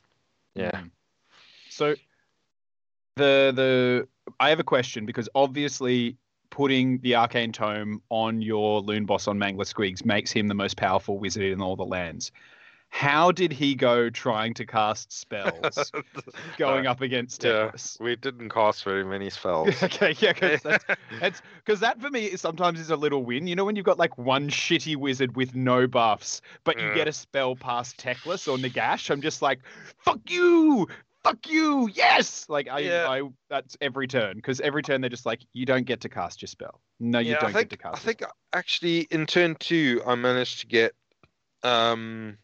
yeah. 0.53 0.71
Mhm. 0.71 0.91
So 1.69 1.95
the 3.15 3.51
the 3.55 4.07
I 4.39 4.49
have 4.49 4.59
a 4.59 4.63
question 4.63 5.05
because 5.05 5.29
obviously 5.35 6.17
putting 6.49 6.99
the 6.99 7.15
arcane 7.15 7.51
tome 7.51 8.01
on 8.09 8.41
your 8.41 8.81
loon 8.81 9.05
boss 9.05 9.27
on 9.27 9.37
Mangler 9.37 9.65
Squigs 9.65 10.05
makes 10.05 10.31
him 10.31 10.47
the 10.47 10.53
most 10.53 10.77
powerful 10.77 11.19
wizard 11.19 11.43
in 11.43 11.61
all 11.61 11.75
the 11.75 11.85
lands. 11.85 12.31
How 12.89 13.31
did 13.31 13.51
he 13.51 13.75
go 13.75 14.09
trying 14.09 14.53
to 14.55 14.65
cast 14.65 15.11
spells 15.11 15.91
going 16.57 16.87
up 16.87 17.01
against 17.01 17.43
Yeah, 17.43 17.71
Teclis? 17.71 17.99
we 17.99 18.15
didn't 18.15 18.49
cast 18.49 18.83
very 18.83 19.03
many 19.03 19.29
spells. 19.29 19.83
okay, 19.83 20.15
yeah, 20.19 20.31
because 20.33 20.61
that's 20.63 20.85
It's 21.21 21.41
because 21.57 21.81
that 21.81 21.99
for 21.99 22.09
me 22.09 22.25
is 22.25 22.41
sometimes 22.41 22.79
is 22.79 22.89
a 22.89 22.95
little 22.95 23.23
win. 23.25 23.47
You 23.47 23.55
know 23.55 23.65
when 23.65 23.75
you've 23.75 23.85
got 23.85 23.99
like 23.99 24.17
one 24.17 24.49
shitty 24.49 24.95
wizard 24.95 25.35
with 25.35 25.55
no 25.55 25.87
buffs, 25.87 26.41
but 26.63 26.79
you 26.79 26.89
Mm. 26.89 26.93
get 26.95 27.07
a 27.07 27.13
spell 27.13 27.55
past 27.55 27.97
Teclis 27.97 28.47
or 28.47 28.57
Nagash. 28.57 29.09
I'm 29.09 29.21
just 29.21 29.41
like, 29.41 29.59
fuck 29.97 30.19
you, 30.29 30.87
fuck 31.25 31.49
you, 31.49 31.89
yes. 31.93 32.47
Like 32.49 32.67
I, 32.69 32.79
Yeah. 32.79 33.09
I 33.09 33.21
that's 33.49 33.75
every 33.81 34.07
turn 34.07 34.35
because 34.35 34.61
every 34.61 34.83
turn 34.83 35.01
they're 35.01 35.09
just 35.09 35.25
like, 35.25 35.41
you 35.53 35.65
don't 35.65 35.85
get 35.85 36.01
to 36.01 36.09
cast 36.09 36.41
your 36.41 36.47
spell. 36.47 36.81
No, 36.99 37.19
you 37.19 37.31
yeah, 37.31 37.39
don't 37.39 37.53
think 37.53 37.69
get 37.69 37.77
to 37.77 37.83
cast. 37.83 37.95
I 37.97 37.99
think 37.99 38.19
spell. 38.19 38.35
actually 38.53 39.01
in 39.11 39.25
turn 39.25 39.55
two 39.55 40.01
I 40.05 40.15
managed 40.15 40.59
to 40.61 40.67
get 40.67 40.93
um 41.63 42.37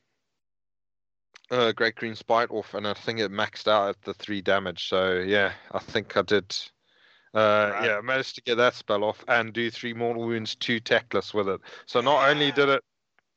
uh 1.49 1.71
Great 1.73 1.95
Green 1.95 2.15
Spite 2.15 2.49
off 2.51 2.73
and 2.73 2.87
I 2.87 2.93
think 2.93 3.19
it 3.19 3.31
maxed 3.31 3.67
out 3.67 3.89
at 3.89 4.01
the 4.01 4.13
three 4.13 4.41
damage. 4.41 4.87
So 4.89 5.19
yeah, 5.19 5.53
I 5.71 5.79
think 5.79 6.15
I 6.17 6.21
did 6.23 6.55
uh 7.33 7.71
Right. 7.73 7.85
yeah, 7.85 7.97
I 7.97 8.01
managed 8.01 8.35
to 8.35 8.41
get 8.41 8.55
that 8.55 8.73
spell 8.75 9.03
off 9.03 9.23
and 9.27 9.53
do 9.53 9.69
three 9.71 9.93
mortal 9.93 10.25
wounds, 10.25 10.55
two 10.55 10.79
Teclis 10.81 11.33
with 11.33 11.47
it. 11.47 11.61
So 11.85 12.01
not 12.01 12.29
only 12.29 12.51
did 12.51 12.69
it 12.69 12.83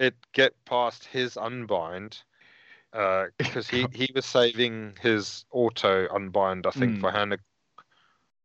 it 0.01 0.15
get 0.33 0.53
past 0.65 1.05
his 1.05 1.37
unbind, 1.37 2.21
uh 2.95 3.27
because 3.39 3.69
he, 3.69 3.87
he 3.93 4.09
was 4.15 4.25
saving 4.25 4.95
his 5.03 5.45
auto 5.51 6.07
unbind, 6.15 6.67
I 6.67 6.71
think, 6.71 6.97
Mm. 6.97 7.01
for 7.01 7.11
Hannah 7.11 7.39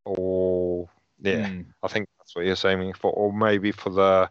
or 0.06 0.90
yeah. 1.22 1.48
Mm, 1.48 1.66
I 1.84 1.88
think 1.88 2.08
that's 2.18 2.36
what 2.36 2.46
you're 2.46 2.56
saying 2.56 2.94
for, 2.94 3.12
or 3.12 3.34
maybe 3.34 3.72
for 3.72 3.90
the 3.90 4.30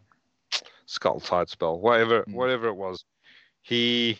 Scuttletide 0.86 1.48
spell, 1.50 1.78
whatever, 1.78 2.24
Mm. 2.24 2.32
whatever 2.32 2.68
it 2.68 2.74
was. 2.74 3.04
He 3.62 4.18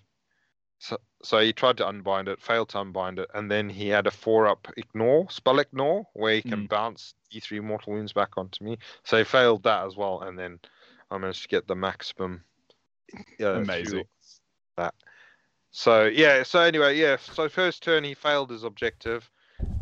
so, 0.79 0.99
so 1.25 1.41
he 1.41 1.53
tried 1.53 1.77
to 1.79 1.89
unbind 1.89 2.29
it, 2.29 2.41
failed 2.41 2.69
to 2.71 2.81
unbind 2.81 3.19
it, 3.19 3.29
and 3.35 3.51
then 3.51 3.69
he 3.69 3.89
had 3.89 4.07
a 4.07 4.11
four 4.11 4.47
up 4.47 4.69
ignore 4.77 5.29
spell 5.31 5.59
ignore 5.59 6.07
where 6.13 6.35
he 6.35 6.43
can 6.43 6.67
bounce 6.67 7.15
D3 7.33 7.61
mortal 7.63 7.95
wounds 7.95 8.13
back 8.13 8.37
onto 8.37 8.63
me. 8.63 8.79
So 9.05 9.19
he 9.19 9.25
failed 9.25 9.65
that 9.65 9.87
as 9.87 9.97
well, 9.97 10.21
and 10.21 10.39
then 10.39 10.61
I 11.11 11.19
managed 11.19 11.43
to 11.43 11.49
get 11.49 11.67
the 11.67 11.75
maximum. 11.75 12.45
Uh, 13.41 13.55
Amazing. 13.55 14.05
That. 14.77 14.95
So 15.71 16.07
yeah. 16.07 16.43
So 16.43 16.61
anyway, 16.61 16.97
yeah. 16.97 17.17
So 17.17 17.49
first 17.49 17.83
turn 17.83 18.05
he 18.05 18.15
failed 18.15 18.51
his 18.51 18.65
objective. 18.65 19.29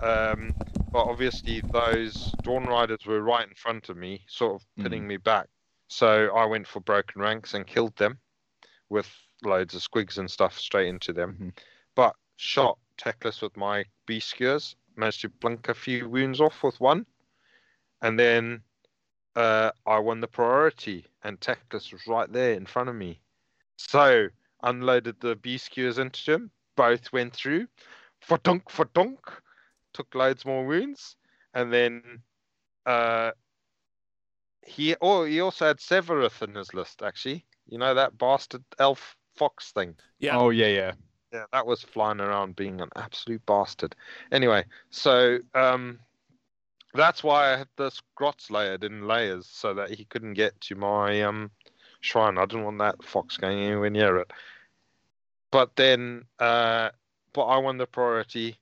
Um, 0.01 0.55
but 0.91 1.05
obviously 1.05 1.61
those 1.61 2.33
Dawn 2.43 2.65
Riders 2.65 3.05
were 3.07 3.21
right 3.21 3.47
in 3.47 3.55
front 3.55 3.89
of 3.89 3.97
me, 3.97 4.25
sort 4.29 4.55
of 4.55 4.67
pinning 4.83 5.07
me 5.07 5.19
back. 5.19 5.49
So 5.89 6.35
I 6.35 6.47
went 6.47 6.67
for 6.67 6.81
broken 6.81 7.21
ranks 7.21 7.55
and 7.55 7.67
killed 7.67 7.95
them 7.97 8.19
with 8.89 9.11
loads 9.45 9.75
of 9.75 9.83
squigs 9.83 10.19
and 10.19 10.31
stuff 10.31 10.59
straight 10.59 10.89
into 10.89 11.13
them. 11.13 11.37
Mhm. 11.41 11.59
But 11.95 12.17
shot 12.37 12.79
Teclis 12.97 13.43
with 13.43 13.57
my 13.57 13.85
beast 14.07 14.29
skewers, 14.31 14.77
managed 14.97 15.21
to 15.23 15.29
blink 15.29 15.69
a 15.69 15.75
few 15.75 16.09
wounds 16.09 16.41
off 16.41 16.63
with 16.63 16.81
one, 16.81 17.07
and 18.01 18.19
then 18.19 18.63
uh, 19.35 19.71
I 19.87 19.99
won 19.99 20.21
the 20.21 20.29
priority, 20.29 21.05
and 21.23 21.39
Teclis 21.39 21.93
was 21.93 22.07
right 22.07 22.31
there 22.33 22.55
in 22.55 22.65
front 22.65 22.89
of 22.89 22.95
me. 22.95 23.21
So 23.77 24.29
unloaded 24.62 25.20
the 25.20 25.37
beast 25.37 25.66
skewers 25.66 25.99
into 25.99 26.33
him. 26.33 26.51
Both 26.77 27.12
went 27.12 27.35
through. 27.35 27.66
For 28.20 28.39
dunk, 28.39 28.70
for 28.70 28.87
dunk. 28.95 29.20
Took 29.95 30.15
loads 30.15 30.45
more 30.45 30.66
wounds, 30.66 31.16
and 31.55 31.73
then 31.73 32.23
uh, 32.87 33.33
he 34.62 34.95
oh 35.01 35.24
he 35.24 35.41
also 35.41 35.66
had 35.66 35.78
Sevireth 35.81 36.43
in 36.43 36.55
his 36.55 36.74
list. 36.74 37.03
Actually, 37.03 37.47
you 37.66 37.78
know 37.78 37.95
that 37.95 38.19
bastard 38.19 38.65
elf 38.78 39.16
fox 39.37 39.73
thing. 39.73 39.97
Yeah. 40.19 40.37
Oh 40.39 40.51
yeah, 40.51 40.66
yeah. 40.69 40.93
Yeah, 41.33 41.45
that 41.53 41.66
was 41.66 41.83
flying 41.83 42.20
around 42.20 42.57
being 42.57 42.81
an 42.81 42.91
absolute 42.97 43.45
bastard. 43.47 43.97
Anyway, 44.33 44.65
so 44.91 45.39
um, 45.55 45.99
That's 46.95 47.23
why 47.23 47.53
I 47.53 47.59
had 47.59 47.69
the 47.77 47.91
grots 48.15 48.51
layered 48.51 48.83
in 48.85 49.07
layers 49.07 49.47
so 49.47 49.74
that 49.74 49.91
he 49.91 50.05
couldn't 50.07 50.35
get 50.35 50.59
to 50.62 50.74
my 50.74 51.23
um 51.23 51.51
shrine. 52.07 52.39
I 52.39 52.47
didn't 52.47 52.65
want 52.65 52.78
that 52.78 53.05
fox 53.05 53.37
going 53.37 53.59
anywhere 53.59 53.91
near 53.91 54.19
it. 54.19 54.31
But 55.51 55.77
then, 55.77 56.24
uh, 56.39 56.91
but 57.33 57.45
I 57.45 57.59
won 57.59 57.78
the 57.78 57.87
priority. 57.87 58.59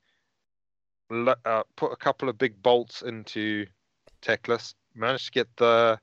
Uh, 1.10 1.62
put 1.76 1.92
a 1.92 1.96
couple 1.96 2.28
of 2.28 2.38
big 2.38 2.60
bolts 2.62 3.02
into 3.02 3.66
Teclis. 4.22 4.74
Managed 4.94 5.26
to 5.26 5.32
get 5.32 5.56
the 5.56 5.98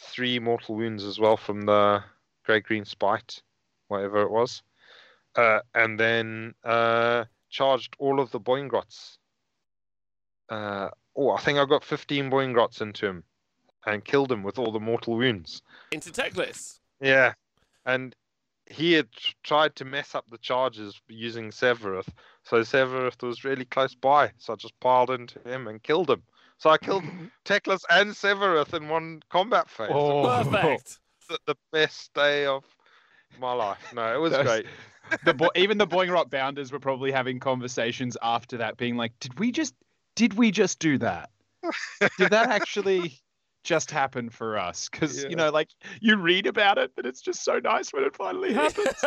three 0.00 0.38
mortal 0.38 0.76
wounds 0.76 1.04
as 1.04 1.18
well 1.18 1.36
from 1.36 1.62
the 1.62 2.02
grey 2.44 2.60
green 2.60 2.84
spite, 2.84 3.42
whatever 3.88 4.22
it 4.22 4.30
was. 4.30 4.62
Uh, 5.34 5.60
and 5.74 5.98
then 5.98 6.54
uh, 6.64 7.24
charged 7.50 7.94
all 7.98 8.20
of 8.20 8.30
the 8.30 8.40
Boingrots. 8.40 9.18
Uh, 10.48 10.88
oh, 11.16 11.30
I 11.30 11.40
think 11.40 11.58
I 11.58 11.64
got 11.66 11.84
15 11.84 12.30
Boingrots 12.30 12.80
into 12.80 13.06
him 13.06 13.24
and 13.86 14.04
killed 14.04 14.30
him 14.32 14.42
with 14.42 14.58
all 14.58 14.72
the 14.72 14.80
mortal 14.80 15.16
wounds. 15.16 15.62
Into 15.92 16.10
Teclis. 16.10 16.80
Yeah. 17.00 17.32
And 17.86 18.14
he 18.70 18.92
had 18.92 19.08
tried 19.44 19.74
to 19.76 19.84
mess 19.84 20.14
up 20.14 20.26
the 20.30 20.38
charges 20.38 21.00
using 21.08 21.50
Sevireth. 21.50 22.08
So 22.44 22.60
Sevireth 22.62 23.22
was 23.22 23.44
really 23.44 23.64
close 23.64 23.94
by. 23.94 24.30
So 24.38 24.52
I 24.52 24.56
just 24.56 24.78
piled 24.80 25.10
into 25.10 25.38
him 25.40 25.68
and 25.68 25.82
killed 25.82 26.10
him. 26.10 26.22
So 26.58 26.70
I 26.70 26.78
killed 26.78 27.04
Teclis 27.44 27.82
and 27.90 28.10
Sevireth 28.10 28.74
in 28.74 28.88
one 28.88 29.20
combat 29.30 29.70
phase. 29.70 29.88
Oh. 29.90 30.42
Perfect. 30.44 30.98
The, 31.28 31.38
the 31.46 31.56
best 31.72 32.12
day 32.14 32.46
of 32.46 32.64
my 33.38 33.52
life. 33.52 33.92
No, 33.94 34.14
it 34.14 34.18
was 34.18 34.32
That's- 34.32 34.46
great. 34.62 34.66
the 35.24 35.32
bo- 35.34 35.50
even 35.54 35.78
the 35.78 35.86
Boingrot 35.86 36.28
Bounders 36.30 36.70
were 36.72 36.80
probably 36.80 37.10
having 37.12 37.38
conversations 37.40 38.16
after 38.22 38.58
that, 38.58 38.76
being 38.76 38.96
like, 38.98 39.12
"Did 39.20 39.38
we 39.38 39.50
just 39.52 39.74
did 40.16 40.34
we 40.34 40.50
just 40.50 40.78
do 40.80 40.98
that? 40.98 41.30
Did 42.18 42.30
that 42.30 42.48
actually 42.50 43.18
just 43.68 43.90
happened 43.90 44.32
for 44.32 44.58
us?" 44.58 44.88
Because 44.88 45.22
Yeah. 45.22 45.28
you 45.28 45.36
know, 45.36 45.50
like 45.50 45.68
you 46.00 46.16
read 46.16 46.46
about 46.46 46.78
it, 46.78 46.92
but 46.96 47.04
it's 47.04 47.20
just 47.20 47.44
so 47.44 47.58
nice 47.58 47.92
when 47.92 48.02
it 48.02 48.16
finally 48.16 48.54
happens. 48.54 48.96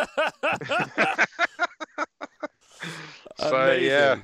so 3.38 3.72
yeah. 3.72 4.16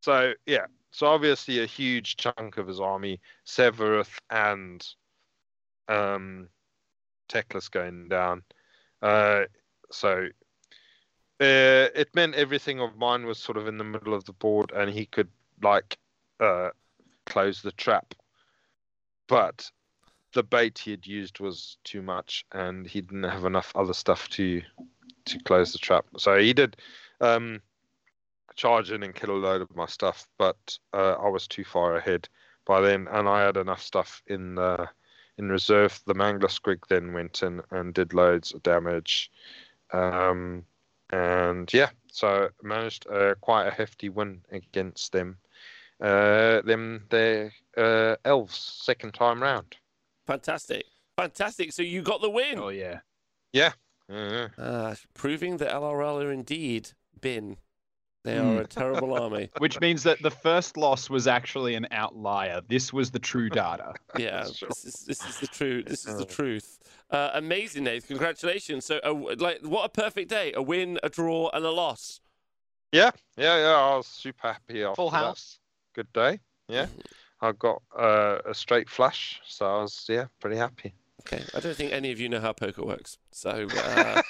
So 0.00 0.32
yeah. 0.46 0.66
So 0.90 1.06
obviously 1.06 1.62
a 1.62 1.66
huge 1.66 2.16
chunk 2.16 2.56
of 2.56 2.66
his 2.66 2.80
army, 2.80 3.20
Sevireth 3.46 4.18
and 4.30 4.84
um 5.88 6.48
Teclis 7.28 7.70
going 7.70 8.08
down. 8.08 8.42
Uh 9.02 9.42
so 9.92 10.28
uh, 11.40 11.86
it 11.94 12.08
meant 12.14 12.34
everything 12.34 12.80
of 12.80 12.96
mine 12.96 13.24
was 13.24 13.38
sort 13.38 13.56
of 13.56 13.68
in 13.68 13.78
the 13.78 13.84
middle 13.84 14.12
of 14.12 14.24
the 14.24 14.32
board 14.32 14.72
and 14.74 14.90
he 14.90 15.06
could 15.06 15.28
like 15.62 15.96
uh 16.40 16.70
close 17.26 17.62
the 17.62 17.72
trap. 17.72 18.14
But 19.28 19.70
the 20.32 20.42
bait 20.42 20.78
he 20.78 20.90
had 20.90 21.06
used 21.06 21.40
was 21.40 21.78
too 21.84 22.02
much 22.02 22.44
and 22.52 22.86
he 22.86 23.00
didn't 23.00 23.24
have 23.24 23.44
enough 23.44 23.72
other 23.74 23.94
stuff 23.94 24.28
to 24.30 24.62
to 25.26 25.38
close 25.40 25.72
the 25.72 25.78
trap. 25.78 26.06
So 26.16 26.38
he 26.38 26.52
did 26.52 26.76
um 27.20 27.60
charge 28.58 28.90
in 28.90 29.02
and 29.02 29.14
kill 29.14 29.30
a 29.30 29.38
load 29.38 29.62
of 29.62 29.74
my 29.74 29.86
stuff, 29.86 30.28
but 30.36 30.78
uh, 30.92 31.12
I 31.12 31.28
was 31.28 31.46
too 31.46 31.64
far 31.64 31.96
ahead 31.96 32.28
by 32.66 32.80
then, 32.80 33.08
and 33.10 33.28
I 33.28 33.42
had 33.44 33.56
enough 33.56 33.80
stuff 33.80 34.22
in 34.26 34.58
uh, 34.58 34.86
in 35.38 35.48
reserve. 35.48 35.98
The 36.06 36.14
Mangler 36.14 36.50
Squig 36.50 36.80
then 36.88 37.12
went 37.12 37.42
in 37.42 37.62
and 37.70 37.94
did 37.94 38.12
loads 38.12 38.52
of 38.52 38.62
damage, 38.62 39.30
um, 39.92 40.64
and 41.10 41.72
yeah, 41.72 41.90
so 42.08 42.48
managed 42.62 43.08
uh, 43.08 43.36
quite 43.40 43.66
a 43.68 43.70
hefty 43.70 44.08
win 44.08 44.42
against 44.50 45.12
them. 45.12 45.38
Uh, 46.00 46.60
them 46.62 47.04
their 47.10 47.52
uh, 47.76 48.16
elves 48.24 48.56
second 48.56 49.12
time 49.14 49.42
round. 49.42 49.76
Fantastic. 50.26 50.84
Fantastic. 51.16 51.72
So 51.72 51.82
you 51.82 52.02
got 52.02 52.20
the 52.20 52.30
win. 52.30 52.58
oh 52.58 52.68
yeah. 52.68 53.00
Yeah. 53.52 53.72
Uh, 54.56 54.94
proving 55.14 55.56
that 55.58 55.70
LRL 55.70 56.22
are 56.24 56.32
indeed 56.32 56.90
bin. 57.20 57.56
They 58.24 58.36
Hmm. 58.38 58.58
are 58.58 58.60
a 58.62 58.66
terrible 58.66 59.14
army. 59.14 59.50
Which 59.58 59.80
means 59.80 60.02
that 60.04 60.20
the 60.22 60.30
first 60.30 60.76
loss 60.76 61.08
was 61.10 61.26
actually 61.26 61.74
an 61.74 61.86
outlier. 61.90 62.60
This 62.68 62.92
was 62.92 63.10
the 63.10 63.18
true 63.18 63.48
data. 63.48 63.94
Yeah, 64.18 64.44
Sure. 64.50 64.68
this 64.68 64.84
is 64.84 64.94
this 65.06 65.24
is 65.24 65.40
the 65.40 65.46
truth. 65.46 65.86
This 65.86 66.06
is 66.06 66.16
the 66.16 66.24
truth. 66.26 66.78
Uh, 67.10 67.30
amazing, 67.34 67.84
Nate. 67.84 68.06
Congratulations. 68.06 68.84
So, 68.84 68.98
uh, 69.04 69.34
like, 69.38 69.60
what 69.62 69.84
a 69.84 69.88
perfect 69.88 70.28
day! 70.30 70.52
A 70.54 70.62
win, 70.62 70.98
a 71.02 71.08
draw, 71.08 71.48
and 71.52 71.64
a 71.64 71.70
loss. 71.70 72.20
Yeah, 72.92 73.10
yeah, 73.36 73.56
yeah. 73.58 73.76
I 73.76 73.96
was 73.96 74.06
super 74.06 74.52
happy 74.52 74.82
after 74.82 74.96
Full 74.96 75.10
that. 75.10 75.20
House. 75.98 76.06
good 76.06 76.12
day. 76.12 76.38
Yeah, 76.68 76.86
I 77.40 77.52
got 77.52 77.82
uh, 77.98 78.38
a 78.46 78.54
straight 78.54 78.88
flush, 78.88 79.40
so 79.46 79.66
I 79.66 79.82
was 79.82 80.04
yeah 80.08 80.26
pretty 80.40 80.56
happy. 80.56 80.94
Okay, 81.22 81.42
I 81.54 81.60
don't 81.60 81.76
think 81.76 81.92
any 81.92 82.12
of 82.12 82.20
you 82.20 82.28
know 82.28 82.40
how 82.40 82.52
poker 82.52 82.84
works, 82.84 83.18
so 83.32 83.50
uh, 83.50 84.22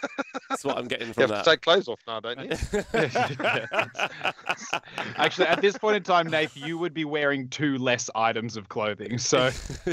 that's 0.48 0.64
what 0.64 0.78
I'm 0.78 0.88
getting 0.88 1.12
from 1.12 1.22
You 1.22 1.26
have 1.34 1.44
that. 1.44 1.44
to 1.44 1.50
take 1.50 1.60
clothes 1.60 1.88
off 1.88 2.00
now, 2.06 2.20
don't 2.20 2.40
you? 2.40 2.56
Actually, 5.16 5.48
at 5.48 5.60
this 5.60 5.76
point 5.76 5.96
in 5.96 6.02
time, 6.02 6.28
Nath, 6.28 6.56
you 6.56 6.78
would 6.78 6.94
be 6.94 7.04
wearing 7.04 7.48
two 7.48 7.76
less 7.78 8.08
items 8.14 8.56
of 8.56 8.68
clothing. 8.68 9.18
So, 9.18 9.50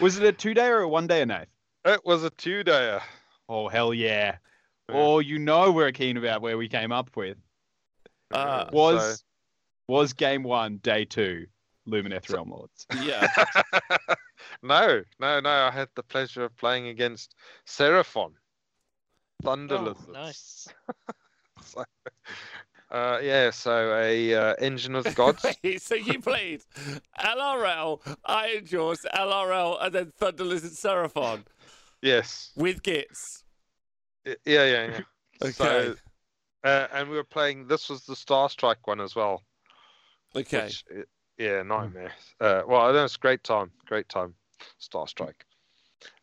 was 0.00 0.18
it 0.18 0.24
a 0.24 0.32
two 0.32 0.54
day 0.54 0.68
or 0.68 0.80
a 0.80 0.88
one 0.88 1.06
day, 1.06 1.24
Nath? 1.24 1.46
it 1.86 2.00
was 2.04 2.24
a 2.24 2.30
two-dayer. 2.30 3.00
Oh 3.48 3.68
hell 3.68 3.94
yeah! 3.94 4.36
Yeah. 4.88 4.94
Oh, 4.94 5.18
you 5.20 5.38
know 5.38 5.70
we're 5.72 5.92
keen 5.92 6.16
about 6.16 6.42
where 6.42 6.58
we 6.58 6.68
came 6.68 6.92
up 6.92 7.16
with. 7.16 7.36
Uh, 8.34 8.68
Was 8.72 9.18
So- 9.18 9.24
was 9.86 10.12
game 10.14 10.42
one, 10.42 10.78
day 10.78 11.04
two, 11.04 11.46
Lumineth 11.86 12.32
Realm 12.32 12.50
Lords? 12.50 12.86
yeah, 13.02 13.26
no, 14.62 15.02
no, 15.20 15.40
no. 15.40 15.50
I 15.50 15.70
had 15.70 15.88
the 15.94 16.02
pleasure 16.02 16.42
of 16.44 16.56
playing 16.56 16.88
against 16.88 17.34
Seraphon, 17.66 18.32
Thunder 19.42 19.76
Oh, 19.76 19.82
Lizards. 19.82 20.08
nice. 20.12 20.68
So, 21.66 21.82
uh, 22.90 23.20
yeah, 23.22 23.48
so 23.50 23.94
a 23.94 24.34
uh, 24.34 24.54
engine 24.58 24.94
of 24.94 25.04
the 25.04 25.12
gods. 25.12 25.46
Wait, 25.62 25.80
so 25.80 25.94
you 25.94 26.20
played 26.20 26.62
LRL, 27.18 28.00
Ironjawz, 28.28 29.06
LRL, 29.14 29.78
and 29.82 29.94
then 29.94 30.12
Thunder 30.18 30.44
Lizard 30.44 30.72
Seraphon 30.72 31.44
yes. 32.02 32.50
with 32.54 32.82
Gits. 32.82 33.44
Yeah, 34.26 34.34
yeah, 34.44 34.64
yeah. 34.64 35.00
Okay. 35.42 35.52
So, 35.52 35.94
uh, 36.64 36.88
and 36.92 37.08
we 37.08 37.16
were 37.16 37.24
playing. 37.24 37.66
This 37.66 37.88
was 37.88 38.04
the 38.04 38.16
Star 38.16 38.48
Strike 38.48 38.86
one 38.86 39.00
as 39.00 39.14
well. 39.14 39.42
Okay. 40.34 40.64
Which, 40.64 40.84
uh, 40.96 41.02
yeah, 41.38 41.62
nightmare. 41.62 42.12
Uh, 42.40 42.62
well, 42.66 42.82
I 42.82 42.92
know 42.92 43.04
it's 43.04 43.16
great 43.16 43.44
time. 43.44 43.70
Great 43.86 44.08
time. 44.08 44.34
Star 44.78 45.06
Strike. 45.06 45.44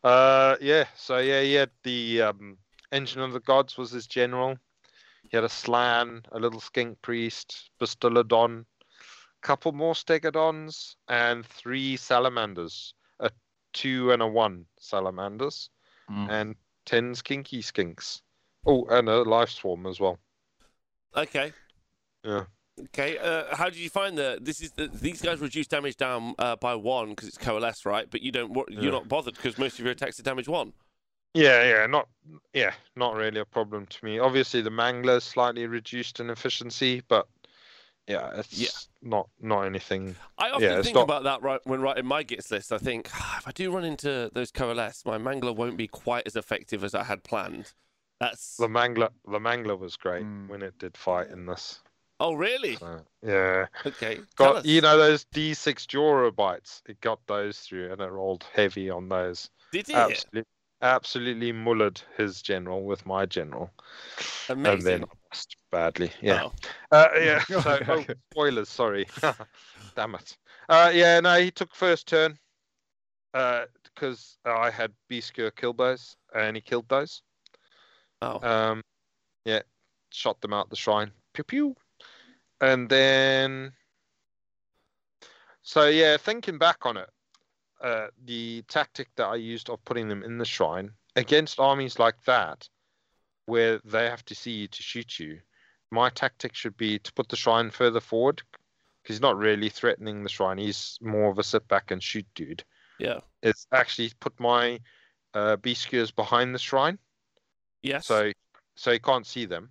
Uh, 0.04 0.56
yeah. 0.60 0.84
So 0.96 1.18
yeah, 1.18 1.40
he 1.42 1.54
had 1.54 1.70
the 1.84 2.22
um, 2.22 2.58
Engine 2.90 3.22
of 3.22 3.32
the 3.32 3.40
Gods 3.40 3.78
was 3.78 3.90
his 3.90 4.06
general. 4.06 4.56
He 5.30 5.36
had 5.36 5.44
a 5.44 5.48
Slan, 5.48 6.22
a 6.32 6.38
little 6.38 6.60
Skink 6.60 7.00
Priest, 7.00 7.70
Bastiladon, 7.80 8.64
couple 9.40 9.72
more 9.72 9.94
Stegadons, 9.94 10.96
and 11.08 11.46
three 11.46 11.96
Salamanders. 11.96 12.94
A 13.20 13.30
two 13.72 14.12
and 14.12 14.20
a 14.22 14.26
one 14.26 14.66
Salamanders, 14.78 15.70
Mm. 16.10 16.30
and 16.30 16.56
ten 16.84 17.12
Skinky 17.14 17.60
Skinks. 17.62 18.22
Oh, 18.66 18.84
and 18.90 19.08
a 19.08 19.22
Life 19.22 19.50
Swarm 19.50 19.86
as 19.86 20.00
well. 20.00 20.18
Okay. 21.16 21.52
Yeah. 22.24 22.44
Okay. 22.84 23.18
Uh, 23.18 23.54
how 23.54 23.66
did 23.66 23.76
you 23.76 23.90
find 23.90 24.16
the? 24.16 24.38
This 24.40 24.60
is 24.60 24.70
the, 24.72 24.88
these 24.88 25.20
guys 25.20 25.40
reduce 25.40 25.66
damage 25.66 25.96
down 25.96 26.34
uh, 26.38 26.56
by 26.56 26.74
one 26.74 27.10
because 27.10 27.28
it's 27.28 27.38
coalesce, 27.38 27.84
right? 27.84 28.06
But 28.10 28.22
you 28.22 28.32
don't. 28.32 28.52
You're 28.70 28.84
Yeah. 28.84 28.90
not 28.90 29.08
bothered 29.08 29.34
because 29.34 29.58
most 29.58 29.78
of 29.78 29.84
your 29.84 29.92
attacks 29.92 30.18
are 30.18 30.22
damage 30.22 30.48
one. 30.48 30.72
Yeah, 31.34 31.64
yeah, 31.64 31.86
not 31.86 32.08
yeah, 32.52 32.72
not 32.96 33.14
really 33.14 33.40
a 33.40 33.44
problem 33.44 33.86
to 33.86 34.04
me. 34.04 34.18
Obviously, 34.18 34.60
the 34.62 34.70
mangler 34.70 35.16
is 35.16 35.24
slightly 35.24 35.66
reduced 35.66 36.20
in 36.20 36.28
efficiency, 36.30 37.02
but 37.08 37.26
yeah, 38.06 38.30
it's 38.36 38.52
Yeah. 38.58 38.68
not 39.02 39.28
not 39.40 39.62
anything. 39.62 40.14
I 40.38 40.50
often 40.50 40.62
Yeah, 40.62 40.82
think 40.82 40.94
not- 40.94 41.04
about 41.04 41.22
that 41.24 41.42
right 41.42 41.60
when 41.64 41.80
writing 41.80 42.06
my 42.06 42.22
gits 42.22 42.50
list. 42.50 42.72
I 42.72 42.78
think 42.78 43.08
"Ah, 43.14 43.38
if 43.38 43.48
I 43.48 43.52
do 43.52 43.70
run 43.72 43.84
into 43.84 44.30
those 44.34 44.50
coalesce, 44.50 45.04
my 45.06 45.16
mangler 45.18 45.54
won't 45.54 45.76
be 45.76 45.88
quite 45.88 46.26
as 46.26 46.36
effective 46.36 46.84
as 46.84 46.94
I 46.94 47.04
had 47.04 47.22
planned. 47.24 47.72
That's 48.22 48.56
The 48.56 48.68
mangler, 48.68 49.10
the 49.26 49.38
mangler 49.40 49.76
was 49.78 49.96
great 49.96 50.24
Mm. 50.24 50.48
when 50.48 50.62
it 50.62 50.78
did 50.78 50.96
fight 50.96 51.28
in 51.28 51.44
this. 51.46 51.80
oh 52.20 52.34
really? 52.34 52.76
So, 52.76 53.04
yeah, 53.22 53.66
Okay. 53.84 54.20
Got 54.36 54.64
you 54.64 54.80
know 54.80 54.96
those 54.96 55.24
D6 55.34 55.86
Jora 55.86 56.30
bites. 56.34 56.82
It 56.86 57.00
got 57.00 57.18
those 57.26 57.58
through, 57.60 57.90
and 57.92 58.00
it 58.00 58.10
rolled 58.10 58.44
heavy 58.54 58.88
on 58.90 59.08
those. 59.08 59.50
Did 59.72 59.88
it? 59.88 59.96
Absolutely, 59.96 60.44
absolutely 60.82 61.52
mullered 61.52 62.00
his 62.16 62.40
general 62.42 62.84
with 62.84 63.04
my 63.06 63.26
general, 63.26 63.70
Amazing. 64.48 64.72
and 64.72 64.82
then 64.82 65.04
I 65.04 65.12
lost 65.32 65.56
badly. 65.72 66.12
Yeah. 66.20 66.44
Oh. 66.44 66.52
Uh, 66.92 67.08
yeah. 67.16 67.42
So, 67.48 67.78
oh, 67.88 68.04
spoilers. 68.30 68.68
Sorry. 68.68 69.06
Damn 69.96 70.14
it. 70.14 70.36
Uh, 70.68 70.90
yeah. 70.94 71.18
No, 71.20 71.40
he 71.40 71.50
took 71.50 71.74
first 71.74 72.06
turn. 72.06 72.38
Because 73.32 74.36
I 74.44 74.70
had 74.70 74.92
Beastcure 75.10 75.54
kill 75.56 75.72
those, 75.72 76.16
and 76.34 76.56
he 76.56 76.60
killed 76.62 76.88
those. 76.88 77.22
Oh. 78.22 78.38
Um, 78.48 78.82
yeah, 79.44 79.62
shot 80.10 80.40
them 80.40 80.52
out 80.52 80.70
the 80.70 80.76
shrine. 80.76 81.10
Pew 81.32 81.42
pew. 81.42 81.76
And 82.60 82.88
then 82.88 83.72
So 85.62 85.86
yeah, 85.86 86.16
thinking 86.16 86.58
back 86.58 86.84
on 86.84 86.96
it, 86.96 87.08
uh, 87.80 88.08
the 88.24 88.62
tactic 88.68 89.08
that 89.16 89.26
I 89.26 89.36
used 89.36 89.70
of 89.70 89.84
putting 89.84 90.08
them 90.08 90.22
in 90.22 90.38
the 90.38 90.44
shrine 90.44 90.90
against 91.16 91.60
armies 91.60 91.98
like 91.98 92.22
that, 92.24 92.68
where 93.46 93.80
they 93.84 94.04
have 94.04 94.24
to 94.26 94.34
see 94.34 94.52
you 94.52 94.68
to 94.68 94.82
shoot 94.82 95.18
you, 95.18 95.38
my 95.90 96.10
tactic 96.10 96.54
should 96.54 96.76
be 96.76 96.98
to 96.98 97.12
put 97.12 97.28
the 97.28 97.36
shrine 97.36 97.70
further 97.70 98.00
forward, 98.00 98.42
because 99.02 99.16
he's 99.16 99.20
not 99.20 99.36
really 99.36 99.68
threatening 99.68 100.22
the 100.22 100.28
shrine. 100.28 100.58
He's 100.58 100.98
more 101.00 101.30
of 101.30 101.38
a 101.38 101.44
sit 101.44 101.66
back 101.68 101.90
and 101.90 102.02
shoot 102.02 102.26
dude. 102.34 102.64
Yeah. 102.98 103.20
It's 103.42 103.66
actually 103.72 104.12
put 104.20 104.38
my 104.38 104.80
uh, 105.34 105.56
beast 105.56 105.82
skewers 105.82 106.10
behind 106.10 106.54
the 106.54 106.58
shrine, 106.58 106.98
Yes. 107.82 108.06
so 108.06 108.32
so 108.74 108.92
he 108.92 108.98
can't 108.98 109.26
see 109.26 109.44
them. 109.46 109.70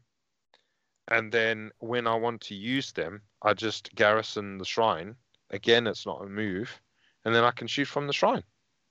And 1.07 1.31
then 1.31 1.71
when 1.79 2.07
I 2.07 2.15
want 2.15 2.41
to 2.41 2.55
use 2.55 2.91
them, 2.91 3.21
I 3.41 3.53
just 3.53 3.93
garrison 3.95 4.57
the 4.57 4.65
shrine. 4.65 5.15
Again, 5.49 5.87
it's 5.87 6.05
not 6.05 6.21
a 6.23 6.27
move, 6.27 6.79
and 7.25 7.35
then 7.35 7.43
I 7.43 7.51
can 7.51 7.67
shoot 7.67 7.87
from 7.87 8.07
the 8.07 8.13
shrine. 8.13 8.43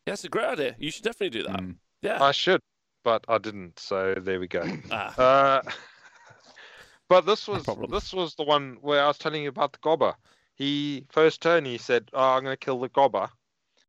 Yeah, 0.07 0.13
that's 0.13 0.25
a 0.25 0.29
great 0.29 0.47
idea. 0.47 0.77
You 0.79 0.91
should 0.91 1.05
definitely 1.05 1.39
do 1.41 1.47
that. 1.47 1.61
Mm. 1.61 1.77
Yeah. 2.03 2.23
I 2.23 2.33
should, 2.33 2.61
but 3.05 3.25
I 3.29 3.39
didn't. 3.39 3.79
So 3.79 4.15
there 4.21 4.41
we 4.41 4.49
go. 4.49 4.65
ah, 4.91 5.15
Uh, 5.17 5.63
but 7.09 7.27
this 7.27 7.49
was 7.49 7.65
problem. 7.65 7.91
this 7.91 8.13
was 8.13 8.35
the 8.35 8.45
one 8.45 8.79
where 8.83 9.03
I 9.03 9.07
was 9.07 9.19
telling 9.19 9.43
you 9.43 9.49
about 9.49 9.73
the 9.73 9.79
gobber. 9.79 10.15
He 10.55 11.07
first 11.11 11.41
turn 11.41 11.65
he 11.65 11.79
said, 11.79 12.11
"Oh, 12.13 12.33
I'm 12.37 12.45
going 12.45 12.53
to 12.53 12.65
kill 12.65 12.81
the 12.81 12.91
gobber," 12.91 13.31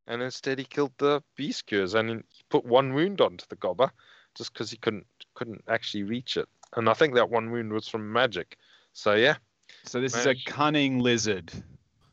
and 0.06 0.22
instead 0.22 0.58
he 0.58 0.64
killed 0.64 0.92
the 0.96 1.22
beast 1.36 1.58
skewers, 1.60 1.94
and 1.94 2.08
he 2.08 2.16
put 2.48 2.64
one 2.64 2.94
wound 2.94 3.20
onto 3.20 3.44
the 3.48 3.56
gobber 3.56 3.90
just 4.34 4.52
because 4.52 4.70
he 4.70 4.78
couldn't 4.78 5.06
couldn't 5.42 5.64
actually 5.68 6.04
reach 6.04 6.36
it. 6.36 6.48
And 6.76 6.88
I 6.88 6.94
think 6.94 7.14
that 7.14 7.28
one 7.28 7.50
wound 7.50 7.72
was 7.72 7.88
from 7.88 8.12
magic. 8.12 8.56
So 8.92 9.14
yeah, 9.14 9.36
So 9.84 10.00
this 10.00 10.14
is 10.14 10.26
a 10.26 10.36
cunning 10.46 11.00
lizard. 11.00 11.52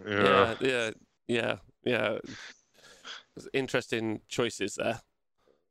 yeah, 0.08 0.56
yeah, 0.60 0.92
yeah, 1.28 1.56
yeah. 1.84 2.18
There's 3.36 3.48
Interesting 3.54 4.22
choices 4.28 4.76
there. 4.76 5.00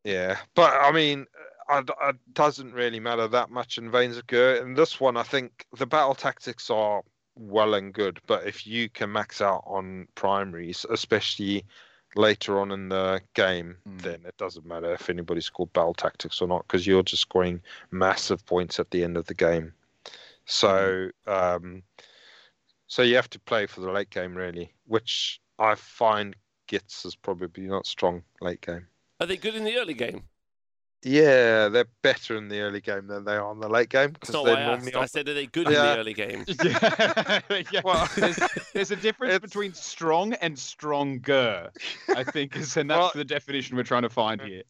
Yeah, 0.05 0.39
but 0.55 0.73
I 0.73 0.93
mean, 0.93 1.27
uh, 1.69 1.81
it, 1.81 1.91
it 2.09 2.17
doesn't 2.33 2.73
really 2.73 3.01
matter 3.01 3.27
that 3.27 3.51
much 3.51 3.77
in 3.79 3.91
Veins 3.91 4.17
of 4.17 4.27
Ghur. 4.29 4.63
In 4.63 4.75
this 4.75 5.01
one, 5.01 5.17
I 5.17 5.25
think 5.25 5.67
the 5.77 5.87
battle 5.87 6.15
tactics 6.15 6.71
are 6.71 7.03
well 7.35 7.75
and 7.75 7.93
good, 7.93 8.21
but 8.27 8.47
if 8.47 8.67
you 8.67 8.89
can 8.89 9.11
max 9.11 9.41
out 9.41 9.65
on 9.67 10.07
primaries, 10.15 10.87
especially 10.91 11.65
later 12.17 12.59
on 12.59 12.71
in 12.71 12.89
the 12.89 13.21
game, 13.35 13.77
Mm. 13.87 14.03
then 14.03 14.25
it 14.27 14.37
doesn't 14.39 14.67
matter 14.67 14.93
if 14.93 15.11
anybody 15.11 15.41
scored 15.41 15.73
battle 15.73 15.95
tactics 15.95 16.41
or 16.41 16.49
not, 16.49 16.67
because 16.67 16.87
you're 16.87 17.03
just 17.03 17.23
scoring 17.23 17.63
massive 17.91 18.45
points 18.47 18.81
at 18.81 18.91
the 18.91 19.05
end 19.05 19.17
of 19.17 19.27
the 19.27 19.35
game. 19.35 19.73
So, 20.47 21.11
um, 21.27 21.83
so 22.87 23.03
you 23.03 23.17
have 23.17 23.31
to 23.31 23.41
play 23.41 23.67
for 23.67 23.81
the 23.81 23.91
late 23.91 24.11
game, 24.11 24.35
really, 24.35 24.73
which 24.87 25.41
I 25.59 25.75
find 25.75 26.35
Gits 26.67 27.05
is 27.05 27.15
probably 27.15 27.65
not 27.65 27.87
strong 27.87 28.23
late 28.41 28.61
game. 28.61 28.87
Are 29.21 29.27
they 29.27 29.37
good 29.37 29.55
in 29.55 29.65
the 29.65 29.77
early 29.77 29.95
game? 29.95 30.25
Yeah, 31.05 31.69
they're 31.69 31.87
better 32.03 32.37
in 32.37 32.49
the 32.49 32.59
early 32.61 32.81
game 32.81 33.07
than 33.07 33.25
they 33.25 33.37
are 33.37 33.53
in 33.53 33.61
the 33.61 33.69
late 33.69 33.89
game 33.89 34.11
That's 34.15 34.19
because 34.31 34.35
not 34.35 34.45
they're 34.47 34.55
why 34.57 34.63
I 34.63 34.67
normally 34.67 34.95
asked. 34.95 34.97
I 34.97 35.07
said, 35.07 35.29
are 35.29 35.35
they 35.35 35.47
good 35.47 35.69
in 35.69 35.75
the 35.75 35.99
early 35.99 36.15
game? 36.15 36.45
yeah. 36.65 37.41
yeah. 37.73 37.81
Well, 37.85 38.09
there's, 38.17 38.39
there's 38.75 38.91
a 38.91 38.97
difference 38.97 39.35
it's- 39.35 39.49
between 39.51 39.73
strong 39.75 40.33
and 40.35 40.59
stronger, 40.59 41.71
I 42.15 42.25
think, 42.25 42.57
is, 42.57 42.77
and 42.77 42.91
that's 42.91 42.99
Well- 42.99 43.11
the 43.15 43.25
definition 43.25 43.77
we're 43.77 43.85
trying 43.85 44.03
to 44.03 44.09
find 44.11 44.41
here. 44.41 44.63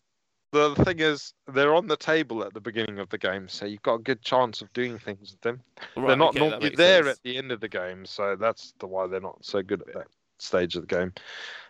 the 0.52 0.74
thing 0.84 0.98
is, 1.00 1.32
they're 1.52 1.74
on 1.74 1.86
the 1.86 1.96
table 1.96 2.44
at 2.44 2.52
the 2.52 2.60
beginning 2.60 2.98
of 2.98 3.08
the 3.08 3.18
game, 3.18 3.48
so 3.48 3.64
you've 3.64 3.82
got 3.82 3.94
a 3.94 4.02
good 4.02 4.20
chance 4.22 4.60
of 4.60 4.70
doing 4.74 4.98
things 4.98 5.32
with 5.32 5.40
them. 5.40 5.60
Right, 5.96 6.08
they're 6.08 6.16
not 6.16 6.30
okay, 6.30 6.40
normally 6.40 6.64
makes 6.64 6.76
there 6.76 7.04
sense. 7.04 7.16
at 7.18 7.22
the 7.22 7.38
end 7.38 7.52
of 7.52 7.60
the 7.60 7.68
game, 7.68 8.04
so 8.04 8.36
that's 8.38 8.74
the 8.80 8.86
why 8.86 9.06
they're 9.06 9.20
not 9.20 9.42
so 9.44 9.62
good 9.62 9.80
at 9.82 9.94
that 9.94 10.06
stage 10.38 10.76
of 10.76 10.86
the 10.86 10.94
game. 10.94 11.12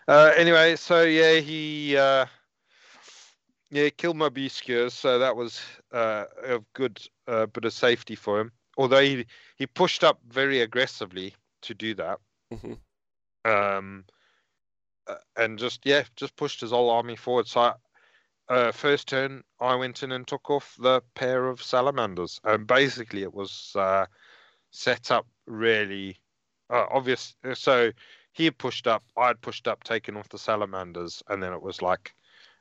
Uh, 0.08 0.32
anyway, 0.36 0.74
so 0.74 1.02
yeah, 1.02 1.38
he 1.38 1.96
uh, 1.96 2.24
yeah 3.70 3.88
killed 3.90 4.16
my 4.16 4.28
so 4.88 5.18
that 5.18 5.36
was 5.36 5.60
uh, 5.92 6.24
a 6.44 6.58
good 6.74 7.00
uh, 7.26 7.46
bit 7.46 7.64
of 7.64 7.72
safety 7.72 8.14
for 8.14 8.40
him. 8.40 8.52
Although 8.76 9.02
he 9.02 9.26
he 9.56 9.66
pushed 9.66 10.04
up 10.04 10.20
very 10.28 10.60
aggressively 10.60 11.34
to 11.62 11.74
do 11.74 11.94
that. 11.94 12.18
Mhm. 12.52 12.78
um, 13.44 14.04
uh, 15.06 15.16
and 15.36 15.58
just 15.58 15.84
yeah, 15.84 16.04
just 16.16 16.36
pushed 16.36 16.60
his 16.60 16.70
whole 16.70 16.90
army 16.90 17.16
forward. 17.16 17.46
So, 17.46 17.60
I, 17.60 17.74
uh, 18.48 18.72
first 18.72 19.08
turn, 19.08 19.42
I 19.60 19.74
went 19.74 20.02
in 20.02 20.12
and 20.12 20.26
took 20.26 20.50
off 20.50 20.76
the 20.78 21.02
pair 21.14 21.48
of 21.48 21.62
salamanders, 21.62 22.40
and 22.44 22.66
basically 22.66 23.22
it 23.22 23.34
was 23.34 23.72
uh, 23.74 24.06
set 24.70 25.10
up 25.10 25.26
really 25.46 26.16
uh, 26.70 26.86
obvious. 26.90 27.34
So 27.54 27.92
he 28.32 28.44
had 28.44 28.58
pushed 28.58 28.86
up, 28.86 29.02
I 29.16 29.28
had 29.28 29.40
pushed 29.40 29.66
up, 29.68 29.84
taken 29.84 30.16
off 30.16 30.28
the 30.28 30.38
salamanders, 30.38 31.22
and 31.28 31.42
then 31.42 31.52
it 31.52 31.62
was 31.62 31.82
like 31.82 32.14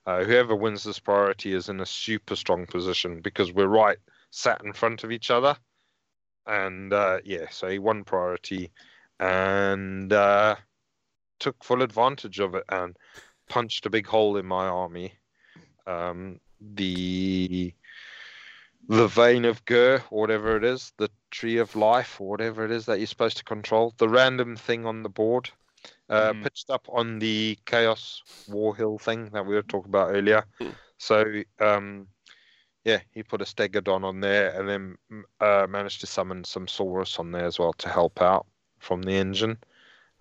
uh, 0.07 0.23
whoever 0.23 0.55
wins 0.55 0.85
this 0.85 0.99
priority 0.99 1.53
is 1.53 1.67
in 1.67 1.81
a 1.81 1.85
super 1.85 2.37
strong 2.37 2.65
position 2.65 3.19
because 3.19 3.51
we're 3.51 3.67
right 3.67 3.97
sat 4.31 4.63
in 4.63 4.71
front 4.71 5.03
of 5.03 5.11
each 5.11 5.29
other. 5.29 5.57
And 6.45 6.93
uh, 6.93 7.19
yeah, 7.25 7.47
so 7.51 7.67
he 7.67 7.77
won 7.77 8.05
priority 8.05 8.71
and 9.19 10.11
uh, 10.13 10.55
took 11.39 11.61
full 11.61 11.81
advantage 11.81 12.39
of 12.39 12.55
it 12.55 12.63
and 12.69 12.95
punched 13.49 13.85
a 13.85 13.89
big 13.89 14.07
hole 14.07 14.37
in 14.37 14.45
my 14.45 14.67
army. 14.67 15.13
Um, 15.85 16.39
the 16.61 17.73
the 18.87 19.07
vein 19.07 19.43
of 19.43 19.65
Ghur, 19.65 20.01
or 20.09 20.21
whatever 20.21 20.55
it 20.55 20.63
is, 20.63 20.93
the 20.95 21.09
tree 21.29 21.57
of 21.57 21.75
life, 21.75 22.21
or 22.21 22.29
whatever 22.29 22.63
it 22.63 22.71
is 22.71 22.85
that 22.85 22.99
you're 22.99 23.07
supposed 23.07 23.37
to 23.37 23.43
control, 23.43 23.93
the 23.97 24.07
random 24.07 24.55
thing 24.55 24.85
on 24.85 25.03
the 25.03 25.09
board, 25.09 25.49
uh, 26.09 26.33
Mhm. 26.33 26.43
pitched 26.43 26.69
up 26.69 26.87
on 26.89 27.19
the 27.19 27.57
Chaos 27.65 28.23
War 28.47 28.75
Hill 28.75 28.97
thing 28.97 29.29
that 29.31 29.45
we 29.45 29.55
were 29.55 29.63
talking 29.63 29.89
about 29.89 30.11
earlier. 30.15 30.45
Hmm. 30.59 30.69
So, 30.97 31.43
um, 31.59 32.07
yeah, 32.83 32.99
he 33.11 33.23
put 33.23 33.41
a 33.41 33.45
Stegadon 33.45 34.03
on 34.03 34.21
there 34.21 34.57
and 34.57 34.69
then 34.69 34.97
mm, 35.11 35.23
uh, 35.41 35.67
managed 35.67 36.01
to 36.01 36.07
summon 36.07 36.43
some 36.43 36.67
Saurus 36.67 37.19
on 37.19 37.31
there 37.31 37.45
as 37.45 37.59
well 37.59 37.73
to 37.73 37.89
help 37.89 38.21
out 38.21 38.45
from 38.79 39.01
the 39.01 39.13
engine. 39.13 39.57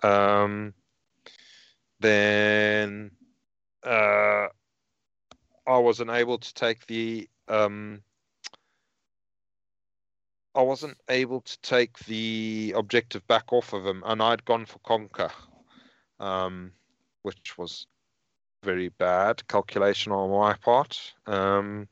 Um, 0.03 0.75
then 2.01 3.11
uh, 3.85 4.49
I 5.67 5.79
wasn't 5.79 6.11
able 6.11 6.39
to 6.39 6.55
take 6.55 6.87
the 6.87 7.29
um, 7.49 8.03
I 10.55 10.63
wasn't 10.63 10.99
able 11.09 11.43
to 11.43 11.61
take 11.61 11.99
the 12.07 12.73
objective 12.77 13.27
back 13.27 13.53
off 13.53 13.73
of 13.73 13.87
him, 13.87 14.03
and 14.07 14.23
I'd 14.23 14.45
gone 14.45 14.65
for 14.65 14.79
conquer, 14.79 15.31
um, 16.21 16.73
which 17.23 17.59
was 17.59 17.87
very 18.63 18.89
bad 18.89 19.47
calculation 19.49 20.13
on 20.13 20.31
my 20.31 20.55
part. 20.55 21.15
Um, 21.27 21.89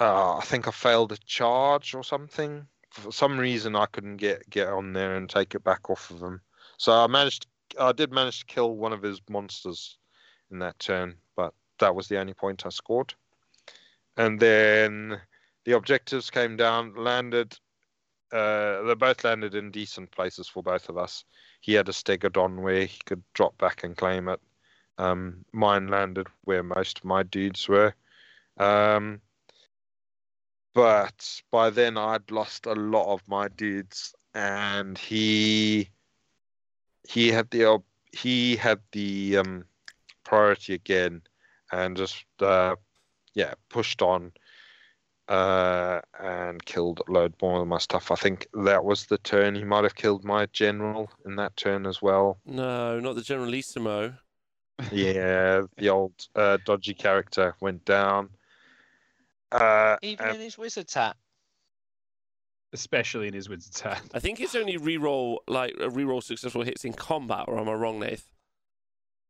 uh, 0.00 0.36
I 0.36 0.42
think 0.42 0.68
I 0.68 0.70
failed 0.70 1.12
a 1.12 1.16
charge 1.18 1.94
or 1.94 2.04
something. 2.04 2.66
For 2.90 3.12
some 3.12 3.38
reason, 3.38 3.76
I 3.76 3.86
couldn't 3.86 4.16
get 4.16 4.48
get 4.50 4.68
on 4.68 4.92
there 4.92 5.16
and 5.16 5.28
take 5.28 5.54
it 5.54 5.64
back 5.64 5.90
off 5.90 6.10
of 6.10 6.22
him. 6.22 6.40
So 6.78 6.92
I 6.92 7.06
managed. 7.06 7.46
I 7.78 7.92
did 7.92 8.12
manage 8.12 8.40
to 8.40 8.46
kill 8.46 8.76
one 8.76 8.92
of 8.92 9.02
his 9.02 9.20
monsters 9.28 9.98
in 10.50 10.58
that 10.60 10.78
turn, 10.78 11.16
but 11.34 11.52
that 11.78 11.94
was 11.94 12.08
the 12.08 12.18
only 12.18 12.34
point 12.34 12.64
I 12.64 12.70
scored. 12.70 13.14
And 14.16 14.40
then 14.40 15.20
the 15.64 15.72
objectives 15.72 16.30
came 16.30 16.56
down, 16.56 16.94
landed. 16.94 17.58
Uh, 18.32 18.82
they 18.82 18.94
both 18.94 19.24
landed 19.24 19.54
in 19.54 19.70
decent 19.70 20.10
places 20.10 20.48
for 20.48 20.62
both 20.62 20.88
of 20.88 20.96
us. 20.96 21.24
He 21.60 21.74
had 21.74 21.88
a 21.88 21.92
Stegadon 21.92 22.60
where 22.60 22.86
he 22.86 22.98
could 23.04 23.22
drop 23.34 23.56
back 23.58 23.84
and 23.84 23.96
claim 23.96 24.28
it. 24.28 24.40
Um, 24.98 25.44
mine 25.52 25.88
landed 25.88 26.28
where 26.44 26.62
most 26.62 26.98
of 26.98 27.04
my 27.04 27.22
dudes 27.22 27.68
were. 27.68 27.94
Um, 28.58 29.20
but 30.74 31.40
by 31.50 31.70
then 31.70 31.96
I'd 31.96 32.30
lost 32.30 32.66
a 32.66 32.74
lot 32.74 33.12
of 33.12 33.26
my 33.28 33.48
dudes, 33.48 34.14
and 34.34 34.98
he 34.98 35.90
he 37.08 37.28
had 37.28 37.50
the 37.50 37.82
he 38.12 38.56
had 38.56 38.80
the 38.92 39.38
um, 39.38 39.64
priority 40.24 40.74
again, 40.74 41.22
and 41.72 41.96
just 41.96 42.24
uh, 42.40 42.76
yeah 43.34 43.54
pushed 43.68 44.02
on 44.02 44.32
uh, 45.28 46.00
and 46.20 46.64
killed 46.64 47.02
a 47.06 47.10
load 47.10 47.34
more 47.42 47.60
of 47.62 47.68
my 47.68 47.78
stuff. 47.78 48.10
I 48.10 48.14
think 48.14 48.46
that 48.54 48.84
was 48.84 49.06
the 49.06 49.18
turn. 49.18 49.54
He 49.54 49.64
might 49.64 49.84
have 49.84 49.94
killed 49.94 50.24
my 50.24 50.46
general 50.46 51.10
in 51.24 51.36
that 51.36 51.56
turn 51.56 51.86
as 51.86 52.00
well. 52.00 52.38
No, 52.46 53.00
not 53.00 53.14
the 53.16 53.22
Generalissimo. 53.22 54.14
Yeah, 54.92 55.62
the 55.78 55.88
old 55.88 56.12
uh, 56.34 56.58
dodgy 56.66 56.92
character 56.92 57.54
went 57.60 57.84
down. 57.86 58.28
Uh, 59.50 59.96
Even 60.02 60.26
and- 60.26 60.36
in 60.36 60.42
his 60.42 60.58
wizard 60.58 60.90
hat. 60.92 61.16
Especially 62.72 63.28
in 63.28 63.32
his 63.34 63.48
wizard's 63.48 63.80
hat. 63.80 64.02
I 64.12 64.18
think 64.18 64.38
it's 64.38 64.54
only 64.54 64.76
reroll 64.76 65.38
like 65.48 65.72
a 65.80 65.88
reroll 65.88 66.22
successful 66.22 66.62
hits 66.62 66.84
in 66.84 66.92
combat, 66.92 67.44
or 67.48 67.58
am 67.58 67.68
I 67.70 67.72
wrong, 67.72 68.00
Nath? 68.00 68.26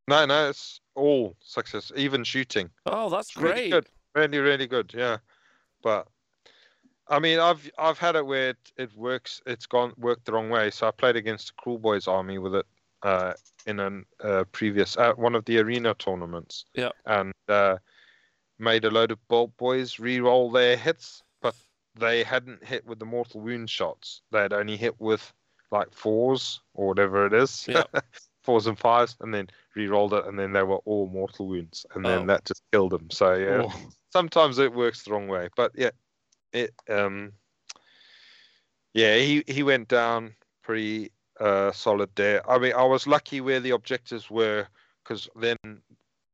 no, 0.09 0.25
no, 0.27 0.49
it's 0.51 0.81
all 0.97 1.37
success, 1.41 1.93
even 1.95 2.25
shooting. 2.25 2.71
Oh, 2.87 3.09
that's 3.09 3.29
It's 3.29 3.37
really 3.37 3.69
great. 3.69 3.71
good. 3.71 3.87
Really, 4.17 4.39
really 4.39 4.67
good. 4.67 4.93
Yeah, 4.97 5.19
but 5.83 6.07
I 7.09 7.19
mean, 7.19 7.39
I've 7.39 7.71
I've 7.79 7.99
had 7.99 8.17
it 8.17 8.27
where 8.27 8.51
it, 8.51 8.73
it 8.77 8.97
works. 8.97 9.41
It's 9.47 9.67
gone 9.67 9.93
worked 9.97 10.25
the 10.27 10.33
wrong 10.33 10.51
way. 10.51 10.71
So 10.71 10.89
I 10.89 10.91
played 10.91 11.17
against 11.17 11.53
the 11.55 11.63
Kruleboyz 11.63 12.09
army 12.09 12.39
with 12.39 12.55
it 12.57 12.67
uh, 13.03 13.35
in 13.67 13.81
a 13.81 14.01
uh, 14.27 14.45
previous 14.53 14.97
uh, 14.97 15.13
one 15.15 15.35
of 15.35 15.45
the 15.45 15.59
arena 15.59 15.95
tournaments. 15.95 16.65
Yeah. 16.75 16.91
And 17.05 17.33
uh, 17.49 17.77
made 18.59 18.85
a 18.85 18.91
load 18.91 19.11
of 19.13 19.19
Boltboyz 19.31 19.99
re-roll 20.01 20.51
their 20.51 20.77
hits, 20.77 21.23
but 21.43 21.55
they 21.95 22.23
hadn't 22.25 22.65
hit 22.65 22.87
with 22.87 22.99
the 22.99 23.05
mortal 23.05 23.41
wound 23.41 23.71
shots. 23.71 24.23
They 24.33 24.41
had 24.41 24.53
only 24.53 24.77
hit 24.77 25.01
with 25.01 25.33
like 25.71 25.93
fours 25.93 26.61
or 26.75 26.89
whatever 26.89 27.27
it 27.27 27.33
is. 27.35 27.67
Yeah. 27.69 27.85
fours 28.43 28.69
and 28.69 28.79
fives, 28.79 29.17
and 29.21 29.35
then 29.35 29.49
re-rolled 29.75 30.15
it, 30.15 30.25
and 30.27 30.39
then 30.39 30.53
they 30.53 30.63
were 30.63 30.77
all 30.85 31.09
mortal 31.09 31.49
wounds, 31.49 31.85
and 31.95 32.05
then 32.05 32.23
Oh. 32.23 32.27
that 32.27 32.45
just 32.45 32.63
killed 32.73 32.93
them. 32.93 33.11
So 33.11 33.35
yeah, 33.35 33.63
Oh. 33.65 33.89
Sometimes 34.17 34.59
it 34.59 34.73
works 34.73 35.03
the 35.03 35.11
wrong 35.13 35.29
way, 35.29 35.51
but 35.57 35.73
yeah, 35.75 35.91
it 36.55 36.73
um, 36.89 37.33
yeah, 38.95 39.17
he 39.17 39.45
he 39.47 39.63
went 39.63 39.89
down 39.89 40.35
pretty 40.63 41.13
uh 41.39 41.71
solid 41.73 42.09
there. 42.15 42.41
I 42.51 42.59
mean, 42.59 42.73
I 42.73 42.85
was 42.85 43.07
lucky 43.07 43.43
where 43.43 43.61
the 43.61 43.73
objectives 43.73 44.31
were 44.31 44.67
because 45.03 45.29
then 45.37 45.59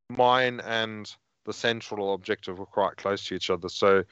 mine 0.09 0.61
and 0.61 1.13
the 1.45 1.51
central 1.51 2.13
objective 2.13 2.57
were 2.57 2.65
quite 2.65 2.95
close 2.95 3.25
to 3.25 3.35
each 3.35 3.49
other. 3.49 3.67
So 3.67 4.05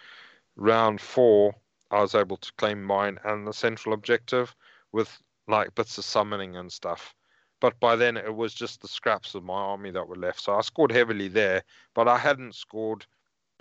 round 0.57 0.99
four, 0.99 1.55
I 1.91 2.01
was 2.01 2.13
able 2.13 2.37
to 2.37 2.51
claim 2.57 2.83
mine 2.83 3.19
and 3.23 3.47
the 3.47 3.53
central 3.53 3.93
objective 3.93 4.53
with 4.91 5.09
like 5.47 5.75
bits 5.75 5.97
of 5.97 6.03
summoning 6.03 6.57
and 6.57 6.69
stuff. 6.69 7.15
But 7.61 7.79
by 7.79 7.95
then 7.95 8.17
it 8.17 8.35
was 8.35 8.53
just 8.53 8.81
the 8.81 8.89
scraps 8.89 9.33
of 9.33 9.45
my 9.45 9.61
army 9.71 9.91
that 9.91 10.09
were 10.09 10.17
left. 10.27 10.41
So 10.41 10.55
I 10.55 10.61
scored 10.61 10.91
heavily 10.91 11.29
there, 11.29 11.63
but 11.95 12.09
I 12.09 12.17
hadn't 12.17 12.55
scored 12.55 13.05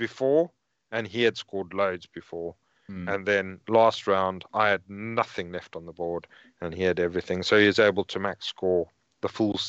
before, 0.01 0.51
and 0.91 1.07
he 1.07 1.23
had 1.23 1.37
scored 1.37 1.73
loads 1.73 2.07
before. 2.07 2.57
Hmm. 2.89 3.09
And 3.09 3.25
then 3.27 3.61
last 3.69 4.09
round, 4.09 4.45
I 4.53 4.69
had 4.69 4.83
nothing 4.89 5.53
left 5.53 5.77
on 5.77 5.87
the 5.87 5.93
board, 5.93 6.27
and 6.61 6.75
he 6.75 6.83
had 6.83 6.99
everything. 6.99 7.45
So 7.45 7.57
he 7.57 7.67
was 7.69 7.79
able 7.79 8.05
to 8.07 8.19
max 8.19 8.47
score 8.47 8.89
the 9.21 9.29
full 9.29 9.61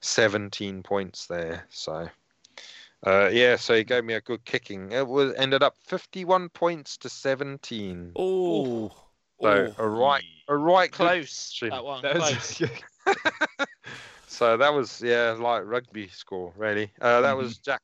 17 0.00 0.82
points 0.82 1.26
there. 1.26 1.66
So, 1.68 2.08
uh, 3.06 3.28
yeah, 3.30 3.54
so 3.54 3.74
he 3.76 3.84
gave 3.84 4.04
me 4.04 4.14
a 4.14 4.20
good 4.20 4.44
kicking. 4.44 4.90
It 4.90 5.06
was 5.06 5.34
ended 5.36 5.62
up 5.62 5.76
51 5.84 6.48
points 6.48 6.96
to 6.98 7.08
17. 7.08 8.12
Oh, 8.16 8.90
So 9.40 9.74
a 9.78 9.88
right, 9.88 10.24
a 10.48 10.56
right 10.56 10.90
good 10.90 10.96
Close. 10.96 11.58
That 11.60 11.84
one. 11.84 12.02
That 12.02 12.16
Close. 12.16 12.60
was, 12.60 12.70
So 14.26 14.56
that 14.56 14.74
was 14.74 15.00
yeah, 15.00 15.36
like 15.38 15.62
rugby 15.64 16.08
score 16.08 16.52
really. 16.56 16.90
Uh, 17.00 17.20
that 17.20 17.36
was 17.36 17.58
Jack 17.58 17.82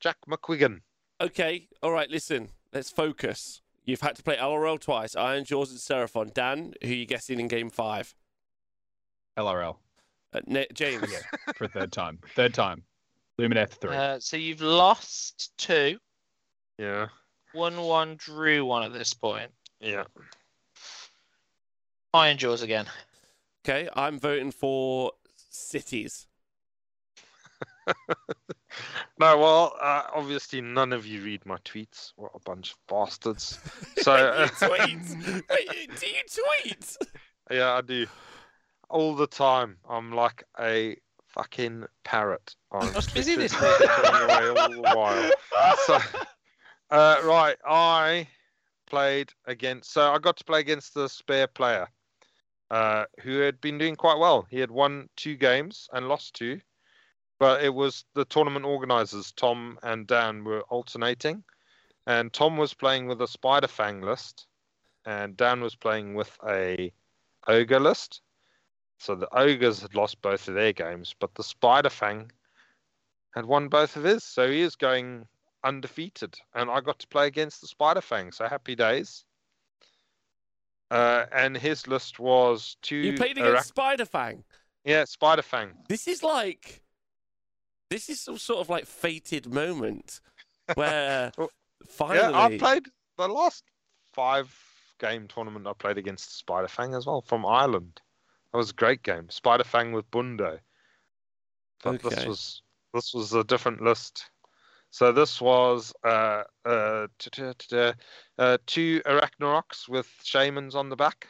Jack 0.00 0.16
McQuiggan. 0.26 0.80
Okay, 1.20 1.68
all 1.82 1.92
right. 1.92 2.10
Listen, 2.10 2.50
let's 2.72 2.90
focus. 2.90 3.60
You've 3.84 4.00
had 4.00 4.16
to 4.16 4.22
play 4.22 4.36
LRL 4.36 4.80
twice. 4.80 5.14
Ironjawz 5.14 5.70
and 5.70 5.78
Seraphon. 5.78 6.32
Dan, 6.34 6.74
who 6.82 6.88
you 6.88 7.06
guessing 7.06 7.38
in 7.40 7.48
game 7.48 7.70
five? 7.70 8.14
LRL 9.38 9.76
Uh, 10.32 10.40
Ne- 10.46 10.66
James. 10.72 11.12
for 11.56 11.64
a 11.64 11.68
third 11.68 11.92
time. 11.92 12.18
Third 12.34 12.54
time. 12.54 12.84
Lumineth 13.38 13.80
three. 13.80 13.96
Uh, 13.96 14.18
so 14.20 14.36
you've 14.36 14.60
lost 14.60 15.52
two, 15.58 15.98
Yeah, 16.78 17.08
1 17.52 17.80
one, 17.80 18.14
drew 18.16 18.64
one 18.64 18.84
at 18.84 18.92
this 18.92 19.12
point. 19.12 19.50
yeah. 19.80 20.04
Iron 22.12 22.38
Jaws 22.38 22.62
again. 22.62 22.86
Okay, 23.64 23.88
I'm 23.94 24.20
voting 24.20 24.52
for 24.52 25.10
cities. 25.50 26.28
No, 29.18 29.38
well, 29.38 29.76
uh, 29.80 30.02
obviously 30.14 30.60
none 30.60 30.92
of 30.92 31.06
you 31.06 31.22
read 31.22 31.44
my 31.46 31.56
tweets. 31.58 32.12
What 32.16 32.32
a 32.34 32.40
bunch 32.40 32.72
of 32.72 32.78
bastards. 32.88 33.58
So 33.98 34.12
uh, 34.12 34.48
you 34.60 34.68
tweet? 34.68 35.44
Wait, 35.50 36.00
do 36.00 36.06
you 36.06 36.22
tweet? 36.62 36.96
yeah, 37.50 37.74
I 37.74 37.80
do 37.80 38.06
all 38.90 39.14
the 39.14 39.26
time. 39.26 39.76
I'm 39.88 40.12
like 40.12 40.44
a 40.58 40.96
fucking 41.28 41.84
parrot. 42.04 42.54
I'm 42.72 42.88
I 42.96 43.00
busy 43.12 43.36
this 43.36 43.54
away 43.60 44.48
all 44.48 44.70
the 44.70 44.92
while. 44.94 45.30
So, 45.86 45.98
uh, 46.90 47.20
right, 47.24 47.56
I 47.66 48.28
played 48.86 49.30
against. 49.46 49.92
So 49.92 50.12
I 50.12 50.18
got 50.18 50.36
to 50.38 50.44
play 50.44 50.60
against 50.60 50.94
the 50.94 51.08
spare 51.08 51.48
player, 51.48 51.88
uh, 52.70 53.04
who 53.22 53.38
had 53.38 53.60
been 53.60 53.78
doing 53.78 53.96
quite 53.96 54.18
well. 54.18 54.46
He 54.48 54.58
had 54.58 54.70
won 54.70 55.08
two 55.16 55.36
games 55.36 55.88
and 55.92 56.08
lost 56.08 56.34
two, 56.34 56.60
but 57.38 57.62
it 57.62 57.74
was 57.74 58.04
the 58.14 58.24
tournament 58.24 58.64
organizers, 58.64 59.32
Tom 59.32 59.78
and 59.82 60.06
Dan, 60.06 60.44
were 60.44 60.62
alternating, 60.62 61.42
and 62.06 62.32
Tom 62.32 62.56
was 62.56 62.74
playing 62.74 63.06
with 63.06 63.20
a 63.22 63.28
Spider 63.28 63.68
Fang 63.68 64.00
list, 64.02 64.46
and 65.04 65.36
Dan 65.36 65.60
was 65.60 65.74
playing 65.74 66.14
with 66.14 66.36
a 66.48 66.92
ogre 67.46 67.80
list. 67.80 68.20
So 68.98 69.14
the 69.14 69.28
ogres 69.36 69.82
had 69.82 69.94
lost 69.94 70.22
both 70.22 70.48
of 70.48 70.54
their 70.54 70.72
games, 70.72 71.14
but 71.18 71.34
the 71.34 71.42
Spider 71.42 71.90
Fang 71.90 72.30
had 73.34 73.44
won 73.44 73.68
both 73.68 73.96
of 73.96 74.04
his. 74.04 74.24
So 74.24 74.48
he 74.48 74.60
is 74.60 74.76
going 74.76 75.26
undefeated, 75.64 76.36
and 76.54 76.70
I 76.70 76.80
got 76.80 76.98
to 77.00 77.08
play 77.08 77.26
against 77.26 77.60
the 77.60 77.66
Spider 77.66 78.00
Fang. 78.00 78.32
So 78.32 78.48
happy 78.48 78.74
days. 78.76 79.24
Uh, 80.90 81.26
and 81.32 81.56
his 81.56 81.88
list 81.88 82.20
was 82.20 82.76
two. 82.82 82.96
You 82.96 83.14
played 83.14 83.36
Arach- 83.36 83.48
against 83.48 83.68
Spider 83.68 84.04
Fang. 84.04 84.44
yeah, 84.84 85.04
Spider 85.04 85.42
Fang. 85.42 85.72
This 85.88 86.06
is 86.06 86.22
like, 86.22 86.83
this 87.94 88.08
is 88.08 88.20
some 88.20 88.38
sort 88.38 88.58
of 88.58 88.68
like 88.68 88.86
fated 88.86 89.46
moment 89.52 90.20
where 90.74 91.30
Well, 91.38 91.50
finally. 91.86 92.18
Yeah, 92.32 92.44
I 92.44 92.58
played 92.58 92.86
the 93.16 93.28
last 93.28 93.62
five 94.12 94.52
game 94.98 95.28
tournament. 95.28 95.68
I 95.68 95.72
played 95.74 95.96
against 95.96 96.36
Spider 96.36 96.66
Fang 96.66 96.94
as 96.94 97.06
well 97.06 97.22
from 97.22 97.46
Ireland. 97.46 98.00
That 98.52 98.58
was 98.58 98.70
a 98.70 98.74
great 98.74 99.04
game. 99.04 99.30
Spider 99.30 99.62
Fang 99.62 99.92
with 99.92 100.10
Bundo. 100.10 100.58
But 101.84 101.94
Okay. 102.04 102.08
this 102.08 102.26
was 102.26 102.62
this 102.92 103.14
was 103.14 103.32
a 103.32 103.44
different 103.44 103.80
list. 103.80 104.30
So 104.90 105.12
this 105.12 105.40
was 105.40 105.92
uh, 106.04 106.44
uh, 106.64 107.06
uh, 107.28 108.58
two 108.66 109.02
Arachnaroks 109.06 109.88
with 109.88 110.08
shamans 110.22 110.74
on 110.74 110.88
the 110.88 110.96
back, 110.96 111.28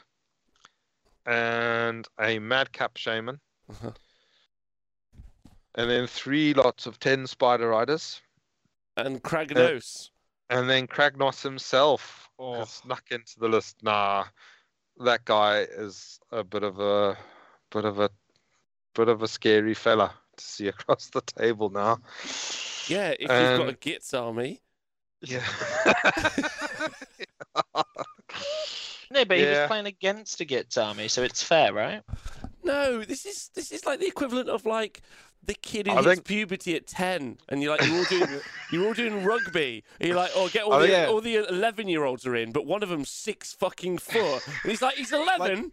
and 1.26 2.06
a 2.20 2.38
Madcap 2.38 2.96
shaman, 2.96 3.40
Uh-huh. 3.70 3.92
And 5.76 5.90
then 5.90 6.06
three 6.06 6.54
lots 6.54 6.86
of 6.86 6.98
ten 7.00 7.26
Spider 7.26 7.68
Riders, 7.68 8.20
and 8.96 9.22
Kragnos. 9.22 10.10
and 10.50 10.68
then 10.68 10.86
Kragnos 10.86 11.42
himself 11.42 12.28
Oh. 12.38 12.54
has 12.54 12.70
snuck 12.70 13.04
into 13.10 13.38
the 13.38 13.48
list. 13.48 13.76
Nah, 13.82 14.24
that 14.98 15.24
guy 15.24 15.60
is 15.60 16.18
a 16.32 16.42
bit 16.44 16.62
of 16.64 16.80
a 16.80 17.16
bit 17.70 17.84
of 17.84 18.00
a 18.00 18.10
bit 18.94 19.08
of 19.08 19.22
a 19.22 19.28
scary 19.28 19.74
fella 19.74 20.12
to 20.36 20.44
see 20.44 20.68
across 20.74 21.10
the 21.10 21.20
table 21.22 21.70
now. 21.70 21.98
yeah, 22.88 23.10
if 23.10 23.20
you've 23.20 23.28
got 23.28 23.60
a 23.60 23.68
Um, 23.68 23.76
Gits 23.80 24.12
army. 24.14 24.60
Yeah. 25.22 25.44
No, 29.10 29.24
but 29.24 29.36
he 29.38 29.44
was 29.46 29.68
playing 29.68 29.86
against 29.86 30.40
a 30.40 30.44
Gits 30.44 30.76
army, 30.76 31.06
so 31.06 31.22
it's 31.22 31.40
fair, 31.42 31.72
right? 31.72 32.02
No, 32.64 33.04
this 33.04 33.26
is 33.26 33.50
this 33.54 33.70
is 33.70 33.86
like 33.86 34.00
the 34.00 34.06
equivalent 34.08 34.48
of 34.48 34.66
like 34.66 35.02
the 35.46 35.54
kid 35.54 35.86
who 35.86 35.92
I 35.92 35.96
hits 35.96 36.06
think- 36.06 36.24
puberty 36.24 36.74
at 36.76 36.86
ten, 36.86 37.38
and 37.48 37.62
you're 37.62 37.76
like 37.76 37.86
you're 37.86 37.98
all 37.98 38.04
doing 38.04 38.40
you're 38.72 38.86
all 38.86 38.94
doing 38.94 39.24
rugby. 39.24 39.84
And 40.00 40.08
you're 40.08 40.16
like, 40.16 40.30
oh, 40.34 40.48
get 40.48 40.64
all 40.64 40.74
I 40.74 40.80
the 40.82 40.88
think- 40.88 41.08
all 41.10 41.20
the 41.20 41.36
eleven 41.48 41.88
year 41.88 42.04
olds 42.04 42.26
are 42.26 42.36
in, 42.36 42.52
but 42.52 42.66
one 42.66 42.82
of 42.82 42.88
them's 42.88 43.10
six 43.10 43.52
fucking 43.52 43.98
foot, 43.98 44.46
and 44.46 44.70
he's 44.70 44.82
like, 44.82 44.94
he's 44.96 45.12
eleven, 45.22 45.70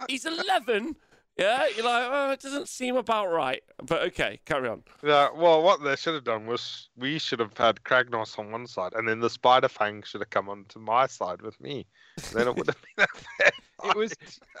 uh, 0.00 0.06
he's 0.08 0.24
eleven. 0.26 0.96
Yeah, 1.38 1.66
you're 1.76 1.84
like, 1.84 2.08
oh, 2.10 2.30
it 2.32 2.40
doesn't 2.40 2.66
seem 2.66 2.96
about 2.96 3.26
right. 3.30 3.62
But 3.86 4.00
okay, 4.04 4.40
carry 4.46 4.70
on. 4.70 4.82
yeah. 5.02 5.28
Well, 5.36 5.62
what 5.62 5.84
they 5.84 5.94
should 5.94 6.14
have 6.14 6.24
done 6.24 6.46
was 6.46 6.88
we 6.96 7.18
should 7.18 7.40
have 7.40 7.54
had 7.58 7.82
Kragnos 7.82 8.38
on 8.38 8.50
one 8.50 8.66
side, 8.66 8.94
and 8.94 9.06
then 9.06 9.20
the 9.20 9.28
Spider 9.28 9.68
Fang 9.68 10.02
should 10.02 10.22
have 10.22 10.30
come 10.30 10.48
onto 10.48 10.78
my 10.78 11.06
side 11.06 11.42
with 11.42 11.60
me. 11.60 11.84
Then 12.32 12.48
it 12.48 12.56
would 12.56 12.68
have 12.68 12.82
been 12.96 13.04
a 13.04 13.18
fair 13.42 13.50
It 13.90 13.96
was- 13.96 14.14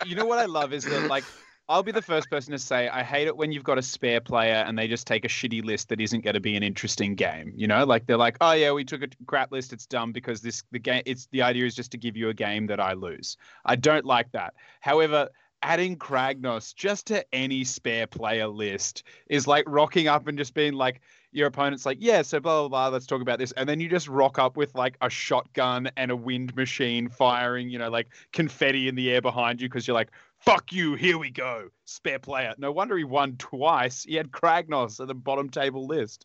you 0.04 0.16
know 0.16 0.26
what 0.26 0.38
I 0.38 0.44
love 0.44 0.74
is 0.74 0.84
that 0.84 1.08
like 1.08 1.24
I'll 1.68 1.82
be 1.82 1.92
the 1.92 2.02
first 2.02 2.30
person 2.30 2.52
to 2.52 2.58
say 2.58 2.88
I 2.88 3.02
hate 3.02 3.26
it 3.26 3.36
when 3.36 3.50
you've 3.52 3.64
got 3.64 3.78
a 3.78 3.82
spare 3.82 4.20
player 4.20 4.64
and 4.66 4.78
they 4.78 4.86
just 4.86 5.06
take 5.06 5.24
a 5.24 5.28
shitty 5.28 5.64
list 5.64 5.88
that 5.88 6.00
isn't 6.00 6.22
going 6.22 6.34
to 6.34 6.40
be 6.40 6.56
an 6.56 6.62
interesting 6.62 7.14
game. 7.14 7.52
You 7.56 7.66
know, 7.66 7.84
like 7.84 8.06
they're 8.06 8.16
like, 8.16 8.36
oh 8.40 8.52
yeah, 8.52 8.72
we 8.72 8.84
took 8.84 9.02
a 9.02 9.08
crap 9.26 9.50
list. 9.50 9.72
It's 9.72 9.86
dumb 9.86 10.12
because 10.12 10.40
this 10.40 10.62
the 10.70 10.78
game. 10.78 11.02
It's 11.06 11.26
the 11.32 11.42
idea 11.42 11.66
is 11.66 11.74
just 11.74 11.90
to 11.92 11.98
give 11.98 12.16
you 12.16 12.28
a 12.28 12.34
game 12.34 12.66
that 12.68 12.80
I 12.80 12.92
lose. 12.92 13.36
I 13.64 13.76
don't 13.76 14.04
like 14.04 14.30
that. 14.32 14.54
However. 14.80 15.28
Adding 15.62 15.96
Kragnos 15.96 16.74
just 16.74 17.06
to 17.06 17.24
any 17.34 17.64
spare 17.64 18.06
player 18.06 18.46
list 18.46 19.04
is 19.28 19.48
like 19.48 19.64
rocking 19.66 20.06
up 20.06 20.28
and 20.28 20.36
just 20.36 20.52
being 20.52 20.74
like, 20.74 21.00
your 21.32 21.46
opponent's 21.48 21.86
like, 21.86 21.96
yeah, 21.98 22.22
so 22.22 22.38
blah 22.38 22.60
blah 22.60 22.68
blah. 22.68 22.88
Let's 22.88 23.06
talk 23.06 23.22
about 23.22 23.38
this, 23.38 23.52
and 23.52 23.66
then 23.66 23.80
you 23.80 23.88
just 23.88 24.06
rock 24.06 24.38
up 24.38 24.56
with 24.56 24.74
like 24.74 24.96
a 25.00 25.08
shotgun 25.08 25.90
and 25.96 26.10
a 26.10 26.16
wind 26.16 26.54
machine 26.54 27.08
firing, 27.08 27.70
you 27.70 27.78
know, 27.78 27.88
like 27.88 28.08
confetti 28.32 28.86
in 28.86 28.94
the 28.94 29.10
air 29.10 29.22
behind 29.22 29.60
you 29.60 29.68
because 29.68 29.88
you're 29.88 29.94
like, 29.94 30.10
fuck 30.46 30.72
you, 30.72 30.94
here 30.94 31.18
we 31.18 31.30
go, 31.30 31.68
spare 31.84 32.18
player. 32.18 32.54
No 32.56 32.72
wonder 32.72 32.96
he 32.96 33.04
won 33.04 33.36
twice. 33.36 34.04
He 34.04 34.14
had 34.14 34.30
Kragnos 34.30 35.00
at 35.00 35.08
the 35.08 35.14
bottom 35.14 35.50
table 35.50 35.86
list. 35.86 36.24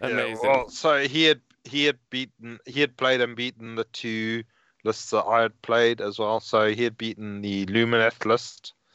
Amazing. 0.00 0.38
Yeah, 0.42 0.50
well, 0.50 0.68
so 0.68 1.06
he 1.06 1.24
had 1.24 1.40
he 1.64 1.84
had 1.84 1.98
beaten 2.10 2.58
he 2.66 2.80
had 2.80 2.96
played 2.96 3.20
and 3.20 3.36
beaten 3.36 3.74
the 3.74 3.84
two 3.84 4.42
lists 4.84 5.10
that 5.10 5.24
I 5.24 5.42
had 5.42 5.60
played 5.62 6.00
as 6.00 6.18
well. 6.18 6.40
So 6.40 6.72
he 6.72 6.82
had 6.82 6.96
beaten 6.96 7.42
the 7.42 7.66
Lumineth 7.66 8.24
list 8.24 8.72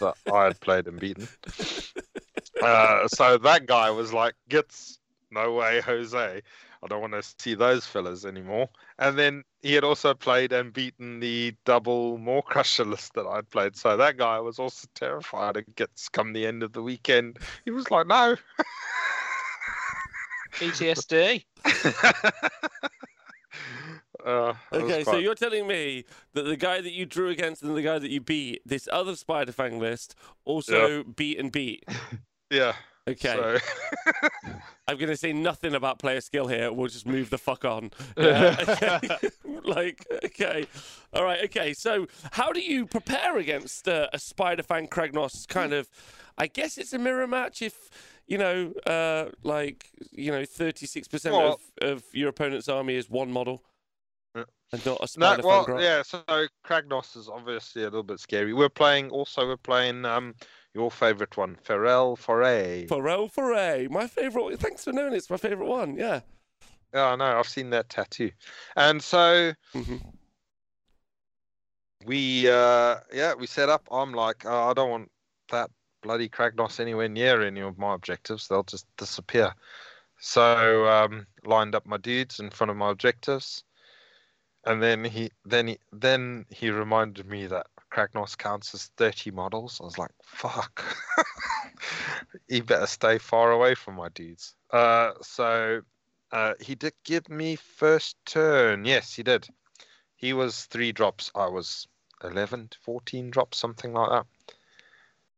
that 0.00 0.14
I 0.32 0.44
had 0.44 0.60
played 0.60 0.86
and 0.86 0.98
beaten. 0.98 1.28
Uh, 2.60 3.06
so 3.08 3.38
that 3.38 3.66
guy 3.66 3.90
was 3.90 4.12
like, 4.12 4.34
"Gits 4.48 4.98
no 5.30 5.52
way, 5.52 5.80
Jose. 5.80 6.42
I 6.82 6.86
don't 6.86 7.00
want 7.00 7.14
to 7.14 7.22
see 7.38 7.54
those 7.54 7.86
fellas 7.86 8.24
anymore." 8.24 8.68
And 8.98 9.18
then 9.18 9.44
he 9.62 9.74
had 9.74 9.84
also 9.84 10.14
played 10.14 10.52
and 10.52 10.72
beaten 10.72 11.20
the 11.20 11.54
double 11.64 12.18
Maw 12.18 12.42
Crusher 12.42 12.84
list 12.84 13.14
that 13.14 13.26
I'd 13.26 13.50
played. 13.50 13.76
So 13.76 13.96
that 13.96 14.16
guy 14.16 14.38
was 14.40 14.58
also 14.58 14.86
terrified. 14.94 15.56
It 15.56 15.74
gets 15.76 16.08
come 16.08 16.32
the 16.32 16.46
end 16.46 16.62
of 16.62 16.72
the 16.72 16.82
weekend. 16.82 17.38
He 17.64 17.70
was 17.70 17.90
like, 17.90 18.06
"No." 18.06 18.36
PTSD. 20.54 21.44
Uh, 24.24 24.52
it 24.72 24.82
was 24.82 24.92
Okay, 24.92 25.04
so 25.04 25.16
you're 25.16 25.34
telling 25.34 25.66
me 25.66 26.04
that 26.34 26.42
the 26.42 26.56
guy 26.56 26.80
that 26.80 26.92
you 26.92 27.06
drew 27.06 27.28
against 27.28 27.62
and 27.62 27.76
the 27.76 27.82
guy 27.82 27.98
that 27.98 28.10
you 28.10 28.20
beat, 28.20 28.60
this 28.66 28.88
other 28.90 29.14
Spider 29.14 29.52
Fang 29.52 29.78
list, 29.78 30.16
also 30.44 31.04
beat 31.04 31.38
and 31.38 31.52
beat. 31.52 31.84
yeah. 32.50 32.74
Okay, 33.12 33.34
So, 33.36 33.58
I'm 34.88 34.96
going 34.96 35.08
to 35.08 35.16
say 35.16 35.32
nothing 35.32 35.74
about 35.74 35.98
player 35.98 36.20
skill 36.20 36.46
here. 36.46 36.72
We'll 36.72 36.88
just 36.88 37.06
move 37.06 37.30
the 37.30 37.38
fuck 37.38 37.64
on. 37.64 37.90
Yeah, 38.18 38.56
okay. 38.68 39.00
like, 39.64 40.04
okay. 40.24 40.66
All 41.12 41.24
right, 41.24 41.44
okay. 41.44 41.72
So, 41.72 42.06
how 42.32 42.52
do 42.52 42.60
you 42.60 42.84
prepare 42.86 43.38
against 43.38 43.88
uh, 43.88 44.08
a 44.12 44.18
Spider 44.18 44.62
Fang 44.62 44.88
Kragnos 44.88 45.46
kind 45.48 45.72
of. 45.72 45.88
I 46.36 46.46
guess 46.46 46.78
it's 46.78 46.92
a 46.92 46.98
mirror 46.98 47.26
match 47.26 47.62
if, 47.62 47.90
you 48.26 48.38
know, 48.38 48.72
uh, 48.86 49.30
like, 49.42 49.90
you 50.12 50.30
know, 50.30 50.42
36% 50.42 51.32
Well- 51.32 51.60
of, 51.80 51.88
of 51.88 52.04
your 52.12 52.28
opponent's 52.28 52.68
army 52.68 52.94
is 52.94 53.08
one 53.10 53.32
model 53.32 53.62
Yeah. 54.36 54.44
and 54.72 54.84
not 54.86 54.98
a 54.98 55.00
no, 55.00 55.06
Spider 55.06 55.42
well, 55.46 55.64
Fang 55.64 55.78
yeah. 55.80 56.02
So 56.02 56.22
Kragnos 56.64 57.16
is 57.16 57.28
obviously 57.28 57.82
a 57.82 57.86
little 57.86 58.02
bit 58.02 58.20
scary. 58.20 58.52
We're 58.52 58.68
playing 58.68 59.10
also. 59.10 59.46
We're 59.46 59.56
playing 59.56 60.04
um 60.04 60.34
your 60.78 60.90
favorite 60.92 61.36
one, 61.36 61.56
Feral 61.64 62.14
Foray. 62.14 62.86
Feral 62.86 63.28
Foray, 63.28 63.88
my 63.88 64.06
favorite. 64.06 64.60
Thanks 64.60 64.84
for 64.84 64.92
knowing 64.92 65.12
it's 65.12 65.28
my 65.28 65.36
favorite 65.36 65.66
one. 65.66 65.96
Yeah. 65.96 66.20
Yeah, 66.94 67.06
I 67.06 67.16
know. 67.16 67.36
I've 67.38 67.48
seen 67.48 67.70
that 67.70 67.88
tattoo. 67.88 68.30
And 68.76 69.02
so 69.02 69.52
Mhm. 69.74 70.00
we, 72.06 72.48
uh, 72.48 73.00
yeah, 73.12 73.34
we 73.34 73.48
set 73.48 73.68
up. 73.68 73.88
I'm 73.90 74.12
like, 74.14 74.46
oh, 74.46 74.70
I 74.70 74.72
don't 74.72 74.90
want 74.90 75.10
that 75.50 75.70
bloody 76.00 76.28
Kragnos 76.28 76.78
anywhere 76.78 77.08
near 77.08 77.42
any 77.42 77.60
of 77.60 77.76
my 77.76 77.94
objectives. 77.94 78.46
They'll 78.46 78.62
just 78.62 78.86
disappear. 78.96 79.52
So 80.20 80.86
um, 80.86 81.26
lined 81.44 81.74
up 81.74 81.86
my 81.86 81.96
dudes 81.96 82.38
in 82.38 82.50
front 82.50 82.70
of 82.70 82.76
my 82.76 82.90
objectives, 82.90 83.64
and 84.64 84.80
then 84.80 85.04
he, 85.04 85.30
then 85.44 85.66
he, 85.66 85.78
then 85.92 86.46
he 86.50 86.70
reminded 86.70 87.26
me 87.26 87.48
that 87.48 87.66
Kragnos 87.90 88.36
counts 88.36 88.74
as 88.74 88.86
30 88.96 89.30
models. 89.30 89.80
I 89.80 89.84
was 89.84 89.98
like, 89.98 90.10
fuck. 90.22 90.84
he 92.48 92.60
better 92.60 92.86
stay 92.86 93.18
far 93.18 93.52
away 93.52 93.74
from 93.74 93.94
my 93.94 94.08
dudes. 94.10 94.54
Uh, 94.70 95.12
so 95.22 95.80
uh, 96.32 96.54
he 96.60 96.74
did 96.74 96.92
give 97.04 97.28
me 97.28 97.56
first 97.56 98.16
turn. 98.26 98.84
Yes, 98.84 99.14
he 99.14 99.22
did. 99.22 99.48
He 100.16 100.32
was 100.32 100.64
three 100.64 100.92
drops. 100.92 101.30
I 101.34 101.46
was 101.46 101.86
11, 102.22 102.68
to 102.68 102.78
14 102.78 103.30
drops, 103.30 103.58
something 103.58 103.92
like 103.92 104.24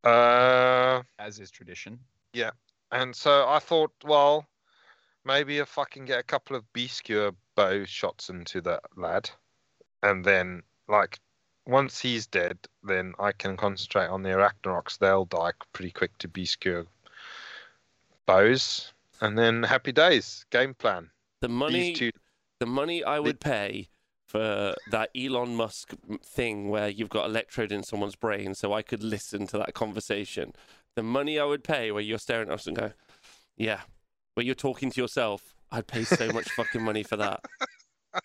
that. 0.02 0.08
Uh, 0.08 1.02
As 1.18 1.38
is 1.38 1.50
tradition. 1.50 2.00
Yeah. 2.32 2.50
And 2.90 3.14
so 3.14 3.46
I 3.46 3.58
thought, 3.58 3.92
well, 4.04 4.46
maybe 5.24 5.58
if 5.58 5.78
I 5.78 5.84
can 5.84 6.04
get 6.04 6.18
a 6.18 6.24
couple 6.24 6.56
of 6.56 6.72
B 6.72 6.88
skewer 6.88 7.32
bow 7.54 7.84
shots 7.84 8.30
into 8.30 8.60
that 8.62 8.82
lad, 8.96 9.30
and 10.02 10.24
then 10.24 10.62
like 10.88 11.18
once 11.66 12.00
he's 12.00 12.26
dead, 12.26 12.58
then 12.82 13.14
I 13.18 13.32
can 13.32 13.56
concentrate 13.56 14.08
on 14.08 14.22
the 14.22 14.30
Arachnaroks. 14.30 14.98
They'll 14.98 15.24
die 15.24 15.52
pretty 15.72 15.90
quick 15.90 16.16
to 16.18 16.28
B 16.28 16.44
skewer 16.44 16.86
bows, 18.26 18.92
and 19.20 19.36
then 19.36 19.62
happy 19.62 19.92
days. 19.92 20.44
Game 20.50 20.74
plan. 20.74 21.10
The 21.40 21.48
money, 21.48 21.94
two. 21.94 22.10
the 22.60 22.66
money 22.66 23.02
I 23.02 23.18
would 23.18 23.40
pay 23.40 23.88
for 24.26 24.74
that 24.90 25.10
Elon 25.16 25.56
Musk 25.56 25.92
thing 26.24 26.68
where 26.68 26.88
you've 26.88 27.08
got 27.08 27.26
electrode 27.26 27.72
in 27.72 27.82
someone's 27.82 28.14
brain, 28.14 28.54
so 28.54 28.72
I 28.72 28.82
could 28.82 29.02
listen 29.02 29.46
to 29.48 29.58
that 29.58 29.74
conversation. 29.74 30.52
The 30.94 31.02
money 31.02 31.38
I 31.38 31.44
would 31.44 31.64
pay 31.64 31.90
where 31.90 32.02
you're 32.02 32.18
staring 32.18 32.48
at 32.48 32.54
us 32.54 32.66
and 32.66 32.76
go, 32.76 32.92
yeah, 33.56 33.80
where 34.34 34.46
you're 34.46 34.54
talking 34.54 34.90
to 34.92 35.00
yourself. 35.00 35.54
I'd 35.72 35.86
pay 35.86 36.04
so 36.04 36.32
much 36.32 36.48
fucking 36.56 36.82
money 36.82 37.02
for 37.02 37.16
that. 37.16 37.44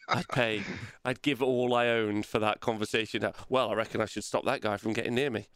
I'd 0.09 0.27
pay. 0.29 0.63
I'd 1.03 1.21
give 1.21 1.41
all 1.43 1.73
I 1.75 1.87
owned 1.87 2.25
for 2.25 2.39
that 2.39 2.59
conversation. 2.59 3.27
Well, 3.49 3.69
I 3.69 3.73
reckon 3.75 4.01
I 4.01 4.05
should 4.05 4.23
stop 4.23 4.45
that 4.45 4.61
guy 4.61 4.77
from 4.77 4.93
getting 4.93 5.15
near 5.15 5.29
me. 5.29 5.47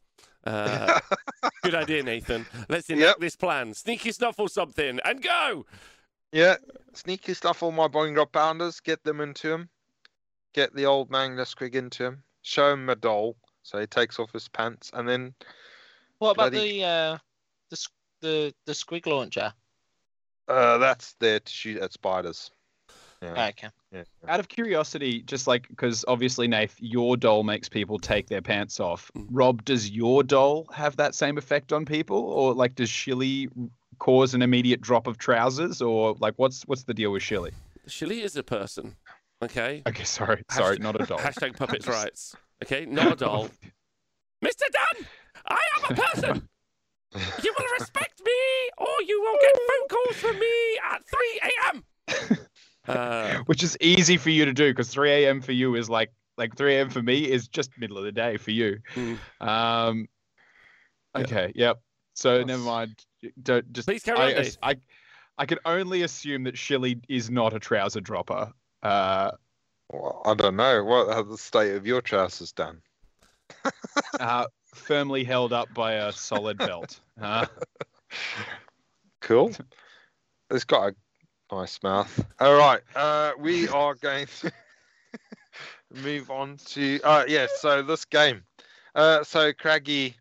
Uh, 0.45 0.99
good 1.64 1.76
idea, 1.76 2.03
Nathan. 2.03 2.45
Let's 2.69 2.89
enact 2.89 3.06
Yep. 3.06 3.19
this 3.19 3.35
plan. 3.35 3.73
Sneaky 3.73 4.11
snuffle 4.11 4.47
something 4.47 4.99
and 5.03 5.22
go. 5.22 5.65
Yeah, 6.31 6.56
sneaky 6.93 7.34
stuff 7.34 7.64
all 7.64 7.72
my 7.72 7.88
Boingrot 7.88 8.31
Bounders, 8.31 8.80
get 8.80 9.03
them 9.03 9.19
into 9.19 9.51
him. 9.51 9.69
Get 10.53 10.76
the 10.76 10.85
old 10.85 11.10
Mangler 11.10 11.45
Squig 11.45 11.73
into 11.76 12.06
him. 12.06 12.23
Show 12.41 12.73
him 12.73 12.88
a 12.89 12.95
doll, 12.95 13.35
so 13.64 13.80
he 13.80 13.88
takes 13.88 14.19
off 14.19 14.31
his 14.31 14.47
pants, 14.47 14.91
and 14.93 15.07
then 15.10 15.34
What 16.19 16.31
about 16.31 16.51
Bloody- 16.51 16.80
the 16.81 16.85
uh, 16.85 17.18
the 17.69 17.88
the 18.22 18.53
the 18.65 18.73
squig 18.73 19.06
launcher? 19.07 19.53
uh, 20.47 20.77
that's 20.77 21.14
there 21.19 21.39
to 21.39 21.51
shoot 21.51 21.81
at 21.81 21.93
spiders. 21.93 22.51
Yeah, 23.22 23.48
Okay. 23.50 23.68
yeah. 23.91 24.04
Out 24.28 24.40
of 24.40 24.48
curiosity, 24.48 25.22
just 25.24 25.46
like 25.46 25.68
because 25.68 26.06
obviously, 26.08 26.48
Nath, 26.48 26.76
your 26.80 27.18
doll 27.18 27.44
makes 27.44 27.68
people 27.68 28.00
take 28.00 28.28
their 28.30 28.41
pants 28.41 28.80
off. 28.80 29.12
Mm. 29.18 29.28
Rob, 29.30 29.66
does 29.66 29.90
your 29.90 30.24
doll 30.24 30.68
have 30.74 30.96
that 30.98 31.14
same 31.16 31.38
effect 31.38 31.74
on 31.74 31.86
people, 31.86 32.18
or 32.18 32.54
like 32.54 32.76
does 32.76 32.90
Shilly 32.90 33.50
cause 33.98 34.34
an 34.34 34.41
immediate 34.41 34.80
drop 34.80 35.06
of 35.06 35.18
trousers, 35.18 35.82
or 35.82 36.16
like 36.20 36.34
what's 36.38 36.64
what's 36.64 36.84
the 36.84 36.94
deal 36.94 37.12
with 37.12 37.22
Shilly? 37.22 37.52
Shilly 37.88 38.22
is 38.22 38.38
a 38.38 38.44
person. 38.44 38.96
Okay. 39.44 39.82
Okay, 39.88 40.04
sorry, 40.06 40.44
sorry, 40.52 40.78
Hashtag- 40.78 40.82
not 40.82 41.02
a 41.02 41.06
doll. 41.06 41.20
Hashtag 41.20 41.58
puppets 41.58 41.88
rights. 42.00 42.36
Okay, 42.64 42.86
not 42.86 43.12
a 43.12 43.16
doll. 43.16 43.50
Mr. 44.44 44.64
Dunn, 44.72 45.06
I 45.48 45.60
am 45.78 45.91
a 45.98 46.02
person. 46.02 46.50
You 47.44 47.52
will 47.58 47.66
respect 47.80 48.22
me, 48.24 48.32
or 48.78 48.88
you 49.08 49.20
will 49.20 49.40
get 49.41 49.56
phone 49.58 49.88
calls 49.90 50.16
from 50.18 50.38
me 50.40 50.78
at 50.91 51.02
3 51.10 51.41
a.m. 52.30 52.38
Uh, 52.90 53.44
Which 53.45 53.64
is 53.64 53.78
easy 53.82 54.18
for 54.18 54.30
you 54.30 54.45
to 54.45 54.53
do 54.53 54.72
because 54.72 54.90
3 54.90 55.11
a.m. 55.11 55.41
for 55.41 55.52
you 55.52 55.76
is 55.76 55.90
like 55.90 56.11
like 56.38 56.56
3 56.56 56.76
a.m. 56.76 56.90
for 56.90 57.02
me 57.02 57.30
is 57.30 57.48
just 57.48 57.72
middle 57.78 57.98
of 57.98 58.03
the 58.03 58.11
day 58.11 58.38
for 58.38 58.52
you. 58.52 58.80
Mm. 58.95 59.18
Um. 59.41 60.07
Yeah. 61.16 61.22
Okay. 61.22 61.52
Yep. 61.56 61.82
So 62.14 62.44
never 62.44 62.64
mind. 62.64 62.95
Don't 63.41 63.72
just. 63.74 63.88
Please 63.88 64.03
carry 64.03 64.20
I, 64.20 64.36
on, 64.36 64.41
Nate. 64.44 64.57
I, 64.64 64.76
I 65.38 65.45
can 65.45 65.60
only 65.66 66.03
assume 66.03 66.44
that 66.44 66.56
Shilly 66.56 67.02
is 67.07 67.30
not 67.30 67.53
a 67.53 67.60
trouser 67.60 68.02
dropper. 68.02 68.52
Uh, 68.84 69.32
Well, 69.91 70.22
I 70.26 70.34
don't 70.34 70.56
know. 70.56 70.84
What 70.84 71.14
how's 71.14 71.30
the 71.30 71.38
state 71.38 71.76
of 71.76 71.86
your 71.86 72.02
trousers 72.02 72.52
done? 72.52 72.82
uh, 74.20 74.45
firmly 74.76 75.24
held 75.24 75.53
up 75.53 75.74
by 75.74 75.94
a 75.94 76.11
solid 76.11 76.57
belt. 76.57 76.99
Uh, 77.22 77.45
Cool. 79.22 79.52
It's 80.49 80.64
got 80.64 80.90
a 80.90 80.95
nice 81.52 81.82
mouth. 81.84 82.26
All 82.40 82.56
right. 82.56 82.82
Uh, 82.96 83.32
we 83.40 83.68
are 83.70 83.96
going 83.96 84.28
to 84.42 84.52
move 86.04 86.30
on 86.30 86.58
to. 86.68 87.00
Uh, 87.02 87.26
yes. 87.28 87.50
so 87.62 87.82
this 87.82 88.06
game. 88.06 88.44
Uh, 88.96 89.24
so 89.24 89.54
Craggy. 89.54 90.16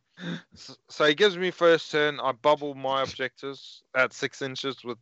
So 0.89 1.05
he 1.05 1.15
gives 1.15 1.37
me 1.37 1.51
first 1.51 1.93
turn. 1.93 2.19
I 2.21 2.33
bubble 2.33 2.75
my 2.75 3.03
objectives 3.03 3.83
at 3.95 4.13
six 4.13 4.43
inches 4.43 4.85
with 4.85 4.99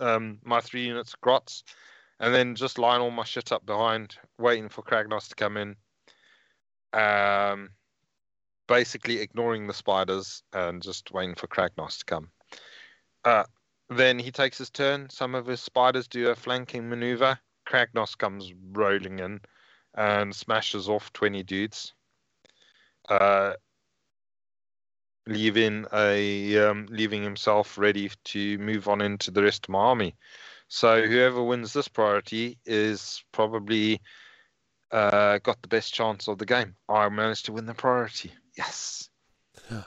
um, 0.00 0.38
my 0.44 0.60
three 0.60 0.86
units 0.86 1.14
grots, 1.20 1.62
and 2.20 2.34
then 2.34 2.54
just 2.54 2.78
line 2.78 3.00
all 3.00 3.10
my 3.10 3.24
shit 3.24 3.52
up 3.52 3.66
behind, 3.66 4.16
waiting 4.38 4.68
for 4.68 4.82
Kragnos 4.82 5.28
to 5.28 5.34
come 5.34 5.56
in. 5.58 5.76
Um, 6.98 7.70
basically 8.66 9.20
ignoring 9.20 9.66
the 9.66 9.74
spiders 9.74 10.42
and 10.52 10.82
just 10.82 11.10
waiting 11.12 11.34
for 11.34 11.46
Kragnos 11.46 11.98
to 11.98 12.04
come. 12.04 12.30
Uh, 13.24 13.44
then 13.88 14.18
he 14.18 14.30
takes 14.30 14.58
his 14.58 14.70
turn. 14.70 15.08
Some 15.10 15.34
of 15.34 15.46
his 15.46 15.60
spiders 15.60 16.08
do 16.08 16.28
a 16.28 16.34
flanking 16.34 16.88
maneuver. 16.88 17.38
Kragnos 17.66 18.16
comes 18.16 18.52
rolling 18.72 19.18
in 19.18 19.40
and 19.94 20.34
smashes 20.34 20.88
off 20.88 21.12
20 21.12 21.42
dudes. 21.42 21.94
Uh, 23.08 23.54
leaving 25.26 25.86
a 25.92 26.58
um, 26.58 26.86
leaving 26.90 27.22
himself 27.22 27.78
ready 27.78 28.10
to 28.24 28.58
move 28.58 28.88
on 28.88 29.00
into 29.00 29.30
the 29.30 29.42
rest 29.42 29.66
of 29.66 29.70
my 29.70 29.78
army. 29.78 30.14
So 30.68 31.06
whoever 31.06 31.42
wins 31.42 31.72
this 31.72 31.88
priority 31.88 32.58
is 32.64 33.22
probably 33.32 34.00
uh, 34.90 35.38
got 35.38 35.60
the 35.62 35.68
best 35.68 35.94
chance 35.94 36.28
of 36.28 36.38
the 36.38 36.46
game. 36.46 36.74
I 36.88 37.08
managed 37.08 37.46
to 37.46 37.52
win 37.52 37.66
the 37.66 37.74
priority. 37.74 38.32
Yes. 38.56 39.08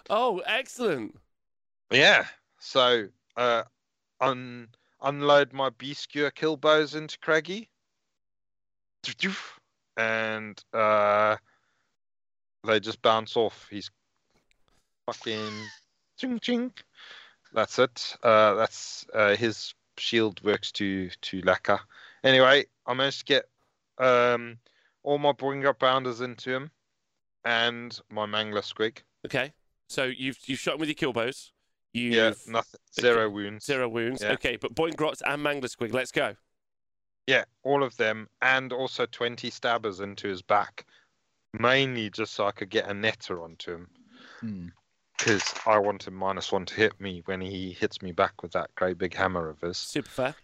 oh, 0.10 0.40
excellent. 0.46 1.18
Yeah. 1.92 2.26
So 2.60 3.08
uh, 3.36 3.64
un 4.22 4.70
unload 5.02 5.54
my 5.54 5.70
B 5.70 5.94
skewer 5.94 6.32
kill 6.32 6.58
bows 6.58 6.96
into 6.96 7.18
Craggy. 7.20 7.70
And 9.98 10.62
uh, 10.74 11.38
they 12.66 12.80
just 12.80 13.02
bounce 13.02 13.36
off. 13.38 13.68
He's 13.70 13.90
fucking 15.06 15.52
ching 16.18 16.40
ching. 16.40 16.74
That's 17.54 17.80
it. 17.80 18.16
Uh, 18.24 18.54
that's 18.56 19.06
uh, 19.14 19.36
his 19.36 19.74
shield 19.98 20.44
works 20.44 20.72
to 20.74 21.10
to 21.22 21.42
lacquer. 21.42 21.80
Anyway, 22.24 22.66
I 22.86 22.94
managed 22.94 23.20
to 23.20 23.26
get 23.26 23.50
um, 23.98 24.58
all 25.04 25.18
my 25.18 25.32
Boingrot 25.32 25.80
Bounders 25.80 26.22
into 26.22 26.54
him 26.54 26.72
and 27.46 28.00
my 28.10 28.26
mangler 28.26 28.62
squig. 28.62 29.00
Okay. 29.26 29.54
So 29.88 30.06
you've 30.06 30.38
you've 30.46 30.60
shot 30.60 30.76
him 30.76 30.82
with 30.82 30.90
your 30.90 30.96
kill 30.96 31.14
bows. 31.14 31.52
You've 31.94 32.14
Yeah, 32.14 32.34
nothing. 32.48 32.80
Zero 33.00 33.30
wounds. 33.30 33.66
zero 33.66 33.88
wounds. 33.90 34.22
Yeah. 34.22 34.32
Okay, 34.34 34.56
but 34.58 34.76
Boingrots 34.76 35.22
and 35.26 35.42
Mangler 35.44 35.70
Squig, 35.76 35.94
let's 35.94 36.12
go. 36.12 36.36
Yeah, 37.28 37.46
all 37.64 37.84
of 37.84 37.96
them, 37.98 38.28
and 38.42 38.72
also 38.74 39.06
20 39.06 39.50
stabbers 39.50 40.00
into 40.00 40.28
his 40.28 40.42
back, 40.42 40.86
mainly 41.54 42.10
just 42.10 42.34
so 42.34 42.46
I 42.48 42.52
could 42.52 42.70
get 42.70 42.90
a 42.90 42.94
netter 42.94 43.44
onto 43.44 43.74
him, 43.76 43.90
Hmm. 44.40 44.68
because 45.18 45.54
I 45.66 45.78
want 45.80 46.08
him 46.08 46.16
minus 46.16 46.52
one 46.52 46.66
to 46.66 46.74
hit 46.76 47.00
me 47.00 47.22
when 47.26 47.42
he 47.42 47.74
hits 47.74 48.02
me 48.02 48.12
back 48.12 48.42
with 48.42 48.52
that 48.54 48.74
great 48.76 48.98
big 48.98 49.14
hammer 49.14 49.50
of 49.50 49.62
his. 49.62 49.78
Super 49.78 50.10
fair. 50.10 50.36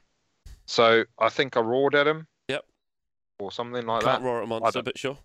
So 0.67 1.05
I 1.19 1.29
think 1.29 1.57
I 1.57 1.61
roared 1.61 1.95
at 1.95 2.07
him. 2.07 2.27
Yep. 2.49 2.65
Or 3.39 3.51
something 3.51 3.85
like 3.85 4.03
Can't 4.03 4.21
that. 4.21 4.25
roar 4.27 4.39
at 4.39 4.43
a 4.45 4.47
monster, 4.47 4.71
don't- 4.79 4.85
but 4.85 4.97
sure. 4.97 5.17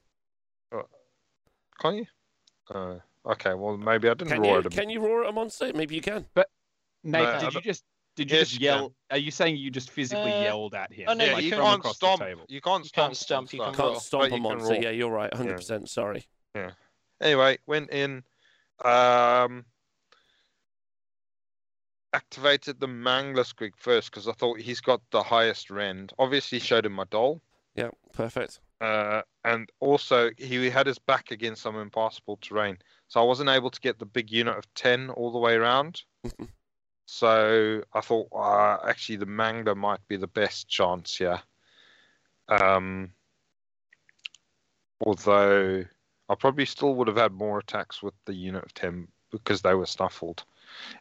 Can't 1.80 1.97
you? 1.97 2.06
Uh, 2.68 2.98
okay, 3.26 3.55
well 3.55 3.76
maybe 3.76 4.09
I 4.09 4.14
didn't 4.14 4.28
Can 4.28 4.40
roar 4.42 4.52
you 4.55 4.59
at 4.59 4.66
him. 4.66 4.72
can 4.72 4.90
you 4.90 5.01
roar 5.01 5.24
at 5.24 5.30
a 5.30 5.32
monster? 5.32 5.70
Maybe 5.74 5.94
you 5.94 6.01
can. 6.02 6.26
But 6.34 6.48
Nate, 7.05 7.22
No, 7.22 7.30
I 7.30 7.40
did 7.40 7.55
you 7.55 7.60
just 7.60 7.84
did 8.16 8.30
you 8.30 8.36
Yes, 8.38 8.48
just 8.48 8.60
you 8.60 8.68
can. 8.68 8.78
yell? 8.78 8.94
Are 9.10 9.16
you 9.18 9.30
saying 9.30 9.56
you 9.56 9.70
just 9.70 9.90
physically 9.90 10.32
Uh, 10.32 10.42
yelled 10.42 10.74
at 10.74 10.92
him? 10.92 11.06
oh, 11.09 11.14
no, 11.14 11.24
yeah, 11.24 11.32
like 11.34 11.44
you 11.44 11.51
from 11.51 11.60
can't 11.64 11.78
across 11.78 11.97
stomp. 11.97 12.18
the 12.20 12.26
table? 12.26 12.44
You 12.48 12.60
can't 12.60 12.84
You 12.84 12.88
stomp. 12.88 13.06
can't 13.09 13.16
stomp, 13.16 13.52
you 13.52 13.59
stuff, 13.59 13.66
can 13.68 13.74
Can't 13.76 13.92
roar. 13.92 14.01
stomp 14.01 14.24
a 14.24 14.28
can 14.30 14.42
monster. 14.42 14.72
roar. 14.74 14.82
Yeah, 14.82 14.90
you're 14.90 15.10
right. 15.10 15.30
100%. 15.32 15.88
Sorry. 15.88 16.26
Yeah. 16.55 16.72
Anyway, 17.20 17.59
went 17.66 17.90
in, 17.90 18.24
um, 18.84 19.64
activated 22.12 22.80
the 22.80 22.88
Mangler 22.88 23.44
Squig 23.44 23.72
first 23.76 24.10
because 24.10 24.26
I 24.26 24.32
thought 24.32 24.59
he's 24.60 24.80
got 24.80 25.01
the 25.12 25.22
highest 25.22 25.70
rend. 25.70 26.12
Obviously, 26.18 26.59
showed 26.59 26.84
him 26.86 26.92
my 26.92 27.05
doll, 27.05 27.40
Yeah, 27.74 27.90
perfect. 28.12 28.60
uh, 28.80 29.22
and 29.44 29.70
also 29.80 30.30
he 30.36 30.68
had 30.70 30.86
his 30.86 30.98
back 30.98 31.30
against 31.30 31.62
some 31.62 31.76
impassable 31.76 32.38
terrain, 32.40 32.78
so 33.08 33.20
I 33.20 33.24
wasn't 33.24 33.50
able 33.50 33.70
to 33.70 33.80
get 33.80 33.98
the 33.98 34.06
big 34.06 34.30
unit 34.30 34.56
of 34.56 34.72
ten 34.74 35.10
all 35.10 35.32
the 35.32 35.38
way 35.38 35.54
around. 35.54 36.02
so 37.06 37.82
I 37.92 38.00
thought, 38.00 38.28
uh, 38.32 38.78
actually, 38.88 39.16
the 39.16 39.26
Mangler 39.26 39.76
might 39.76 40.06
be 40.08 40.16
the 40.16 40.26
best 40.26 40.68
chance 40.68 41.16
here. 41.16 41.40
Um, 42.48 43.12
although 45.00 45.84
I 46.28 46.34
probably 46.34 46.64
still 46.64 46.94
would 46.94 47.08
have 47.08 47.16
had 47.16 47.32
more 47.32 47.58
attacks 47.58 48.02
with 48.02 48.14
the 48.24 48.34
unit 48.34 48.64
of 48.64 48.74
10 48.74 49.08
because 49.30 49.62
they 49.62 49.74
were 49.74 49.86
snuffled. 49.86 50.44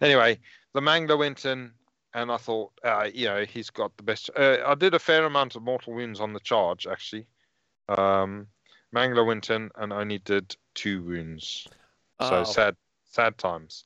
Anyway, 0.01 0.39
the 0.73 0.81
Mangler 0.81 1.17
went 1.17 1.45
in, 1.45 1.71
and 2.13 2.31
I 2.31 2.37
thought, 2.37 2.71
uh, 2.83 3.09
you 3.13 3.25
know, 3.25 3.45
he's 3.45 3.69
got 3.69 3.95
the 3.97 4.03
best. 4.03 4.29
Uh, 4.35 4.57
I 4.65 4.75
did 4.75 4.93
a 4.93 4.99
fair 4.99 5.25
amount 5.25 5.55
of 5.55 5.63
mortal 5.63 5.93
wounds 5.93 6.19
on 6.19 6.33
the 6.33 6.39
charge, 6.39 6.87
actually. 6.87 7.27
Um, 7.89 8.47
Mangler 8.95 9.25
went 9.25 9.49
in 9.49 9.69
and 9.75 9.91
only 9.91 10.19
did 10.19 10.55
two 10.75 11.03
wounds. 11.03 11.67
So 12.21 12.39
Oh, 12.39 12.43
sad, 12.43 12.75
sad 13.05 13.37
times. 13.37 13.83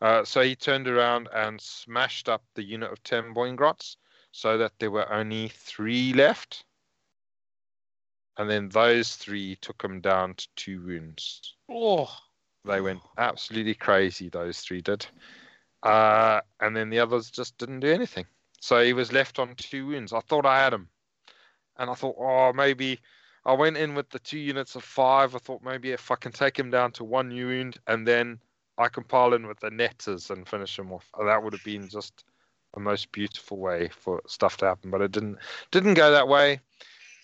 Uh, 0.00 0.24
so 0.24 0.42
he 0.42 0.54
turned 0.54 0.86
around 0.86 1.28
and 1.32 1.60
smashed 1.60 2.28
up 2.28 2.44
the 2.54 2.62
unit 2.62 2.92
of 2.92 3.02
10 3.02 3.34
Boingrots 3.34 3.96
so 4.32 4.58
that 4.58 4.72
there 4.78 4.90
were 4.90 5.10
only 5.12 5.48
three 5.48 6.12
left. 6.12 6.64
And 8.36 8.48
then 8.48 8.68
those 8.68 9.16
three 9.16 9.56
took 9.56 9.82
him 9.82 10.00
down 10.00 10.34
to 10.34 10.48
two 10.54 10.80
wounds. 10.84 11.54
Oh, 11.68 12.08
They 12.64 12.80
went 12.80 13.00
absolutely 13.16 13.74
crazy, 13.74 14.28
those 14.28 14.60
three 14.60 14.80
did. 14.80 15.06
Uh, 15.82 16.40
and 16.60 16.76
then 16.76 16.90
the 16.90 17.00
others 17.00 17.30
just 17.30 17.58
didn't 17.58 17.80
do 17.80 17.92
anything. 17.92 18.26
So 18.60 18.84
he 18.84 18.92
was 18.92 19.12
left 19.12 19.38
on 19.38 19.54
two 19.56 19.86
wounds. 19.86 20.12
I 20.12 20.20
thought 20.20 20.46
I 20.46 20.62
had 20.62 20.72
him. 20.72 20.88
And 21.78 21.90
I 21.90 21.94
thought, 21.94 22.16
oh, 22.18 22.52
maybe 22.52 23.00
I 23.48 23.52
went 23.54 23.78
in 23.78 23.94
with 23.94 24.10
the 24.10 24.18
two 24.18 24.38
units 24.38 24.76
of 24.76 24.84
five. 24.84 25.34
I 25.34 25.38
thought 25.38 25.62
maybe 25.64 25.92
if 25.92 26.10
I 26.10 26.16
can 26.16 26.32
take 26.32 26.58
him 26.58 26.70
down 26.70 26.92
to 26.92 27.04
one 27.04 27.30
wound 27.30 27.78
and 27.86 28.06
then 28.06 28.40
I 28.76 28.88
can 28.88 29.04
pile 29.04 29.32
in 29.32 29.46
with 29.46 29.58
the 29.58 29.70
netters 29.70 30.30
and 30.30 30.46
finish 30.46 30.78
him 30.78 30.92
off. 30.92 31.10
That 31.18 31.42
would 31.42 31.54
have 31.54 31.64
been 31.64 31.88
just 31.88 32.24
a 32.74 32.80
most 32.80 33.10
beautiful 33.10 33.56
way 33.56 33.88
for 33.88 34.20
stuff 34.26 34.58
to 34.58 34.66
happen. 34.66 34.90
But 34.90 35.00
it 35.00 35.12
didn't 35.12 35.38
didn't 35.70 35.94
go 35.94 36.10
that 36.10 36.28
way. 36.28 36.60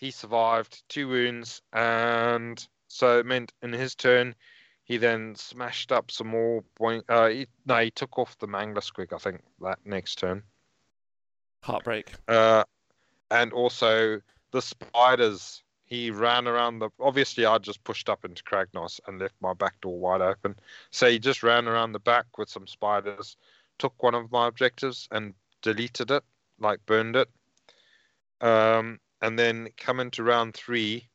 He 0.01 0.11
survived 0.11 0.83
two 0.89 1.09
wounds, 1.09 1.61
and 1.75 2.67
so 2.89 3.19
it 3.19 3.27
meant 3.27 3.53
in 3.63 3.75
his 3.75 3.95
turn 3.95 4.35
he 4.85 4.99
then 4.99 5.35
smashed 5.35 5.93
up 5.93 6.11
some 6.11 6.29
more 6.29 6.63
point. 6.77 7.05
Uh, 7.09 7.29
he, 7.29 7.47
no, 7.67 7.79
he 7.79 7.91
took 7.91 8.19
off 8.19 8.39
the 8.39 8.47
Mangler 8.47 8.83
Squig, 8.83 9.13
I 9.13 9.19
think, 9.19 9.41
that 9.61 9.79
next 9.85 10.19
turn. 10.19 10.43
heartbreak. 11.63 12.13
Uh, 12.29 12.65
and 13.31 13.53
also 13.53 14.21
the 14.53 14.63
spiders. 14.63 15.64
He 15.95 16.11
ran 16.11 16.49
around 16.49 16.81
the. 16.81 16.91
Obviously, 16.99 17.47
I 17.47 17.59
just 17.59 17.85
pushed 17.85 18.09
up 18.09 18.25
into 18.25 18.43
Kragnos 18.43 18.99
and 19.07 19.21
left 19.21 19.37
my 19.41 19.55
back 19.55 19.81
door 19.81 19.97
wide 19.97 20.23
open. 20.23 20.57
So 20.91 21.09
he 21.09 21.21
just 21.21 21.45
ran 21.45 21.69
around 21.69 21.93
the 21.93 22.01
back 22.01 22.37
with 22.37 22.49
some 22.49 22.67
spiders, 22.67 23.37
took 23.79 24.03
one 24.03 24.17
of 24.17 24.33
my 24.33 24.49
objectives 24.49 25.07
and 25.13 25.35
deleted 25.63 26.11
it, 26.11 26.25
like 26.59 26.85
burned 26.85 27.15
it. 27.15 27.31
Um, 28.41 28.99
and 29.23 29.39
then 29.39 29.69
coming 29.77 30.11
to 30.13 30.25
round 30.25 30.55
three, 30.55 31.09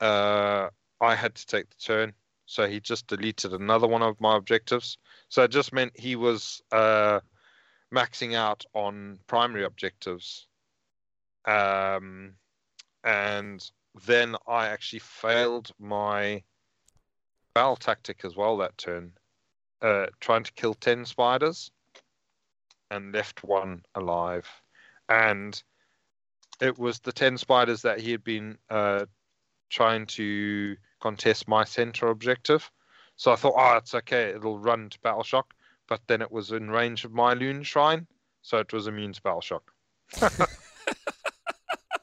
uh, 0.00 0.68
I 1.00 1.14
had 1.14 1.34
to 1.36 1.46
take 1.46 1.70
the 1.70 1.76
turn. 1.82 2.12
So 2.44 2.68
he 2.68 2.80
just 2.80 3.06
deleted 3.06 3.54
another 3.54 3.86
one 3.86 4.02
of 4.02 4.20
my 4.20 4.36
objectives. 4.36 4.98
So 5.30 5.44
it 5.44 5.50
just 5.50 5.72
meant 5.72 5.98
he 5.98 6.14
was 6.14 6.60
uh, 6.72 7.20
maxing 7.94 8.34
out 8.34 8.66
on 8.74 9.18
primary 9.26 9.64
objectives. 9.64 10.46
Um, 11.46 12.34
and 13.02 13.70
then 14.06 14.36
I 14.46 14.68
actually 14.68 15.00
failed 15.00 15.70
my 15.78 16.42
battle 17.54 17.76
tactic 17.76 18.24
as 18.24 18.36
well 18.36 18.58
that 18.58 18.76
turn, 18.78 19.12
uh, 19.82 20.06
trying 20.20 20.44
to 20.44 20.52
kill 20.52 20.74
10 20.74 21.04
spiders 21.04 21.70
and 22.90 23.12
left 23.12 23.44
one 23.44 23.82
alive. 23.94 24.48
And 25.08 25.60
it 26.60 26.78
was 26.78 27.00
the 27.00 27.12
10 27.12 27.38
spiders 27.38 27.82
that 27.82 28.00
he 28.00 28.12
had 28.12 28.24
been 28.24 28.58
uh, 28.70 29.06
trying 29.70 30.06
to 30.06 30.76
contest 31.00 31.48
my 31.48 31.64
center 31.64 32.08
objective. 32.08 32.70
So 33.16 33.32
I 33.32 33.36
thought, 33.36 33.54
oh, 33.56 33.76
it's 33.76 33.94
okay, 33.94 34.30
it'll 34.30 34.58
run 34.58 34.90
to 34.90 35.00
battle 35.00 35.24
shock. 35.24 35.54
But 35.88 36.00
then 36.06 36.20
it 36.22 36.30
was 36.30 36.52
in 36.52 36.70
range 36.70 37.04
of 37.04 37.12
my 37.12 37.32
loon 37.32 37.62
shrine, 37.62 38.06
so 38.42 38.58
it 38.58 38.72
was 38.72 38.86
immune 38.86 39.14
to 39.14 39.22
battle 39.22 39.40
shock. 39.40 39.72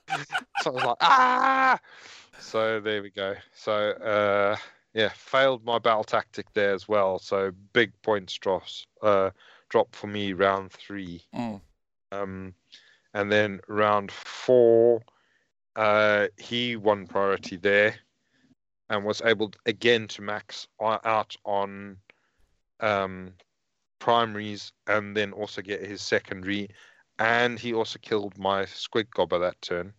so 0.66 0.72
I 0.72 0.74
was 0.74 0.84
like, 0.84 0.98
ah! 1.02 1.80
So 2.40 2.80
there 2.80 3.04
we 3.04 3.12
go. 3.12 3.36
So 3.54 3.92
uh, 3.92 4.58
yeah, 4.96 5.10
failed 5.10 5.64
my 5.64 5.78
battle 5.78 6.04
tactic 6.04 6.52
there 6.54 6.74
as 6.74 6.88
well. 6.88 7.20
So 7.20 7.52
big 7.74 7.92
points 8.02 8.34
drops, 8.34 8.88
uh, 9.04 9.30
drop 9.70 9.96
for 9.96 10.08
me 10.08 10.34
round 10.34 10.72
three. 10.72 11.22
Mm. 11.36 11.62
Um, 12.12 12.54
and 13.14 13.32
then 13.32 13.60
round 13.68 14.12
four, 14.12 15.02
uh, 15.76 16.28
he 16.38 16.76
won 16.76 17.06
priority 17.06 17.58
there 17.58 17.96
and 18.90 19.06
was 19.06 19.22
able 19.24 19.52
again 19.68 20.08
to 20.08 20.24
max 20.24 20.68
out 20.82 21.36
on 21.46 21.98
um, 22.80 23.34
primaries 24.00 24.72
and 24.88 25.16
then 25.16 25.32
also 25.32 25.62
get 25.62 25.86
his 25.86 26.02
secondary. 26.02 26.70
And 27.20 27.60
he 27.60 27.74
also 27.74 28.00
killed 28.02 28.38
my 28.38 28.64
squig 28.64 29.10
gobba 29.16 29.40
that 29.40 29.62
turn. 29.62 29.94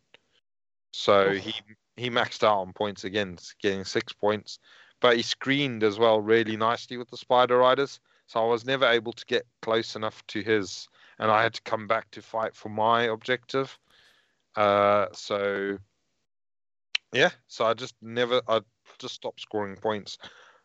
So 0.98 1.34
he 1.34 1.52
he 1.96 2.10
maxed 2.10 2.42
out 2.42 2.60
on 2.60 2.72
points 2.72 3.04
again, 3.04 3.36
getting 3.60 3.84
six 3.84 4.12
points. 4.14 4.58
But 5.00 5.16
he 5.16 5.22
screened 5.22 5.82
as 5.82 5.98
well 5.98 6.20
really 6.20 6.56
nicely 6.56 6.96
with 6.96 7.10
the 7.10 7.18
spider 7.18 7.58
riders. 7.58 8.00
So 8.26 8.40
I 8.40 8.48
was 8.48 8.64
never 8.64 8.86
able 8.86 9.12
to 9.12 9.24
get 9.26 9.46
close 9.60 9.94
enough 9.94 10.26
to 10.28 10.42
his 10.42 10.88
and 11.18 11.30
I 11.30 11.42
had 11.42 11.54
to 11.54 11.62
come 11.62 11.86
back 11.86 12.10
to 12.12 12.22
fight 12.22 12.56
for 12.56 12.70
my 12.70 13.04
objective. 13.04 13.78
Uh, 14.56 15.06
so 15.12 15.76
yeah, 17.12 17.30
so 17.46 17.66
I 17.66 17.74
just 17.74 17.94
never, 18.00 18.40
I 18.48 18.62
just 18.98 19.14
stopped 19.14 19.40
scoring 19.40 19.76
points. 19.76 20.16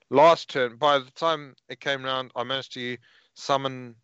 Last 0.09 0.49
turn, 0.49 0.77
by 0.77 0.99
the 0.99 1.11
time 1.11 1.55
it 1.67 1.81
came 1.81 2.03
round, 2.03 2.31
I 2.35 2.43
managed 2.43 2.73
to 2.73 2.97
summon 3.33 3.95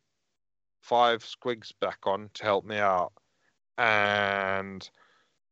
five 0.81 1.23
squigs 1.23 1.71
back 1.79 1.99
on 2.03 2.29
to 2.35 2.43
help 2.43 2.65
me 2.65 2.77
out, 2.77 3.13
and 3.77 4.89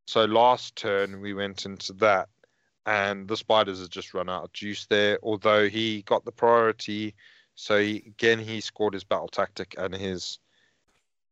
so 0.06 0.26
last 0.26 0.76
turn 0.76 1.20
we 1.22 1.34
went 1.34 1.66
into 1.66 1.94
that, 1.94 2.30
and 2.86 3.28
the 3.28 3.38
spiders 3.38 3.82
had 3.82 3.90
just 3.90 4.14
run 4.14 4.30
out 4.30 4.44
of 4.44 4.54
juice 4.54 4.86
there. 4.88 5.20
Although 5.24 5.68
he 5.70 6.04
got 6.04 6.26
the 6.26 6.32
priority, 6.32 7.16
so 7.56 7.80
he, 7.80 8.04
again 8.08 8.40
he 8.40 8.62
scored 8.62 8.94
his 8.94 9.04
battle 9.04 9.28
tactic 9.28 9.76
and 9.78 9.94
his 9.94 10.40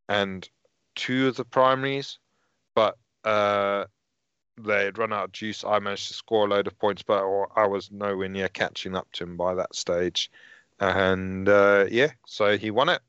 and 0.10 0.50
two 0.96 1.28
of 1.28 1.36
the 1.36 1.46
primaries, 1.46 2.20
but 2.76 2.98
uh, 3.24 3.86
they 4.58 4.86
had 4.86 4.98
run 4.98 5.14
out 5.14 5.26
of 5.26 5.32
juice. 5.32 5.64
I 5.64 5.80
managed 5.80 6.10
to 6.10 6.14
score 6.14 6.46
a 6.46 6.50
load 6.50 6.68
of 6.68 6.78
points, 6.78 7.04
but 7.04 7.24
I 7.56 7.68
was 7.68 7.92
nowhere 7.92 8.30
near 8.30 8.50
catching 8.50 8.96
up 8.96 9.12
to 9.14 9.24
him 9.24 9.38
by 9.38 9.56
that 9.56 9.76
stage. 9.76 10.30
and 10.80 11.48
uh, 11.48 11.86
yeah, 11.90 12.12
so 12.26 12.58
he 12.58 12.72
won 12.72 12.90
it, 12.90 13.02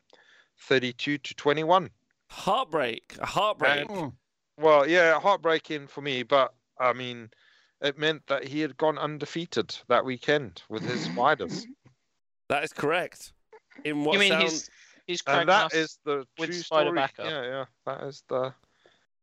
thirty-two 0.61 1.19
to 1.19 1.35
twenty-one. 1.35 1.91
Heartbreak. 2.29 3.17
A 3.21 3.27
heartbreak. 3.27 3.91
And- 3.91 4.13
Well, 4.59 4.89
yeah, 4.89 5.19
heartbreaking 5.19 5.89
for 5.89 6.01
me, 6.01 6.23
but 6.23 6.55
I 6.79 6.93
mean, 6.93 7.31
it 7.81 7.99
meant 7.99 8.27
that 8.29 8.47
he 8.47 8.61
had 8.61 8.77
gone 8.77 8.99
undefeated 8.99 9.77
that 9.89 10.05
weekend 10.05 10.63
with 10.69 10.83
his 10.83 11.05
spiders, 11.05 11.67
That 12.49 12.63
is 12.63 12.73
correct. 12.73 13.33
In 13.85 14.05
what 14.05 14.13
you 14.15 14.19
mean 14.19 14.31
sound... 14.31 14.43
he's 14.43 14.71
he's 15.07 15.23
Craig 15.23 15.41
and 15.41 15.49
that 15.49 15.63
Moss- 15.65 15.75
is 15.75 15.99
the 16.05 16.25
with 16.39 16.51
true 16.51 16.59
spider 16.59 16.89
story. 16.89 16.97
backup. 16.97 17.27
Yeah, 17.27 17.43
yeah, 17.43 17.65
that 17.87 18.03
is 18.05 18.23
the 18.29 18.55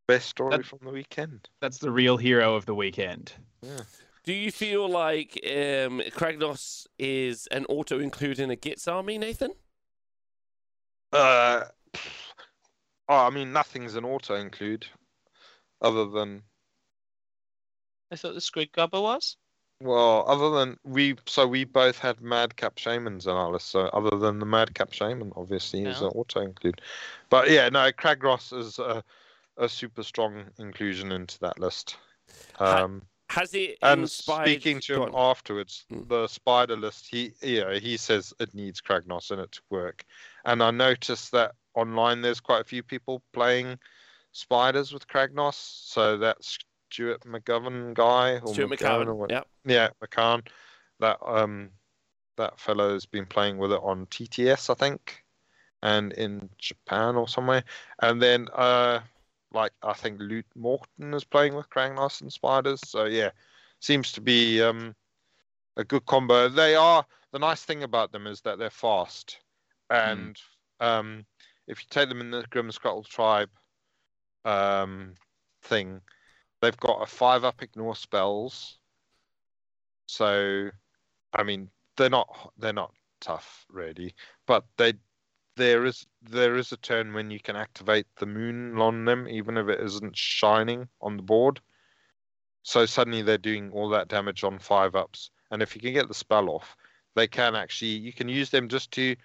best 0.08 0.28
story 0.30 0.58
That- 0.58 0.66
from 0.66 0.80
the 0.84 0.90
weekend. 0.90 1.48
That's 1.62 1.78
the 1.78 1.92
real 1.92 2.18
hero 2.18 2.56
of 2.56 2.66
the 2.66 2.76
weekend. 2.76 3.34
Do 4.24 4.34
you 4.34 4.52
feel 4.52 4.90
like 4.90 5.40
um, 5.46 6.02
Kragnos 6.12 6.88
is 7.00 7.48
an 7.48 7.66
auto 7.70 8.00
include 8.00 8.40
in 8.40 8.50
a 8.52 8.56
Gits 8.56 8.88
army, 8.88 9.18
Nathan? 9.18 9.52
Uh, 11.14 11.66
oh, 13.10 13.16
I 13.28 13.30
mean, 13.30 13.52
nothing's 13.54 13.96
an 13.96 14.06
auto 14.06 14.36
include, 14.36 14.88
other 15.82 16.06
than 16.06 16.44
I 18.12 18.16
thought 18.16 18.34
the 18.34 18.40
Squig 18.42 18.72
Gobba 18.72 19.02
was. 19.02 19.38
well, 19.82 20.26
other 20.28 20.50
than 20.52 20.78
we. 20.84 21.16
So 21.26 21.48
we 21.48 21.64
both 21.64 21.98
had 21.98 22.22
Madcap 22.22 22.78
Shamans 22.78 23.26
on 23.26 23.36
our 23.38 23.52
list. 23.52 23.70
So 23.70 23.82
other 23.88 24.18
than 24.18 24.40
the 24.40 24.46
Madcap 24.46 24.94
Shaman, 24.94 25.32
obviously, 25.36 25.84
is 25.84 26.02
Yeah. 26.02 26.08
an 26.08 26.14
auto 26.14 26.42
include. 26.42 26.82
But 27.30 27.50
yeah, 27.50 27.70
no, 27.70 27.92
Kragnos 27.92 28.52
is 28.58 28.80
a, 28.80 29.04
a 29.58 29.70
super 29.70 30.04
strong 30.04 30.46
inclusion 30.60 31.12
into 31.12 31.40
that 31.40 31.58
list. 31.58 31.98
Ha- 32.56 32.84
Um, 32.84 33.02
Has 33.30 33.54
it 33.54 33.78
and 33.82 34.02
inspired... 34.02 34.46
speaking 34.46 34.82
to 34.82 35.04
him 35.04 35.16
afterwards, 35.16 35.86
Mm. 35.90 36.10
the 36.10 36.28
spider 36.28 36.76
list, 36.76 37.08
he 37.10 37.32
yeah, 37.42 37.80
he 37.80 37.96
says 37.96 38.34
it 38.42 38.54
needs 38.54 38.82
Kragnos 38.82 39.32
in 39.32 39.40
it 39.40 39.54
to 39.54 39.62
work. 39.70 40.04
And 40.44 40.62
I 40.62 40.72
noticed 40.72 41.32
that 41.32 41.56
online 41.76 42.22
there's 42.22 42.42
quite 42.42 42.60
a 42.60 42.66
few 42.66 42.84
people 42.84 43.24
playing 43.32 43.80
spiders 44.32 44.94
with 44.94 45.08
Kragnos. 45.08 45.56
So 45.56 46.18
that's 46.18 46.58
Stuart 46.92 47.22
McGovern 47.22 47.94
guy 47.94 48.40
or 48.40 48.54
Stuart 48.54 48.70
McGovern 48.72 49.08
or 49.08 49.16
what- 49.16 49.32
Yeah. 49.32 49.44
yeah, 49.66 49.90
McCann. 50.02 50.48
That 51.00 51.18
um 51.26 51.72
that 52.38 52.60
fellow's 52.60 53.06
been 53.06 53.26
playing 53.26 53.58
with 53.58 53.72
it 53.72 53.80
on 53.84 54.06
TTS, 54.08 54.70
I 54.70 54.74
think, 54.76 55.24
and 55.84 56.14
in 56.14 56.50
Japan 56.58 57.16
or 57.16 57.28
somewhere. 57.28 57.64
And 58.02 58.22
then 58.22 58.48
uh 58.54 59.02
like 59.54 59.74
I 59.84 59.94
think 59.94 60.20
Lute 60.20 60.46
Morton 60.56 61.14
is 61.14 61.24
playing 61.26 61.56
with 61.56 61.70
Kragnos 61.70 62.22
and 62.22 62.32
Spiders. 62.32 62.82
So 62.88 63.06
yeah, 63.06 63.32
seems 63.80 64.12
to 64.14 64.22
be 64.22 64.62
um 64.62 64.96
a 65.78 65.84
good 65.84 66.06
combo. 66.06 66.50
They 66.50 66.76
are 66.76 67.06
the 67.32 67.40
nice 67.40 67.64
thing 67.64 67.84
about 67.84 68.12
them 68.12 68.28
is 68.28 68.42
that 68.42 68.60
they're 68.60 68.70
fast. 68.70 69.40
And 69.90 70.40
um 70.80 71.26
if 71.68 71.82
you 71.82 71.88
take 71.90 72.10
them 72.10 72.22
in 72.22 72.32
the 72.32 72.46
Grim 72.50 72.72
Scuttle 72.72 73.04
tribe 73.04 73.50
um 74.46 75.16
thing, 75.64 76.02
they've 76.62 76.78
got 76.78 77.02
a 77.02 77.06
five 77.06 77.44
up 77.44 77.62
ignore 77.62 77.96
spells. 77.96 78.78
So 80.08 80.70
I 81.34 81.44
mean 81.44 81.70
they're 81.98 82.10
not 82.10 82.54
they're 82.58 82.74
not 82.74 82.94
tough 83.20 83.66
really, 83.70 84.16
but 84.48 84.66
they 84.78 84.94
there 85.58 85.86
is 85.86 86.06
there 86.22 86.56
is 86.56 86.72
a 86.72 86.78
turn 86.78 87.14
when 87.14 87.30
you 87.30 87.40
can 87.40 87.56
activate 87.56 88.08
the 88.18 88.26
moon 88.26 88.80
on 88.80 89.06
them 89.06 89.28
even 89.28 89.58
if 89.58 89.68
it 89.68 89.80
isn't 89.82 90.18
shining 90.18 90.88
on 91.02 91.18
the 91.18 91.24
board. 91.24 91.60
So 92.64 92.86
suddenly 92.86 93.22
they're 93.22 93.38
doing 93.38 93.72
all 93.72 93.90
that 93.90 94.08
damage 94.08 94.44
on 94.44 94.60
five 94.60 94.96
ups, 94.96 95.32
and 95.50 95.62
if 95.62 95.76
you 95.76 95.82
can 95.82 95.94
get 95.94 96.08
the 96.08 96.14
spell 96.14 96.50
off, 96.50 96.76
they 97.16 97.28
can 97.28 97.56
actually 97.56 97.92
you 97.92 98.14
can 98.14 98.30
use 98.30 98.50
them 98.50 98.70
just 98.70 98.92
to 98.92 99.16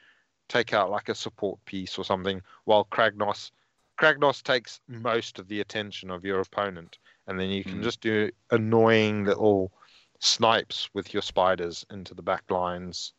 take 0.49 0.73
out 0.73 0.91
like 0.91 1.09
a 1.09 1.15
support 1.15 1.59
piece 1.65 1.99
or 1.99 2.05
something. 2.05 2.41
While 2.65 2.87
Kragnos 2.91 3.51
Kragnos 3.99 4.43
takes 4.43 4.81
most 4.89 5.39
of 5.39 5.49
the 5.49 5.61
attention 5.61 6.11
of 6.11 6.25
your 6.25 6.41
opponent, 6.41 6.99
and 7.27 7.39
then 7.39 7.51
you 7.51 7.65
can 7.65 7.81
Mm. 7.81 7.85
just 7.85 8.01
do 8.01 8.31
annoying 8.51 9.25
little 9.25 9.73
snipes 10.21 10.89
with 10.95 11.13
your 11.13 11.23
spiders 11.23 11.85
into 11.91 12.15
the 12.15 12.23
back 12.23 12.51
lines. 12.51 13.13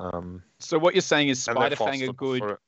Um, 0.00 0.42
So 0.58 0.78
what 0.78 0.94
you're 0.94 1.02
saying 1.02 1.28
is 1.28 1.42
Spider 1.42 1.76
Fang 1.76 2.02
are 2.02 2.12
good. 2.12 2.58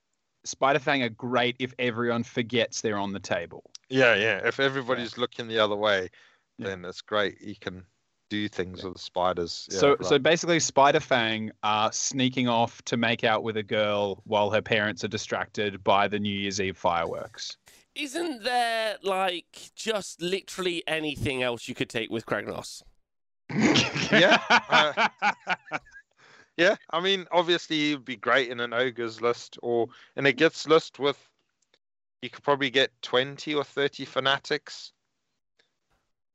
Spider 0.45 0.79
Fang 0.79 1.03
are 1.03 1.09
great 1.11 1.57
if 1.59 1.75
everyone 1.79 2.23
forgets 2.23 2.81
they're 2.81 2.99
on 2.99 3.13
the 3.13 3.21
table. 3.21 3.71
Yeah, 3.89 4.15
yeah. 4.15 4.47
If 4.47 4.61
everybody's 4.61 5.19
looking 5.19 5.49
the 5.49 5.59
other 5.59 5.77
way, 5.77 6.11
Yeah. 6.59 6.69
then 6.69 6.85
it's 6.85 7.03
great. 7.03 7.41
You 7.41 7.57
can 7.57 7.87
do 8.31 8.49
things 8.49 8.85
with 8.85 8.99
spiders. 8.99 9.69
Yeah, 9.71 9.79
so 9.79 9.89
like- 9.91 10.05
so 10.05 10.19
basically 10.19 10.61
Spider 10.61 11.01
Fang 11.01 11.51
are 11.63 11.93
sneaking 11.93 12.49
off 12.49 12.83
to 12.83 12.97
make 12.97 13.25
out 13.25 13.43
with 13.43 13.57
a 13.57 13.63
girl 13.63 14.23
while 14.25 14.51
her 14.51 14.63
parents 14.63 15.03
are 15.05 15.09
distracted 15.09 15.83
by 15.85 16.09
the 16.09 16.19
New 16.19 16.35
Year's 16.37 16.61
Eve 16.61 16.77
fireworks. 16.77 17.57
Isn't 17.95 18.45
there 18.45 18.97
like 19.03 19.71
just 19.75 20.23
literally 20.23 20.85
anything 20.87 21.43
else 21.43 21.67
you 21.69 21.75
could 21.75 21.89
take 21.89 22.11
with 22.11 22.27
Kragnos? 22.27 22.83
Yeah, 24.11 24.39
uh, 24.49 25.09
yeah. 26.57 26.77
I 26.91 27.01
mean, 27.01 27.27
obviously, 27.31 27.93
it'd 27.93 28.05
be 28.05 28.17
great 28.17 28.49
in 28.51 28.61
an 28.61 28.73
ogres 28.73 29.21
list 29.21 29.59
or 29.63 29.89
in 30.17 30.25
a 30.27 30.33
gits 30.33 30.67
list 30.67 30.99
with. 30.99 31.19
You 32.23 32.31
could 32.31 32.43
probably 32.43 32.71
get 32.71 32.91
twenty 33.03 33.55
or 33.55 33.65
thirty 33.65 34.05
fanatics, 34.05 34.93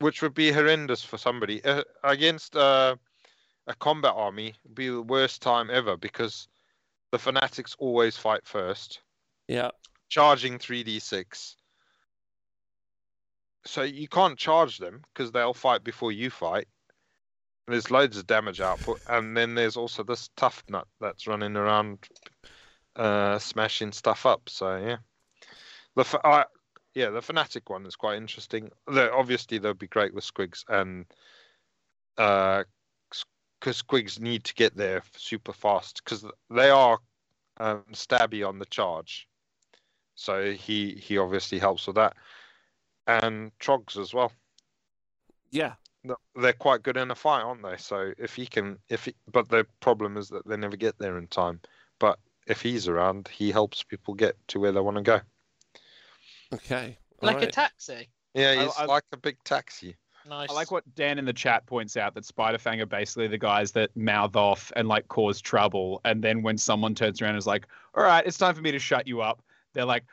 which 0.03 0.21
would 0.21 0.33
be 0.33 0.51
horrendous 0.51 1.03
for 1.03 1.17
somebody 1.17 1.63
uh, 1.63 1.83
against 2.03 2.55
uh, 2.57 2.95
a 3.67 3.73
combat 3.75 4.13
army. 4.15 4.53
Would 4.65 4.75
be 4.75 4.89
the 4.89 5.01
worst 5.01 5.41
time 5.41 5.69
ever 5.71 5.95
because 5.95 6.47
the 7.11 7.19
fanatics 7.19 7.75
always 7.79 8.17
fight 8.17 8.45
first. 8.45 8.99
Yeah. 9.47 9.71
charging 10.09 10.59
3d6. 10.59 11.55
So 13.65 13.83
you 13.83 14.07
can't 14.07 14.37
charge 14.37 14.77
them 14.77 15.01
because 15.13 15.31
they'll 15.31 15.53
fight 15.53 15.83
before 15.83 16.11
you 16.11 16.29
fight. 16.29 16.67
There's 17.67 17.89
loads 17.89 18.17
of 18.17 18.27
damage 18.27 18.59
output, 18.59 18.99
and 19.07 19.37
then 19.37 19.55
there's 19.55 19.77
also 19.77 20.03
this 20.03 20.29
tough 20.35 20.63
nut 20.69 20.85
that's 20.99 21.27
running 21.27 21.55
around, 21.55 21.99
uh, 22.97 23.39
smashing 23.39 23.93
stuff 23.93 24.25
up. 24.25 24.49
So 24.49 24.75
yeah, 24.75 24.97
the 25.95 26.03
fa- 26.03 26.27
I, 26.27 26.43
yeah 26.95 27.09
the 27.09 27.21
fanatic 27.21 27.69
one 27.69 27.85
is 27.85 27.95
quite 27.95 28.17
interesting. 28.17 28.69
obviously 28.87 29.57
they'll 29.57 29.73
be 29.73 29.87
great 29.87 30.13
with 30.13 30.23
squigs 30.23 30.63
and 30.69 31.05
uh, 32.17 32.63
because 33.59 33.81
squigs 33.81 34.19
need 34.19 34.43
to 34.43 34.53
get 34.55 34.75
there 34.75 35.01
super 35.15 35.53
fast 35.53 36.01
because 36.03 36.25
they 36.49 36.69
are 36.69 36.99
um, 37.57 37.83
stabby 37.93 38.47
on 38.47 38.59
the 38.59 38.65
charge. 38.65 39.27
So 40.15 40.51
he 40.51 40.91
he 40.91 41.17
obviously 41.17 41.59
helps 41.59 41.87
with 41.87 41.95
that, 41.95 42.15
and 43.07 43.57
Trogs 43.59 43.97
as 43.97 44.13
well. 44.13 44.31
Yeah. 45.51 45.73
They're 46.35 46.51
quite 46.51 46.83
good 46.83 46.97
in 46.97 47.11
a 47.11 47.15
fight, 47.15 47.43
aren't 47.43 47.63
they? 47.63 47.77
So 47.77 48.11
if 48.17 48.35
he 48.35 48.45
can, 48.45 48.77
if 48.89 49.05
he, 49.05 49.15
but 49.31 49.47
the 49.47 49.65
problem 49.79 50.17
is 50.17 50.27
that 50.29 50.45
they 50.45 50.57
never 50.57 50.75
get 50.75 50.99
there 50.99 51.17
in 51.17 51.27
time. 51.27 51.61
But 51.97 52.19
if 52.45 52.61
he's 52.61 52.89
around, 52.89 53.29
he 53.29 53.51
helps 53.51 53.83
people 53.83 54.13
get 54.13 54.35
to 54.49 54.59
where 54.59 54.73
they 54.73 54.81
want 54.81 54.97
to 54.97 55.03
go. 55.03 55.21
Okay. 56.53 56.97
Like 57.21 57.41
a 57.41 57.47
taxi. 57.47 58.09
Yeah, 58.33 58.51
I- 58.51 58.63
he's 58.63 58.73
I- 58.77 58.85
like 58.85 59.03
a 59.11 59.17
big 59.17 59.37
taxi. 59.43 59.95
Nice. 60.25 60.49
I 60.49 60.53
like 60.53 60.71
what 60.71 60.83
Dan 60.95 61.19
in 61.19 61.25
the 61.25 61.33
chat 61.33 61.65
points 61.65 61.97
out 61.97 62.13
that 62.15 62.23
Spiderfang 62.23 62.79
are 62.79 62.85
basically 62.85 63.27
the 63.27 63.37
guys 63.37 63.73
that 63.73 63.95
mouth 63.97 64.37
off 64.37 64.71
and 64.77 64.87
like 64.87 65.05
cause 65.09 65.41
trouble. 65.41 65.99
And 66.05 66.23
then 66.23 66.41
when 66.41 66.57
someone 66.57 66.95
turns 66.95 67.21
around 67.21 67.31
and 67.31 67.37
is 67.39 67.45
like, 67.47 67.67
all 67.93 68.03
right, 68.05 68.25
it's 68.25 68.37
time 68.37 68.55
for 68.55 68.61
me 68.61 68.71
to 68.71 68.79
shut 68.79 69.05
you 69.05 69.21
up, 69.21 69.41
they're 69.73 69.83
like, 69.85 70.05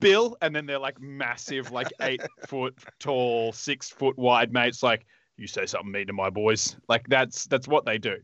Bill. 0.00 0.36
And 0.42 0.54
then 0.54 0.66
they're 0.66 0.80
like 0.80 1.00
massive, 1.00 1.70
like 1.70 1.86
eight 2.02 2.22
foot 2.48 2.76
tall, 2.98 3.52
six 3.52 3.88
foot 3.88 4.18
wide 4.18 4.52
mates, 4.52 4.82
like, 4.82 5.06
you 5.36 5.46
say 5.46 5.64
something 5.64 5.92
mean 5.92 6.06
to 6.08 6.12
my 6.12 6.28
boys. 6.28 6.76
Like 6.88 7.06
that's 7.08 7.44
that's 7.46 7.68
what 7.68 7.84
they 7.86 7.98
do. 7.98 8.16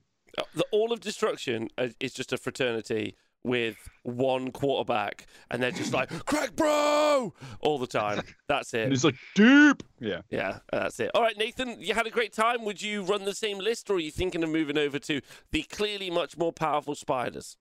The 0.55 0.65
All 0.73 0.93
of 0.93 1.01
Destruction 1.01 1.69
is- 1.78 1.94
is 2.01 2.12
just 2.15 2.32
a 2.32 2.36
fraternity 2.36 3.16
with 3.47 3.77
one 4.02 4.51
quarterback, 4.51 5.27
and 5.51 5.62
they're 5.62 5.70
just 5.70 5.93
like, 5.94 6.09
crack 6.27 6.56
bro, 6.56 7.32
all 7.60 7.78
the 7.78 7.86
time. 7.86 8.23
That's 8.48 8.74
And 8.74 8.90
it. 8.90 8.93
it's 8.93 9.05
like 9.05 9.14
deep. 9.36 9.82
Yeah. 10.01 10.23
Yeah, 10.31 10.59
that's 10.73 10.98
it. 11.01 11.12
All 11.14 11.23
right, 11.23 11.39
Nathan, 11.39 11.81
you 11.81 11.94
had 11.94 12.06
a 12.06 12.10
great 12.10 12.32
time. 12.32 12.64
Would 12.64 12.82
you 12.82 13.02
run 13.02 13.24
the 13.24 13.35
same 13.35 13.59
list, 13.59 13.89
or 13.89 13.94
are 13.94 14.01
you 14.01 14.10
thinking 14.10 14.43
of 14.43 14.51
moving 14.51 14.77
over 14.77 14.98
to 14.98 15.20
the 15.52 15.62
clearly 15.62 16.10
much 16.10 16.36
more 16.36 16.52
powerful 16.52 16.94
spiders? 16.97 17.56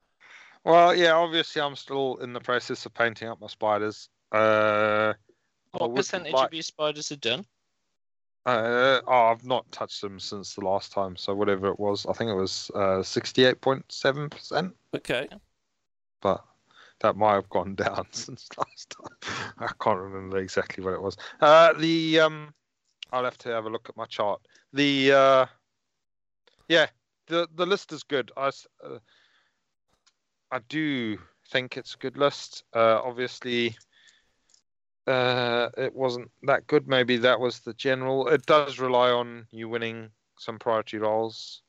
Well, 0.64 0.96
yeah, 0.96 1.12
obviously 1.14 1.62
I'm 1.62 1.76
still 1.76 2.18
in 2.18 2.34
the 2.34 2.40
process 2.40 2.86
of 2.88 2.94
painting 2.96 3.28
up 3.30 3.40
my 3.40 3.48
spiders. 3.48 4.10
Uh, 4.32 5.14
what 5.72 5.94
percentage 5.96 6.34
like- 6.34 6.48
of 6.48 6.54
your 6.56 6.64
spiders 6.64 7.12
are 7.12 7.16
done? 7.18 7.46
Uh, 8.48 9.02
oh, 9.08 9.26
I've 9.32 9.44
not 9.46 9.72
touched 9.72 10.02
them 10.02 10.20
since 10.20 10.54
the 10.56 10.62
last 10.62 10.92
time, 10.92 11.16
so 11.16 11.34
whatever 11.34 11.68
it 11.68 11.80
was, 11.80 12.06
I 12.08 12.14
think 12.14 12.30
it 12.30 12.36
was 12.36 12.70
uh, 12.76 13.02
68.7%, 13.02 14.72
Okay. 14.96 15.28
But 16.26 16.44
that 17.02 17.16
might 17.16 17.36
have 17.36 17.50
gone 17.50 17.76
down 17.86 18.08
since 18.10 18.50
last 18.58 18.96
time. 18.98 19.54
I 19.60 19.68
can't 19.80 20.00
remember 20.00 20.40
exactly 20.40 20.84
what 20.84 20.96
it 20.96 21.02
was. 21.02 21.16
Uh, 21.40 21.74
the 21.74 22.20
um, 22.22 22.52
I'll 23.12 23.26
have 23.26 23.38
to 23.40 23.50
have 23.50 23.66
a 23.66 23.70
look 23.70 23.90
at 23.90 23.96
my 23.96 24.06
chart. 24.06 24.42
The 24.74 25.12
uh, 25.12 25.46
yeah, 26.68 26.88
the 27.28 27.48
the 27.54 27.68
list 27.68 27.94
is 27.94 28.02
good. 28.02 28.32
I 28.36 28.48
uh, 28.48 28.98
I 30.50 30.60
do 30.68 31.20
think 31.52 31.78
it's 31.78 31.94
a 31.94 32.00
good 32.00 32.18
list. 32.18 32.64
Uh, 32.74 33.02
obviously, 33.04 33.78
uh, 35.06 35.70
it 35.78 35.94
wasn't 35.94 36.32
that 36.42 36.66
good. 36.66 36.88
Maybe 36.88 37.18
that 37.18 37.40
was 37.40 37.60
the 37.60 37.76
general. 37.76 38.30
It 38.30 38.48
does 38.48 38.80
rely 38.80 39.12
on 39.12 39.46
you 39.52 39.70
winning 39.70 40.10
some 40.40 40.58
priority 40.58 40.98
rolls 40.98 41.62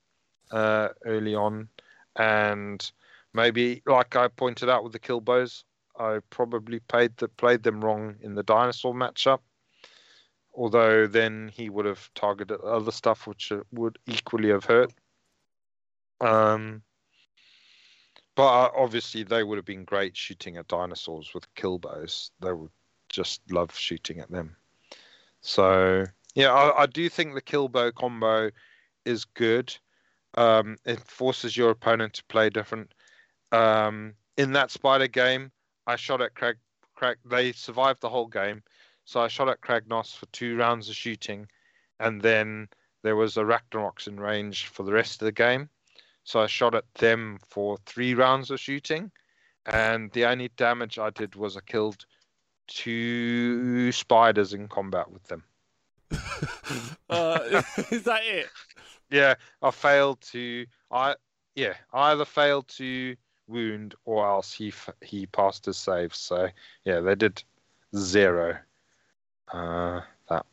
uh, 0.51 0.89
early 1.05 1.35
on, 1.35 1.69
and 2.17 2.91
maybe, 3.37 3.83
like 3.87 4.17
I 4.17 4.29
pointed 4.29 4.69
out 4.69 4.83
with 4.83 4.93
the 4.93 4.99
Killbows, 4.99 5.65
I 5.99 6.19
probably 6.31 6.81
played 6.81 7.17
the, 7.19 7.29
played 7.29 7.63
them 7.63 7.85
wrong 7.85 8.17
in 8.21 8.35
the 8.35 8.43
dinosaur 8.43 8.95
matchup. 8.95 9.41
Although 10.55 11.07
then 11.07 11.51
he 11.55 11.69
would 11.69 11.85
have 11.85 12.11
targeted 12.15 12.61
other 12.63 12.91
stuff, 12.91 13.27
which 13.27 13.53
would 13.73 13.99
equally 14.07 14.49
have 14.49 14.65
hurt. 14.65 14.93
Um, 16.21 16.83
but 18.35 18.47
uh, 18.47 18.71
obviously, 18.75 19.23
they 19.23 19.43
would 19.43 19.59
have 19.59 19.67
been 19.67 19.85
great 19.85 20.17
shooting 20.17 20.57
at 20.57 20.69
dinosaurs 20.69 21.33
with 21.35 21.55
kill 21.55 21.79
bows. 21.79 22.31
They 22.41 22.53
would 22.53 22.71
just 23.11 23.43
love 23.51 23.75
shooting 23.77 24.19
at 24.19 24.31
them. 24.31 24.57
So 25.43 26.05
yeah, 26.35 26.53
I, 26.53 26.83
I 26.83 26.87
do 26.87 27.09
think 27.09 27.35
the 27.35 27.41
kill 27.41 27.69
bow 27.69 27.93
combo 27.93 28.51
is 29.05 29.25
good. 29.25 29.77
Um, 30.37 30.77
it 30.85 31.01
forces 31.01 31.57
your 31.57 31.71
opponent 31.71 32.15
to 32.15 32.25
play 32.25 32.51
different. 32.51 32.93
Um, 33.53 34.15
in 34.37 34.53
that 34.53 34.71
spider 34.71 35.07
game, 35.09 35.51
I 35.87 35.97
shot 35.97 36.21
at 36.21 36.35
Crag. 36.35 36.57
Crag. 36.95 37.19
They 37.25 37.53
survived 37.53 38.01
the 38.01 38.09
whole 38.09 38.27
game, 38.27 38.63
so 39.05 39.21
I 39.21 39.29
shot 39.29 39.49
at 39.49 39.61
Kragnos 39.61 40.17
for 40.17 40.27
two 40.27 40.57
rounds 40.57 40.89
of 40.89 40.97
shooting, 40.97 41.47
and 42.01 42.21
then 42.21 42.69
there 43.03 43.17
was 43.17 43.37
a 43.37 43.41
Arachnaroks 43.41 44.09
in 44.09 44.19
range 44.19 44.67
for 44.67 44.83
the 44.83 44.93
rest 44.93 45.23
of 45.23 45.27
the 45.27 45.33
game. 45.33 45.69
So 46.25 46.41
I 46.41 46.47
shot 46.47 46.75
at 46.75 46.93
them 46.95 47.39
for 47.49 47.77
three 47.87 48.15
rounds 48.15 48.51
of 48.51 48.59
shooting, 48.59 49.13
and 49.67 50.11
the 50.13 50.25
only 50.25 50.49
damage 50.57 50.99
I 50.99 51.11
did 51.11 51.37
was 51.37 51.57
I 51.57 51.61
killed 51.61 52.05
two 52.67 53.93
spiders 53.93 54.53
in 54.53 54.69
combat 54.69 55.11
with 55.11 55.23
them. 55.29 55.45
uh, 57.11 57.63
is 57.91 58.03
that 58.05 58.23
it? 58.25 58.49
Yeah, 59.11 59.35
I 59.63 59.71
failed 59.71 60.21
to. 60.33 60.67
I 60.91 61.15
yeah, 61.55 61.75
I 61.93 62.11
either 62.11 62.25
failed 62.25 62.69
to 62.77 63.17
wound 63.49 63.95
or 64.05 64.27
else 64.27 64.53
he 64.53 64.73
he 65.03 65.27
passed 65.27 65.67
his 65.67 65.77
save. 65.77 66.15
So 66.15 66.49
yeah, 66.85 67.01
they 67.01 67.15
did 67.15 67.43
zero. 67.95 68.59
Uh, 69.53 70.01
that. 70.29 70.45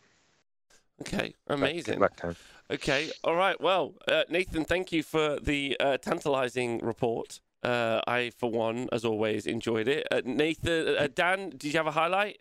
Okay, 1.02 1.34
amazing. 1.48 2.00
That, 2.00 2.16
that 2.18 2.36
Okay, 2.72 3.12
all 3.24 3.36
right. 3.36 3.60
Well, 3.60 3.94
uh, 4.08 4.24
Nathan, 4.30 4.64
thank 4.64 4.92
you 4.92 5.04
for 5.04 5.40
the 5.40 5.76
uh, 5.80 5.98
tantalizing 5.98 6.80
report. 6.80 7.40
Uh, 7.62 8.02
I, 8.08 8.32
for 8.38 8.50
one, 8.50 8.90
as 8.92 9.06
always, 9.06 9.46
enjoyed 9.46 9.88
it. 9.88 10.08
Uh, 10.12 10.22
Nathan, 10.26 10.96
uh, 10.98 11.08
Dan, 11.14 11.50
did 11.52 11.66
you 11.66 11.74
have 11.74 11.88
a 11.88 11.92
highlight? 11.92 12.40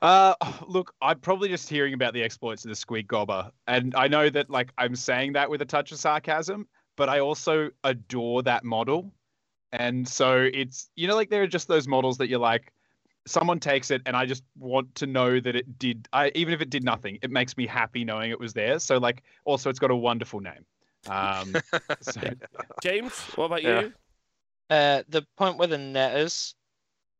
Uh, 0.00 0.34
look, 0.68 0.94
I'm 1.00 1.20
probably 1.20 1.48
just 1.48 1.68
hearing 1.68 1.94
about 1.94 2.14
the 2.14 2.22
exploits 2.22 2.64
of 2.64 2.68
the 2.68 2.76
Squig 2.76 3.06
Gobba, 3.06 3.50
and 3.66 3.94
I 3.94 4.08
know 4.08 4.28
that 4.30 4.50
like 4.50 4.72
I'm 4.78 4.96
saying 4.96 5.32
that 5.34 5.50
with 5.50 5.62
a 5.62 5.66
touch 5.66 5.92
of 5.92 5.98
sarcasm, 5.98 6.66
but 6.96 7.08
I 7.08 7.20
also 7.20 7.70
adore 7.84 8.42
that 8.42 8.64
model, 8.64 9.12
and 9.76 10.08
so 10.08 10.48
it's 10.52 10.90
you 10.96 11.06
know 11.08 11.14
like 11.14 11.30
there 11.30 11.42
are 11.42 11.46
just 11.46 11.68
those 11.68 11.86
models 11.86 12.18
that 12.18 12.28
you're 12.28 12.38
like, 12.40 12.72
someone 13.26 13.60
takes 13.60 13.90
it, 13.90 14.02
and 14.06 14.16
I 14.16 14.26
just 14.26 14.42
want 14.58 14.94
to 14.96 15.06
know 15.06 15.40
that 15.40 15.54
it 15.56 15.78
did. 15.78 16.08
I 16.12 16.30
even 16.34 16.54
if 16.54 16.60
it 16.60 16.70
did 16.70 16.84
nothing, 16.84 17.18
it 17.22 17.30
makes 17.30 17.56
me 17.56 17.66
happy 17.66 18.04
knowing 18.04 18.30
it 18.30 18.40
was 18.40 18.52
there. 18.52 18.78
So 18.78 18.98
like, 18.98 19.22
also 19.44 19.70
it's 19.70 19.78
got 19.78 19.90
a 19.90 19.96
wonderful 19.96 20.40
name. 20.40 20.64
Um, 21.08 21.54
so, 22.00 22.20
James, 22.82 23.12
what 23.34 23.46
about 23.46 23.62
Yeah. 23.62 23.82
you? 23.82 23.92
Uh, 24.68 25.02
the 25.08 25.24
point 25.36 25.58
where 25.58 25.68
the 25.68 25.78
netters 25.78 26.54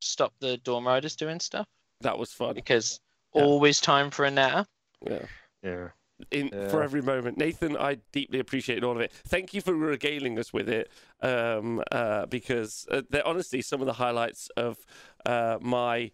stop 0.01 0.33
the 0.41 0.57
dorm 0.59 0.87
riders 0.87 1.17
doing 1.17 1.41
stuff 1.41 1.67
That 2.01 2.19
was 2.19 2.33
fun. 2.33 2.55
because 2.55 3.01
Yeah. 3.35 3.43
always 3.43 3.81
time 3.81 4.11
for 4.11 4.25
a 4.25 4.31
netter. 4.31 4.67
Yeah. 5.09 5.27
yeah. 5.63 5.89
In 6.31 6.49
Yeah. 6.53 6.69
for 6.69 6.83
every 6.83 7.03
moment. 7.03 7.39
Nathan, 7.39 7.77
I 7.77 7.97
deeply 8.13 8.39
appreciate 8.39 8.83
all 8.83 8.93
of 8.93 9.01
it. 9.01 9.13
Thank 9.13 9.55
you 9.55 9.61
for 9.61 9.75
regaling 9.75 10.39
us 10.39 10.53
with 10.53 10.69
it, 10.69 10.91
um, 11.21 11.83
uh, 11.93 12.27
because 12.27 12.87
uh, 12.91 13.03
they're 13.11 13.27
honestly 13.27 13.63
some 13.63 13.81
of 13.81 13.87
the 13.87 13.93
highlights 13.95 14.49
of 14.57 14.79
uh, 15.25 15.59
my 15.61 16.11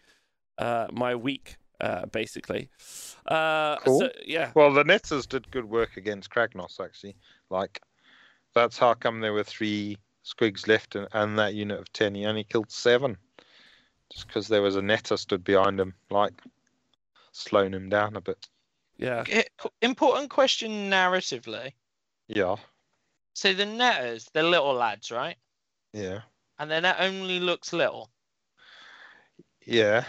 uh, 0.58 0.86
my 0.92 1.14
week, 1.14 1.56
uh, 1.80 2.06
basically. 2.06 2.68
Uh, 3.26 3.76
Cool. 3.78 4.00
So, 4.00 4.10
yeah, 4.24 4.52
Well, 4.54 4.72
the 4.72 4.84
Netters 4.84 5.26
did 5.26 5.50
good 5.50 5.64
work 5.64 5.96
against 5.96 6.30
Kragnos, 6.30 6.78
actually. 6.78 7.16
Like, 7.50 7.80
that's 8.54 8.78
how 8.78 8.94
come 8.94 9.20
there 9.20 9.32
were 9.32 9.44
three 9.44 9.96
squigs 10.24 10.68
left 10.68 10.94
and, 10.94 11.08
and 11.14 11.38
that 11.38 11.54
unit 11.54 11.80
of 11.80 11.92
10. 11.94 12.14
He 12.14 12.26
only 12.26 12.44
killed 12.44 12.70
seven. 12.70 13.16
Just 14.12 14.26
because 14.26 14.46
there 14.46 14.62
was 14.62 14.76
a 14.76 14.80
Netter 14.82 15.18
stood 15.18 15.42
behind 15.42 15.80
him, 15.80 15.94
like, 16.10 16.34
slowing 17.32 17.72
him 17.72 17.88
down 17.88 18.14
a 18.14 18.20
bit. 18.20 18.46
Yeah, 19.02 19.42
Important 19.82 20.30
question 20.30 20.90
narratively. 20.90 21.72
Yeah, 22.28 22.56
So 23.34 23.52
the 23.52 23.66
netters, 23.66 24.28
they're 24.32 24.42
little 24.42 24.74
lads, 24.74 25.10
right? 25.10 25.36
yeah, 25.92 26.20
And 26.58 26.70
their 26.70 26.80
net 26.80 26.96
only 27.00 27.40
looks 27.40 27.72
little. 27.72 28.10
yeah. 29.66 30.04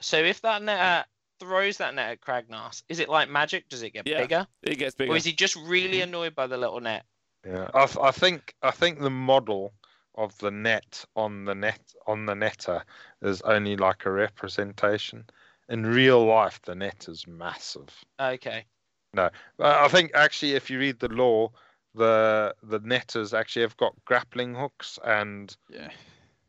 So 0.00 0.16
if 0.18 0.40
that 0.42 0.62
netter 0.62 1.04
throws 1.38 1.76
that 1.78 1.94
net 1.94 2.10
at 2.10 2.20
Kragnos, 2.20 2.82
is 2.88 2.98
it 2.98 3.08
like 3.08 3.28
magic? 3.28 3.68
Does 3.68 3.82
it 3.82 3.90
get 3.90 4.06
Yeah. 4.06 4.22
bigger? 4.22 4.46
it 4.62 4.76
gets 4.76 4.94
bigger. 4.94 5.12
Or 5.12 5.16
is 5.16 5.24
he 5.24 5.32
just 5.32 5.56
really 5.56 5.98
mm-hmm. 5.98 6.08
annoyed 6.08 6.34
by 6.34 6.46
the 6.46 6.56
little 6.56 6.80
net? 6.80 7.04
Yeah, 7.46 7.68
I, 7.74 7.88
I 8.00 8.10
think 8.12 8.54
I 8.62 8.70
think 8.70 9.00
the 9.00 9.10
model 9.10 9.74
of 10.14 10.36
the 10.38 10.50
net 10.50 11.04
on 11.16 11.44
the 11.44 11.54
net 11.54 11.80
on 12.06 12.26
the 12.26 12.34
netter 12.34 12.82
is 13.22 13.42
only 13.42 13.76
like 13.76 14.06
a 14.06 14.10
representation. 14.10 15.24
In 15.72 15.86
real 15.86 16.22
life, 16.26 16.60
the 16.66 16.74
net 16.74 17.06
is 17.08 17.26
massive. 17.26 17.88
Okay. 18.20 18.66
No, 19.14 19.30
I 19.58 19.88
think 19.88 20.10
actually, 20.14 20.52
if 20.52 20.68
you 20.68 20.78
read 20.78 20.98
the 20.98 21.08
lore, 21.08 21.50
the 21.94 22.54
the 22.62 22.78
netters 22.80 23.32
actually 23.32 23.62
have 23.62 23.76
got 23.78 23.94
grappling 24.04 24.54
hooks 24.54 24.98
and 25.02 25.56
yeah. 25.70 25.88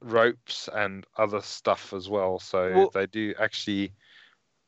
ropes 0.02 0.68
and 0.74 1.08
other 1.18 1.42
stuff 1.42 1.94
as 1.94 2.10
well. 2.10 2.38
So 2.38 2.74
Well- 2.74 2.90
they 2.94 3.06
do 3.06 3.34
actually, 3.40 3.94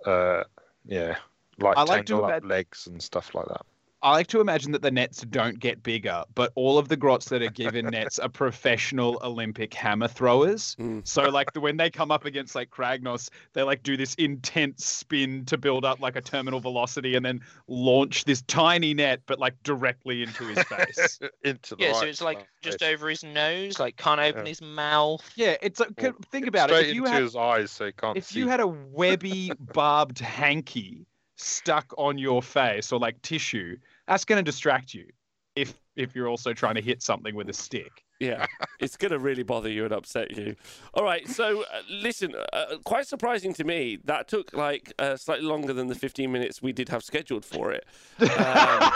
uh, 0.06 0.46
yeah, 0.86 1.18
like 1.60 1.76
I 1.76 1.84
like 1.84 2.06
tangle 2.06 2.24
up 2.24 2.46
legs 2.46 2.88
and 2.88 3.04
stuff 3.04 3.36
like 3.36 3.48
that. 3.48 3.66
I 4.06 4.12
like 4.12 4.28
to 4.28 4.40
imagine 4.40 4.72
that 4.74 4.84
the 4.84 4.92
nets 4.92 5.22
don't 5.32 5.60
get 5.60 5.82
bigger, 5.82 6.24
but 6.36 6.52
all 6.54 6.78
of 6.78 6.90
the 6.90 6.96
grots 6.96 7.30
that 7.30 7.42
are 7.42 7.50
given 7.50 7.88
nets 7.88 8.20
are 8.20 8.30
professional 8.30 9.20
Olympic 9.24 9.74
hammer 9.74 10.08
throwers. 10.08 10.76
Mm. 10.80 11.08
So 11.08 11.24
like 11.24 11.54
the, 11.54 11.60
when 11.60 11.78
they 11.78 11.90
come 11.90 12.12
up 12.12 12.24
against 12.24 12.54
like 12.54 12.70
Kragnos, 12.70 13.32
they 13.54 13.64
like 13.64 13.82
do 13.82 13.98
this 13.98 14.14
intense 14.16 14.86
spin 14.86 15.44
to 15.46 15.58
build 15.58 15.86
up 15.86 16.02
like 16.02 16.16
a 16.16 16.22
terminal 16.22 16.60
velocity 16.60 17.16
and 17.16 17.26
then 17.26 17.42
launch 17.68 18.26
this 18.26 18.44
tiny 18.44 18.94
net, 18.94 19.22
but 19.26 19.40
like 19.40 19.56
directly 19.64 20.22
into 20.22 20.44
his 20.46 20.64
face. 20.66 21.20
Into 21.44 21.76
the 21.76 21.84
Yeah, 21.86 21.94
so 21.94 22.06
it's 22.06 22.22
like 22.22 22.38
side. 22.38 22.48
just 22.62 22.84
over 22.84 23.10
his 23.10 23.24
nose, 23.24 23.80
like 23.80 23.98
can't 23.98 24.20
open 24.22 24.46
Yeah. 24.46 24.50
his 24.50 24.62
mouth. 24.62 25.28
yeah, 25.36 25.56
it's 25.64 25.80
a, 25.80 25.88
Well, 26.00 26.14
think 26.32 26.46
about 26.46 26.70
it. 26.70 26.74
straight 26.76 26.90
If 26.92 26.98
into 26.98 27.10
had 27.10 27.24
his 27.24 27.36
eyes, 27.36 27.72
so 27.72 27.88
he 27.88 27.92
can't 27.92 28.18
if 28.18 28.26
see. 28.26 28.38
you 28.40 28.48
had 28.50 28.60
a 28.60 28.68
webby 28.68 29.52
barbed 29.74 30.20
hanky 30.20 31.08
stuck 31.38 31.92
on 31.98 32.18
your 32.20 32.42
face 32.44 32.92
or 32.92 33.00
like 33.00 33.20
tissue, 33.22 33.78
that's 34.08 34.26
going 34.26 34.38
to 34.38 34.44
distract 34.44 34.94
you. 34.94 35.08
If 35.56 35.74
if 35.96 36.16
you're 36.16 36.28
also 36.28 36.54
trying 36.54 36.76
to 36.76 36.82
hit 36.82 37.02
something 37.02 37.34
with 37.36 37.50
a 37.50 37.54
stick. 37.54 38.05
Yeah, 38.20 38.46
it's 38.80 38.96
going 38.96 39.12
to 39.12 39.20
really 39.20 39.44
bother 39.44 39.70
you 39.70 39.84
and 39.84 39.94
upset 39.94 40.36
you. 40.38 40.56
All 40.94 41.04
right, 41.04 41.28
so 41.28 41.64
uh, 41.64 41.82
listen, 41.90 42.34
uh, 42.54 42.78
quite 42.86 43.08
surprising 43.08 43.54
to 43.56 43.64
me, 43.66 43.98
that 44.06 44.28
took 44.30 44.54
like 44.54 44.94
uh, 45.00 45.18
slightly 45.18 45.46
longer 45.46 45.74
than 45.74 45.88
the 45.88 45.96
15 45.96 46.32
minutes 46.32 46.62
we 46.62 46.72
did 46.72 46.88
have 46.90 47.04
scheduled 47.04 47.44
for 47.44 47.74
it, 47.74 47.86
Um, 48.22 48.92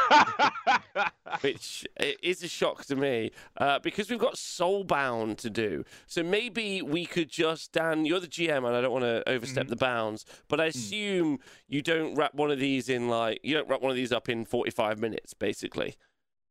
which 1.42 1.86
i- 2.00 2.16
is 2.22 2.44
a 2.44 2.48
shock 2.48 2.86
to 2.86 2.96
me 2.96 3.32
uh, 3.58 3.80
because 3.80 4.10
we've 4.10 4.20
got 4.20 4.36
Soulbound 4.36 5.38
to 5.40 5.50
do. 5.50 5.84
So 6.08 6.24
maybe 6.24 6.82
we 6.82 7.06
could 7.06 7.30
just, 7.30 7.72
Dan, 7.72 8.06
you're 8.06 8.20
the 8.20 8.28
GM 8.28 8.66
and 8.66 8.76
I 8.76 8.82
don't 8.82 8.92
want 8.92 9.04
to 9.06 9.28
overstep 9.30 9.68
the 9.68 9.76
bounds, 9.76 10.26
but 10.48 10.60
I 10.60 10.66
assume 10.66 11.40
you 11.68 11.82
don't 11.82 12.16
wrap 12.16 12.34
one 12.36 12.52
of 12.52 12.60
these 12.60 12.90
in 12.90 13.10
like, 13.10 13.40
you 13.44 13.56
don't 13.56 13.68
wrap 13.68 13.82
one 13.82 13.92
of 13.92 13.98
these 13.98 14.12
up 14.12 14.30
in 14.30 14.46
45 14.46 15.00
minutes, 15.00 15.34
basically. 15.34 15.96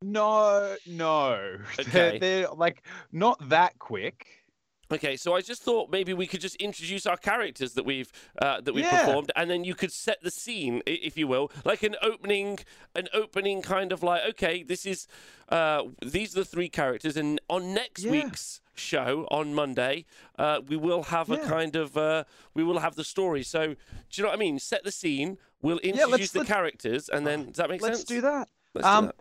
No, 0.03 0.77
no. 0.87 1.57
Okay. 1.81 1.91
They're, 1.91 2.19
they're 2.19 2.49
like 2.51 2.83
not 3.13 3.49
that 3.49 3.79
quick. 3.79 4.27
Okay, 4.91 5.19
so 5.19 5.35
I 5.37 5.43
just 5.43 5.63
thought 5.63 5.91
maybe 5.91 6.15
we 6.15 6.27
could 6.27 6.41
just 6.41 6.57
introduce 6.57 7.05
our 7.05 7.19
characters 7.19 7.75
that 7.75 7.85
we've 7.85 8.11
uh, 8.41 8.63
that 8.63 8.73
we've 8.73 8.87
Yeah. 8.87 9.05
performed, 9.05 9.31
and 9.37 9.51
then 9.51 9.63
you 9.63 9.75
could 9.75 9.93
set 9.93 10.23
the 10.23 10.31
scene, 10.31 10.81
if 10.87 11.19
you 11.19 11.27
will, 11.29 11.53
like 11.67 11.83
an 11.83 11.95
opening, 12.03 12.59
an 12.95 13.07
opening 13.13 13.61
kind 13.61 13.93
of 13.93 14.03
like, 14.03 14.23
okay, 14.31 14.63
this 14.63 14.87
is 14.87 15.07
uh, 15.51 15.83
these 16.03 16.35
are 16.35 16.41
the 16.41 16.45
three 16.47 16.71
characters, 16.71 17.19
and 17.19 17.39
on 17.51 17.75
next 17.75 18.05
Yeah. 18.05 18.13
week's 18.13 18.63
show 18.77 19.27
on 19.31 19.53
Monday, 19.55 20.07
uh, 20.39 20.63
we 20.67 20.77
will 20.79 21.03
have 21.03 21.29
a 21.31 21.37
kind 21.37 21.77
of 21.77 21.99
uh, 21.99 22.25
we 22.55 22.65
will 22.65 22.79
have 22.79 22.95
the 22.95 23.05
story. 23.05 23.43
So 23.43 23.67
do 23.75 23.77
you 24.15 24.23
know 24.23 24.31
what 24.31 24.37
I 24.37 24.41
mean? 24.41 24.59
Set 24.59 24.85
the 24.85 24.93
scene. 24.93 25.37
We'll 25.61 25.81
let's- 25.85 25.87
introduce 25.87 26.31
the 26.31 26.39
let's- 26.39 26.49
characters, 26.51 27.11
and 27.11 27.27
then 27.27 27.47
does 27.49 27.57
that 27.57 27.69
make 27.69 27.83
sense? 27.83 27.91
Let's 27.99 28.05
do 28.05 28.23
that. 28.23 28.49
Let's 28.73 28.87
do 28.87 28.91
Um, 28.91 29.07
that. 29.07 29.17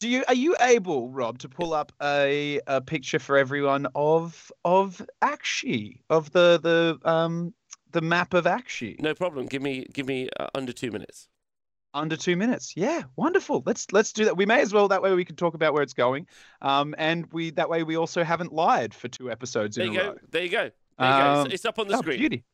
Do 0.00 0.08
you 0.08 0.24
are 0.28 0.34
you 0.34 0.56
able, 0.60 1.10
Rob, 1.10 1.38
to 1.40 1.48
pull 1.48 1.74
up 1.74 1.92
a, 2.02 2.58
a 2.66 2.80
picture 2.80 3.18
for 3.18 3.36
everyone 3.36 3.86
of 3.94 4.50
of 4.64 5.02
Aqshy 5.22 6.00
of 6.08 6.32
the 6.32 6.58
the 6.58 6.98
um 7.08 7.52
the 7.92 8.00
map 8.00 8.32
of 8.34 8.44
Aqshy 8.46 8.98
No 9.00 9.14
problem. 9.14 9.46
Give 9.46 9.60
me 9.60 9.86
give 9.92 10.06
me 10.06 10.28
uh, 10.38 10.48
under 10.54 10.72
two 10.72 10.90
minutes. 10.90 11.28
under 11.92 12.16
two 12.16 12.34
minutes? 12.36 12.76
Yeah, 12.76 13.02
wonderful. 13.16 13.62
Let's 13.66 13.92
let's 13.92 14.12
do 14.14 14.24
that. 14.24 14.38
We 14.38 14.46
may 14.46 14.62
as 14.62 14.72
well 14.72 14.88
that 14.88 15.02
way 15.02 15.14
we 15.14 15.24
can 15.24 15.36
talk 15.36 15.52
about 15.52 15.74
where 15.74 15.82
it's 15.82 15.92
going, 15.92 16.26
um, 16.62 16.94
and 16.96 17.26
we 17.32 17.50
that 17.50 17.68
way 17.68 17.82
we 17.82 17.96
also 17.98 18.24
haven't 18.24 18.54
lied 18.54 18.94
for 18.94 19.08
two 19.08 19.30
episodes 19.30 19.76
There 19.76 19.84
in 19.84 19.92
you 19.92 20.00
a 20.00 20.02
go. 20.02 20.08
row. 20.12 20.16
There 20.30 20.42
you 20.42 20.48
go. 20.48 20.70
There 20.98 21.08
you 21.08 21.18
go. 21.18 21.30
Um, 21.40 21.46
It's, 21.46 21.54
it's 21.56 21.64
up 21.66 21.78
on 21.78 21.88
the 21.88 21.96
Oh, 21.96 21.98
screen. 21.98 22.18
Beauty, 22.18 22.44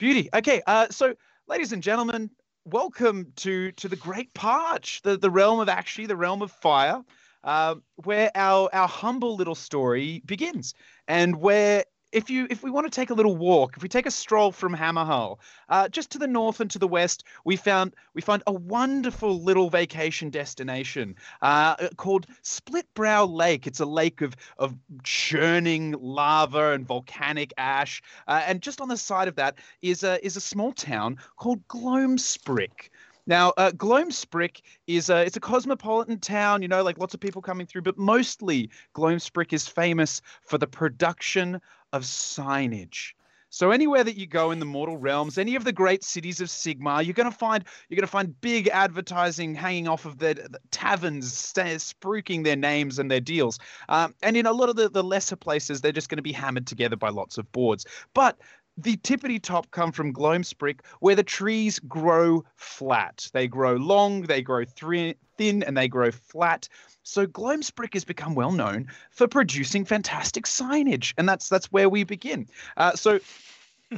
beauty. 0.00 0.28
Okay, 0.34 0.60
uh, 0.66 0.88
so 0.90 1.14
ladies 1.46 1.72
and 1.72 1.82
gentlemen, 1.84 2.30
welcome 2.64 3.32
to 3.36 3.72
to 3.72 3.88
the 3.88 3.96
Great 3.96 4.32
Parch, 4.34 5.02
the 5.02 5.16
the 5.16 5.30
realm 5.30 5.60
of 5.60 5.68
Aqshy 5.68 6.06
the 6.06 6.16
realm 6.16 6.42
of 6.42 6.50
fire, 6.50 7.02
uh, 7.44 7.76
where 8.04 8.30
our 8.34 8.68
our 8.72 8.88
humble 8.88 9.36
little 9.36 9.54
story 9.54 10.22
begins, 10.24 10.74
and 11.08 11.36
where. 11.36 11.84
If 12.12 12.28
you 12.28 12.46
if 12.50 12.62
we 12.62 12.70
want 12.70 12.86
to 12.86 12.90
take 12.90 13.10
a 13.10 13.14
little 13.14 13.36
walk, 13.36 13.76
if 13.76 13.82
we 13.82 13.88
take 13.88 14.06
a 14.06 14.10
stroll 14.10 14.50
from 14.50 14.74
Hammerhal, 14.74 15.38
uh, 15.68 15.88
just 15.88 16.10
to 16.10 16.18
the 16.18 16.26
north 16.26 16.60
and 16.60 16.70
to 16.72 16.78
the 16.78 16.88
west, 16.88 17.24
we 17.44 17.56
found 17.56 17.94
we 18.14 18.20
find 18.20 18.42
a 18.46 18.52
wonderful 18.52 19.40
little 19.40 19.70
vacation 19.70 20.28
destination 20.30 21.14
uh, 21.42 21.76
called 21.96 22.26
Split 22.42 22.86
Brow 22.94 23.24
Lake. 23.26 23.66
It's 23.66 23.80
a 23.80 23.86
lake 23.86 24.22
of 24.22 24.34
of 24.58 24.74
churning 25.04 25.94
lava 26.00 26.72
and 26.72 26.84
volcanic 26.86 27.52
ash, 27.56 28.02
uh, 28.26 28.42
and 28.44 28.60
just 28.60 28.80
on 28.80 28.88
the 28.88 28.96
side 28.96 29.28
of 29.28 29.36
that 29.36 29.56
is 29.80 30.02
a 30.02 30.24
is 30.24 30.36
a 30.36 30.40
small 30.40 30.72
town 30.72 31.16
called 31.36 31.66
Gloamsprick. 31.68 32.90
Now, 33.26 33.52
uh, 33.56 33.70
Gloamsprick 33.70 34.62
is 34.88 35.08
a 35.10 35.24
it's 35.24 35.36
a 35.36 35.40
cosmopolitan 35.40 36.18
town. 36.18 36.62
You 36.62 36.68
know, 36.68 36.82
like 36.82 36.98
lots 36.98 37.14
of 37.14 37.20
people 37.20 37.40
coming 37.40 37.66
through, 37.66 37.82
but 37.82 37.96
mostly 37.96 38.70
Gloamsprick 38.96 39.52
is 39.52 39.68
famous 39.68 40.20
for 40.42 40.58
the 40.58 40.66
production 40.66 41.60
of 41.92 42.02
signage. 42.02 43.12
So 43.52 43.72
anywhere 43.72 44.04
that 44.04 44.16
you 44.16 44.28
go 44.28 44.52
in 44.52 44.60
the 44.60 44.64
mortal 44.64 44.96
realms, 44.96 45.36
any 45.36 45.56
of 45.56 45.64
the 45.64 45.72
great 45.72 46.04
cities 46.04 46.40
of 46.40 46.46
Sigmar, 46.46 47.04
you're 47.04 47.14
going 47.14 47.30
to 47.30 47.36
find 47.36 47.64
you're 47.88 47.96
going 47.96 48.06
to 48.06 48.10
find 48.10 48.40
big 48.40 48.68
advertising 48.68 49.56
hanging 49.56 49.88
off 49.88 50.06
of 50.06 50.18
their 50.18 50.34
the 50.34 50.60
taverns, 50.70 51.32
sta- 51.32 51.78
spruiking 51.78 52.44
their 52.44 52.54
names 52.54 53.00
and 53.00 53.10
their 53.10 53.20
deals. 53.20 53.58
Um, 53.88 54.14
and 54.22 54.36
in 54.36 54.46
a 54.46 54.52
lot 54.52 54.68
of 54.68 54.76
the, 54.76 54.88
the 54.88 55.02
lesser 55.02 55.34
places, 55.34 55.80
they're 55.80 55.90
just 55.90 56.08
going 56.08 56.18
to 56.18 56.22
be 56.22 56.32
hammered 56.32 56.68
together 56.68 56.94
by 56.94 57.08
lots 57.08 57.38
of 57.38 57.50
boards. 57.50 57.84
But 58.14 58.38
the 58.76 58.96
tippity 58.98 59.40
top 59.40 59.70
come 59.70 59.92
from 59.92 60.12
Gloamsprick, 60.12 60.80
where 61.00 61.14
the 61.14 61.22
trees 61.22 61.78
grow 61.80 62.44
flat. 62.56 63.28
They 63.32 63.46
grow 63.46 63.74
long, 63.74 64.22
they 64.22 64.42
grow 64.42 64.64
thin, 64.64 65.14
and 65.62 65.76
they 65.76 65.88
grow 65.88 66.10
flat. 66.10 66.68
So 67.02 67.26
Gloamsprick 67.26 67.94
has 67.94 68.04
become 68.04 68.34
well 68.34 68.52
known 68.52 68.88
for 69.10 69.26
producing 69.26 69.84
fantastic 69.84 70.44
signage, 70.44 71.12
and 71.18 71.28
that's 71.28 71.48
that's 71.48 71.72
where 71.72 71.88
we 71.88 72.04
begin. 72.04 72.46
Uh, 72.76 72.94
so. 72.94 73.20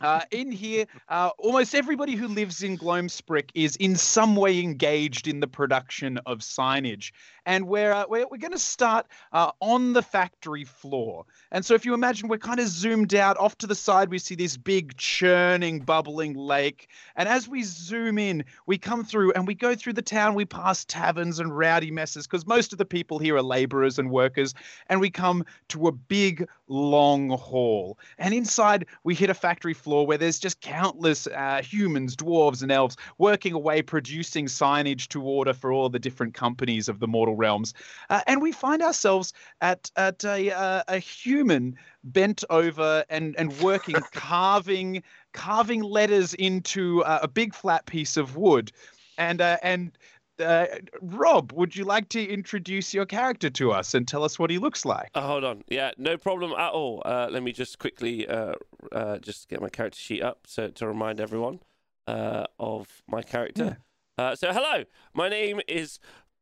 Uh, 0.01 0.23
in 0.31 0.51
here, 0.51 0.87
uh, 1.11 1.29
almost 1.37 1.75
everybody 1.75 2.15
who 2.15 2.27
lives 2.27 2.63
in 2.63 2.79
Gloamsprick 2.79 3.51
is 3.55 3.77
in 3.77 3.95
some 3.95 4.37
way 4.37 4.59
engaged 4.59 5.29
in 5.29 5.41
the 5.41 5.47
production 5.47 6.17
of 6.25 6.39
signage, 6.39 7.13
and 7.47 7.67
we're 7.67 7.93
uh, 7.93 8.05
we're, 8.09 8.27
we're 8.31 8.39
going 8.39 8.53
to 8.53 8.59
start 8.59 9.07
uh, 9.33 9.51
on 9.61 9.93
the 9.93 10.03
factory 10.03 10.65
floor. 10.65 11.25
And 11.51 11.65
so, 11.65 11.75
if 11.75 11.85
you 11.85 11.95
imagine, 11.95 12.29
we're 12.29 12.39
kind 12.39 12.61
of 12.61 12.69
zoomed 12.69 13.15
out 13.15 13.37
off 13.39 13.59
to 13.59 13.67
the 13.67 13.75
side, 13.75 14.11
we 14.11 14.19
see 14.19 14.35
this 14.35 14.57
big 14.57 14.97
churning, 14.97 15.81
bubbling 15.81 16.35
lake, 16.35 16.89
and 17.17 17.29
as 17.29 17.49
we 17.49 17.63
zoom 17.63 18.19
in, 18.19 18.45
we 18.67 18.79
come 18.79 19.05
through 19.05 19.33
and 19.33 19.47
we 19.47 19.55
go 19.55 19.75
through 19.75 19.95
the 19.95 20.03
town. 20.03 20.35
We 20.35 20.45
pass 20.45 20.85
taverns 20.85 21.39
and 21.39 21.57
rowdy 21.57 21.91
messes 21.91 22.27
because 22.27 22.47
most 22.47 22.73
of 22.73 22.79
the 22.79 22.85
people 22.85 23.19
here 23.19 23.37
are 23.37 23.43
laborers 23.43 23.99
and 23.99 24.11
workers, 24.11 24.55
and 24.89 25.01
we 25.01 25.11
come 25.11 25.45
to 25.69 25.89
a 25.89 25.93
big, 25.93 26.49
long 26.69 27.31
hall. 27.31 27.99
And 28.19 28.35
inside, 28.35 28.87
we 29.05 29.15
hit 29.15 29.31
a 29.31 29.35
factory 29.35 29.75
floor 29.75 30.07
where 30.07 30.19
there's 30.19 30.39
just 30.39 30.61
countless 30.61 31.27
uh, 31.27 31.63
humans, 31.63 32.17
dwarves, 32.17 32.63
and 32.63 32.73
elves 32.73 32.97
working 33.19 33.53
away, 33.53 33.83
producing 33.83 34.47
signage 34.47 35.09
to 35.09 35.23
order 35.23 35.53
for 35.53 35.73
all 35.73 35.89
the 35.89 35.99
different 35.99 36.35
companies 36.35 36.89
of 36.89 37.01
the 37.01 37.09
mortal 37.09 37.32
realms. 37.37 37.75
Uh, 38.11 38.21
and 38.27 38.43
we 38.43 38.53
find 38.53 38.83
ourselves 38.83 39.33
at 39.61 39.91
at 39.97 40.25
a 40.25 40.51
uh, 40.51 40.83
a 40.89 40.99
human 40.99 41.77
bent 42.05 42.45
over 42.51 43.05
and 43.09 43.35
and 43.37 43.59
working, 43.61 43.97
carving 44.13 45.03
carving 45.33 45.83
letters 45.83 46.35
into 46.35 47.03
uh, 47.05 47.21
a 47.23 47.29
big 47.29 47.55
flat 47.55 47.87
piece 47.87 48.17
of 48.17 48.37
wood, 48.37 48.73
and 49.19 49.41
uh, 49.41 49.59
and. 49.63 49.93
Uh, 50.39 50.67
Rob, 51.03 51.53
would 51.53 51.77
you 51.77 51.85
like 51.85 52.09
to 52.09 52.25
introduce 52.25 52.93
your 52.93 53.05
character 53.05 53.51
to 53.51 53.71
us 53.71 53.95
and 53.95 54.09
tell 54.09 54.25
us 54.25 54.39
what 54.39 54.51
he 54.51 54.59
looks 54.59 54.85
like? 54.85 55.11
Uh, 55.15 55.21
hold 55.21 55.45
on. 55.45 55.63
Yeah, 55.69 55.93
no 55.99 56.17
problem 56.17 56.53
at 56.53 56.73
all. 56.73 57.03
Uh, 57.05 57.29
let 57.31 57.45
me 57.45 57.53
just 57.53 57.79
quickly 57.79 58.27
uh, 58.27 58.55
uh, 58.91 59.19
just 59.19 59.49
get 59.49 59.61
my 59.61 59.69
character 59.69 60.01
sheet 60.01 60.23
up 60.23 60.41
so 60.47 60.69
to 60.69 60.89
remind 60.89 61.21
everyone 61.21 61.61
uh, 62.07 62.45
of 62.59 63.03
my 63.07 63.23
character. 63.23 63.79
Uh, 64.19 64.37
so, 64.37 64.53
hello, 64.53 64.85
my 65.15 65.29
name 65.29 65.61
is 65.67 65.99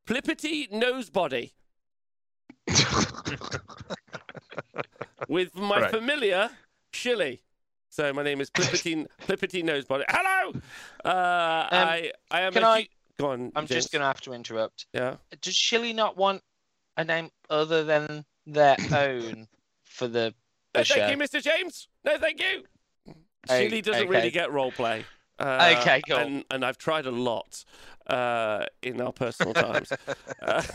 Plippity 0.06 0.70
Nosebody. 0.70 1.52
with 5.28 5.54
my 5.54 5.80
Right. 5.82 5.90
familiar 5.90 6.50
Shilly. 6.92 7.42
So 7.88 8.12
my 8.12 8.22
name 8.22 8.40
is 8.40 8.50
Plippity 8.50 9.06
Plippity 9.26 9.62
Nosebody. 9.64 10.04
Hello. 10.08 10.52
Uh, 11.04 11.08
I 11.08 12.12
I 12.30 12.40
am. 12.42 12.52
can 12.52 12.64
a 12.64 12.66
I- 12.68 12.88
Go 13.18 13.30
on. 13.32 13.52
I'm 13.54 13.66
James. 13.66 13.82
just 13.82 13.92
going 13.92 14.00
to 14.00 14.06
have 14.06 14.20
to 14.22 14.32
interrupt. 14.32 14.86
Yeah. 14.94 15.16
Does 15.42 15.54
Shilly 15.54 15.92
not 15.92 16.16
want 16.16 16.42
a 16.96 17.04
name 17.04 17.30
other 17.50 17.84
than 17.84 18.24
their 18.46 18.76
own 18.92 19.46
for 19.84 20.08
the, 20.08 20.34
the 20.72 20.78
No, 20.80 20.82
show? 20.84 20.94
thank 20.94 21.10
you, 21.10 21.22
Mr. 21.22 21.42
James. 21.42 21.88
No, 22.02 22.16
thank 22.18 22.40
you. 22.40 22.64
Oh, 23.06 23.12
Shilly 23.60 23.82
doesn't 23.82 24.08
really 24.08 24.30
get 24.30 24.50
role 24.52 24.72
play. 24.72 25.04
Uh, 25.40 25.76
Okay, 25.80 26.02
cool. 26.06 26.18
And, 26.18 26.44
and 26.50 26.64
I've 26.64 26.78
tried 26.78 27.06
a 27.06 27.10
lot 27.10 27.64
uh, 28.06 28.66
in 28.82 29.00
our 29.00 29.12
personal 29.12 29.54
times. 29.54 29.92
Uh, 30.42 30.62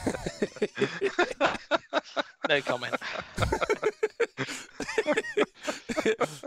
No 2.47 2.61
comment. 2.61 2.95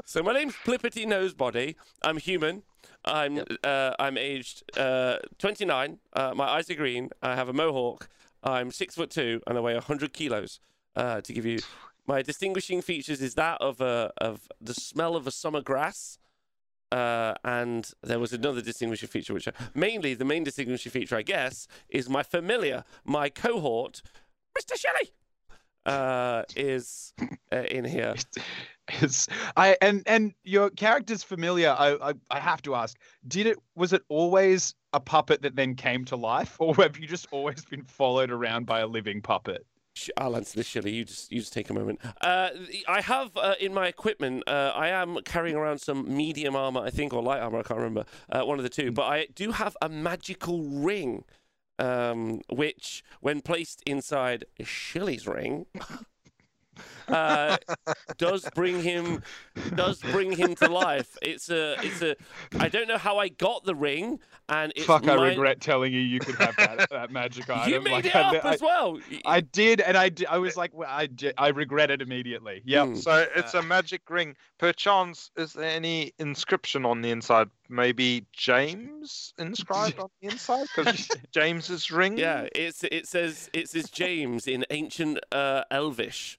so 0.05 0.23
my 0.23 0.33
name's 0.33 0.55
Plippity 0.65 1.07
Nosebody. 1.07 1.77
I'm 2.03 2.19
human. 2.19 2.63
I'm 3.05 3.43
uh, 3.65 3.95
I'm 3.99 4.17
aged 4.17 4.63
uh, 4.79 5.17
29. 5.39 5.99
Uh, 6.13 6.33
my 6.37 6.45
eyes 6.45 6.71
are 6.71 6.75
green. 6.75 7.11
I 7.23 7.35
have 7.35 7.49
a 7.49 7.53
mohawk. 7.53 8.09
I'm 8.45 8.71
six 8.71 8.95
foot 8.95 9.11
two 9.11 9.41
and 9.47 9.59
I 9.59 9.61
weigh 9.61 9.75
100 9.75 10.13
kilos. 10.13 10.61
Uh, 10.95 11.21
to 11.21 11.33
give 11.33 11.47
you 11.47 11.59
my 12.07 12.23
distinguishing 12.23 12.81
features 12.81 13.21
is 13.21 13.35
that 13.35 13.61
of 13.61 13.81
a 13.81 14.13
of 14.19 14.49
the 14.61 14.75
smell 14.75 15.17
of 15.17 15.27
a 15.27 15.31
summer 15.31 15.61
grass. 15.61 16.19
Uh, 16.91 17.35
and 17.45 17.91
there 18.03 18.19
was 18.19 18.33
another 18.33 18.63
distinguishing 18.63 19.09
feature, 19.09 19.35
which 19.35 19.47
I, 19.47 19.53
mainly 19.75 20.15
the 20.15 20.25
main 20.25 20.45
distinguishing 20.45 20.91
feature, 20.91 21.17
I 21.17 21.23
guess, 21.23 21.69
is 21.89 22.09
my 22.09 22.23
familiar, 22.23 22.85
my 23.05 23.29
cohort, 23.29 24.01
Mr. 24.59 24.75
Shelley, 24.77 25.13
uh, 25.85 26.45
is 26.57 27.13
uh, 27.53 27.57
in 27.57 27.85
here. 27.85 28.15
Is 29.03 29.29
I 29.55 29.77
and 29.83 30.03
and 30.07 30.33
your 30.45 30.71
character's 30.71 31.23
familiar. 31.23 31.77
I, 31.79 32.11
I 32.11 32.15
I 32.31 32.41
have 32.41 32.63
to 32.63 32.75
ask: 32.75 32.97
Did 33.27 33.47
it 33.47 33.59
was 33.75 33.93
it 33.93 34.03
always 34.09 34.75
a 34.95 35.01
puppet 35.01 35.43
that 35.43 35.57
then 35.57 35.75
came 35.75 36.07
to 36.07 36.17
life, 36.17 36.57
or 36.59 36.75
have 36.77 36.99
you 36.99 37.07
just 37.07 37.29
always 37.31 37.67
been 37.67 37.85
followed 37.85 38.31
around 38.31 38.65
by 38.65 38.81
a 38.81 38.87
living 38.87 39.21
puppet? 39.21 39.67
I'll 40.17 40.37
answer 40.37 40.57
this, 40.57 40.67
Shirley. 40.67 40.93
You 40.93 41.05
just 41.05 41.31
you 41.33 41.41
just 41.41 41.53
take 41.53 41.71
a 41.71 41.75
moment. 41.75 42.01
Uh, 42.21 42.51
I 42.87 43.01
have 43.01 43.37
uh, 43.37 43.55
in 43.61 43.73
my 43.75 43.87
equipment. 43.89 44.45
Uh, 44.47 44.73
I 44.75 44.89
am 44.89 45.19
carrying 45.25 45.57
around 45.57 45.79
some 45.79 46.15
medium 46.15 46.57
armor, 46.57 46.81
I 46.81 46.91
think, 46.91 47.13
or 47.13 47.23
light 47.23 47.41
armor. 47.41 47.59
I 47.59 47.63
can't 47.63 47.79
remember. 47.79 48.05
Uh, 48.31 48.43
one 48.43 48.59
of 48.59 48.63
the 48.63 48.69
two. 48.69 48.93
But 48.93 49.05
I 49.05 49.27
do 49.35 49.53
have 49.53 49.77
a 49.83 49.89
magical 49.89 50.63
ring, 50.63 51.25
um, 51.79 52.41
which, 52.51 53.03
when 53.21 53.41
placed 53.41 53.83
inside 53.87 54.45
Shirley's 54.63 55.27
ring, 55.27 55.67
uh, 57.09 57.57
does 58.19 58.49
bring 58.55 58.83
him 58.83 59.23
does 59.75 60.01
bring 60.01 60.33
him 60.33 60.55
to 60.57 60.69
life. 60.69 61.17
It's 61.23 61.51
a 61.51 61.77
it's 61.85 62.03
a. 62.03 62.17
I 62.59 62.69
don't 62.69 62.89
know 62.89 62.99
how 62.99 63.19
I 63.19 63.29
got 63.29 63.65
the 63.65 63.75
ring, 63.75 64.21
and 64.49 64.73
it's 64.77 64.87
Fuck! 64.87 65.07
I 65.09 65.15
regret 65.15 65.61
telling 65.61 65.93
you 65.93 66.01
you 66.01 66.21
could 66.21 66.37
have 66.37 66.57
that, 66.57 66.91
that 66.91 67.11
magic 67.11 67.49
item. 67.51 67.73
You 67.73 67.81
made 67.81 67.93
Like, 67.93 68.05
it 68.07 68.17
I, 68.17 68.37
up 68.37 68.45
I, 68.45 68.55
as 68.55 68.61
well. 68.63 68.99
Y- 69.11 69.21
I 69.27 69.41
did, 69.41 69.81
and 69.81 69.97
I 69.97 70.09
did, 70.09 70.27
I 70.27 70.39
was 70.39 70.57
like, 70.57 70.73
well, 70.75 70.89
I 70.91 71.07
di- 71.07 71.33
I 71.39 71.49
regret 71.49 71.91
it 71.91 72.03
immediately. 72.03 72.63
Yep. 72.65 72.87
Hmm. 72.87 72.95
So 72.97 73.27
it's 73.35 73.55
a 73.55 73.63
magic 73.63 74.03
ring. 74.09 74.37
Perchance, 74.59 75.31
is 75.37 75.53
there 75.53 75.71
any 75.71 76.13
inscription 76.19 76.85
on 76.85 77.01
the 77.01 77.11
inside? 77.11 77.49
Maybe 77.69 78.27
James 78.33 79.35
inscribed 79.39 79.99
on 80.01 80.09
the 80.21 80.29
inside? 80.33 80.67
Because 80.75 81.09
James's 81.33 81.91
ring? 81.91 82.19
Yeah, 82.19 82.49
it's 82.55 82.83
it 82.85 83.07
says 83.07 83.49
it 83.53 83.69
says 83.69 83.91
James 83.91 84.47
in 84.49 84.65
ancient 84.71 85.19
uh, 85.33 85.63
Elvish. 85.71 86.39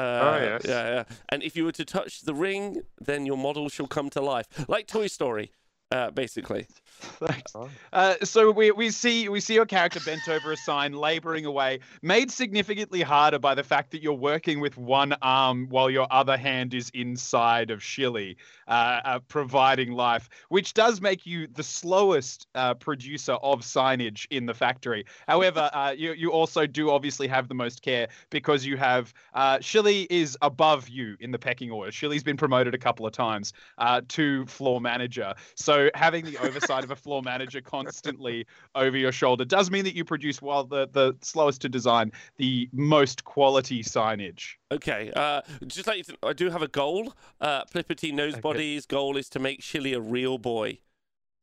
Uh, 0.00 0.20
Oh, 0.34 0.42
yes. 0.42 0.62
Yeah, 0.66 0.88
yeah. 0.94 1.04
And 1.28 1.42
if 1.42 1.56
you 1.56 1.64
were 1.64 1.72
to 1.72 1.84
touch 1.84 2.22
the 2.22 2.34
ring, 2.34 2.82
then 3.00 3.26
your 3.26 3.36
model 3.36 3.68
shall 3.68 3.86
come 3.86 4.08
to 4.10 4.20
life, 4.20 4.46
like 4.68 4.86
Toy 4.86 5.06
Story. 5.08 5.50
uh, 5.92 6.10
basically. 6.12 6.66
Thanks. 7.26 7.52
Oh. 7.54 7.68
Uh, 7.92 8.14
so 8.22 8.50
we, 8.50 8.70
we 8.70 8.90
see 8.90 9.28
we 9.28 9.40
see 9.40 9.54
your 9.54 9.66
character 9.66 10.00
bent 10.04 10.28
over 10.28 10.52
a 10.52 10.56
sign, 10.56 10.92
laboring 10.92 11.46
away, 11.46 11.80
made 12.02 12.30
significantly 12.30 13.00
harder 13.00 13.38
by 13.38 13.54
the 13.54 13.62
fact 13.62 13.90
that 13.92 14.02
you're 14.02 14.12
working 14.12 14.60
with 14.60 14.76
one 14.76 15.14
arm 15.22 15.66
while 15.70 15.88
your 15.88 16.06
other 16.10 16.36
hand 16.36 16.74
is 16.74 16.90
inside 16.90 17.70
of 17.70 17.82
Shilly, 17.82 18.36
uh, 18.68 19.00
uh, 19.04 19.18
providing 19.28 19.92
life, 19.92 20.28
which 20.50 20.74
does 20.74 21.00
make 21.00 21.26
you 21.26 21.46
the 21.46 21.62
slowest 21.62 22.46
uh, 22.54 22.74
producer 22.74 23.34
of 23.34 23.60
signage 23.60 24.26
in 24.30 24.44
the 24.44 24.54
factory. 24.54 25.06
However, 25.26 25.70
uh, 25.72 25.94
you 25.96 26.12
you 26.12 26.32
also 26.32 26.66
do 26.66 26.90
obviously 26.90 27.28
have 27.28 27.48
the 27.48 27.54
most 27.54 27.82
care 27.82 28.08
because 28.28 28.66
you 28.66 28.76
have 28.76 29.14
uh, 29.32 29.58
Shilly 29.60 30.06
is 30.10 30.36
above 30.42 30.88
you 30.88 31.16
in 31.20 31.30
the 31.30 31.38
pecking 31.38 31.70
order. 31.70 31.90
Shilly's 31.90 32.22
been 32.22 32.36
promoted 32.36 32.74
a 32.74 32.78
couple 32.78 33.06
of 33.06 33.12
times 33.12 33.54
uh, 33.78 34.02
to 34.08 34.44
floor 34.46 34.82
manager, 34.82 35.34
so 35.54 35.88
having 35.94 36.26
the 36.26 36.36
oversight 36.38 36.84
of 36.84 36.89
a 36.90 36.96
floor 36.96 37.22
manager 37.22 37.60
constantly 37.60 38.46
over 38.74 38.96
your 38.96 39.12
shoulder 39.12 39.44
does 39.44 39.70
mean 39.70 39.84
that 39.84 39.94
you 39.94 40.04
produce 40.04 40.40
while 40.42 40.64
the 40.64 40.88
the 40.92 41.16
slowest 41.22 41.60
to 41.62 41.68
design 41.68 42.12
the 42.36 42.68
most 42.72 43.24
quality 43.24 43.82
signage. 43.82 44.54
Okay, 44.72 45.12
uh, 45.16 45.42
just 45.66 45.86
like 45.86 46.06
to, 46.06 46.16
I 46.22 46.32
do 46.32 46.50
have 46.50 46.62
a 46.62 46.68
goal. 46.68 47.14
Uh, 47.40 47.64
Flippity 47.66 48.12
Nosebody's 48.12 48.86
goal 48.86 49.16
is 49.16 49.28
to 49.30 49.38
make 49.38 49.62
Shilly 49.62 49.94
a 49.94 50.00
real 50.00 50.38
boy. 50.38 50.78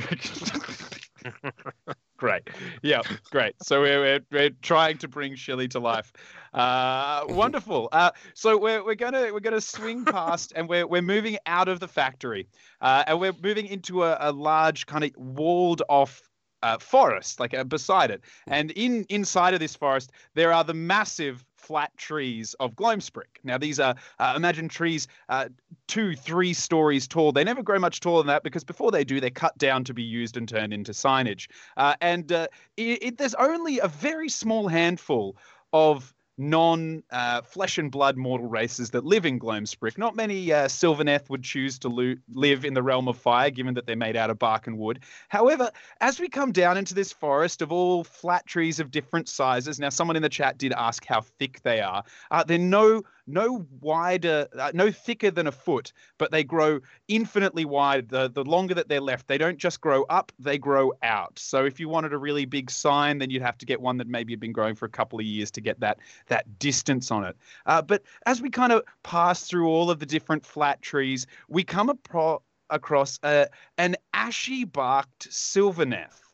great. 2.17 2.49
Yeah, 2.83 3.03
great. 3.31 3.55
So 3.63 3.81
we're, 3.81 4.01
we're, 4.01 4.21
we're 4.31 4.51
trying 4.63 4.99
to 4.99 5.09
bring 5.09 5.35
Shilly 5.35 5.69
to 5.69 5.81
life. 5.81 6.13
Uh, 6.55 7.25
wonderful. 7.29 7.89
Uh, 7.93 8.11
so 8.35 8.57
we're, 8.57 8.85
we're 8.85 8.95
gonna 8.95 9.31
we're 9.33 9.41
gonna 9.41 9.61
swing 9.61 10.05
past 10.05 10.53
and 10.57 10.69
we're 10.69 10.87
we're 10.87 11.03
moving 11.03 11.37
out 11.47 11.69
of 11.69 11.81
the 11.81 11.89
factory. 11.89 12.49
Uh, 12.81 13.05
and 13.07 13.21
we're 13.21 13.35
moving 13.43 13.67
into 13.67 14.05
a, 14.05 14.17
a 14.21 14.33
large 14.33 14.87
kind 14.87 15.05
of 15.05 15.11
walled 15.17 15.83
off 15.89 16.23
uh, 16.63 16.79
forest, 16.79 17.41
like 17.41 17.55
uh, 17.55 17.65
beside 17.65 18.11
it. 18.11 18.23
And 18.47 18.71
in 18.73 19.05
inside 19.09 19.55
of 19.55 19.61
this 19.61 19.77
forest, 19.77 20.13
there 20.35 20.53
are 20.53 20.65
the 20.65 20.75
massive 20.75 21.45
flat 21.67 21.91
trees 21.97 22.55
of 22.61 22.77
Gloamsprick. 22.77 23.41
Now, 23.43 23.59
these 23.59 23.81
are 23.81 23.97
uh, 24.21 24.35
imagine 24.37 24.69
trees 24.69 25.09
uh, 25.29 25.49
two, 25.89 26.15
three 26.15 26.53
stories 26.53 27.09
tall. 27.09 27.33
They 27.33 27.45
never 27.45 27.63
grow 27.63 27.79
much 27.79 28.01
taller 28.01 28.21
than 28.21 28.29
that 28.29 28.45
because 28.45 28.63
before 28.63 28.93
they 28.93 29.05
do, 29.05 29.21
they're 29.21 29.31
cut 29.31 29.59
down 29.59 29.83
to 29.85 29.95
be 29.95 30.03
used 30.03 30.37
and 30.37 30.49
turned 30.49 30.73
into 30.73 30.93
signage. 30.93 31.49
Uh, 31.77 31.95
and 32.01 32.31
uh, 32.31 32.47
it, 32.77 33.03
it, 33.03 33.19
there's 33.19 33.35
only 33.35 33.81
a 33.81 33.89
very 33.89 34.29
small 34.29 34.69
handful 34.69 35.37
of 35.73 36.15
non 36.39 37.03
uh, 37.11 37.43
flesh 37.43 37.79
and 37.79 37.91
blood 37.91 38.17
mortal 38.17 38.47
races 38.47 38.91
that 38.91 39.05
live 39.05 39.25
in 39.27 39.39
Gloamsprick. 39.39 39.99
Not 39.99 40.17
many 40.17 40.53
uh, 40.53 40.67
Sylvaneth 40.67 41.29
would 41.31 41.43
choose 41.43 41.79
to 41.81 41.89
lo- 41.89 42.15
live 42.33 42.65
in 42.65 42.75
the 42.75 42.83
realm 42.83 43.09
of 43.09 43.17
fire, 43.17 43.51
given 43.51 43.75
that 43.75 43.87
they're 43.87 43.97
made 43.97 44.17
out 44.17 44.31
of 44.31 44.39
bark 44.39 44.67
and 44.67 44.79
wood. 44.79 45.01
However, 45.29 45.71
as 46.01 46.21
we 46.21 46.29
come 46.29 46.53
down 46.53 46.77
into 46.77 46.95
this 46.95 47.13
forest 47.13 47.63
of 47.63 47.73
all 47.73 48.05
flat 48.05 48.47
trees 48.47 48.81
of 48.81 48.91
different 48.91 49.29
sizes, 49.29 49.79
now 49.79 49.89
someone 49.89 50.17
in 50.17 50.23
the 50.23 50.29
chat 50.29 50.59
did 50.59 50.73
ask 50.73 51.05
how 51.07 51.23
thick 51.39 51.61
they 51.63 51.81
are. 51.81 52.05
Uh, 52.31 52.45
they're 52.45 52.59
no 52.59 53.03
no 53.27 53.67
wider, 53.81 54.49
uh, 54.59 54.71
no 54.75 54.91
thicker 54.91 55.31
than 55.31 55.47
a 55.47 55.53
foot, 55.53 55.93
but 56.19 56.31
they 56.31 56.45
grow 56.45 56.81
infinitely 57.09 57.65
wide. 57.65 58.09
The, 58.09 58.29
the 58.31 58.45
longer 58.45 58.75
that 58.75 58.89
they're 58.89 59.01
left, 59.01 59.27
they 59.27 59.39
don't 59.39 59.59
just 59.59 59.81
grow 59.81 60.05
up, 60.05 60.33
they 60.39 60.59
grow 60.59 60.93
out. 61.03 61.39
So 61.39 61.65
if 61.65 61.81
you 61.81 61.89
wanted 61.89 62.13
a 62.13 62.19
really 62.19 62.45
big 62.45 62.71
sign, 62.71 63.19
then 63.19 63.31
you'd 63.31 63.43
have 63.43 63.59
to 63.59 63.67
get 63.67 63.81
one 63.81 63.97
that 63.99 64.07
maybe 64.07 64.33
had 64.33 64.41
been 64.41 64.53
growing 64.53 64.75
for 64.75 64.87
a 64.87 64.91
couple 64.91 65.19
of 65.19 65.25
years 65.25 65.51
to 65.53 65.61
get 65.61 65.81
that 65.81 65.99
that 66.29 66.59
distance 66.59 67.11
on 67.11 67.25
it. 67.25 67.37
Uh, 67.67 67.83
but 67.83 68.03
as 68.27 68.41
we 68.41 68.51
kind 68.51 68.73
of 68.73 68.83
pass 69.03 69.45
through 69.45 69.69
all 69.69 69.91
of 69.91 69.99
the 69.99 70.07
different 70.07 70.45
flat 70.45 70.81
trees, 70.83 71.27
we 71.49 71.65
come 71.65 71.89
apro- 71.89 72.43
across 72.71 73.19
uh, 73.23 73.47
an 73.79 73.97
ashy 74.15 74.65
barked 74.65 75.29
sylvaneth. 75.31 76.26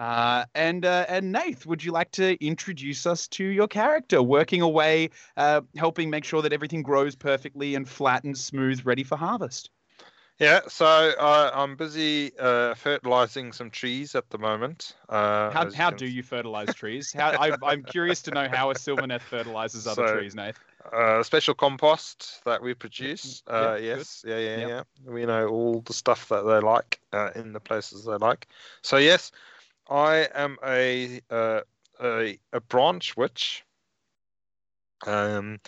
Uh, 0.00 0.46
and 0.54 0.86
uh, 0.86 1.04
and 1.10 1.30
Nath, 1.30 1.66
would 1.66 1.84
you 1.84 1.92
like 1.92 2.10
to 2.12 2.42
introduce 2.42 3.04
us 3.06 3.28
to 3.28 3.44
your 3.44 3.68
character, 3.68 4.22
working 4.22 4.62
away, 4.62 5.10
uh, 5.36 5.60
helping 5.76 6.08
make 6.08 6.24
sure 6.24 6.40
that 6.40 6.54
everything 6.54 6.82
grows 6.82 7.14
perfectly 7.14 7.74
and 7.74 7.86
flat 7.86 8.24
and 8.24 8.36
smooth, 8.36 8.80
ready 8.86 9.04
for 9.04 9.16
harvest? 9.16 9.68
Yeah, 10.38 10.60
so 10.68 10.86
uh, 10.86 11.50
I'm 11.52 11.76
busy 11.76 12.32
uh, 12.38 12.74
fertilizing 12.74 13.52
some 13.52 13.68
trees 13.70 14.14
at 14.14 14.30
the 14.30 14.38
moment. 14.38 14.96
Uh, 15.10 15.50
How 15.50 15.70
how 15.70 15.90
can 15.90 15.98
do 15.98 16.06
you 16.06 16.22
fertilize 16.22 16.72
trees? 16.74 17.12
How 17.12 17.32
I, 17.32 17.52
I'm 17.62 17.82
curious 17.82 18.22
to 18.22 18.30
know 18.30 18.48
how 18.48 18.70
a 18.70 18.74
sylvaneth 18.74 19.20
fertilizes 19.20 19.86
other 19.86 20.02
So- 20.06 20.16
trees, 20.16 20.34
Nath. 20.34 20.58
uh, 20.94 21.22
special 21.22 21.52
compost 21.52 22.40
that 22.46 22.62
we 22.62 22.72
produce. 22.72 23.42
yeah, 23.46 23.54
Uh, 23.54 23.74
good. 23.74 23.84
yes, 23.84 24.24
yeah, 24.26 24.38
yeah, 24.38 24.56
Yep. 24.56 24.68
yeah. 25.04 25.12
We 25.12 25.26
know 25.26 25.46
all 25.48 25.80
the 25.82 25.92
stuff 25.92 26.26
that 26.30 26.40
they 26.46 26.60
like 26.60 27.00
uh, 27.12 27.32
in 27.34 27.52
the 27.52 27.60
places 27.60 28.06
they 28.06 28.16
like. 28.16 28.46
So 28.80 28.96
yes, 28.96 29.30
I 29.90 30.28
am 30.34 30.56
a 30.64 31.20
uh, 31.30 31.60
a, 32.00 32.38
a 32.52 32.60
Branchwych. 32.60 33.62
Um, 35.06 35.58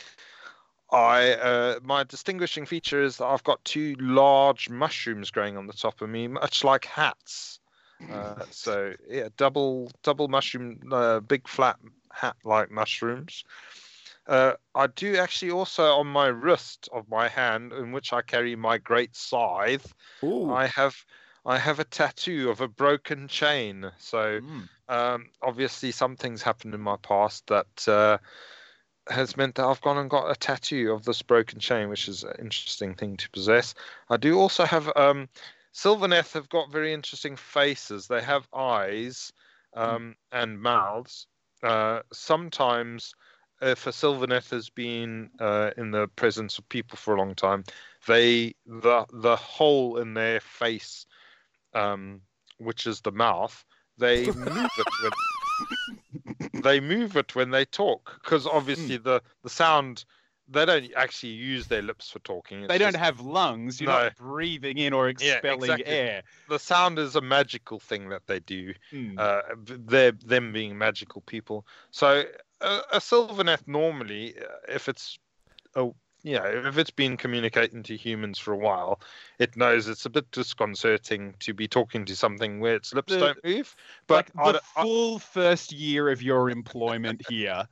I 0.90 1.32
uh, 1.32 1.80
my 1.82 2.04
distinguishing 2.04 2.66
feature 2.66 3.02
is 3.02 3.16
that 3.16 3.26
I've 3.26 3.44
got 3.44 3.64
two 3.64 3.96
large 3.98 4.70
mushrooms 4.70 5.30
growing 5.30 5.56
on 5.56 5.66
the 5.66 5.72
top 5.72 6.00
of 6.00 6.08
me, 6.08 6.28
much 6.28 6.62
like 6.64 6.84
hats. 6.84 7.60
Uh, 8.10 8.44
so 8.50 8.92
yeah, 9.08 9.28
double 9.36 9.90
double 10.02 10.28
mushroom, 10.28 10.80
uh, 10.92 11.20
big 11.20 11.48
flat 11.48 11.78
hat-like 12.12 12.70
mushrooms. 12.70 13.44
Uh, 14.26 14.52
I 14.74 14.86
do 14.86 15.16
actually 15.16 15.50
also 15.50 15.84
on 15.94 16.06
my 16.06 16.26
wrist 16.26 16.88
of 16.92 17.08
my 17.08 17.26
hand, 17.26 17.72
in 17.72 17.90
which 17.90 18.12
I 18.12 18.22
carry 18.22 18.54
my 18.54 18.78
great 18.78 19.16
scythe. 19.16 19.92
Ooh. 20.22 20.52
I 20.52 20.68
have 20.68 20.94
I 21.44 21.58
have 21.58 21.80
a 21.80 21.84
tattoo 21.84 22.50
of 22.50 22.60
a 22.60 22.68
broken 22.68 23.28
chain. 23.28 23.90
So 23.98 24.40
Mm. 24.40 24.68
um, 24.88 25.30
obviously 25.42 25.90
something's 25.92 26.42
happened 26.42 26.74
in 26.74 26.80
my 26.80 26.96
past 26.96 27.46
that 27.48 27.88
uh, 27.88 28.18
has 29.08 29.36
meant 29.36 29.56
that 29.56 29.66
I've 29.66 29.80
gone 29.80 29.98
and 29.98 30.10
got 30.10 30.30
a 30.30 30.36
tattoo 30.36 30.92
of 30.92 31.04
this 31.04 31.22
broken 31.22 31.58
chain, 31.58 31.88
which 31.88 32.08
is 32.08 32.22
an 32.22 32.36
interesting 32.38 32.94
thing 32.94 33.16
to 33.16 33.30
possess. 33.30 33.74
I 34.08 34.16
do 34.16 34.38
also 34.38 34.64
have 34.64 34.90
um, 34.96 35.28
Sylvaneth 35.74 36.32
have 36.34 36.48
got 36.48 36.70
very 36.70 36.92
interesting 36.92 37.36
faces. 37.36 38.06
They 38.06 38.22
have 38.22 38.48
eyes 38.52 39.32
um, 39.74 40.16
and 40.30 40.60
mouths. 40.60 41.26
Uh, 41.62 42.00
sometimes, 42.12 43.14
if 43.60 43.86
a 43.86 43.90
Sylvaneth 43.90 44.50
has 44.50 44.68
been 44.68 45.30
uh, 45.40 45.70
in 45.76 45.90
the 45.92 46.08
presence 46.08 46.58
of 46.58 46.68
people 46.68 46.96
for 46.96 47.14
a 47.14 47.18
long 47.18 47.34
time, 47.34 47.64
they 48.06 48.54
the 48.66 49.06
the 49.12 49.36
hole 49.36 49.98
in 49.98 50.14
their 50.14 50.40
face, 50.40 51.06
um, 51.74 52.20
which 52.58 52.86
is 52.86 53.00
the 53.00 53.12
mouth, 53.12 53.64
they 53.98 54.26
move 54.32 54.70
it 54.78 54.86
when 55.02 56.62
they 56.62 56.80
move 56.80 57.16
it 57.16 57.34
when 57.34 57.50
they 57.50 57.64
talk 57.64 58.18
because 58.22 58.46
obviously 58.46 58.96
the 58.96 59.20
the 59.42 59.50
sound 59.50 60.04
they 60.48 60.66
don't 60.66 60.90
actually 60.96 61.32
use 61.32 61.66
their 61.68 61.80
lips 61.82 62.10
for 62.10 62.18
talking. 62.20 62.66
They 62.66 62.76
don't 62.76 62.92
just- 62.92 63.02
have 63.04 63.20
lungs. 63.20 63.80
You're 63.80 63.90
No. 63.90 64.02
not 64.04 64.16
breathing 64.16 64.76
in 64.76 64.92
or 64.92 65.08
expelling 65.08 65.68
Yeah, 65.68 65.74
exactly. 65.76 65.84
air. 65.94 66.22
the 66.48 66.58
sound 66.58 66.98
is 66.98 67.16
a 67.16 67.20
magical 67.20 67.78
thing 67.78 68.08
that 68.10 68.26
they 68.26 68.40
do. 68.40 68.74
Mm. 68.92 69.18
Uh, 69.18 69.42
they're 69.64 70.12
them 70.12 70.52
being 70.52 70.76
magical 70.76 71.22
people. 71.22 71.64
So 71.90 72.24
a, 72.60 72.80
a 72.92 72.98
Sylvaneth 72.98 73.66
normally, 73.66 74.34
uh, 74.38 74.44
if 74.68 74.88
it's 74.88 75.18
oh 75.76 75.94
you 76.22 76.34
know 76.38 76.44
if 76.44 76.78
it's 76.78 76.90
been 76.90 77.16
communicating 77.16 77.82
to 77.84 77.96
humans 77.96 78.38
for 78.38 78.52
a 78.52 78.58
while, 78.58 79.00
it 79.38 79.56
knows 79.56 79.88
it's 79.88 80.06
a 80.06 80.10
bit 80.10 80.30
disconcerting 80.30 81.34
to 81.40 81.52
be 81.54 81.66
talking 81.68 82.04
to 82.06 82.16
something 82.16 82.60
where 82.60 82.76
its 82.76 82.92
lips 82.94 83.12
The- 83.12 83.18
don't 83.18 83.44
move. 83.44 83.74
But 84.06 84.30
like 84.34 84.54
the 84.54 84.62
I- 84.76 84.82
full 84.82 85.18
first 85.18 85.72
year 85.72 86.08
of 86.08 86.22
your 86.22 86.50
employment 86.50 87.22
here 87.28 87.66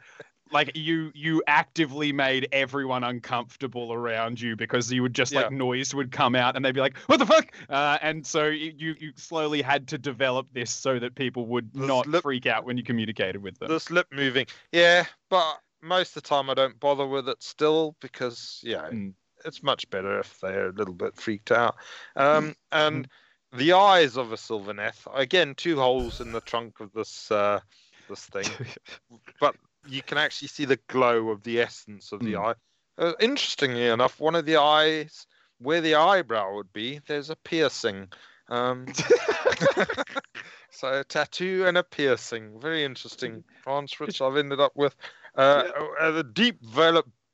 like 0.53 0.73
you 0.75 1.13
you 1.15 1.43
actively 1.47 2.13
made 2.13 2.49
everyone 2.53 3.05
uncomfortable 3.05 3.93
around 3.93 4.41
you 4.41 4.57
because 4.57 4.93
you 4.93 5.03
would 5.03 5.15
just 5.15 5.33
like 5.33 5.53
noise 5.53 5.95
would 5.95 6.11
come 6.11 6.35
out 6.35 6.57
and 6.57 6.65
they'd 6.65 6.75
be 6.75 6.81
like 6.81 6.97
what 7.07 7.19
the 7.19 7.27
fuck? 7.27 7.53
Uh, 7.69 7.99
and 8.03 8.27
so 8.27 8.47
you 8.47 8.95
you 8.99 9.13
slowly 9.17 9.63
had 9.63 9.87
to 9.89 9.99
develop 9.99 10.49
this 10.53 10.71
so 10.71 10.99
that 10.99 11.15
people 11.15 11.47
would 11.47 11.73
This 11.73 11.87
not 11.87 12.07
lip- 12.07 12.23
freak 12.23 12.47
out 12.47 12.65
when 12.65 12.77
you 12.77 12.83
communicated 12.83 13.43
with 13.43 13.59
them. 13.59 13.69
This 13.69 13.91
lip 13.91 14.07
moving, 14.13 14.47
yeah, 14.73 15.05
but 15.29 15.61
most 15.83 16.17
of 16.17 16.23
the 16.23 16.29
time 16.29 16.51
I 16.51 16.55
don't 16.55 16.79
bother 16.81 17.07
with 17.07 17.29
it 17.29 17.43
still 17.43 17.97
because 18.01 18.61
yeah, 18.63 18.89
Mm. 18.91 19.15
it's 19.45 19.63
much 19.63 19.89
better 19.91 20.19
if 20.19 20.39
they're 20.41 20.69
a 20.69 20.73
little 20.73 20.95
bit 20.95 21.17
freaked 21.17 21.51
out. 21.53 21.77
Um, 22.17 22.55
and 22.73 23.09
the 23.53 23.73
eyes 23.73 24.17
of 24.17 24.33
a 24.33 24.37
Sylvaneth, 24.37 25.07
again, 25.15 25.55
two 25.55 25.77
holes 25.77 26.21
in 26.21 26.33
the 26.33 26.41
trunk 26.43 26.81
of 26.81 26.93
this 26.93 27.31
uh, 27.31 27.61
this 28.09 28.27
thing, 28.33 28.47
but 29.41 29.57
you 29.87 30.03
can 30.03 30.19
actually 30.19 30.49
see 30.49 30.65
the 30.65 30.79
glow 30.89 31.31
of 31.31 31.43
the 31.43 31.61
essence 31.61 32.13
of 32.13 32.21
the 32.21 32.33
Mm. 32.35 32.45
eye. 32.47 32.55
Uh, 32.99 33.15
interestingly 33.19 33.87
enough, 33.87 34.21
one 34.21 34.35
of 34.35 34.45
the 34.45 34.57
eyes, 34.57 35.27
where 35.59 35.81
the 35.81 35.95
eyebrow 35.95 36.55
would 36.55 36.73
be, 36.73 37.01
there's 37.07 37.31
a 37.31 37.37
piercing. 37.37 38.09
Um, 38.49 38.87
so 40.71 41.01
a 41.01 41.05
tattoo 41.05 41.65
and 41.67 41.79
a 41.79 41.83
piercing, 41.83 42.61
very 42.61 42.85
interesting 42.85 43.43
Branchwych 43.65 44.21
I've 44.21 44.37
ended 44.37 44.61
up 44.61 44.73
with. 44.75 44.95
Uh, 45.41 45.87
uh, 46.01 46.11
the 46.11 46.25
deep 46.25 46.59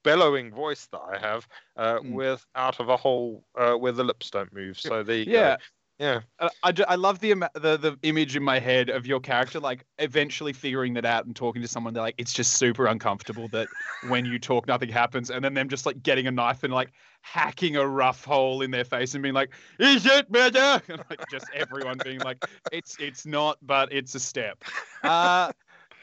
bellowing 0.05 0.53
voice 0.53 0.87
that 0.93 1.01
I 1.01 1.19
have, 1.19 1.49
uh, 1.77 1.99
Mm. 1.99 2.13
with 2.13 2.47
out 2.55 2.79
of 2.79 2.89
a 2.89 2.97
hole 2.97 3.45
uh, 3.59 3.75
where 3.75 3.93
the 3.93 4.05
lips 4.05 4.31
don't 4.31 4.53
move. 4.53 4.79
So 4.79 5.03
there 5.03 5.17
you 5.17 5.25
yeah 5.29 5.57
Yeah. 5.99 6.21
Uh, 6.39 6.51
I, 6.63 6.71
do- 6.71 6.85
I 6.87 6.97
love 6.97 7.19
the, 7.21 7.33
the 7.55 7.79
the 7.79 7.99
image 8.03 8.37
in 8.37 8.43
my 8.43 8.59
head 8.59 8.91
of 8.91 9.07
your 9.07 9.21
character 9.21 9.59
like 9.59 9.87
eventually 9.99 10.53
figuring 10.53 10.93
that 10.95 11.07
out 11.07 11.25
and 11.25 11.35
talking 11.35 11.63
to 11.63 11.69
someone. 11.69 11.95
They're 11.95 12.03
like, 12.03 12.15
it's 12.19 12.35
just 12.35 12.55
super 12.55 12.87
uncomfortable 12.87 13.49
that 13.49 13.71
when 14.03 14.27
you 14.27 14.39
talk, 14.39 14.67
nothing 14.69 14.91
happens, 14.91 15.31
and 15.31 15.43
then 15.43 15.55
them 15.55 15.69
just 15.69 15.87
like 15.87 16.03
getting 16.03 16.27
a 16.27 16.31
knife 16.31 16.63
and 16.63 16.73
like 16.73 16.93
hacking 17.23 17.77
a 17.77 17.87
rough 17.89 18.23
hole 18.25 18.61
in 18.63 18.71
their 18.71 18.85
face 18.85 19.15
and 19.15 19.23
being 19.23 19.35
like, 19.35 19.53
"Is 19.81 20.05
it 20.07 20.31
better?" 20.31 20.83
And 20.89 21.03
like 21.11 21.21
just 21.31 21.51
everyone 21.55 21.99
being 22.01 22.21
like, 22.21 22.45
"It's 22.71 22.97
it's 23.01 23.25
not, 23.25 23.57
but 23.63 23.91
it's 23.93 24.15
a 24.15 24.21
step." 24.21 24.63
Uh, 25.03 25.51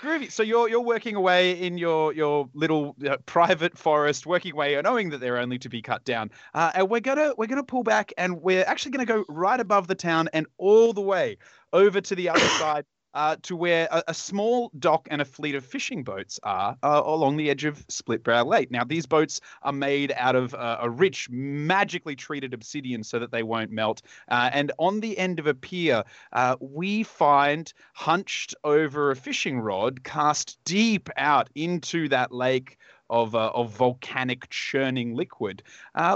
Groovy. 0.03 0.29
So 0.29 0.43
you're 0.43 0.67
you're 0.67 0.81
working 0.81 1.15
away 1.15 1.53
in 1.61 1.77
your 1.77 2.13
your 2.13 2.49
little 2.53 2.93
uh, 3.09 3.17
private 3.25 3.77
forest, 3.77 4.25
working 4.25 4.51
away, 4.51 4.79
knowing 4.81 5.09
that 5.11 5.19
they're 5.19 5.37
only 5.37 5.57
to 5.59 5.69
be 5.69 5.81
cut 5.81 6.03
down. 6.03 6.29
Uh, 6.53 6.71
and 6.75 6.89
we're 6.89 6.99
gonna 6.99 7.33
we're 7.37 7.47
gonna 7.47 7.63
pull 7.63 7.83
back, 7.83 8.11
and 8.17 8.41
we're 8.41 8.65
actually 8.65 8.91
gonna 8.91 9.05
go 9.05 9.23
right 9.29 9.59
above 9.59 9.87
the 9.87 9.95
town 9.95 10.27
and 10.33 10.45
all 10.57 10.91
the 10.91 11.01
way 11.01 11.37
over 11.71 12.01
to 12.01 12.15
the 12.15 12.27
other 12.27 12.39
side. 12.59 12.85
Uh, 13.13 13.35
to 13.43 13.55
where 13.55 13.87
a, 13.91 14.03
a 14.07 14.13
small 14.13 14.71
dock 14.79 15.07
and 15.11 15.21
a 15.21 15.25
fleet 15.25 15.53
of 15.53 15.63
fishing 15.63 16.03
boats 16.03 16.39
are 16.41 16.75
uh, 16.81 17.01
along 17.05 17.37
the 17.37 17.49
edge 17.49 17.63
of 17.63 17.85
Split 17.87 18.23
Brow 18.23 18.43
Lake. 18.43 18.71
Now, 18.71 18.83
these 18.83 19.05
boats 19.05 19.39
are 19.61 19.71
made 19.71 20.11
out 20.15 20.35
of 20.35 20.55
uh, 20.55 20.77
a 20.81 20.89
rich, 20.89 21.29
magically 21.29 22.15
treated 22.15 22.55
obsidian 22.55 23.03
so 23.03 23.19
that 23.19 23.31
they 23.31 23.43
won't 23.43 23.69
melt. 23.69 24.01
Uh, 24.29 24.49
and 24.51 24.71
on 24.79 24.99
the 24.99 25.15
end 25.17 25.37
of 25.37 25.45
a 25.45 25.53
pier, 25.53 26.03
uh, 26.31 26.55
we 26.59 27.03
find 27.03 27.71
hunched 27.93 28.55
over 28.63 29.11
a 29.11 29.15
fishing 29.15 29.59
rod 29.59 30.03
cast 30.03 30.57
deep 30.65 31.07
out 31.15 31.49
into 31.53 32.09
that 32.09 32.31
lake 32.31 32.77
of, 33.11 33.35
uh, 33.35 33.51
of 33.53 33.71
volcanic 33.71 34.49
churning 34.49 35.13
liquid. 35.13 35.61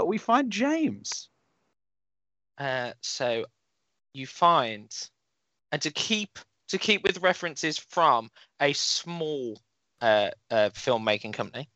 We 0.04 0.18
find 0.18 0.50
James. 0.50 1.28
So 3.02 3.44
you 4.14 4.26
find, 4.26 4.92
and 5.70 5.80
to 5.82 5.92
keep 5.92 6.40
to 6.68 6.78
keep 6.78 7.02
with 7.02 7.22
references 7.22 7.78
from 7.78 8.30
a 8.60 8.72
small 8.72 9.60
uh, 10.00 10.30
uh, 10.50 10.70
filmmaking 10.70 11.32
company, 11.32 11.68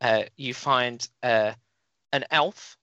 uh, 0.00 0.22
you 0.36 0.54
find 0.54 1.06
uh, 1.22 1.52
an 2.12 2.24
elf, 2.30 2.76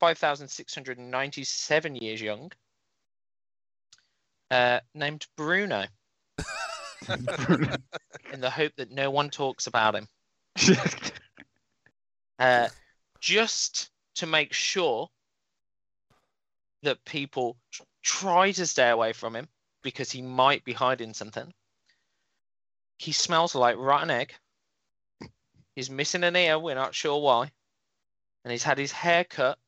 five 0.00 0.18
thousand 0.18 0.48
six 0.48 0.74
hundred 0.74 0.98
and 0.98 1.10
ninety-seven 1.10 1.96
years 1.96 2.20
young, 2.20 2.50
uh, 4.50 4.80
named 4.94 5.26
Bruno, 5.36 5.84
in 7.08 8.40
the 8.40 8.50
hope 8.50 8.72
that 8.76 8.90
no 8.90 9.10
one 9.10 9.30
talks 9.30 9.66
about 9.66 9.94
him. 9.94 10.06
uh, 12.38 12.68
just 13.20 13.90
to 14.16 14.26
make 14.26 14.52
sure 14.52 15.08
that 16.82 17.04
people 17.04 17.56
tr- 17.72 17.82
try 18.02 18.52
to 18.52 18.66
stay 18.66 18.90
away 18.90 19.12
from 19.12 19.34
him 19.34 19.48
because 19.84 20.10
he 20.10 20.22
might 20.22 20.64
be 20.64 20.72
hiding 20.72 21.14
something. 21.14 21.52
He 22.98 23.12
smells 23.12 23.54
like 23.54 23.76
rotten 23.78 24.10
egg. 24.10 24.34
He's 25.76 25.90
missing 25.90 26.24
an 26.24 26.34
ear, 26.34 26.58
we're 26.58 26.74
not 26.74 26.94
sure 26.94 27.20
why. 27.20 27.52
And 28.44 28.50
he's 28.50 28.64
had 28.64 28.78
his 28.78 28.92
hair 28.92 29.22
cut, 29.24 29.58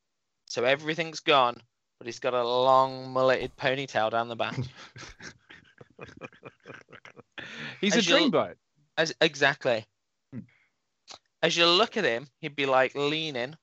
so 0.45 0.65
everything's 0.65 1.21
gone, 1.21 1.61
but 1.97 2.07
he's 2.07 2.19
got 2.19 2.33
a 2.33 2.43
long 2.43 3.11
mulleted 3.11 3.55
ponytail 3.55 4.11
down 4.11 4.27
the 4.27 4.35
back. 4.35 4.57
He's 7.81 7.95
As 7.95 8.07
a 8.07 8.11
dreamboat. 8.11 8.55
As 8.97 9.13
exactly. 9.21 9.85
Hmm. 10.33 10.39
As 11.41 11.55
you 11.55 11.65
look 11.67 11.97
at 11.97 12.03
him, 12.03 12.27
he'd 12.39 12.55
be 12.55 12.65
like 12.65 12.95
leaning, 12.95 13.55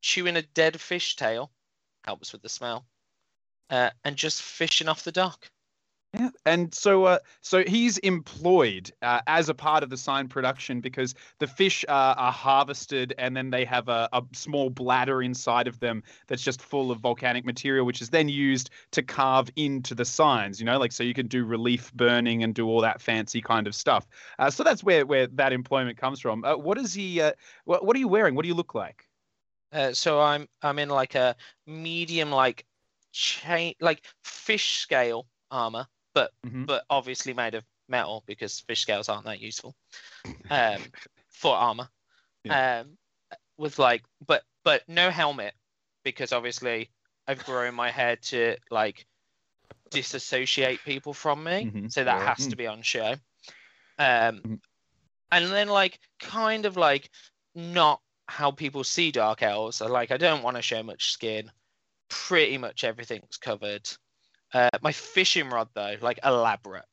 chewing 0.00 0.36
a 0.36 0.42
dead 0.42 0.80
fish 0.80 1.16
tail, 1.16 1.50
helps 2.04 2.32
with 2.32 2.42
the 2.42 2.48
smell, 2.48 2.86
uh, 3.70 3.90
and 4.04 4.16
just 4.16 4.42
fishing 4.42 4.88
off 4.88 5.04
the 5.04 5.12
dock. 5.12 5.50
Yeah, 6.14 6.30
and 6.46 6.74
so 6.74 7.04
uh, 7.04 7.18
so 7.42 7.62
he's 7.64 7.98
employed 7.98 8.90
uh, 9.02 9.20
as 9.26 9.50
a 9.50 9.54
part 9.54 9.82
of 9.82 9.90
the 9.90 9.96
sign 9.98 10.26
production 10.26 10.80
because 10.80 11.14
the 11.38 11.46
fish 11.46 11.84
are 11.86 12.32
harvested 12.32 13.14
and 13.18 13.36
then 13.36 13.50
they 13.50 13.66
have 13.66 13.88
a, 13.88 14.08
a 14.14 14.22
small 14.32 14.70
bladder 14.70 15.22
inside 15.22 15.68
of 15.68 15.78
them 15.80 16.02
that's 16.26 16.42
just 16.42 16.62
full 16.62 16.90
of 16.90 17.00
volcanic 17.00 17.44
material, 17.44 17.84
which 17.84 18.00
is 18.00 18.08
then 18.08 18.26
used 18.26 18.70
to 18.92 19.02
carve 19.02 19.50
into 19.56 19.94
the 19.94 20.04
signs. 20.04 20.58
You 20.58 20.64
know, 20.64 20.78
like 20.78 20.92
so 20.92 21.04
you 21.04 21.12
can 21.12 21.26
do 21.26 21.44
relief 21.44 21.92
burning 21.92 22.42
and 22.42 22.54
do 22.54 22.66
all 22.66 22.80
that 22.80 23.02
fancy 23.02 23.42
kind 23.42 23.66
of 23.66 23.74
stuff. 23.74 24.06
Uh, 24.38 24.48
so 24.48 24.64
that's 24.64 24.82
where 24.82 25.04
where 25.04 25.26
that 25.26 25.52
employment 25.52 25.98
comes 25.98 26.20
from. 26.20 26.42
Uh, 26.42 26.56
what 26.56 26.78
is 26.78 26.94
he? 26.94 27.20
Uh, 27.20 27.32
what, 27.66 27.84
what 27.84 27.94
are 27.94 28.00
you 28.00 28.08
wearing? 28.08 28.34
What 28.34 28.44
do 28.44 28.48
you 28.48 28.54
look 28.54 28.74
like? 28.74 29.06
So 29.92 30.22
I'm 30.22 30.48
I'm 30.62 30.78
in 30.78 30.88
like 30.88 31.14
a 31.14 31.36
medium 31.66 32.30
like 32.30 32.64
chain 33.12 33.74
like 33.80 34.06
fish 34.24 34.78
scale 34.78 35.26
armor, 35.50 35.86
but 36.18 36.32
Mhm. 36.44 36.66
but 36.66 36.84
obviously 36.90 37.32
made 37.32 37.54
of 37.54 37.64
metal 37.88 38.24
because 38.26 38.58
fish 38.60 38.80
scales 38.80 39.08
aren't 39.08 39.24
that 39.26 39.40
useful 39.40 39.76
um, 40.50 40.82
for 41.30 41.54
armor. 41.54 41.88
Um, 42.50 42.98
with 43.56 43.78
like 43.78 44.02
but 44.26 44.42
but 44.64 44.82
no 44.88 45.10
helmet 45.10 45.54
because 46.02 46.32
obviously 46.32 46.90
I've 47.28 47.44
grown 47.44 47.74
my 47.74 47.90
hair 47.90 48.16
to 48.16 48.56
like 48.70 49.06
disassociate 49.90 50.80
people 50.84 51.12
from 51.12 51.44
me, 51.44 51.66
Mhm. 51.66 51.92
so 51.92 52.02
that 52.04 52.20
Yeah. 52.20 52.28
has 52.34 52.48
to 52.48 52.56
be 52.56 52.66
on 52.66 52.82
show. 52.82 53.12
Um, 53.98 54.40
Mhm. 54.42 54.60
and 55.30 55.46
then 55.52 55.68
like 55.68 56.00
kind 56.18 56.66
of 56.66 56.76
like 56.76 57.10
not 57.54 58.00
how 58.26 58.50
people 58.50 58.82
see 58.82 59.12
dark 59.12 59.42
elves. 59.42 59.76
So 59.76 59.86
like 59.86 60.10
I 60.10 60.16
don't 60.16 60.42
want 60.42 60.56
to 60.56 60.62
show 60.62 60.82
much 60.82 61.12
skin. 61.12 61.52
Pretty 62.08 62.58
much 62.58 62.82
everything's 62.82 63.36
covered. 63.36 63.88
Uh, 64.52 64.68
my 64.82 64.92
fishing 64.92 65.50
rod 65.50 65.68
though, 65.74 65.96
like 66.00 66.18
elaborate, 66.24 66.86